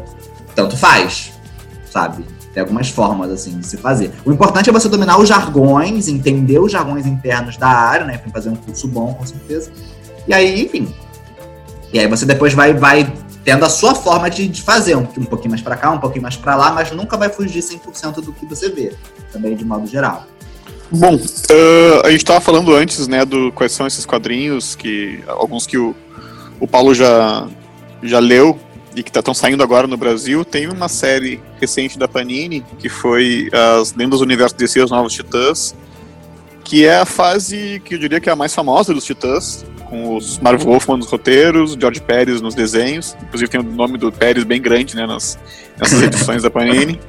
tanto 0.55 0.75
faz, 0.75 1.31
sabe? 1.91 2.25
Tem 2.55 2.61
algumas 2.61 2.89
formas, 2.89 3.29
assim, 3.29 3.55
de 3.59 3.67
se 3.67 3.77
fazer. 3.77 4.11
O 4.25 4.31
importante 4.31 4.67
é 4.67 4.73
você 4.73 4.89
dominar 4.89 5.19
os 5.19 5.29
jargões, 5.29 6.07
entender 6.07 6.57
os 6.57 6.71
jargões 6.71 7.05
internos 7.05 7.57
da 7.57 7.67
área, 7.67 8.07
né? 8.07 8.17
Pra 8.17 8.31
fazer 8.31 8.49
um 8.49 8.55
curso 8.55 8.87
bom, 8.87 9.13
com 9.13 9.27
certeza. 9.27 9.69
E 10.27 10.33
aí, 10.33 10.65
enfim. 10.65 10.91
E 11.93 11.99
aí 11.99 12.07
você 12.07 12.25
depois 12.25 12.51
vai, 12.55 12.73
vai 12.73 13.13
tendo 13.45 13.63
a 13.63 13.69
sua 13.69 13.93
forma 13.93 14.27
de, 14.27 14.47
de 14.47 14.61
fazer, 14.63 14.95
um, 14.95 15.01
um 15.01 15.23
pouquinho 15.23 15.51
mais 15.51 15.61
para 15.61 15.77
cá, 15.77 15.91
um 15.91 15.99
pouquinho 15.99 16.23
mais 16.23 16.35
para 16.35 16.55
lá, 16.55 16.71
mas 16.71 16.91
nunca 16.91 17.15
vai 17.15 17.29
fugir 17.29 17.61
100% 17.61 18.15
do 18.15 18.33
que 18.33 18.43
você 18.47 18.69
vê, 18.69 18.91
também 19.31 19.55
de 19.55 19.63
modo 19.63 19.85
geral. 19.85 20.25
Bom, 20.91 21.15
uh, 21.15 22.01
a 22.03 22.09
gente 22.09 22.21
estava 22.23 22.41
falando 22.41 22.73
antes, 22.73 23.07
né, 23.07 23.23
do 23.23 23.51
quais 23.51 23.71
são 23.71 23.85
esses 23.85 24.03
quadrinhos, 24.03 24.75
que 24.75 25.23
alguns 25.27 25.67
que 25.67 25.77
o, 25.77 25.95
o 26.59 26.67
Paulo 26.67 26.95
já, 26.95 27.47
já 28.01 28.17
leu 28.17 28.59
e 28.95 29.03
que 29.03 29.09
estão 29.09 29.21
tá, 29.21 29.33
saindo 29.33 29.61
agora 29.61 29.85
no 29.85 29.97
Brasil. 29.97 30.43
Tem 30.43 30.67
uma 30.67 30.87
série 30.87 31.39
recente 31.61 31.99
da 31.99 32.07
Panini, 32.07 32.65
que 32.79 32.89
foi 32.89 33.49
as 33.79 33.93
Lendas 33.93 34.19
do 34.19 34.25
Universo 34.25 34.55
DC, 34.55 34.81
os 34.81 34.89
Novos 34.89 35.13
Titãs, 35.13 35.75
que 36.63 36.83
é 36.85 36.97
a 36.97 37.05
fase 37.05 37.79
que 37.85 37.93
eu 37.93 37.99
diria 37.99 38.19
que 38.19 38.29
é 38.29 38.31
a 38.31 38.35
mais 38.35 38.55
famosa 38.55 38.91
dos 38.91 39.05
Titãs, 39.05 39.65
com 39.85 40.15
os 40.15 40.39
Marv 40.39 40.61
Wolfman 40.63 40.97
nos 40.97 41.09
roteiros, 41.09 41.77
George 41.79 42.01
Pérez 42.01 42.41
nos 42.41 42.55
desenhos, 42.55 43.15
inclusive 43.21 43.49
tem 43.49 43.59
o 43.59 43.63
nome 43.63 43.97
do 43.97 44.11
Pérez 44.11 44.43
bem 44.43 44.61
grande, 44.61 44.95
né, 44.95 45.05
nas, 45.05 45.39
nessas 45.79 46.01
edições 46.03 46.43
da 46.43 46.49
Panini. 46.49 46.99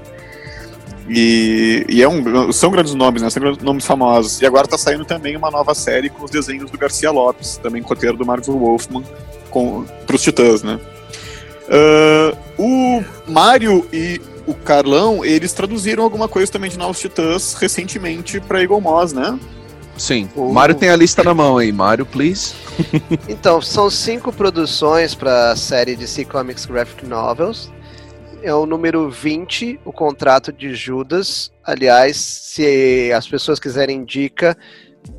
E, 1.09 1.87
e 1.89 2.03
é 2.03 2.09
um, 2.09 2.53
são 2.53 2.71
grandes 2.71 2.95
nomes, 2.95 3.23
né? 3.23 3.31
São 3.31 3.41
grandes 3.41 3.63
nomes 3.63 3.87
famosos. 3.87 4.41
E 4.41 4.47
agora 4.47 4.65
está 4.65 4.77
saindo 4.77 5.05
também 5.05 5.37
uma 5.37 5.51
nova 5.51 5.73
série 5.73 6.11
com 6.11 6.25
os 6.25 6.31
desenhos 6.31 6.69
do 6.69 6.77
Garcia 6.77 7.11
Lopes, 7.13 7.59
também 7.59 7.81
roteiro 7.81 8.17
do 8.17 8.27
Marvel 8.27 8.59
Wolfman, 8.59 9.05
para 10.05 10.17
os 10.17 10.23
Titãs, 10.23 10.63
né? 10.63 10.81
Uh, 11.69 12.37
o 12.59 13.05
Mario 13.29 13.87
e 13.93 14.21
o 14.47 14.55
Carlão, 14.55 15.25
eles 15.25 15.53
traduziram 15.53 16.05
alguma 16.05 16.29
coisa 16.29 16.51
também 16.51 16.71
de 16.71 16.79
Novos 16.79 17.01
Titãs 17.01 17.55
recentemente 17.55 18.41
para 18.41 18.63
Eagle 18.63 18.81
Moss, 18.81 19.13
né? 19.13 19.39
Sim. 19.97 20.29
O 20.37 20.53
Mário 20.53 20.75
tem 20.75 20.91
a 20.91 20.97
lista 20.97 21.23
na 21.23 21.33
mão 21.33 21.59
aí. 21.59 21.73
Mário, 21.73 22.05
please. 22.05 22.55
então, 23.29 23.61
são 23.63 23.89
cinco 23.89 24.33
produções 24.33 25.15
para 25.15 25.53
a 25.53 25.57
série 25.57 25.97
DC 25.97 26.25
Comics 26.27 26.67
Graphic 26.67 27.07
Novels 27.07 27.71
é 28.47 28.55
o 28.55 28.65
número 28.65 29.11
20, 29.11 29.81
o 29.85 29.93
contrato 29.93 30.53
de 30.53 30.73
Judas. 30.73 31.51
Aliás, 31.65 32.17
se 32.17 33.13
as 33.13 33.27
pessoas 33.27 33.59
quiserem 33.59 34.05
dica, 34.05 34.57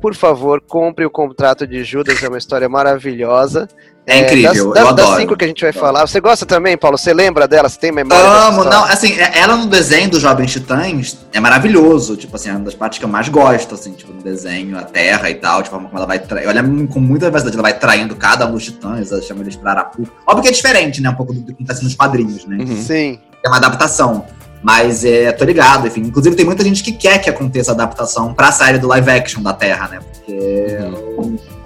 por 0.00 0.14
favor, 0.14 0.62
compre 0.62 1.04
o 1.04 1.10
contrato 1.10 1.66
de 1.66 1.84
Judas, 1.84 2.22
é 2.22 2.28
uma 2.28 2.38
história 2.38 2.68
maravilhosa. 2.70 3.68
É 4.08 4.20
incrível, 4.20 4.72
das, 4.72 4.86
das, 4.86 4.96
das 4.96 5.16
cinco 5.16 5.36
que 5.36 5.44
a 5.44 5.48
gente 5.48 5.62
vai 5.62 5.72
falar. 5.72 6.06
Você 6.06 6.18
gosta 6.18 6.46
também, 6.46 6.78
Paulo? 6.78 6.96
Você 6.96 7.12
lembra 7.12 7.46
dela? 7.46 7.68
Você 7.68 7.78
tem 7.78 7.92
memória? 7.92 8.24
Amo, 8.24 8.64
não, 8.64 8.84
assim, 8.84 9.12
é, 9.12 9.38
ela 9.38 9.54
no 9.54 9.66
desenho 9.66 10.08
dos 10.08 10.22
Jovens 10.22 10.50
Titãs 10.50 11.18
é 11.30 11.38
maravilhoso. 11.38 12.16
Tipo 12.16 12.36
assim, 12.36 12.48
é 12.48 12.52
uma 12.52 12.60
das 12.60 12.74
partes 12.74 12.98
que 12.98 13.04
eu 13.04 13.08
mais 13.08 13.28
gosto, 13.28 13.74
assim, 13.74 13.92
tipo, 13.92 14.10
no 14.10 14.22
desenho, 14.22 14.78
a 14.78 14.82
Terra 14.82 15.28
e 15.28 15.34
tal, 15.34 15.62
tipo, 15.62 15.76
como 15.76 15.90
ela 15.94 16.06
vai 16.06 16.18
traindo. 16.18 16.48
Olha, 16.48 16.62
com 16.86 17.00
muita 17.00 17.26
diversidade, 17.26 17.54
ela 17.54 17.62
vai 17.62 17.78
traindo 17.78 18.16
cada 18.16 18.46
um 18.46 18.52
dos 18.52 18.64
titãs, 18.64 19.12
ela 19.12 19.20
chama 19.20 19.42
eles 19.42 19.56
pra 19.56 19.72
Arapu. 19.72 20.08
Óbvio 20.26 20.42
que 20.42 20.48
é 20.48 20.52
diferente, 20.52 21.02
né? 21.02 21.10
Um 21.10 21.14
pouco 21.14 21.34
do 21.34 21.44
que 21.44 21.52
acontece 21.52 21.84
nos 21.84 21.94
quadrinhos, 21.94 22.46
né? 22.46 22.56
Uhum. 22.60 22.82
Sim. 22.82 23.18
É 23.44 23.48
uma 23.48 23.58
adaptação. 23.58 24.24
Mas 24.62 25.04
é, 25.04 25.30
tô 25.32 25.44
ligado, 25.44 25.86
enfim. 25.86 26.00
Inclusive, 26.00 26.34
tem 26.34 26.46
muita 26.46 26.64
gente 26.64 26.82
que 26.82 26.92
quer 26.92 27.18
que 27.18 27.28
aconteça 27.28 27.72
a 27.72 27.74
adaptação 27.74 28.32
pra 28.32 28.50
série 28.50 28.78
do 28.78 28.88
live 28.88 29.10
action 29.10 29.42
da 29.42 29.52
Terra, 29.52 29.88
né? 29.88 29.98
Porque. 30.00 30.78
Uhum 31.18 31.57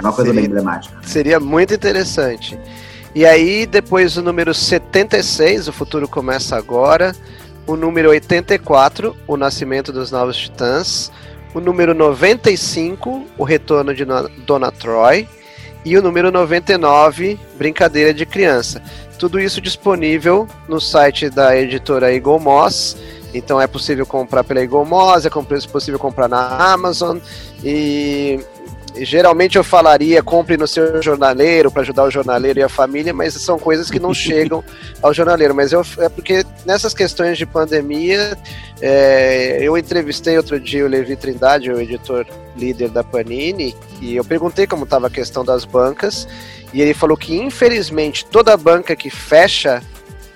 é 0.00 0.06
uma 0.06 0.12
coisa 0.12 0.32
seria, 0.32 0.48
bem. 0.48 0.64
Né? 0.64 0.80
Seria 1.02 1.40
muito 1.40 1.74
interessante. 1.74 2.58
E 3.14 3.26
aí, 3.26 3.66
depois 3.66 4.16
o 4.16 4.22
número 4.22 4.54
76, 4.54 5.68
o 5.68 5.72
futuro 5.72 6.08
começa 6.08 6.56
agora. 6.56 7.14
O 7.66 7.76
número 7.76 8.10
84, 8.10 9.16
o 9.26 9.36
nascimento 9.36 9.92
dos 9.92 10.10
novos 10.10 10.36
titãs. 10.36 11.12
O 11.52 11.60
número 11.60 11.92
95, 11.92 13.26
o 13.36 13.44
retorno 13.44 13.94
de 13.94 14.04
Dona 14.46 14.70
Troy. 14.70 15.28
E 15.84 15.96
o 15.96 16.02
número 16.02 16.30
99, 16.30 17.38
Brincadeira 17.56 18.14
de 18.14 18.24
Criança. 18.24 18.82
Tudo 19.18 19.40
isso 19.40 19.60
disponível 19.60 20.46
no 20.68 20.80
site 20.80 21.28
da 21.28 21.56
editora 21.56 22.14
Eagle 22.14 22.38
Moss. 22.38 22.96
Então 23.34 23.60
é 23.60 23.66
possível 23.66 24.06
comprar 24.06 24.44
pela 24.44 24.60
Eagle 24.60 24.84
Moss, 24.84 25.24
é 25.26 25.30
possível 25.30 25.98
comprar 25.98 26.28
na 26.28 26.72
Amazon. 26.72 27.18
E 27.62 28.40
geralmente 29.04 29.56
eu 29.56 29.64
falaria 29.64 30.22
compre 30.22 30.56
no 30.56 30.66
seu 30.66 31.02
jornaleiro 31.02 31.70
para 31.70 31.82
ajudar 31.82 32.04
o 32.04 32.10
jornaleiro 32.10 32.60
e 32.60 32.62
a 32.62 32.68
família, 32.68 33.12
mas 33.12 33.34
são 33.34 33.58
coisas 33.58 33.90
que 33.90 33.98
não 33.98 34.12
chegam 34.14 34.62
ao 35.02 35.12
jornaleiro. 35.12 35.54
Mas 35.54 35.72
eu, 35.72 35.84
é 35.98 36.08
porque 36.08 36.44
nessas 36.64 36.94
questões 36.94 37.38
de 37.38 37.46
pandemia, 37.46 38.36
é, 38.80 39.58
eu 39.60 39.76
entrevistei 39.76 40.36
outro 40.36 40.58
dia 40.58 40.84
o 40.84 40.88
Levi 40.88 41.16
Trindade, 41.16 41.70
o 41.70 41.80
editor 41.80 42.26
líder 42.56 42.90
da 42.90 43.02
Panini, 43.02 43.74
e 44.00 44.16
eu 44.16 44.24
perguntei 44.24 44.66
como 44.66 44.84
estava 44.84 45.06
a 45.06 45.10
questão 45.10 45.44
das 45.44 45.64
bancas, 45.64 46.28
e 46.72 46.80
ele 46.80 46.94
falou 46.94 47.16
que 47.16 47.36
infelizmente 47.36 48.24
toda 48.24 48.56
banca 48.56 48.94
que 48.94 49.10
fecha 49.10 49.82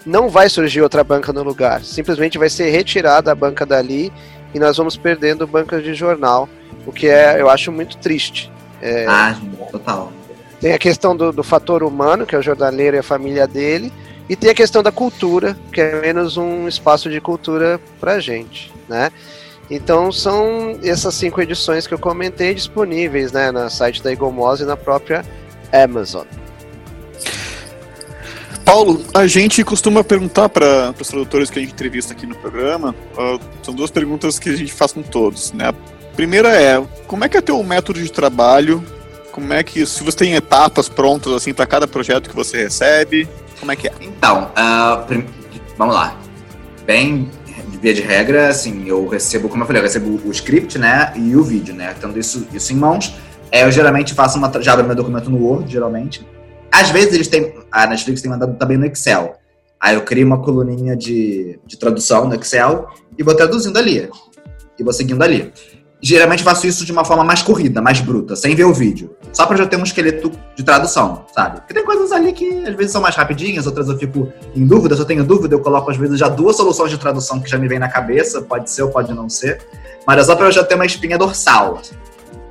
não 0.04 0.28
vai 0.28 0.48
surgir 0.48 0.82
outra 0.82 1.02
banca 1.02 1.32
no 1.32 1.42
lugar, 1.42 1.82
simplesmente 1.82 2.38
vai 2.38 2.50
ser 2.50 2.70
retirada 2.70 3.32
a 3.32 3.34
banca 3.34 3.64
dali 3.64 4.12
e 4.54 4.58
nós 4.58 4.76
vamos 4.76 4.96
perdendo 4.96 5.46
bancas 5.46 5.82
de 5.82 5.92
jornal 5.94 6.48
o 6.86 6.92
que 6.92 7.08
é, 7.08 7.40
eu 7.40 7.50
acho 7.50 7.72
muito 7.72 7.96
triste. 7.96 8.50
É, 8.80 9.06
ah, 9.08 9.36
total. 9.70 10.12
Tem 10.60 10.72
a 10.72 10.78
questão 10.78 11.16
do, 11.16 11.32
do 11.32 11.42
fator 11.42 11.82
humano, 11.82 12.24
que 12.24 12.34
é 12.34 12.38
o 12.38 12.42
jornaleiro 12.42 12.96
e 12.96 13.00
a 13.00 13.02
família 13.02 13.46
dele, 13.46 13.92
e 14.28 14.36
tem 14.36 14.50
a 14.50 14.54
questão 14.54 14.82
da 14.82 14.92
cultura, 14.92 15.56
que 15.72 15.80
é 15.80 16.00
menos 16.00 16.36
um 16.36 16.66
espaço 16.66 17.10
de 17.10 17.20
cultura 17.20 17.80
pra 18.00 18.20
gente, 18.20 18.72
né? 18.88 19.10
Então 19.70 20.12
são 20.12 20.78
essas 20.82 21.14
cinco 21.14 21.40
edições 21.40 21.86
que 21.86 21.94
eu 21.94 21.98
comentei 21.98 22.54
disponíveis 22.54 23.32
né, 23.32 23.50
no 23.50 23.68
site 23.70 24.02
da 24.02 24.12
Igomose 24.12 24.62
e 24.62 24.66
na 24.66 24.76
própria 24.76 25.24
Amazon. 25.72 26.26
Paulo, 28.64 29.04
a 29.12 29.26
gente 29.26 29.62
costuma 29.62 30.02
perguntar 30.02 30.48
para 30.48 30.94
os 30.98 31.08
tradutores 31.08 31.50
que 31.50 31.58
a 31.58 31.62
gente 31.62 31.72
entrevista 31.72 32.12
aqui 32.12 32.26
no 32.26 32.34
programa, 32.34 32.94
uh, 33.16 33.38
são 33.62 33.74
duas 33.74 33.90
perguntas 33.90 34.38
que 34.38 34.48
a 34.48 34.56
gente 34.56 34.72
faz 34.72 34.92
com 34.92 35.02
todos. 35.02 35.52
Né? 35.52 35.72
Primeira 36.16 36.48
é, 36.48 36.82
como 37.06 37.24
é 37.24 37.28
que 37.28 37.36
é 37.36 37.40
teu 37.40 37.62
método 37.62 38.02
de 38.02 38.10
trabalho? 38.10 38.82
Como 39.30 39.52
é 39.52 39.62
que, 39.62 39.84
se 39.84 40.02
você 40.02 40.16
tem 40.16 40.34
etapas 40.34 40.88
prontas 40.88 41.32
assim 41.32 41.52
para 41.52 41.66
cada 41.66 41.86
projeto 41.86 42.30
que 42.30 42.36
você 42.36 42.62
recebe, 42.62 43.28
como 43.60 43.72
é 43.72 43.76
que 43.76 43.88
é? 43.88 43.92
Então, 44.00 44.50
uh, 44.50 45.04
prim... 45.06 45.26
vamos 45.76 45.94
lá. 45.94 46.16
Bem, 46.86 47.30
via 47.80 47.92
de 47.92 48.02
regra, 48.02 48.48
assim, 48.48 48.84
eu 48.86 49.06
recebo, 49.06 49.48
como 49.48 49.62
eu 49.62 49.66
falei, 49.66 49.80
eu 49.80 49.84
recebo 49.84 50.20
o 50.24 50.30
script, 50.30 50.78
né, 50.78 51.12
e 51.16 51.36
o 51.36 51.42
vídeo, 51.42 51.74
né, 51.74 51.94
tendo 52.00 52.18
isso, 52.18 52.46
isso 52.52 52.72
em 52.72 52.76
mãos. 52.76 53.14
É, 53.50 53.64
eu 53.64 53.70
geralmente 53.70 54.14
faço 54.14 54.38
uma, 54.38 54.50
já 54.62 54.72
abro 54.72 54.86
meu 54.86 54.96
documento 54.96 55.30
no 55.30 55.38
Word, 55.38 55.70
geralmente. 55.70 56.26
Às 56.74 56.90
vezes 56.90 57.14
eles 57.14 57.28
têm, 57.28 57.54
a 57.70 57.86
Netflix 57.86 58.20
tem 58.20 58.30
mandado 58.30 58.56
também 58.56 58.76
no 58.76 58.86
Excel. 58.86 59.36
Aí 59.80 59.94
eu 59.94 60.02
crio 60.02 60.26
uma 60.26 60.42
coluninha 60.42 60.96
de, 60.96 61.58
de 61.66 61.78
tradução 61.78 62.26
no 62.26 62.34
Excel 62.34 62.88
e 63.18 63.22
vou 63.22 63.34
traduzindo 63.34 63.78
ali. 63.78 64.10
E 64.78 64.82
vou 64.82 64.92
seguindo 64.92 65.22
ali 65.22 65.52
geralmente 66.04 66.42
faço 66.42 66.66
isso 66.66 66.84
de 66.84 66.92
uma 66.92 67.02
forma 67.02 67.24
mais 67.24 67.40
corrida, 67.40 67.80
mais 67.80 67.98
bruta, 67.98 68.36
sem 68.36 68.54
ver 68.54 68.64
o 68.64 68.74
vídeo. 68.74 69.16
Só 69.32 69.46
pra 69.46 69.56
já 69.56 69.66
ter 69.66 69.78
um 69.78 69.82
esqueleto 69.82 70.30
de 70.54 70.62
tradução, 70.62 71.24
sabe? 71.34 71.60
Porque 71.60 71.72
tem 71.72 71.82
coisas 71.82 72.12
ali 72.12 72.30
que 72.34 72.66
às 72.66 72.74
vezes 72.74 72.92
são 72.92 73.00
mais 73.00 73.16
rapidinhas, 73.16 73.66
outras 73.66 73.88
eu 73.88 73.98
fico 73.98 74.30
em 74.54 74.66
dúvida. 74.66 74.94
Se 74.94 75.00
eu 75.00 75.06
tenho 75.06 75.24
dúvida, 75.24 75.54
eu 75.54 75.60
coloco 75.60 75.90
às 75.90 75.96
vezes 75.96 76.18
já 76.18 76.28
duas 76.28 76.56
soluções 76.56 76.90
de 76.90 76.98
tradução 76.98 77.40
que 77.40 77.48
já 77.48 77.56
me 77.56 77.66
vem 77.66 77.78
na 77.78 77.88
cabeça, 77.88 78.42
pode 78.42 78.70
ser 78.70 78.82
ou 78.82 78.90
pode 78.90 79.14
não 79.14 79.30
ser. 79.30 79.62
Mas 80.06 80.18
é 80.18 80.24
só 80.24 80.36
pra 80.36 80.46
eu 80.46 80.52
já 80.52 80.62
ter 80.62 80.74
uma 80.74 80.84
espinha 80.84 81.16
dorsal. 81.16 81.78
Assim. 81.78 81.94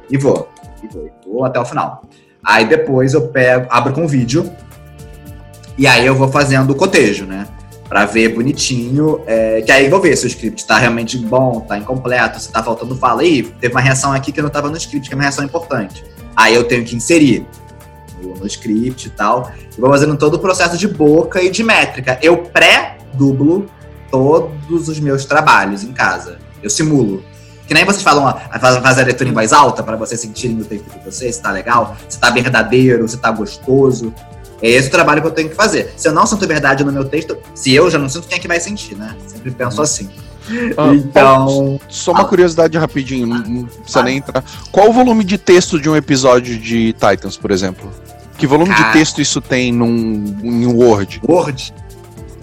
E 0.09 0.17
vou. 0.17 0.49
E 0.81 0.87
vou, 0.87 1.05
e 1.05 1.29
vou 1.29 1.45
até 1.45 1.59
o 1.59 1.65
final. 1.65 2.01
Aí 2.43 2.65
depois 2.65 3.13
eu 3.13 3.27
pego, 3.27 3.67
abro 3.69 3.93
com 3.93 4.05
o 4.05 4.07
vídeo. 4.07 4.51
E 5.77 5.87
aí 5.87 6.05
eu 6.05 6.15
vou 6.15 6.27
fazendo 6.27 6.71
o 6.71 6.75
cotejo, 6.75 7.25
né? 7.25 7.47
para 7.93 8.05
ver 8.05 8.29
bonitinho, 8.29 9.21
é, 9.27 9.61
que 9.61 9.71
aí 9.71 9.87
vou 9.87 10.01
ver 10.01 10.17
se 10.17 10.25
o 10.25 10.27
script 10.27 10.65
tá 10.65 10.79
realmente 10.79 11.15
bom, 11.15 11.59
tá 11.59 11.77
incompleto, 11.77 12.39
se 12.39 12.51
tá 12.51 12.63
faltando 12.63 12.95
fala. 12.95 13.21
Aí, 13.21 13.43
teve 13.43 13.71
uma 13.71 13.81
reação 13.81 14.11
aqui 14.11 14.31
que 14.31 14.41
não 14.41 14.49
tava 14.49 14.67
no 14.67 14.77
script, 14.77 15.07
que 15.07 15.13
é 15.13 15.15
uma 15.15 15.21
reação 15.21 15.45
importante. 15.45 16.03
Aí 16.35 16.55
eu 16.55 16.63
tenho 16.63 16.83
que 16.83 16.95
inserir 16.95 17.45
no, 18.19 18.33
no 18.33 18.47
script 18.47 19.07
e 19.07 19.11
tal. 19.11 19.51
E 19.77 19.79
vou 19.79 19.91
fazendo 19.91 20.17
todo 20.17 20.35
o 20.35 20.39
processo 20.39 20.75
de 20.75 20.87
boca 20.87 21.39
e 21.43 21.51
de 21.51 21.63
métrica. 21.63 22.17
Eu 22.19 22.37
pré-dublo 22.37 23.67
todos 24.09 24.89
os 24.89 24.99
meus 24.99 25.25
trabalhos 25.25 25.83
em 25.83 25.93
casa. 25.93 26.39
Eu 26.63 26.71
simulo. 26.71 27.23
Que 27.67 27.73
nem 27.73 27.85
vocês 27.85 28.01
falam, 28.03 28.37
fazer 28.81 29.01
a 29.01 29.05
leitura 29.05 29.29
em 29.29 29.33
voz 29.33 29.53
alta 29.53 29.81
para 29.83 29.95
vocês 29.95 30.19
sentirem 30.19 30.59
o 30.59 30.65
tempo 30.65 30.83
de 30.89 31.05
vocês, 31.05 31.35
se 31.35 31.41
tá 31.41 31.51
legal, 31.51 31.95
se 32.09 32.19
tá 32.19 32.29
verdadeiro, 32.29 33.07
se 33.07 33.17
tá 33.17 33.31
gostoso. 33.31 34.13
É 34.61 34.69
esse 34.69 34.87
o 34.87 34.91
trabalho 34.91 35.21
que 35.21 35.27
eu 35.27 35.31
tenho 35.31 35.49
que 35.49 35.55
fazer. 35.55 35.93
Se 35.97 36.07
eu 36.07 36.13
não 36.13 36.25
sinto 36.25 36.47
verdade 36.47 36.83
no 36.83 36.91
meu 36.91 37.05
texto, 37.05 37.37
se 37.53 37.73
eu 37.73 37.89
já 37.91 37.97
não 37.97 38.07
sinto, 38.07 38.27
quem 38.27 38.37
é 38.37 38.39
que 38.41 38.47
vai 38.47 38.59
sentir, 38.59 38.95
né? 38.95 39.15
Sempre 39.27 39.51
penso 39.51 39.77
Uhum. 39.77 39.83
assim. 39.83 40.09
Ah, 40.77 40.93
então. 40.93 41.79
Só 41.89 42.11
uma 42.11 42.21
Ah. 42.21 42.25
curiosidade 42.25 42.77
rapidinho, 42.77 43.25
não, 43.27 43.65
precisa 43.65 44.03
nem 44.03 44.17
entrar. 44.17 44.43
Qual 44.71 44.89
o 44.89 44.93
volume 44.93 45.23
de 45.23 45.37
texto 45.37 45.79
de 45.79 45.89
um 45.89 45.95
episódio 45.95 46.57
de 46.57 46.93
Titans, 46.93 47.37
por 47.37 47.49
exemplo? 47.51 47.89
Que 48.37 48.45
volume 48.47 48.73
Cara. 48.73 48.87
de 48.87 48.93
texto 48.93 49.21
isso 49.21 49.39
tem 49.39 49.71
num, 49.71 50.35
em 50.43 50.65
Word? 50.65 51.21
Word, 51.27 51.73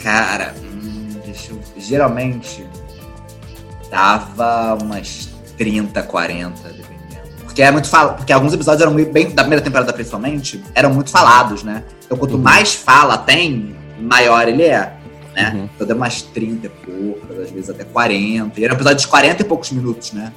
cara, 0.02 0.54
hum, 0.62 1.08
deixa 1.24 1.52
eu. 1.52 1.58
Geralmente 1.76 2.64
dava 3.90 4.78
umas 4.82 5.28
30, 5.58 6.02
40, 6.02 6.62
dependendo. 6.68 6.90
Porque 7.44 7.62
é 7.62 7.70
muito 7.70 7.88
fala, 7.88 8.12
porque 8.14 8.32
alguns 8.32 8.52
episódios 8.54 8.80
eram 8.82 8.92
muito- 8.92 9.12
bem 9.12 9.30
da 9.30 9.42
primeira 9.42 9.62
temporada 9.62 9.92
principalmente, 9.92 10.62
eram 10.74 10.94
muito 10.94 11.10
falados, 11.10 11.62
né? 11.64 11.82
Então 12.06 12.16
quanto 12.16 12.34
Uhum. 12.36 12.42
mais 12.42 12.74
fala 12.74 13.18
tem, 13.18 13.74
maior 14.00 14.48
ele 14.48 14.62
é, 14.62 14.92
né? 15.34 15.52
Uhum. 15.54 15.68
Então 15.74 15.86
deu 15.86 15.96
umas 15.96 16.22
30 16.22 16.66
e 16.66 16.70
poucas, 16.70 17.38
às 17.40 17.50
vezes 17.50 17.68
até 17.70 17.84
40. 17.84 18.60
E 18.60 18.64
era 18.64 18.72
um 18.72 18.76
episódio 18.76 18.98
de 19.00 19.08
40 19.08 19.42
e 19.42 19.44
poucos 19.44 19.70
minutos, 19.72 20.12
né? 20.12 20.32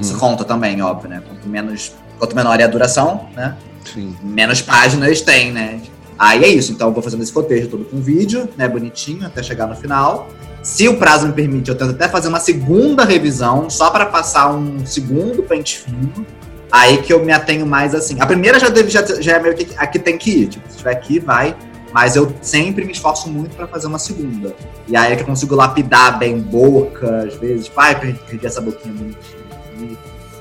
Isso 0.00 0.14
Uhum, 0.14 0.18
conta 0.20 0.44
também, 0.44 0.80
óbvio, 0.80 1.10
né? 1.10 1.22
Quanto 1.28 1.46
menos, 1.46 1.92
quanto 2.18 2.34
menor 2.34 2.58
é 2.60 2.64
a 2.64 2.68
duração, 2.68 3.28
né? 3.36 3.54
sim. 3.92 4.16
menos 4.22 4.62
páginas 4.62 5.20
tem, 5.20 5.52
né? 5.52 5.78
Aí 6.18 6.42
é 6.42 6.48
isso, 6.48 6.72
então 6.72 6.88
eu 6.88 6.94
vou 6.94 7.02
fazendo 7.02 7.22
esse 7.22 7.32
cotejo 7.32 7.68
todo 7.68 7.84
com 7.84 8.00
vídeo, 8.00 8.48
né, 8.56 8.66
bonitinho, 8.66 9.26
até 9.26 9.42
chegar 9.42 9.66
no 9.66 9.74
final. 9.76 10.28
Se 10.64 10.88
o 10.88 10.96
prazo 10.96 11.26
me 11.26 11.34
permite, 11.34 11.68
eu 11.68 11.76
tento 11.76 11.90
até 11.90 12.08
fazer 12.08 12.28
uma 12.28 12.40
segunda 12.40 13.04
revisão, 13.04 13.68
só 13.68 13.90
para 13.90 14.06
passar 14.06 14.50
um 14.50 14.84
segundo 14.86 15.42
pente 15.42 15.80
fino. 15.80 16.26
Aí 16.72 17.02
que 17.02 17.12
eu 17.12 17.22
me 17.22 17.32
atenho 17.32 17.66
mais 17.66 17.94
assim. 17.94 18.18
A 18.18 18.24
primeira 18.24 18.58
já, 18.58 18.70
deve, 18.70 18.88
já, 18.88 19.04
já 19.20 19.36
é 19.36 19.38
meio 19.38 19.54
que 19.54 19.68
aqui 19.76 19.98
tem 19.98 20.16
que 20.16 20.30
ir, 20.30 20.48
tipo, 20.48 20.68
se 20.70 20.78
tiver 20.78 20.92
aqui, 20.92 21.20
vai. 21.20 21.54
Mas 21.92 22.16
eu 22.16 22.34
sempre 22.40 22.82
me 22.82 22.92
esforço 22.92 23.28
muito 23.28 23.54
para 23.54 23.68
fazer 23.68 23.86
uma 23.88 23.98
segunda. 23.98 24.56
E 24.88 24.96
aí 24.96 25.12
é 25.12 25.16
que 25.16 25.22
eu 25.22 25.26
consigo 25.26 25.54
lapidar 25.54 26.18
bem 26.18 26.40
boca, 26.40 27.24
às 27.24 27.34
vezes, 27.34 27.66
tipo, 27.66 27.78
ai, 27.78 28.00
perdi, 28.00 28.18
perdi 28.26 28.46
essa 28.46 28.62
boquinha 28.62 28.94
bonitinha 28.94 29.44
aqui, 29.52 29.98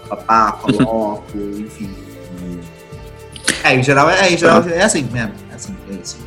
papá, 0.08 0.54
coloco, 0.64 1.38
enfim. 1.38 1.94
É, 3.62 3.76
em 3.76 3.84
geral, 3.84 4.10
é, 4.10 4.32
em 4.32 4.38
geral 4.38 4.64
é 4.70 4.84
assim 4.84 5.06
mesmo. 5.12 5.34
É 5.52 5.56
assim, 5.56 5.76
é 5.92 5.96
isso. 5.96 6.18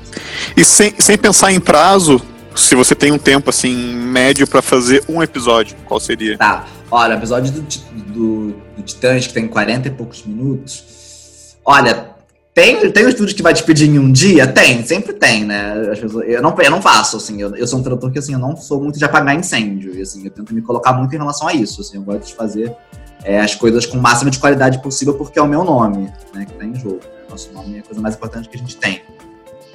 E 0.55 0.65
sem, 0.65 0.95
sem 0.99 1.17
pensar 1.17 1.51
em 1.51 1.61
prazo, 1.61 2.21
se 2.57 2.75
você 2.75 2.95
tem 2.95 3.13
um 3.13 3.19
tempo 3.19 3.51
assim 3.51 3.95
médio 3.95 4.47
pra 4.47 4.63
fazer 4.63 5.05
um 5.09 5.23
episódio, 5.23 5.77
qual 5.85 6.01
seria? 6.01 6.37
Tá, 6.39 6.67
olha, 6.91 7.15
episódio 7.15 7.53
do, 7.53 7.63
do, 7.63 8.47
do 8.77 8.83
Titãs, 8.83 9.27
que 9.27 9.35
tem 9.35 9.47
40 9.47 9.89
e 9.89 9.91
poucos 9.91 10.25
minutos. 10.25 11.57
Olha, 11.65 12.11
tem, 12.55 12.91
tem 12.91 13.05
um 13.05 13.09
estúdio 13.11 13.37
que 13.37 13.43
vai 13.43 13.53
te 13.53 13.63
pedir 13.63 13.87
em 13.89 13.99
um 13.99 14.11
dia? 14.11 14.47
Tem, 14.47 14.83
sempre 14.85 15.13
tem, 15.13 15.45
né? 15.45 15.91
As 15.93 15.99
pessoas- 15.99 16.27
eu, 16.27 16.41
não, 16.41 16.57
eu 16.59 16.71
não 16.71 16.81
faço, 16.81 17.19
assim, 17.19 17.41
eu, 17.41 17.55
eu 17.55 17.67
sou 17.67 17.79
um 17.79 17.83
tradutor 17.83 18.11
que 18.11 18.19
assim, 18.19 18.33
eu 18.33 18.39
não 18.39 18.57
sou 18.57 18.81
muito 18.81 18.99
de 18.99 19.05
apagar 19.05 19.35
incêndio. 19.37 19.95
E 19.95 20.01
assim, 20.01 20.25
eu 20.25 20.31
tento 20.31 20.55
me 20.55 20.63
colocar 20.63 20.95
muito 20.95 21.15
em 21.15 21.19
relação 21.19 21.47
a 21.47 21.53
isso. 21.53 21.83
Assim, 21.83 21.99
eu 21.99 22.03
gosto 22.03 22.27
de 22.29 22.35
fazer 22.35 22.75
é, 23.23 23.41
as 23.41 23.55
coisas 23.55 23.85
com 23.85 23.99
o 23.99 24.01
máximo 24.01 24.31
de 24.31 24.39
qualidade 24.39 24.81
possível, 24.81 25.13
porque 25.15 25.39
é 25.39 25.43
o 25.43 25.47
meu 25.47 25.65
nome, 25.65 26.11
né? 26.35 26.47
Que 26.47 26.55
tá 26.55 26.65
em 26.65 26.75
jogo. 26.75 27.01
Nosso 27.29 27.53
nome 27.53 27.77
é 27.77 27.81
a 27.81 27.83
coisa 27.83 28.01
mais 28.01 28.15
importante 28.15 28.49
que 28.49 28.57
a 28.57 28.61
gente 28.61 28.77
tem. 28.77 29.03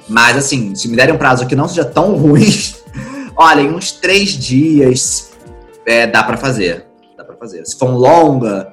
Mas 0.08 0.36
assim, 0.36 0.74
se 0.74 0.88
me 0.88 0.96
derem 0.96 1.14
um 1.14 1.18
prazo 1.18 1.46
que 1.46 1.56
não 1.56 1.68
seja 1.68 1.84
tão 1.84 2.14
ruim, 2.16 2.50
olha, 3.36 3.60
em 3.60 3.70
uns 3.72 3.92
três 3.92 4.30
dias 4.30 5.30
é, 5.86 6.06
dá 6.06 6.22
pra 6.22 6.36
fazer. 6.36 6.86
Dá 7.16 7.24
pra 7.24 7.36
fazer. 7.36 7.64
Se 7.66 7.76
for 7.78 7.90
um 7.90 7.96
longa, 7.96 8.72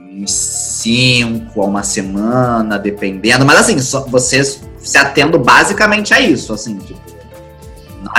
uns 0.00 0.30
cinco 0.30 1.62
a 1.62 1.66
uma 1.66 1.82
semana, 1.82 2.78
dependendo. 2.78 3.44
Mas 3.44 3.60
assim, 3.60 3.78
só, 3.78 4.00
você 4.06 4.42
se 4.44 4.96
atendo 4.96 5.38
basicamente 5.38 6.14
a 6.14 6.20
isso, 6.20 6.52
assim, 6.52 6.78
tipo. 6.78 7.00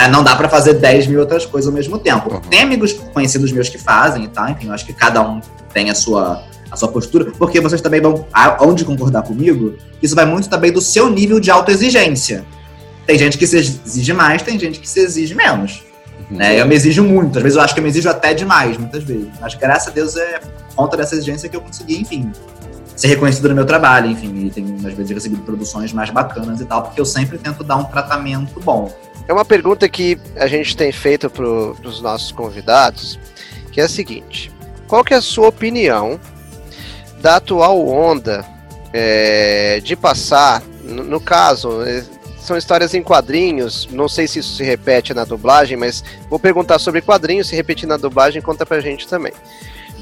Não, 0.09 0.19
é- 0.19 0.23
dá 0.23 0.35
pra 0.35 0.49
fazer 0.49 0.73
10 0.73 1.07
mil 1.07 1.19
outras 1.21 1.45
coisas 1.45 1.67
ao 1.69 1.73
mesmo 1.73 1.97
tempo. 1.97 2.33
Uhum. 2.33 2.41
Tem 2.41 2.61
amigos 2.61 2.91
conhecidos 3.13 3.51
meus 3.53 3.69
que 3.69 3.77
fazem 3.77 4.25
e 4.25 4.27
tal, 4.27 4.49
enfim, 4.49 4.67
eu 4.67 4.73
acho 4.73 4.85
que 4.85 4.93
cada 4.93 5.21
um 5.21 5.39
tem 5.73 5.89
a 5.89 5.95
sua, 5.95 6.43
a 6.69 6.75
sua 6.75 6.89
postura, 6.89 7.31
porque 7.37 7.59
vocês 7.59 7.81
também 7.81 8.01
vão 8.01 8.27
aonde 8.33 8.83
concordar 8.83 9.23
comigo, 9.23 9.77
isso 10.01 10.15
vai 10.15 10.25
muito 10.25 10.49
também 10.49 10.71
do 10.71 10.81
seu 10.81 11.09
nível 11.09 11.39
de 11.39 11.49
autoexigência. 11.49 12.45
Tem 13.05 13.17
gente 13.17 13.37
que 13.37 13.47
se 13.47 13.57
exige 13.57 14.13
mais, 14.13 14.41
tem 14.41 14.59
gente 14.59 14.79
que 14.79 14.87
se 14.87 14.99
exige 14.99 15.33
menos. 15.33 15.83
Uhum. 16.29 16.37
Né? 16.37 16.59
Eu 16.59 16.65
me 16.67 16.75
exijo 16.75 17.03
muito, 17.03 17.37
às 17.37 17.43
vezes 17.43 17.55
eu 17.55 17.63
acho 17.63 17.73
que 17.73 17.79
eu 17.79 17.83
me 17.83 17.89
exijo 17.89 18.09
até 18.09 18.33
demais, 18.33 18.77
muitas 18.77 19.03
vezes. 19.03 19.29
Mas 19.39 19.55
graças 19.55 19.87
a 19.87 19.91
Deus 19.91 20.15
é 20.17 20.41
conta 20.75 20.97
dessa 20.97 21.15
exigência 21.15 21.47
que 21.47 21.55
eu 21.55 21.61
consegui, 21.61 22.01
enfim, 22.01 22.31
ser 22.95 23.07
reconhecido 23.07 23.47
no 23.47 23.55
meu 23.55 23.65
trabalho, 23.65 24.09
enfim, 24.09 24.45
e 24.45 24.49
tenho 24.49 24.75
às 24.75 24.93
vezes 24.93 25.11
recebido 25.11 25.41
produções 25.43 25.93
mais 25.93 26.09
bacanas 26.09 26.59
e 26.59 26.65
tal, 26.65 26.83
porque 26.83 26.99
eu 26.99 27.05
sempre 27.05 27.37
tento 27.37 27.63
dar 27.63 27.77
um 27.77 27.85
tratamento 27.85 28.59
bom. 28.59 28.93
É 29.27 29.33
uma 29.33 29.45
pergunta 29.45 29.87
que 29.87 30.17
a 30.35 30.47
gente 30.47 30.75
tem 30.75 30.91
feito 30.91 31.29
para 31.29 31.45
os 31.45 32.01
nossos 32.01 32.31
convidados, 32.31 33.19
que 33.71 33.79
é 33.79 33.83
a 33.83 33.89
seguinte: 33.89 34.51
qual 34.87 35.03
que 35.03 35.13
é 35.13 35.17
a 35.17 35.21
sua 35.21 35.47
opinião 35.47 36.19
da 37.21 37.37
atual 37.37 37.87
onda 37.87 38.45
é, 38.93 39.79
de 39.83 39.95
passar, 39.95 40.61
no, 40.83 41.03
no 41.03 41.19
caso, 41.19 41.83
é, 41.83 42.03
são 42.39 42.57
histórias 42.57 42.93
em 42.93 43.03
quadrinhos, 43.03 43.87
não 43.91 44.07
sei 44.07 44.27
se 44.27 44.39
isso 44.39 44.55
se 44.55 44.63
repete 44.63 45.13
na 45.13 45.25
dublagem, 45.25 45.75
mas 45.75 46.03
vou 46.29 46.39
perguntar 46.39 46.79
sobre 46.79 47.01
quadrinhos, 47.01 47.47
se 47.47 47.55
repetir 47.55 47.87
na 47.87 47.97
dublagem, 47.97 48.41
conta 48.41 48.65
pra 48.65 48.79
gente 48.79 49.07
também. 49.07 49.33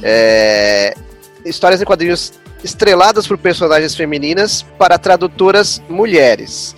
É, 0.03 0.93
histórias 1.43 1.81
em 1.81 1.85
quadrinhos 1.85 2.33
estreladas 2.63 3.27
por 3.27 3.37
personagens 3.37 3.95
femininas 3.95 4.63
para 4.77 4.97
tradutoras 4.97 5.81
mulheres. 5.89 6.75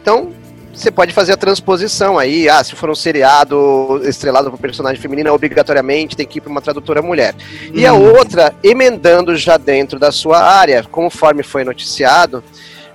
Então, 0.00 0.32
você 0.74 0.90
pode 0.90 1.12
fazer 1.12 1.32
a 1.32 1.36
transposição 1.36 2.18
aí. 2.18 2.48
Ah, 2.48 2.62
se 2.62 2.74
for 2.74 2.90
um 2.90 2.94
seriado 2.94 4.00
estrelado 4.04 4.50
por 4.50 4.58
personagem 4.58 5.00
feminina, 5.00 5.32
obrigatoriamente 5.32 6.16
tem 6.16 6.26
que 6.26 6.38
ir 6.38 6.40
para 6.40 6.50
uma 6.50 6.60
tradutora 6.60 7.00
mulher. 7.00 7.34
E 7.72 7.86
a 7.86 7.92
outra, 7.92 8.54
emendando 8.62 9.36
já 9.36 9.56
dentro 9.56 9.98
da 9.98 10.10
sua 10.10 10.42
área, 10.42 10.82
conforme 10.82 11.42
foi 11.42 11.64
noticiado, 11.64 12.42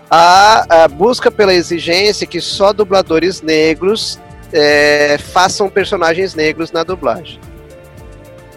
a, 0.09 0.83
a 0.83 0.87
busca 0.87 1.31
pela 1.31 1.53
exigência 1.53 2.27
que 2.27 2.41
só 2.41 2.73
dubladores 2.73 3.41
negros 3.41 4.19
é, 4.51 5.17
façam 5.17 5.69
personagens 5.69 6.35
negros 6.35 6.71
na 6.71 6.83
dublagem. 6.83 7.39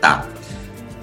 Tá. 0.01 0.27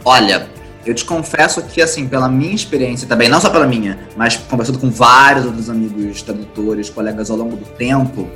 Olha, 0.04 0.48
eu 0.90 0.96
te 0.96 1.06
confesso 1.06 1.62
que, 1.62 1.84
assim, 1.84 2.08
pela 2.08 2.28
minha 2.28 2.56
experiência 2.56 3.08
também, 3.08 3.30
não 3.30 3.40
só 3.40 3.52
pela 3.52 3.68
minha, 3.68 4.00
mas 4.18 4.36
conversando 4.36 4.80
com 4.80 4.90
vários 4.90 5.46
outros 5.46 5.70
amigos 5.70 6.24
tradutores, 6.24 6.90
colegas 6.90 7.30
ao 7.30 7.38
longo 7.38 7.56
do 7.56 7.66
tempo, 7.66 8.28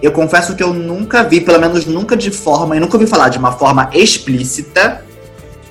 eu 0.00 0.10
confesso 0.10 0.56
que 0.56 0.62
eu 0.62 0.72
nunca 0.72 1.22
vi, 1.22 1.38
pelo 1.38 1.60
menos 1.60 1.84
nunca 1.84 2.16
de 2.16 2.30
forma, 2.30 2.74
e 2.74 2.80
nunca 2.80 2.96
ouvi 2.96 3.06
falar 3.06 3.28
de 3.28 3.36
uma 3.36 3.52
forma 3.52 3.90
explícita 3.92 5.04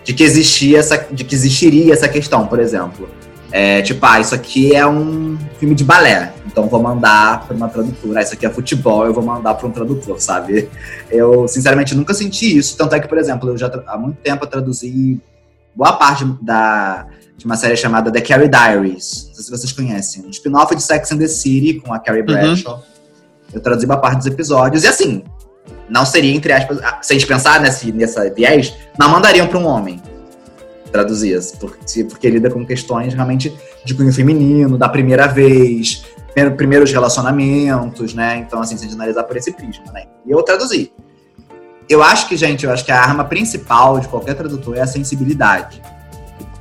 de 0.04 0.14
que 0.14 0.24
existia 0.24 0.78
essa, 0.78 1.08
de 1.10 1.24
que 1.24 1.34
existiria 1.34 1.92
essa 1.92 2.08
questão, 2.08 2.46
por 2.46 2.60
exemplo. 2.60 3.10
É, 3.52 3.82
tipo, 3.82 4.06
ah, 4.06 4.20
isso 4.20 4.36
aqui 4.36 4.76
é 4.76 4.86
um 4.86 5.40
filme 5.58 5.74
de 5.74 5.84
balé, 5.84 6.34
então 6.46 6.68
vou 6.68 6.84
mandar 6.84 7.48
para 7.48 7.56
uma 7.56 7.68
tradutora. 7.68 8.20
Ah, 8.20 8.22
isso 8.22 8.36
aqui 8.36 8.46
é 8.46 8.50
futebol, 8.52 9.08
eu 9.08 9.14
vou 9.14 9.24
mandar 9.24 9.56
para 9.56 9.68
um 9.68 9.72
tradutor, 9.72 10.22
sabe? 10.22 10.70
Eu, 11.10 11.48
sinceramente, 11.48 11.96
nunca 11.96 12.14
senti 12.14 12.56
isso. 12.56 12.78
Tanto 12.78 12.94
é 12.94 13.00
que, 13.00 13.08
por 13.08 13.18
exemplo, 13.18 13.50
eu 13.50 13.58
já 13.58 13.72
há 13.88 13.98
muito 13.98 14.18
tempo 14.18 14.46
traduzi 14.46 15.20
boa 15.78 15.94
parte 15.94 16.26
da, 16.42 17.06
de 17.38 17.46
uma 17.46 17.56
série 17.56 17.78
chamada 17.78 18.12
The 18.12 18.22
Carrie 18.22 18.50
Diaries. 18.50 19.26
Não 19.28 19.36
sei 19.36 19.44
se 19.44 19.52
vocês 19.52 19.72
conhecem. 19.72 20.26
Um 20.26 20.30
spin-off 20.32 20.76
de 20.76 20.82
Sex 20.82 21.12
and 21.12 21.20
the 21.20 21.28
City 21.28 21.76
com 21.80 21.94
a 21.94 22.00
Carrie 22.00 22.24
Bradshaw. 22.24 22.84
Eu 23.54 23.62
traduzi 23.62 23.86
boa 23.86 24.00
parte 24.00 24.18
dos 24.18 24.26
episódios. 24.26 24.84
E 24.84 24.88
assim, 24.88 25.24
não 25.88 26.04
seria, 26.06 26.34
entre 26.36 26.52
aspas, 26.52 26.80
ah, 26.84 27.00
se 27.02 27.14
a 27.14 27.16
gente 27.16 27.28
pensar 27.28 27.62
nesse, 27.62 27.92
nessa 27.92 28.28
viés, 28.34 28.74
não 29.00 29.08
mandariam 29.10 29.48
para 29.48 29.60
um 29.60 29.66
homem 29.68 30.02
traduzir, 30.92 31.40
porque, 31.60 32.04
porque 32.06 32.30
lida 32.30 32.50
com 32.50 32.66
questões 32.66 33.14
realmente 33.14 33.56
de 33.86 33.94
cunho 33.94 34.12
feminino, 34.12 34.78
da 34.78 34.90
primeira 34.90 35.28
vez, 35.28 36.04
primeiro- 36.34 36.56
primeiros 36.56 36.92
relacionamentos, 36.92 38.14
né? 38.14 38.38
Então, 38.38 38.62
assim, 38.62 38.76
se 38.78 38.86
a 38.86 38.88
gente 38.88 38.96
analisar 38.96 39.24
por 39.24 39.38
esse 39.38 39.52
prisma, 39.52 39.86
né? 39.94 40.06
E 40.26 40.32
eu 40.32 40.42
traduzi. 40.44 40.92
Eu 41.90 42.04
acho 42.04 42.28
que, 42.28 42.36
gente, 42.36 42.66
eu 42.66 42.72
acho 42.72 42.84
que 42.84 42.92
a 42.92 43.02
arma 43.02 43.24
principal 43.24 44.00
de 44.00 44.08
qualquer 44.08 44.36
tradutor 44.36 44.76
é 44.78 44.82
a 44.82 44.88
sensibilidade. 44.88 45.82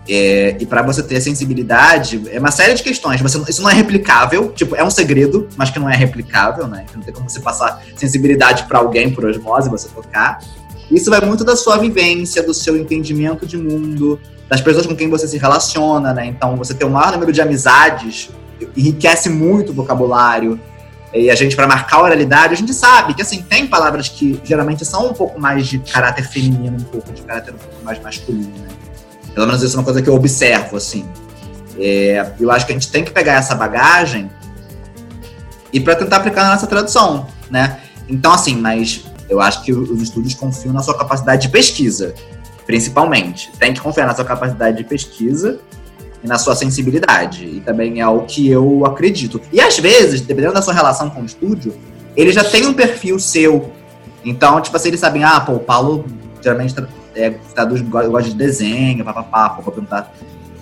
É, 0.09 0.57
e 0.61 0.66
para 0.66 0.82
você 0.82 1.03
ter 1.03 1.20
sensibilidade, 1.20 2.23
é 2.31 2.39
uma 2.39 2.53
série 2.53 2.74
de 2.74 2.82
questões. 2.82 3.20
Você, 3.20 3.39
isso 3.48 3.61
não 3.61 3.69
é 3.69 3.74
replicável, 3.74 4.53
tipo, 4.53 4.77
é 4.77 4.85
um 4.85 4.90
segredo, 4.90 5.48
mas 5.57 5.70
que 5.70 5.78
não 5.81 5.90
é 5.90 5.97
replicável, 5.97 6.69
né? 6.69 6.86
Não 6.94 7.03
tem 7.03 7.12
como 7.12 7.28
você 7.28 7.40
passar 7.40 7.82
sensibilidade 7.97 8.65
para 8.65 8.78
alguém 8.78 9.11
por 9.11 9.24
osmose, 9.24 9.69
você 9.69 9.89
tocar. 9.89 10.39
Isso 10.90 11.11
vai 11.11 11.20
muito 11.20 11.44
da 11.44 11.57
sua 11.57 11.77
vivência, 11.77 12.43
do 12.43 12.55
seu 12.55 12.77
entendimento 12.77 13.44
de 13.44 13.57
mundo, 13.57 14.20
das 14.48 14.61
pessoas 14.61 14.86
com 14.86 14.94
quem 14.94 15.11
você 15.11 15.27
se 15.27 15.39
relaciona, 15.39 16.12
né? 16.12 16.27
Então, 16.27 16.55
você 16.55 16.73
ter 16.73 16.85
o 16.85 16.90
maior 16.90 17.11
número 17.11 17.32
de 17.32 17.40
amizades 17.40 18.31
enriquece 18.77 19.28
muito 19.28 19.73
o 19.73 19.74
vocabulário. 19.74 20.61
E 21.14 21.30
a 21.30 21.34
gente, 21.34 21.56
para 21.56 21.66
marcar 21.66 21.96
a 21.98 22.02
oralidade, 22.02 22.54
a 22.54 22.56
gente 22.56 22.74
sabe 22.74 23.14
que, 23.14 23.22
assim, 23.22 23.42
tem 23.42 23.66
palavras 23.66 24.08
que 24.08 24.40
geralmente 24.44 24.84
são 24.84 25.10
um 25.10 25.12
pouco 25.12 25.40
mais 25.40 25.66
de 25.66 25.78
caráter 25.78 26.26
feminino, 26.26 26.76
um 26.76 26.84
pouco 26.84 27.12
de 27.12 27.22
caráter 27.22 27.54
um 27.54 27.58
pouco 27.58 27.84
mais 27.84 28.00
masculino, 28.02 28.52
né? 28.58 28.68
Pelo 29.34 29.46
menos 29.46 29.62
isso 29.62 29.76
é 29.76 29.78
uma 29.78 29.84
coisa 29.84 30.02
que 30.02 30.08
eu 30.08 30.14
observo, 30.14 30.76
assim. 30.76 31.08
É, 31.78 32.32
eu 32.40 32.50
acho 32.50 32.66
que 32.66 32.72
a 32.72 32.74
gente 32.74 32.90
tem 32.90 33.04
que 33.04 33.10
pegar 33.10 33.34
essa 33.34 33.54
bagagem 33.54 34.30
e 35.72 35.78
para 35.78 35.94
tentar 35.94 36.16
aplicar 36.16 36.44
na 36.44 36.52
nossa 36.52 36.66
tradução, 36.66 37.26
né? 37.50 37.80
Então, 38.08 38.32
assim, 38.32 38.56
mas 38.56 39.04
eu 39.28 39.40
acho 39.40 39.62
que 39.62 39.72
os 39.72 40.00
estúdios 40.00 40.34
confiam 40.34 40.72
na 40.72 40.82
sua 40.82 40.96
capacidade 40.96 41.42
de 41.42 41.48
pesquisa, 41.48 42.14
principalmente. 42.66 43.52
Tem 43.58 43.74
que 43.74 43.80
confiar 43.80 44.06
na 44.06 44.14
sua 44.14 44.24
capacidade 44.24 44.78
de 44.78 44.84
pesquisa 44.84 45.60
e 46.27 46.28
na 46.28 46.39
sua 46.39 46.57
sensibilidade. 46.57 47.44
E 47.44 47.61
também 47.61 48.01
é 48.01 48.09
o 48.09 48.23
que 48.23 48.48
eu 48.48 48.85
acredito. 48.85 49.40
E 49.53 49.61
às 49.61 49.78
vezes, 49.78 50.20
dependendo 50.20 50.55
da 50.55 50.62
sua 50.62 50.74
relação 50.74 51.09
com 51.09 51.23
o 51.23 51.24
estúdio, 51.24 51.74
ele 52.16 52.32
já 52.32 52.43
tem 52.43 52.66
um 52.66 52.74
perfil 52.74 53.19
seu. 53.19 53.73
Então, 54.24 54.61
tipo 54.61 54.77
assim, 54.77 54.89
eles 54.89 55.01
sabem, 55.01 55.23
ah, 55.23 55.40
pô, 55.40 55.53
o 55.53 55.61
Paulo 55.61 56.05
geralmente 56.43 56.74
é, 57.15 57.31
traduz, 57.55 57.81
gosta 57.81 58.28
de 58.28 58.35
desenho, 58.35 59.05
papapá, 59.05 59.48
vou 59.62 59.73
perguntar 59.73 60.12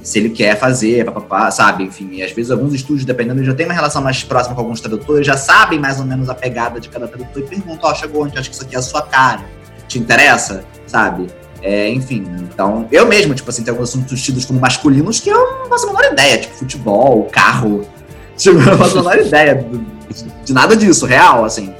se 0.02 0.18
ele 0.18 0.28
quer 0.28 0.58
fazer, 0.58 1.02
papapá, 1.06 1.50
sabe? 1.50 1.84
Enfim, 1.84 2.22
às 2.22 2.30
vezes 2.32 2.50
alguns 2.50 2.74
estúdios, 2.74 3.06
dependendo, 3.06 3.42
já 3.42 3.54
tem 3.54 3.64
uma 3.64 3.74
relação 3.74 4.02
mais 4.02 4.22
próxima 4.22 4.54
com 4.54 4.60
alguns 4.60 4.80
tradutores, 4.80 5.26
já 5.26 5.36
sabem 5.36 5.78
mais 5.78 5.98
ou 5.98 6.04
menos 6.04 6.28
a 6.28 6.34
pegada 6.34 6.78
de 6.78 6.90
cada 6.90 7.08
tradutor 7.08 7.42
e 7.42 7.46
perguntam, 7.46 7.88
ó, 7.88 7.92
oh, 7.92 7.94
chegou 7.94 8.22
onde? 8.22 8.38
Acho 8.38 8.50
que 8.50 8.54
isso 8.54 8.64
aqui 8.64 8.76
é 8.76 8.78
a 8.78 8.82
sua 8.82 9.00
cara. 9.00 9.42
Te 9.88 9.98
interessa? 9.98 10.62
Sabe? 10.86 11.26
É, 11.66 11.88
enfim, 11.88 12.26
então, 12.42 12.86
eu 12.92 13.06
mesmo, 13.06 13.34
tipo 13.34 13.48
assim, 13.48 13.64
tem 13.64 13.72
alguns 13.72 13.88
assuntos 13.88 14.20
tidos 14.20 14.44
como 14.44 14.60
masculinos 14.60 15.18
que 15.18 15.30
eu 15.30 15.60
não 15.60 15.66
faço 15.66 15.86
a 15.86 15.86
menor 15.86 16.12
ideia, 16.12 16.36
tipo 16.36 16.54
futebol, 16.54 17.24
carro. 17.32 17.86
Tipo, 18.36 18.58
eu 18.58 18.66
não 18.66 18.78
faço 18.78 18.98
a 18.98 19.02
menor 19.02 19.18
ideia 19.24 19.64
de, 20.10 20.44
de 20.44 20.52
nada 20.52 20.76
disso, 20.76 21.06
real, 21.06 21.44
assim. 21.44 21.72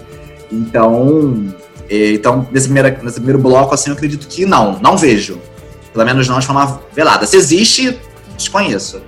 Então, 0.52 1.52
então 1.90 2.47
nesse, 2.52 2.69
primeiro, 2.69 3.05
nesse 3.05 3.16
primeiro 3.16 3.40
bloco, 3.40 3.74
assim, 3.74 3.90
eu 3.90 3.97
acredito 3.97 4.28
que 4.28 4.47
não, 4.47 4.78
não 4.78 4.97
vejo. 4.97 5.40
Pelo 5.93 6.05
menos 6.05 6.28
não 6.28 6.39
de 6.39 6.47
forma 6.47 6.81
velada. 6.94 7.27
Se 7.27 7.36
existe, 7.36 7.98
desconheço. 8.36 9.02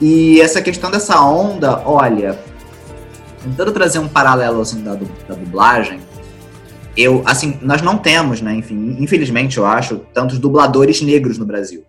E 0.00 0.40
essa 0.40 0.60
questão 0.60 0.90
dessa 0.90 1.20
onda, 1.20 1.80
olha, 1.86 2.36
tentando 3.42 3.70
trazer 3.70 4.00
um 4.00 4.08
paralelo 4.08 4.60
assim 4.60 4.82
da, 4.82 4.94
da 5.28 5.34
dublagem, 5.36 6.00
eu, 6.96 7.22
assim, 7.26 7.58
nós 7.62 7.82
não 7.82 7.98
temos, 7.98 8.40
né, 8.40 8.54
enfim, 8.54 8.96
infelizmente 8.98 9.58
eu 9.58 9.66
acho, 9.66 9.98
tantos 10.12 10.38
dubladores 10.38 11.00
negros 11.00 11.38
no 11.38 11.44
Brasil, 11.44 11.84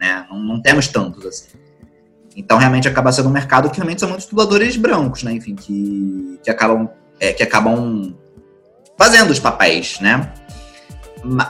né, 0.00 0.26
não, 0.30 0.38
não 0.38 0.60
temos 0.60 0.88
tantos, 0.88 1.24
assim. 1.26 1.48
Então, 2.34 2.58
realmente, 2.58 2.86
acaba 2.86 3.10
sendo 3.12 3.28
um 3.28 3.32
mercado 3.32 3.70
que 3.70 3.76
realmente 3.76 4.00
são 4.00 4.08
muitos 4.08 4.26
dubladores 4.26 4.76
brancos, 4.76 5.22
né, 5.22 5.32
enfim, 5.32 5.54
que, 5.54 6.38
que 6.42 6.50
acabam, 6.50 6.88
é, 7.18 7.32
que 7.32 7.42
acabam 7.42 8.14
fazendo 8.98 9.30
os 9.30 9.38
papéis, 9.38 9.98
né. 10.00 10.32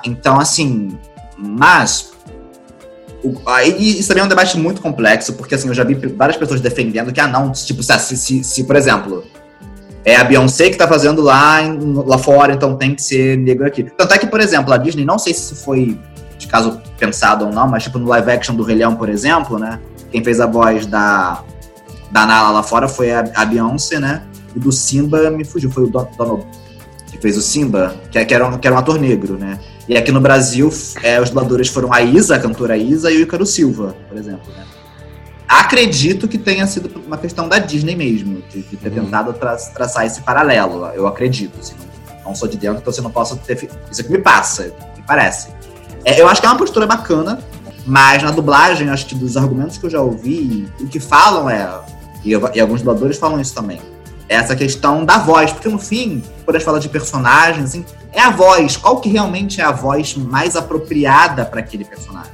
Então, 0.04 0.38
assim, 0.38 0.96
mas 1.36 2.16
Aí 3.46 3.98
isso 3.98 4.08
também 4.08 4.22
é 4.22 4.24
um 4.26 4.28
debate 4.28 4.56
muito 4.58 4.80
complexo, 4.80 5.32
porque 5.32 5.54
assim, 5.54 5.68
eu 5.68 5.74
já 5.74 5.82
vi 5.82 5.94
várias 5.94 6.36
pessoas 6.36 6.60
defendendo 6.60 7.12
que, 7.12 7.20
ah, 7.20 7.26
não, 7.26 7.50
tipo, 7.50 7.82
se, 7.82 8.16
se, 8.16 8.44
se 8.44 8.64
por 8.64 8.76
exemplo, 8.76 9.24
é 10.06 10.14
a 10.14 10.22
Beyoncé 10.22 10.70
que 10.70 10.76
tá 10.76 10.86
fazendo 10.86 11.20
lá, 11.20 11.58
lá 12.06 12.16
fora, 12.16 12.54
então 12.54 12.76
tem 12.76 12.94
que 12.94 13.02
ser 13.02 13.36
negro 13.36 13.66
aqui. 13.66 13.82
Tanto 13.82 14.14
é 14.14 14.18
que, 14.18 14.26
por 14.28 14.40
exemplo, 14.40 14.72
a 14.72 14.76
Disney, 14.76 15.04
não 15.04 15.18
sei 15.18 15.34
se 15.34 15.40
isso 15.40 15.56
foi 15.56 15.98
de 16.38 16.46
caso 16.46 16.80
pensado 16.96 17.46
ou 17.46 17.52
não, 17.52 17.66
mas 17.66 17.82
tipo 17.82 17.98
no 17.98 18.06
live 18.06 18.30
action 18.30 18.54
do 18.54 18.62
Rei 18.62 18.76
Leão, 18.76 18.94
por 18.94 19.08
exemplo, 19.08 19.58
né? 19.58 19.80
Quem 20.12 20.22
fez 20.22 20.40
a 20.40 20.46
voz 20.46 20.86
da, 20.86 21.42
da 22.12 22.24
Nala 22.24 22.50
lá 22.50 22.62
fora 22.62 22.86
foi 22.86 23.12
a, 23.12 23.24
a 23.34 23.44
Beyoncé, 23.44 23.98
né? 23.98 24.22
E 24.54 24.60
do 24.60 24.70
Simba 24.70 25.28
me 25.28 25.44
fugiu, 25.44 25.70
foi 25.70 25.82
o 25.82 25.88
Donald 25.88 26.46
que 27.10 27.18
fez 27.18 27.36
o 27.36 27.42
Simba, 27.42 27.96
que, 28.10 28.24
que, 28.24 28.34
era, 28.34 28.46
um, 28.46 28.58
que 28.58 28.66
era 28.66 28.76
um 28.76 28.78
ator 28.78 29.00
negro, 29.00 29.36
né? 29.36 29.58
E 29.88 29.96
aqui 29.96 30.12
no 30.12 30.20
Brasil, 30.20 30.70
é, 31.02 31.20
os 31.20 31.30
dubladores 31.30 31.68
foram 31.68 31.92
a 31.92 32.02
Isa, 32.02 32.36
a 32.36 32.38
cantora 32.38 32.76
Isa, 32.76 33.10
e 33.10 33.16
o 33.16 33.20
Ícaro 33.22 33.46
Silva, 33.46 33.96
por 34.08 34.16
exemplo. 34.18 34.52
Né? 34.56 34.64
Acredito 35.48 36.26
que 36.26 36.38
tenha 36.38 36.66
sido 36.66 36.90
uma 37.06 37.16
questão 37.16 37.48
da 37.48 37.58
Disney 37.58 37.94
mesmo, 37.94 38.42
de, 38.50 38.62
de 38.62 38.76
ter 38.76 38.88
uhum. 38.88 39.04
tentado 39.04 39.32
tra 39.32 39.56
traçar 39.56 40.04
esse 40.04 40.20
paralelo. 40.22 40.86
Eu 40.86 41.06
acredito. 41.06 41.58
Assim, 41.60 41.74
não, 42.24 42.34
sou 42.34 42.48
de 42.48 42.56
dentro, 42.56 42.78
então 42.78 42.92
você 42.92 43.00
não 43.00 43.10
posso 43.10 43.36
ter. 43.36 43.70
Isso 43.90 44.02
que 44.02 44.10
me 44.10 44.18
passa, 44.18 44.74
me 44.96 45.02
parece. 45.06 45.48
É, 46.04 46.20
eu 46.20 46.28
acho 46.28 46.40
que 46.40 46.46
é 46.46 46.50
uma 46.50 46.58
postura 46.58 46.86
bacana, 46.86 47.38
mas 47.86 48.22
na 48.22 48.32
dublagem, 48.32 48.90
acho 48.90 49.06
que 49.06 49.14
dos 49.14 49.36
argumentos 49.36 49.78
que 49.78 49.86
eu 49.86 49.90
já 49.90 50.00
ouvi, 50.00 50.68
o 50.80 50.88
que 50.88 50.98
falam 50.98 51.48
é. 51.48 51.68
E, 52.24 52.32
eu, 52.32 52.50
e 52.52 52.60
alguns 52.60 52.80
dubladores 52.80 53.16
falam 53.16 53.40
isso 53.40 53.54
também. 53.54 53.80
É 54.28 54.34
essa 54.34 54.56
questão 54.56 55.04
da 55.04 55.18
voz, 55.18 55.52
porque 55.52 55.68
no 55.68 55.78
fim, 55.78 56.20
quando 56.44 56.56
a 56.56 56.58
gente 56.58 56.66
fala 56.66 56.80
de 56.80 56.88
personagens, 56.88 57.66
assim, 57.66 57.84
é 58.12 58.20
a 58.20 58.30
voz. 58.30 58.76
Qual 58.76 59.00
que 59.00 59.08
realmente 59.08 59.60
é 59.60 59.64
a 59.64 59.70
voz 59.70 60.16
mais 60.16 60.56
apropriada 60.56 61.44
para 61.44 61.60
aquele 61.60 61.84
personagem? 61.84 62.32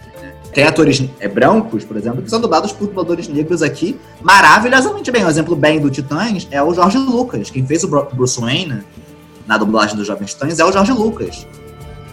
Né? 0.53 0.55
Tem 0.55 0.65
atores 0.65 1.03
é, 1.19 1.27
brancos, 1.27 1.85
por 1.85 1.97
exemplo, 1.97 2.23
que 2.23 2.29
são 2.29 2.41
dublados 2.41 2.73
por 2.73 2.87
dubladores 2.87 3.27
negros 3.27 3.63
aqui 3.63 3.99
maravilhosamente 4.21 5.11
bem. 5.11 5.25
Um 5.25 5.29
exemplo 5.29 5.57
bem 5.57 5.81
do 5.81 5.91
Titãs 5.91 6.47
é 6.51 6.63
o 6.63 6.75
Jorge 6.75 6.99
Lucas. 6.99 7.51
Quem 7.51 7.67
fez 7.67 7.83
o 7.83 7.89
Bruce 7.89 8.41
Wayne 8.41 8.83
na 9.47 9.57
dublagem 9.57 9.97
dos 9.97 10.07
Jovens 10.07 10.35
Titãs 10.35 10.59
é 10.59 10.65
o 10.65 10.71
Jorge 10.71 10.93
Lucas, 10.93 11.47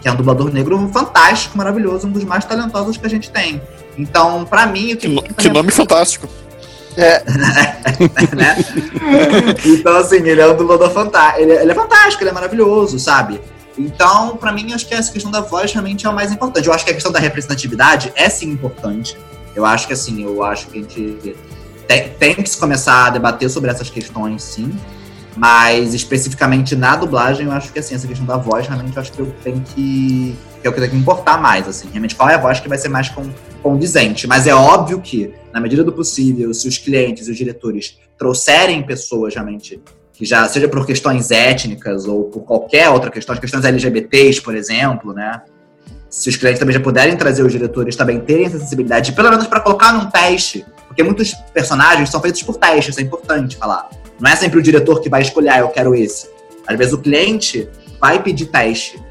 que 0.00 0.08
é 0.08 0.12
um 0.12 0.16
dublador 0.16 0.52
negro 0.52 0.88
fantástico, 0.92 1.56
maravilhoso, 1.56 2.06
um 2.06 2.10
dos 2.10 2.24
mais 2.24 2.44
talentosos 2.44 2.96
que 2.96 3.06
a 3.06 3.10
gente 3.10 3.30
tem. 3.30 3.60
Então, 3.96 4.44
para 4.44 4.66
mim, 4.66 4.94
o 4.94 4.96
que. 4.96 5.20
Que, 5.20 5.34
que 5.34 5.48
nome 5.50 5.70
fantástico. 5.70 6.26
É. 6.96 7.22
né? 8.34 8.56
Então, 9.64 9.96
assim, 9.96 10.16
ele 10.16 10.40
é 10.40 10.46
um 10.46 10.56
dublador 10.56 10.90
fantástico. 10.90 11.42
Ele, 11.42 11.52
ele, 11.52 11.70
é 11.70 11.74
fantástico, 11.74 12.22
ele 12.22 12.30
é 12.30 12.32
maravilhoso, 12.32 12.98
sabe? 12.98 13.40
Então, 13.80 14.36
para 14.36 14.52
mim, 14.52 14.72
acho 14.72 14.86
que 14.86 14.94
essa 14.94 15.12
questão 15.12 15.30
da 15.30 15.40
voz 15.40 15.72
realmente 15.72 16.06
é 16.06 16.10
o 16.10 16.14
mais 16.14 16.30
importante. 16.30 16.66
Eu 16.66 16.72
acho 16.72 16.84
que 16.84 16.90
a 16.90 16.94
questão 16.94 17.10
da 17.10 17.18
representatividade 17.18 18.12
é 18.14 18.28
sim 18.28 18.50
importante. 18.50 19.16
Eu 19.54 19.64
acho 19.64 19.86
que 19.86 19.92
assim, 19.92 20.22
eu 20.22 20.42
acho 20.44 20.68
que 20.68 20.78
a 20.78 20.82
gente 20.82 21.36
tem, 21.88 22.08
tem 22.10 22.34
que 22.36 22.48
se 22.48 22.56
começar 22.56 23.06
a 23.06 23.10
debater 23.10 23.50
sobre 23.50 23.70
essas 23.70 23.90
questões, 23.90 24.42
sim. 24.42 24.72
Mas 25.36 25.94
especificamente 25.94 26.76
na 26.76 26.96
dublagem, 26.96 27.46
eu 27.46 27.52
acho 27.52 27.72
que 27.72 27.78
assim, 27.78 27.94
essa 27.94 28.06
questão 28.06 28.26
da 28.26 28.36
voz, 28.36 28.66
realmente 28.66 28.96
eu 28.96 29.02
acho 29.02 29.12
que 29.12 29.20
eu 29.20 29.34
tenho 29.42 29.60
que. 29.60 30.36
que 30.60 30.66
é 30.66 30.70
o 30.70 30.72
que 30.72 30.96
importar 30.96 31.40
mais, 31.40 31.66
assim. 31.66 31.88
Realmente, 31.88 32.14
qual 32.14 32.28
é 32.28 32.34
a 32.34 32.38
voz 32.38 32.60
que 32.60 32.68
vai 32.68 32.78
ser 32.78 32.88
mais 32.88 33.10
condizente. 33.62 34.26
Mas 34.26 34.46
é 34.46 34.54
óbvio 34.54 35.00
que, 35.00 35.32
na 35.52 35.60
medida 35.60 35.82
do 35.82 35.92
possível, 35.92 36.52
se 36.52 36.68
os 36.68 36.78
clientes 36.78 37.28
e 37.28 37.30
os 37.30 37.36
diretores 37.36 37.98
trouxerem 38.18 38.82
pessoas 38.82 39.34
realmente 39.34 39.80
que 40.20 40.26
já 40.26 40.46
seja 40.46 40.68
por 40.68 40.84
questões 40.84 41.30
étnicas 41.30 42.04
ou 42.04 42.24
por 42.24 42.42
qualquer 42.42 42.90
outra 42.90 43.10
questão, 43.10 43.32
as 43.32 43.40
questões 43.40 43.64
LGBTs, 43.64 44.42
por 44.42 44.54
exemplo, 44.54 45.14
né? 45.14 45.40
Se 46.10 46.28
os 46.28 46.36
clientes 46.36 46.60
também 46.60 46.74
já 46.74 46.80
puderem 46.80 47.16
trazer 47.16 47.42
os 47.42 47.50
diretores 47.50 47.96
também 47.96 48.20
terem 48.20 48.44
essa 48.44 48.58
sensibilidade, 48.58 49.12
pelo 49.12 49.30
menos 49.30 49.46
para 49.46 49.60
colocar 49.60 49.94
num 49.94 50.10
teste, 50.10 50.62
porque 50.86 51.02
muitos 51.02 51.32
personagens 51.54 52.10
são 52.10 52.20
feitos 52.20 52.42
por 52.42 52.58
testes, 52.58 52.88
isso 52.88 53.00
é 53.00 53.02
importante 53.02 53.56
falar. 53.56 53.88
Não 54.20 54.30
é 54.30 54.36
sempre 54.36 54.58
o 54.58 54.62
diretor 54.62 55.00
que 55.00 55.08
vai 55.08 55.22
escolher, 55.22 55.48
ah, 55.48 55.58
eu 55.60 55.68
quero 55.68 55.94
esse. 55.94 56.28
Às 56.66 56.76
vezes 56.76 56.92
o 56.92 56.98
cliente 56.98 57.66
vai 57.98 58.22
pedir 58.22 58.44
teste. 58.44 59.02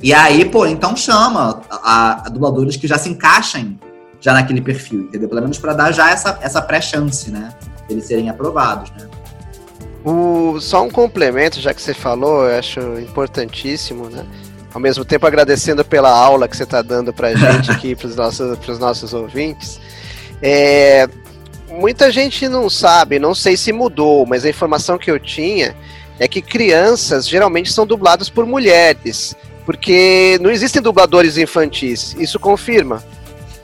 E 0.00 0.14
aí, 0.14 0.44
pô, 0.44 0.64
então 0.64 0.96
chama 0.96 1.60
a, 1.68 2.26
a 2.26 2.28
dubladores 2.28 2.76
que 2.76 2.86
já 2.86 2.98
se 2.98 3.08
encaixem 3.08 3.80
já 4.20 4.32
naquele 4.32 4.60
perfil, 4.60 5.00
entendeu? 5.00 5.28
Pelo 5.28 5.40
menos 5.40 5.58
para 5.58 5.72
dar 5.72 5.90
já 5.90 6.12
essa, 6.12 6.38
essa 6.40 6.62
pré-chance, 6.62 7.32
né? 7.32 7.52
Eles 7.90 8.06
serem 8.06 8.30
aprovados, 8.30 8.92
né? 8.92 9.08
O, 10.04 10.60
só 10.60 10.82
um 10.82 10.90
complemento, 10.90 11.60
já 11.60 11.72
que 11.72 11.80
você 11.80 11.94
falou, 11.94 12.46
eu 12.46 12.58
acho 12.58 12.80
importantíssimo, 13.00 14.10
né? 14.10 14.24
Ao 14.72 14.80
mesmo 14.80 15.04
tempo 15.04 15.26
agradecendo 15.26 15.84
pela 15.84 16.10
aula 16.10 16.46
que 16.46 16.56
você 16.56 16.64
está 16.64 16.82
dando 16.82 17.12
para 17.12 17.28
a 17.28 17.34
gente 17.34 17.70
aqui, 17.70 17.96
para 17.96 18.08
os 18.08 18.16
nossos, 18.16 18.78
nossos 18.78 19.14
ouvintes. 19.14 19.80
É, 20.42 21.08
muita 21.70 22.10
gente 22.10 22.48
não 22.48 22.68
sabe, 22.68 23.18
não 23.18 23.34
sei 23.34 23.56
se 23.56 23.72
mudou, 23.72 24.26
mas 24.26 24.44
a 24.44 24.50
informação 24.50 24.98
que 24.98 25.10
eu 25.10 25.18
tinha 25.18 25.74
é 26.18 26.28
que 26.28 26.42
crianças 26.42 27.26
geralmente 27.26 27.72
são 27.72 27.86
dubladas 27.86 28.28
por 28.28 28.44
mulheres, 28.46 29.34
porque 29.64 30.38
não 30.40 30.50
existem 30.50 30.82
dubladores 30.82 31.38
infantis. 31.38 32.14
Isso 32.18 32.38
confirma? 32.38 33.02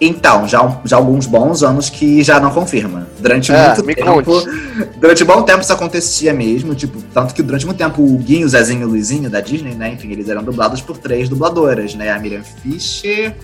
Então, 0.01 0.49
já, 0.49 0.81
já 0.85 0.97
alguns 0.97 1.27
bons 1.27 1.63
anos 1.63 1.91
que 1.91 2.23
já 2.23 2.41
não 2.41 2.51
confirma. 2.51 3.07
Durante 3.19 3.53
ah, 3.53 3.75
muito 3.77 3.95
tempo. 3.95 4.25
Conte. 4.25 4.49
Durante 4.99 5.25
bom 5.25 5.43
tempo 5.43 5.61
isso 5.61 5.73
acontecia 5.73 6.33
mesmo. 6.33 6.75
Tipo, 6.75 7.03
tanto 7.13 7.35
que 7.35 7.43
durante 7.43 7.67
muito 7.67 7.77
tempo 7.77 8.03
o 8.03 8.17
Guinho, 8.17 8.47
o 8.47 8.49
Zezinho 8.49 8.81
e 8.81 8.85
o 8.85 8.89
Luizinho 8.89 9.29
da 9.29 9.41
Disney, 9.41 9.75
né? 9.75 9.93
Enfim, 9.93 10.11
eles 10.11 10.31
eram 10.31 10.43
dublados 10.43 10.81
por 10.81 10.97
três 10.97 11.29
dubladoras, 11.29 11.95
né? 11.95 12.11
A 12.11 12.19
Miriam 12.19 12.43
Fischer, 12.43 13.37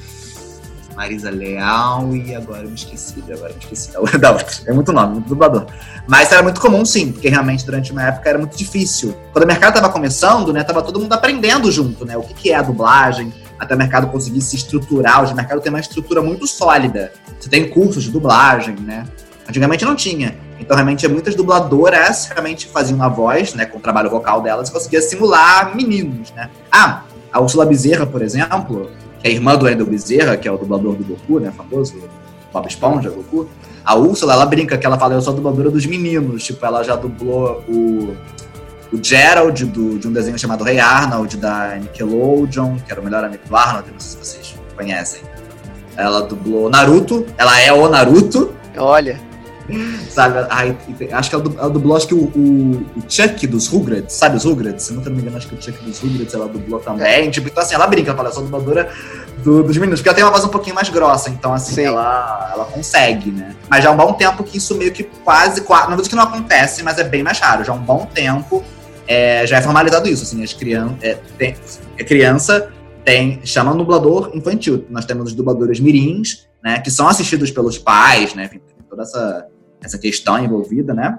Marisa 0.97 1.29
Leal 1.29 2.17
e 2.17 2.35
agora 2.35 2.63
eu 2.63 2.71
me 2.71 2.75
esqueci, 2.75 3.23
agora 3.31 3.51
eu 3.51 3.57
me 3.57 3.63
esqueci 3.63 3.93
da 4.19 4.33
outra. 4.33 4.47
É 4.67 4.73
muito 4.73 4.93
nome, 4.95 5.13
muito 5.13 5.29
dublador. 5.29 5.67
Mas 6.07 6.33
era 6.33 6.43
muito 6.43 6.59
comum, 6.59 6.87
sim, 6.87 7.13
porque 7.13 7.29
realmente 7.29 7.67
durante 7.67 7.93
uma 7.93 8.03
época 8.03 8.31
era 8.31 8.39
muito 8.39 8.57
difícil. 8.57 9.15
Quando 9.31 9.45
o 9.45 9.47
mercado 9.47 9.77
estava 9.77 9.93
começando, 9.93 10.55
né? 10.55 10.65
Tava 10.65 10.83
todo 10.83 10.99
mundo 10.99 11.13
aprendendo 11.13 11.71
junto, 11.71 12.07
né? 12.07 12.17
O 12.17 12.23
que, 12.23 12.33
que 12.33 12.51
é 12.51 12.57
a 12.57 12.63
dublagem 12.63 13.31
até 13.59 13.75
o 13.75 13.79
mercado 13.79 14.07
conseguir 14.09 14.41
se 14.41 14.57
estruturar. 14.57 15.23
Hoje 15.23 15.33
o 15.33 15.37
mercado 15.37 15.61
tem 15.61 15.71
uma 15.71 15.81
estrutura 15.81 16.23
muito 16.23 16.47
sólida. 16.47 17.13
Você 17.39 17.49
tem 17.49 17.69
cursos 17.69 18.05
de 18.05 18.11
dublagem, 18.11 18.77
né? 18.77 19.05
Antigamente 19.49 19.85
não 19.85 19.95
tinha. 19.95 20.37
Então, 20.59 20.75
realmente, 20.77 21.07
muitas 21.07 21.35
dubladoras 21.35 22.27
realmente 22.27 22.67
faziam 22.67 23.03
a 23.03 23.09
voz, 23.09 23.55
né, 23.55 23.67
com 23.67 23.79
o 23.79 23.81
trabalho 23.81 24.11
vocal 24.11 24.41
delas, 24.41 24.69
e 24.69 24.73
conseguia 24.73 25.03
simular 25.03 25.77
meninos, 25.77 26.33
né? 26.33 26.51
Ah, 26.73 27.03
a 27.33 27.41
Ursula 27.41 27.67
Bezerra, 27.67 28.07
por 28.07 28.23
exemplo, 28.23 28.91
que 29.21 29.29
é 29.29 29.31
irmã 29.31 29.57
do 29.57 29.67
Wendel 29.67 29.87
Bezerra, 29.87 30.37
que 30.37 30.49
é 30.49 30.51
o 30.51 30.57
dublador 30.57 30.95
do 30.95 31.05
Goku, 31.05 31.39
né, 31.39 31.53
famoso, 31.55 31.95
Bob 32.53 32.67
Esponja, 32.67 33.11
Goku. 33.11 33.49
A 33.85 33.95
Úrsula, 33.95 34.33
ela 34.33 34.47
brinca 34.47 34.77
que 34.79 34.87
ela 34.87 34.99
fala, 34.99 35.15
eu 35.15 35.21
sou 35.21 35.33
a 35.33 35.37
dubladora 35.37 35.71
dos 35.71 35.87
meninos. 35.87 36.43
Tipo, 36.43 36.65
ela 36.67 36.83
já 36.83 36.97
dublou 36.97 37.63
o, 37.69 38.17
o 38.93 39.03
Gerald 39.03 39.65
do, 39.67 39.99
de 39.99 40.09
um 40.09 40.13
desenho 40.13 40.39
chamado 40.39 40.65
Rei 40.65 40.79
Arnold, 40.79 41.37
da 41.37 41.77
Nickelodeon, 41.77 42.77
que 42.77 42.91
era 42.91 43.01
o 43.01 43.05
melhor 43.05 43.25
amigo 43.25 43.43
do 43.47 43.57
Arnold, 43.57 43.91
não 43.93 44.01
sei 44.01 44.11
se 44.11 44.17
vocês 44.17 44.55
conhecem. 44.77 45.23
Ela 45.97 46.23
dublou 46.23 46.69
Naruto, 46.69 47.27
ela 47.39 47.59
é 47.61 47.73
o 47.73 47.89
Naruto. 47.89 48.55
Olha. 48.77 49.21
Sabe, 50.09 50.47
ai, 50.49 50.77
acho 51.13 51.29
que 51.29 51.35
ela, 51.35 51.45
ela 51.59 51.71
dublou 51.71 51.97
acho 51.97 52.07
que 52.07 52.15
o, 52.15 52.25
o, 52.37 52.87
o, 52.97 53.03
Chuck 53.09 53.47
dos 53.47 53.67
Rugrats, 53.67 54.15
sabe 54.15 54.37
os 54.37 54.45
Rugrats? 54.45 54.85
Se 54.85 54.93
não 54.93 55.03
me 55.03 55.21
engano, 55.21 55.37
acho 55.37 55.49
que 55.49 55.55
o 55.57 55.61
Chuck 55.63 55.85
dos 55.85 55.99
Rugrats 55.99 56.35
ela 56.35 56.47
dublou 56.47 56.79
também. 56.79 57.31
Tipo, 57.31 57.49
então 57.49 57.63
assim, 57.63 57.75
ela 57.75 57.87
brinca, 57.87 58.11
ela 58.11 58.17
fala, 58.17 58.29
eu 58.29 58.33
sou 58.33 58.45
dubladora 58.45 58.89
do, 59.43 59.63
dos 59.63 59.77
meninos, 59.77 60.01
porque 60.01 60.09
ela 60.09 60.15
tem 60.15 60.25
uma 60.25 60.31
voz 60.31 60.45
um 60.45 60.49
pouquinho 60.49 60.75
mais 60.75 60.89
grossa, 60.89 61.31
então 61.31 61.53
assim, 61.53 61.83
ela, 61.83 62.51
ela 62.53 62.65
consegue, 62.67 63.31
né? 63.31 63.55
Mas 63.69 63.83
já 63.83 63.91
há 63.91 63.93
um 63.93 63.97
bom 63.97 64.13
tempo 64.13 64.43
que 64.45 64.59
isso 64.59 64.75
meio 64.77 64.93
que 64.93 65.03
quase, 65.03 65.61
quase 65.63 65.85
não 65.85 65.97
vou 65.97 65.99
dizer 65.99 66.11
que 66.11 66.17
não 66.17 66.23
acontece, 66.23 66.83
mas 66.83 66.99
é 66.99 67.05
bem 67.05 67.23
mais 67.23 67.39
raro. 67.41 67.65
Já 67.65 67.73
há 67.73 67.77
um 67.77 67.81
bom 67.81 68.07
tempo 68.07 68.63
é, 69.07 69.47
já 69.47 69.59
é 69.59 69.63
formalizado 69.63 70.09
isso, 70.09 70.23
assim, 70.23 70.43
as 70.43 70.53
crianças, 70.53 70.97
é, 71.03 71.15
tem, 71.39 71.57
a 71.99 72.05
criança 72.05 72.73
tem, 73.05 73.41
chama 73.45 73.73
um 73.73 73.77
dublador 73.77 74.31
infantil. 74.35 74.85
Nós 74.91 75.05
temos 75.05 75.31
os 75.31 75.35
dubladores 75.35 75.79
mirins, 75.81 76.49
né, 76.63 76.81
que 76.81 76.91
são 76.91 77.09
assistidos 77.09 77.51
pelos 77.51 77.79
pais, 77.79 78.35
né, 78.35 78.47
enfim, 78.47 78.61
toda 78.89 79.03
essa, 79.03 79.47
essa 79.83 79.99
questão 79.99 80.43
envolvida, 80.43 80.93
né. 80.93 81.19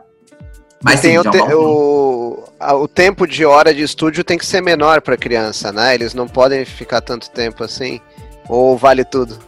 Mas 0.84 1.02
tem 1.02 1.14
sim, 1.14 1.18
o, 1.18 1.32
te, 1.32 1.54
o, 1.54 2.44
o, 2.84 2.88
tempo 2.88 3.26
de 3.26 3.44
hora 3.44 3.74
de 3.74 3.82
estúdio 3.82 4.24
tem 4.24 4.38
que 4.38 4.46
ser 4.46 4.62
menor 4.62 5.02
para 5.02 5.18
criança, 5.18 5.72
né? 5.72 5.96
Eles 5.96 6.14
não 6.14 6.28
podem 6.28 6.66
ficar 6.66 7.02
tanto 7.02 7.32
tempo 7.32 7.64
assim. 7.64 8.00
Ou 8.48 8.78
vale 8.78 9.04
tudo? 9.04 9.40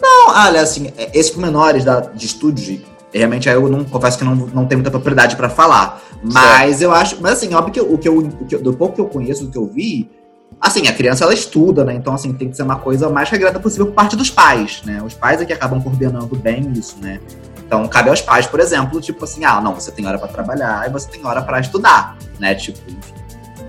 Não, 0.00 0.30
olha, 0.30 0.62
assim, 0.62 0.90
é, 0.96 1.10
esses 1.12 1.36
menores 1.36 1.84
da, 1.84 2.00
de 2.00 2.24
estúdio, 2.24 2.80
realmente 3.12 3.48
aí 3.48 3.54
eu 3.54 3.68
não 3.68 3.84
confesso 3.84 4.18
que 4.18 4.24
não, 4.24 4.34
não 4.34 4.66
tenho 4.66 4.78
muita 4.78 4.90
propriedade 4.90 5.36
para 5.36 5.48
falar. 5.48 6.02
Mas 6.22 6.76
certo. 6.76 6.82
eu 6.82 6.92
acho. 6.92 7.16
Mas 7.20 7.32
assim, 7.32 7.54
óbvio 7.54 7.72
que, 7.72 7.80
o, 7.80 7.98
que 7.98 8.08
eu, 8.08 8.18
o 8.18 8.46
que 8.46 8.56
do 8.58 8.72
pouco 8.72 8.94
que 8.94 9.00
eu 9.00 9.06
conheço, 9.06 9.44
do 9.44 9.50
que 9.50 9.58
eu 9.58 9.66
vi, 9.66 10.10
assim, 10.60 10.86
a 10.86 10.92
criança 10.92 11.24
ela 11.24 11.34
estuda, 11.34 11.84
né? 11.84 11.94
Então, 11.94 12.14
assim, 12.14 12.32
tem 12.32 12.50
que 12.50 12.56
ser 12.56 12.62
uma 12.62 12.76
coisa 12.76 13.08
mais 13.08 13.30
regrada 13.30 13.58
possível 13.58 13.86
por 13.86 13.94
parte 13.94 14.16
dos 14.16 14.30
pais, 14.30 14.82
né? 14.84 15.02
Os 15.02 15.14
pais 15.14 15.40
é 15.40 15.44
que 15.44 15.52
acabam 15.52 15.80
coordenando 15.82 16.36
bem 16.36 16.72
isso, 16.72 16.96
né? 17.00 17.20
Então, 17.66 17.86
cabe 17.86 18.10
aos 18.10 18.20
pais, 18.20 18.46
por 18.46 18.58
exemplo, 18.58 19.00
tipo 19.00 19.24
assim, 19.24 19.44
ah, 19.44 19.60
não, 19.60 19.74
você 19.74 19.92
tem 19.92 20.06
hora 20.06 20.18
para 20.18 20.28
trabalhar 20.28 20.88
e 20.88 20.92
você 20.92 21.08
tem 21.08 21.24
hora 21.24 21.40
para 21.40 21.60
estudar, 21.60 22.16
né? 22.38 22.54
Tipo, 22.54 22.78
enfim. 22.90 23.20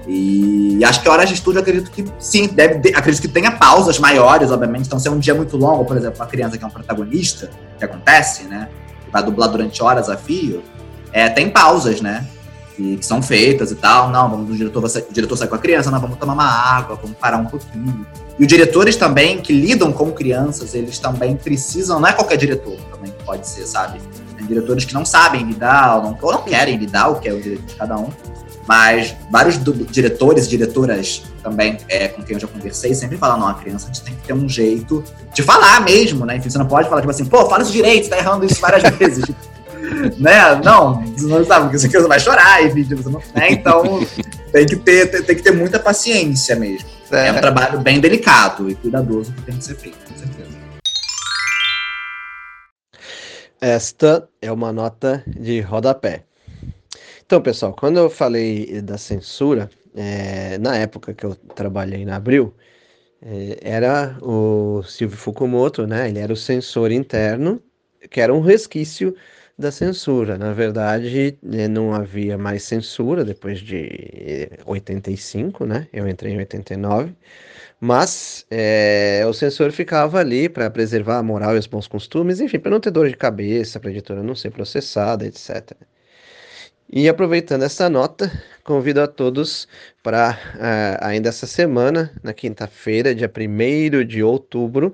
E 0.07 0.84
acho 0.84 1.01
que 1.01 1.07
horas 1.07 1.30
de 1.30 1.35
estúdio, 1.35 1.61
acredito 1.61 1.91
que 1.91 2.03
sim, 2.18 2.47
deve, 2.47 2.89
acredito 2.95 3.22
que 3.22 3.27
tenha 3.27 3.51
pausas 3.51 3.99
maiores, 3.99 4.49
obviamente. 4.49 4.88
Então, 4.88 4.97
se 4.97 5.07
é 5.07 5.11
um 5.11 5.19
dia 5.19 5.35
muito 5.35 5.55
longo, 5.55 5.85
por 5.85 5.95
exemplo, 5.95 6.19
uma 6.19 6.26
criança 6.26 6.57
que 6.57 6.63
é 6.63 6.68
um 6.68 6.72
protagonista, 6.72 7.51
que 7.77 7.85
acontece, 7.85 8.43
né? 8.45 8.68
Vai 9.11 9.23
dublar 9.23 9.49
durante 9.49 9.81
horas 9.83 10.09
a 10.09 10.17
fio, 10.17 10.63
é, 11.11 11.29
tem 11.29 11.49
pausas, 11.49 12.01
né? 12.01 12.25
Que, 12.75 12.97
que, 12.97 13.05
são 13.05 13.21
feitas 13.21 13.71
e 13.71 13.75
tal. 13.75 14.09
Não, 14.09 14.29
vamos, 14.29 14.49
o 14.49 14.55
diretor, 14.55 14.83
o 14.83 15.13
diretor 15.13 15.38
sai 15.38 15.47
com 15.47 15.55
a 15.55 15.59
criança, 15.59 15.91
não, 15.91 15.99
vamos 15.99 16.17
tomar 16.17 16.33
uma 16.33 16.45
água, 16.45 16.95
vamos 16.95 17.17
parar 17.17 17.38
um 17.38 17.45
pouquinho. 17.45 18.05
E 18.39 18.43
os 18.43 18.47
diretores 18.47 18.95
também, 18.95 19.39
que 19.39 19.53
lidam 19.53 19.91
com 19.91 20.11
crianças, 20.11 20.73
eles 20.73 20.97
também 20.97 21.35
precisam, 21.35 21.99
não 21.99 22.07
é 22.07 22.13
qualquer 22.13 22.38
diretor 22.38 22.77
também 22.89 23.13
pode 23.25 23.47
ser, 23.47 23.65
sabe? 23.65 23.99
Tem 24.38 24.45
diretores 24.45 24.85
que 24.85 24.93
não 24.93 25.05
sabem 25.05 25.43
lidar, 25.43 25.97
ou 25.97 26.03
não, 26.03 26.17
ou 26.21 26.31
não 26.31 26.43
querem 26.43 26.77
lidar, 26.77 27.09
o 27.09 27.19
que 27.19 27.27
é 27.27 27.33
o 27.33 27.41
direito 27.41 27.63
de 27.63 27.75
cada 27.75 27.97
um. 27.97 28.09
Mas 28.67 29.15
vários 29.29 29.59
diretores 29.89 30.45
e 30.45 30.49
diretoras 30.49 31.23
também 31.41 31.77
é, 31.89 32.07
com 32.07 32.21
quem 32.21 32.35
eu 32.35 32.39
já 32.39 32.47
conversei 32.47 32.93
sempre 32.93 33.17
falam, 33.17 33.39
não, 33.39 33.47
a 33.47 33.53
criança 33.55 33.85
a 33.89 33.93
gente 33.93 34.03
tem 34.03 34.15
que 34.15 34.27
ter 34.27 34.33
um 34.33 34.47
jeito 34.47 35.03
de 35.33 35.41
falar 35.41 35.81
mesmo, 35.81 36.25
né? 36.25 36.38
Enfim, 36.38 36.49
você 36.49 36.57
não 36.57 36.67
pode 36.67 36.88
falar, 36.88 37.01
tipo 37.01 37.11
assim, 37.11 37.25
pô, 37.25 37.49
fala 37.49 37.63
isso 37.63 37.71
direito, 37.71 38.05
você 38.05 38.09
tá 38.11 38.17
errando 38.17 38.45
isso 38.45 38.61
várias 38.61 38.83
vezes. 38.97 39.25
né? 40.17 40.61
Não, 40.63 41.01
você 41.05 41.25
não 41.25 41.43
sabe, 41.45 41.65
porque 41.65 41.79
você 41.79 41.88
criança 41.89 42.07
vai 42.07 42.19
chorar, 42.19 42.63
enfim, 42.63 42.83
você 42.83 43.09
não, 43.09 43.21
né? 43.35 43.51
Então 43.51 44.05
tem 44.51 44.65
que, 44.65 44.75
ter, 44.75 45.07
tem 45.23 45.35
que 45.35 45.41
ter 45.41 45.51
muita 45.51 45.79
paciência 45.79 46.55
mesmo. 46.55 46.88
É. 47.11 47.27
é 47.27 47.31
um 47.33 47.41
trabalho 47.41 47.79
bem 47.79 47.99
delicado 47.99 48.69
e 48.69 48.75
cuidadoso 48.75 49.33
que 49.33 49.41
tem 49.41 49.57
que 49.57 49.65
ser 49.65 49.75
feito, 49.75 49.97
com 50.07 50.17
certeza. 50.17 50.49
Esta 53.59 54.27
é 54.41 54.51
uma 54.51 54.71
nota 54.71 55.23
de 55.27 55.59
rodapé. 55.61 56.23
Então, 57.31 57.41
pessoal, 57.41 57.73
quando 57.73 57.97
eu 57.97 58.09
falei 58.09 58.81
da 58.81 58.97
censura, 58.97 59.69
é, 59.95 60.57
na 60.57 60.75
época 60.75 61.13
que 61.13 61.25
eu 61.25 61.33
trabalhei 61.33 62.03
na 62.03 62.17
Abril, 62.17 62.53
é, 63.21 63.57
era 63.61 64.17
o 64.21 64.83
Silvio 64.83 65.17
Fukumoto, 65.17 65.87
né? 65.87 66.09
Ele 66.09 66.19
era 66.19 66.33
o 66.33 66.35
censor 66.35 66.91
interno, 66.91 67.63
que 68.09 68.19
era 68.19 68.33
um 68.33 68.41
resquício 68.41 69.15
da 69.57 69.71
censura. 69.71 70.37
Na 70.37 70.51
verdade, 70.53 71.37
é, 71.53 71.69
não 71.69 71.93
havia 71.93 72.37
mais 72.37 72.63
censura 72.63 73.23
depois 73.23 73.61
de 73.61 74.49
85, 74.65 75.65
né? 75.65 75.87
Eu 75.93 76.09
entrei 76.09 76.33
em 76.33 76.37
89. 76.39 77.15
Mas 77.79 78.45
é, 78.51 79.23
o 79.25 79.33
censor 79.33 79.71
ficava 79.71 80.19
ali 80.19 80.49
para 80.49 80.69
preservar 80.69 81.19
a 81.19 81.23
moral 81.23 81.55
e 81.55 81.59
os 81.59 81.67
bons 81.67 81.87
costumes, 81.87 82.41
enfim, 82.41 82.59
para 82.59 82.71
não 82.71 82.81
ter 82.81 82.91
dor 82.91 83.07
de 83.09 83.15
cabeça, 83.15 83.79
para 83.79 83.89
a 83.89 83.93
editora 83.93 84.21
não 84.21 84.35
ser 84.35 84.51
processada, 84.51 85.25
etc. 85.25 85.77
E 86.93 87.07
aproveitando 87.07 87.63
essa 87.63 87.89
nota, 87.89 88.30
convido 88.65 89.01
a 89.01 89.07
todos 89.07 89.65
para 90.03 90.38
uh, 90.55 91.05
ainda 91.05 91.30
essa 91.30 91.47
semana, 91.47 92.11
na 92.22 92.34
quinta-feira, 92.34 93.15
dia 93.15 93.31
1 93.34 94.05
de 94.05 94.22
outubro, 94.22 94.93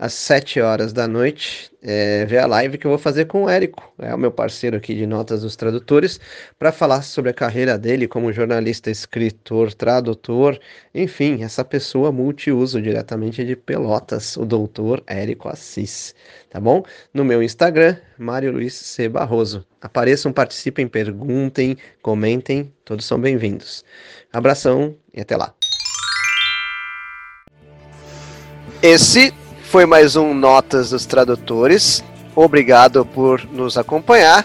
às 0.00 0.14
7 0.14 0.62
horas 0.62 0.94
da 0.94 1.06
noite, 1.06 1.70
é, 1.82 2.24
ver 2.24 2.38
a 2.38 2.46
live 2.46 2.78
que 2.78 2.86
eu 2.86 2.90
vou 2.90 2.98
fazer 2.98 3.26
com 3.26 3.44
o 3.44 3.50
Érico, 3.50 3.92
é 3.98 4.14
o 4.14 4.18
meu 4.18 4.32
parceiro 4.32 4.78
aqui 4.78 4.94
de 4.94 5.06
Notas 5.06 5.42
dos 5.42 5.56
Tradutores, 5.56 6.18
para 6.58 6.72
falar 6.72 7.02
sobre 7.02 7.30
a 7.30 7.34
carreira 7.34 7.76
dele 7.76 8.08
como 8.08 8.32
jornalista, 8.32 8.90
escritor, 8.90 9.74
tradutor, 9.74 10.58
enfim, 10.94 11.42
essa 11.42 11.62
pessoa 11.62 12.10
multiuso 12.10 12.80
diretamente 12.80 13.44
de 13.44 13.54
Pelotas, 13.54 14.38
o 14.38 14.46
doutor 14.46 15.04
Érico 15.06 15.50
Assis, 15.50 16.14
tá 16.48 16.58
bom? 16.58 16.82
No 17.12 17.22
meu 17.22 17.42
Instagram, 17.42 17.94
Mário 18.16 18.52
Luiz 18.52 18.72
C. 18.72 19.06
Barroso. 19.06 19.66
Apareçam, 19.82 20.32
participem, 20.32 20.88
perguntem, 20.88 21.76
comentem, 22.00 22.72
todos 22.86 23.04
são 23.04 23.20
bem-vindos. 23.20 23.84
Abração 24.32 24.96
e 25.12 25.20
até 25.20 25.36
lá. 25.36 25.54
Esse 28.82 29.30
foi 29.70 29.86
mais 29.86 30.16
um 30.16 30.34
Notas 30.34 30.90
dos 30.90 31.06
Tradutores. 31.06 32.02
Obrigado 32.34 33.06
por 33.06 33.46
nos 33.52 33.78
acompanhar. 33.78 34.44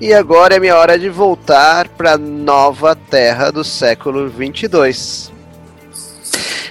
E 0.00 0.14
agora 0.14 0.56
é 0.56 0.58
minha 0.58 0.74
hora 0.74 0.98
de 0.98 1.10
voltar 1.10 1.86
para 1.88 2.16
nova 2.16 2.96
terra 2.96 3.50
do 3.50 3.62
século 3.62 4.30
22. 4.30 5.30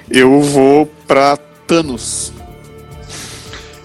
Eu 0.10 0.42
vou 0.42 0.88
para 1.08 1.38
Thanos. 1.68 2.34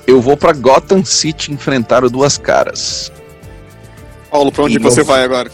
Eu 0.06 0.22
vou 0.22 0.38
para 0.38 0.54
Gotham 0.54 1.04
City 1.04 1.52
enfrentar 1.52 2.02
o 2.02 2.08
Duas 2.08 2.38
Caras. 2.38 3.12
Paulo, 4.30 4.50
para 4.50 4.64
onde 4.64 4.76
e 4.76 4.78
você 4.78 5.02
eu... 5.02 5.04
vai 5.04 5.22
agora? 5.22 5.50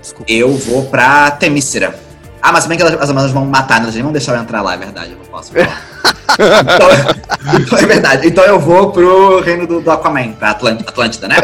Desculpa. 0.00 0.30
Eu 0.30 0.56
vou 0.56 0.84
para 0.84 1.32
Temícera. 1.32 1.98
Ah, 2.40 2.52
mas 2.52 2.62
se 2.62 2.68
bem 2.68 2.78
que 2.78 2.84
elas, 2.84 2.94
as 2.94 3.10
amazonas 3.10 3.32
vão 3.32 3.44
matar, 3.44 3.78
né? 3.80 3.86
elas 3.86 3.94
nem 3.96 4.04
vão 4.04 4.12
deixar 4.12 4.36
eu 4.36 4.40
entrar 4.40 4.62
lá, 4.62 4.74
é 4.74 4.76
verdade. 4.76 5.10
Eu 5.10 5.18
não 5.18 5.24
posso 5.24 5.50
então, 6.36 7.60
então, 7.60 7.78
é 7.78 7.86
verdade. 7.86 8.26
Então 8.28 8.44
eu 8.44 8.60
vou 8.60 8.90
pro 8.90 9.40
reino 9.40 9.66
do, 9.66 9.80
do 9.80 9.90
Aquaman, 9.90 10.32
pra 10.32 10.50
Atlântida, 10.50 10.90
Atlântida, 10.90 11.28
né? 11.28 11.36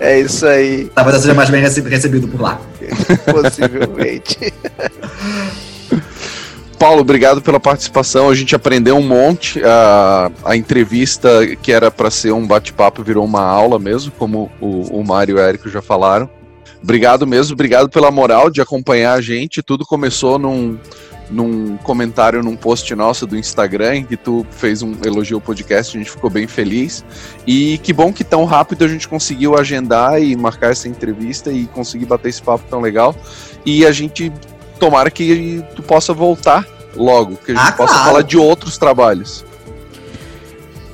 É 0.00 0.20
isso 0.20 0.46
aí. 0.46 0.90
Talvez 0.94 1.16
eu 1.16 1.22
seja 1.22 1.34
mais 1.34 1.50
bem 1.50 1.62
recebido 1.62 2.28
por 2.28 2.40
lá. 2.40 2.60
Possivelmente. 3.30 4.52
Paulo, 6.78 7.00
obrigado 7.00 7.42
pela 7.42 7.58
participação. 7.58 8.30
A 8.30 8.34
gente 8.34 8.54
aprendeu 8.54 8.96
um 8.96 9.02
monte. 9.02 9.60
A, 9.64 10.30
a 10.44 10.56
entrevista 10.56 11.28
que 11.60 11.72
era 11.72 11.90
para 11.90 12.10
ser 12.10 12.32
um 12.32 12.46
bate-papo 12.46 13.02
virou 13.02 13.24
uma 13.24 13.42
aula 13.42 13.78
mesmo, 13.78 14.12
como 14.12 14.50
o, 14.60 15.00
o 15.00 15.04
Mário 15.04 15.36
e 15.36 15.40
o 15.40 15.42
Érico 15.42 15.68
já 15.68 15.82
falaram. 15.82 16.30
Obrigado 16.80 17.26
mesmo, 17.26 17.54
obrigado 17.54 17.88
pela 17.88 18.10
moral 18.10 18.50
de 18.50 18.60
acompanhar 18.60 19.14
a 19.14 19.20
gente. 19.20 19.62
Tudo 19.62 19.84
começou 19.84 20.38
num, 20.38 20.78
num 21.30 21.76
comentário 21.78 22.42
num 22.42 22.56
post 22.56 22.94
nosso 22.94 23.26
do 23.26 23.36
Instagram, 23.36 23.96
em 23.96 24.04
que 24.04 24.16
tu 24.16 24.46
fez 24.50 24.82
um 24.82 24.94
elogio 25.04 25.36
ao 25.36 25.40
podcast, 25.40 25.96
a 25.96 26.00
gente 26.00 26.10
ficou 26.10 26.30
bem 26.30 26.46
feliz. 26.46 27.04
E 27.46 27.78
que 27.78 27.92
bom 27.92 28.12
que 28.12 28.24
tão 28.24 28.44
rápido 28.44 28.84
a 28.84 28.88
gente 28.88 29.08
conseguiu 29.08 29.58
agendar 29.58 30.20
e 30.22 30.36
marcar 30.36 30.72
essa 30.72 30.88
entrevista 30.88 31.52
e 31.52 31.66
conseguir 31.66 32.06
bater 32.06 32.28
esse 32.28 32.42
papo 32.42 32.64
tão 32.68 32.80
legal. 32.80 33.14
E 33.64 33.84
a 33.84 33.92
gente 33.92 34.32
tomara 34.78 35.10
que 35.10 35.64
tu 35.74 35.82
possa 35.82 36.12
voltar 36.12 36.66
logo, 36.96 37.36
que 37.36 37.52
a 37.52 37.54
gente 37.54 37.68
ah, 37.68 37.72
possa 37.72 37.94
claro. 37.94 38.08
falar 38.08 38.22
de 38.22 38.36
outros 38.36 38.78
trabalhos. 38.78 39.44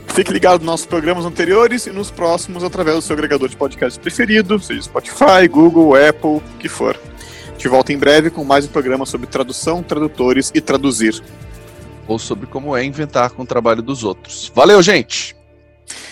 Fique 0.09 0.33
ligado 0.33 0.61
nos 0.61 0.67
nossos 0.67 0.87
programas 0.87 1.25
anteriores 1.25 1.87
e 1.87 1.91
nos 1.91 2.09
próximos 2.09 2.63
através 2.63 2.97
do 2.97 3.03
seu 3.03 3.15
agregador 3.15 3.49
de 3.49 3.57
podcast 3.57 3.99
preferido, 3.99 4.61
seja 4.61 4.83
Spotify, 4.83 5.49
Google, 5.51 5.95
Apple, 5.97 6.37
o 6.37 6.43
que 6.59 6.69
for. 6.69 6.97
Te 7.65 7.69
volta 7.69 7.95
em 7.95 7.97
breve 7.97 8.29
com 8.29 8.45
mais 8.45 8.67
um 8.67 8.69
programa 8.69 9.07
sobre 9.07 9.27
tradução, 9.27 9.83
tradutores 9.83 10.53
e 10.55 10.61
traduzir. 10.61 11.19
Ou 12.07 12.19
sobre 12.19 12.47
como 12.47 12.77
é 12.77 12.85
inventar 12.85 13.31
com 13.31 13.43
o 13.43 13.47
trabalho 13.47 13.81
dos 13.81 14.05
outros. 14.05 14.53
Valeu, 14.55 14.83
gente! 14.83 15.35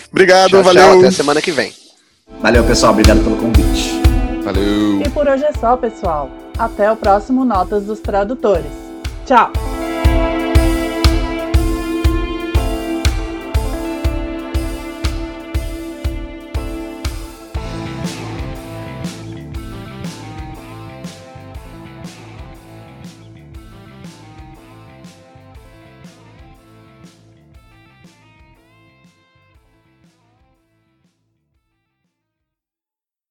Obrigado, 0.09 0.49
Tchau, 0.49 0.63
valeu. 0.63 0.83
tchau, 0.83 0.99
até 1.01 1.11
semana 1.11 1.43
que 1.43 1.51
vem. 1.51 1.71
Valeu, 2.41 2.63
pessoal. 2.63 2.93
Obrigado 2.93 3.23
pelo 3.23 3.37
convite. 3.37 4.01
Valeu! 4.43 5.01
E 5.05 5.09
por 5.11 5.27
hoje 5.27 5.45
é 5.45 5.53
só, 5.53 5.77
pessoal. 5.77 6.27
Até 6.57 6.91
o 6.91 6.95
próximo 6.95 7.45
Notas 7.45 7.85
dos 7.85 7.99
Tradutores. 7.99 8.71
Tchau! 9.23 9.51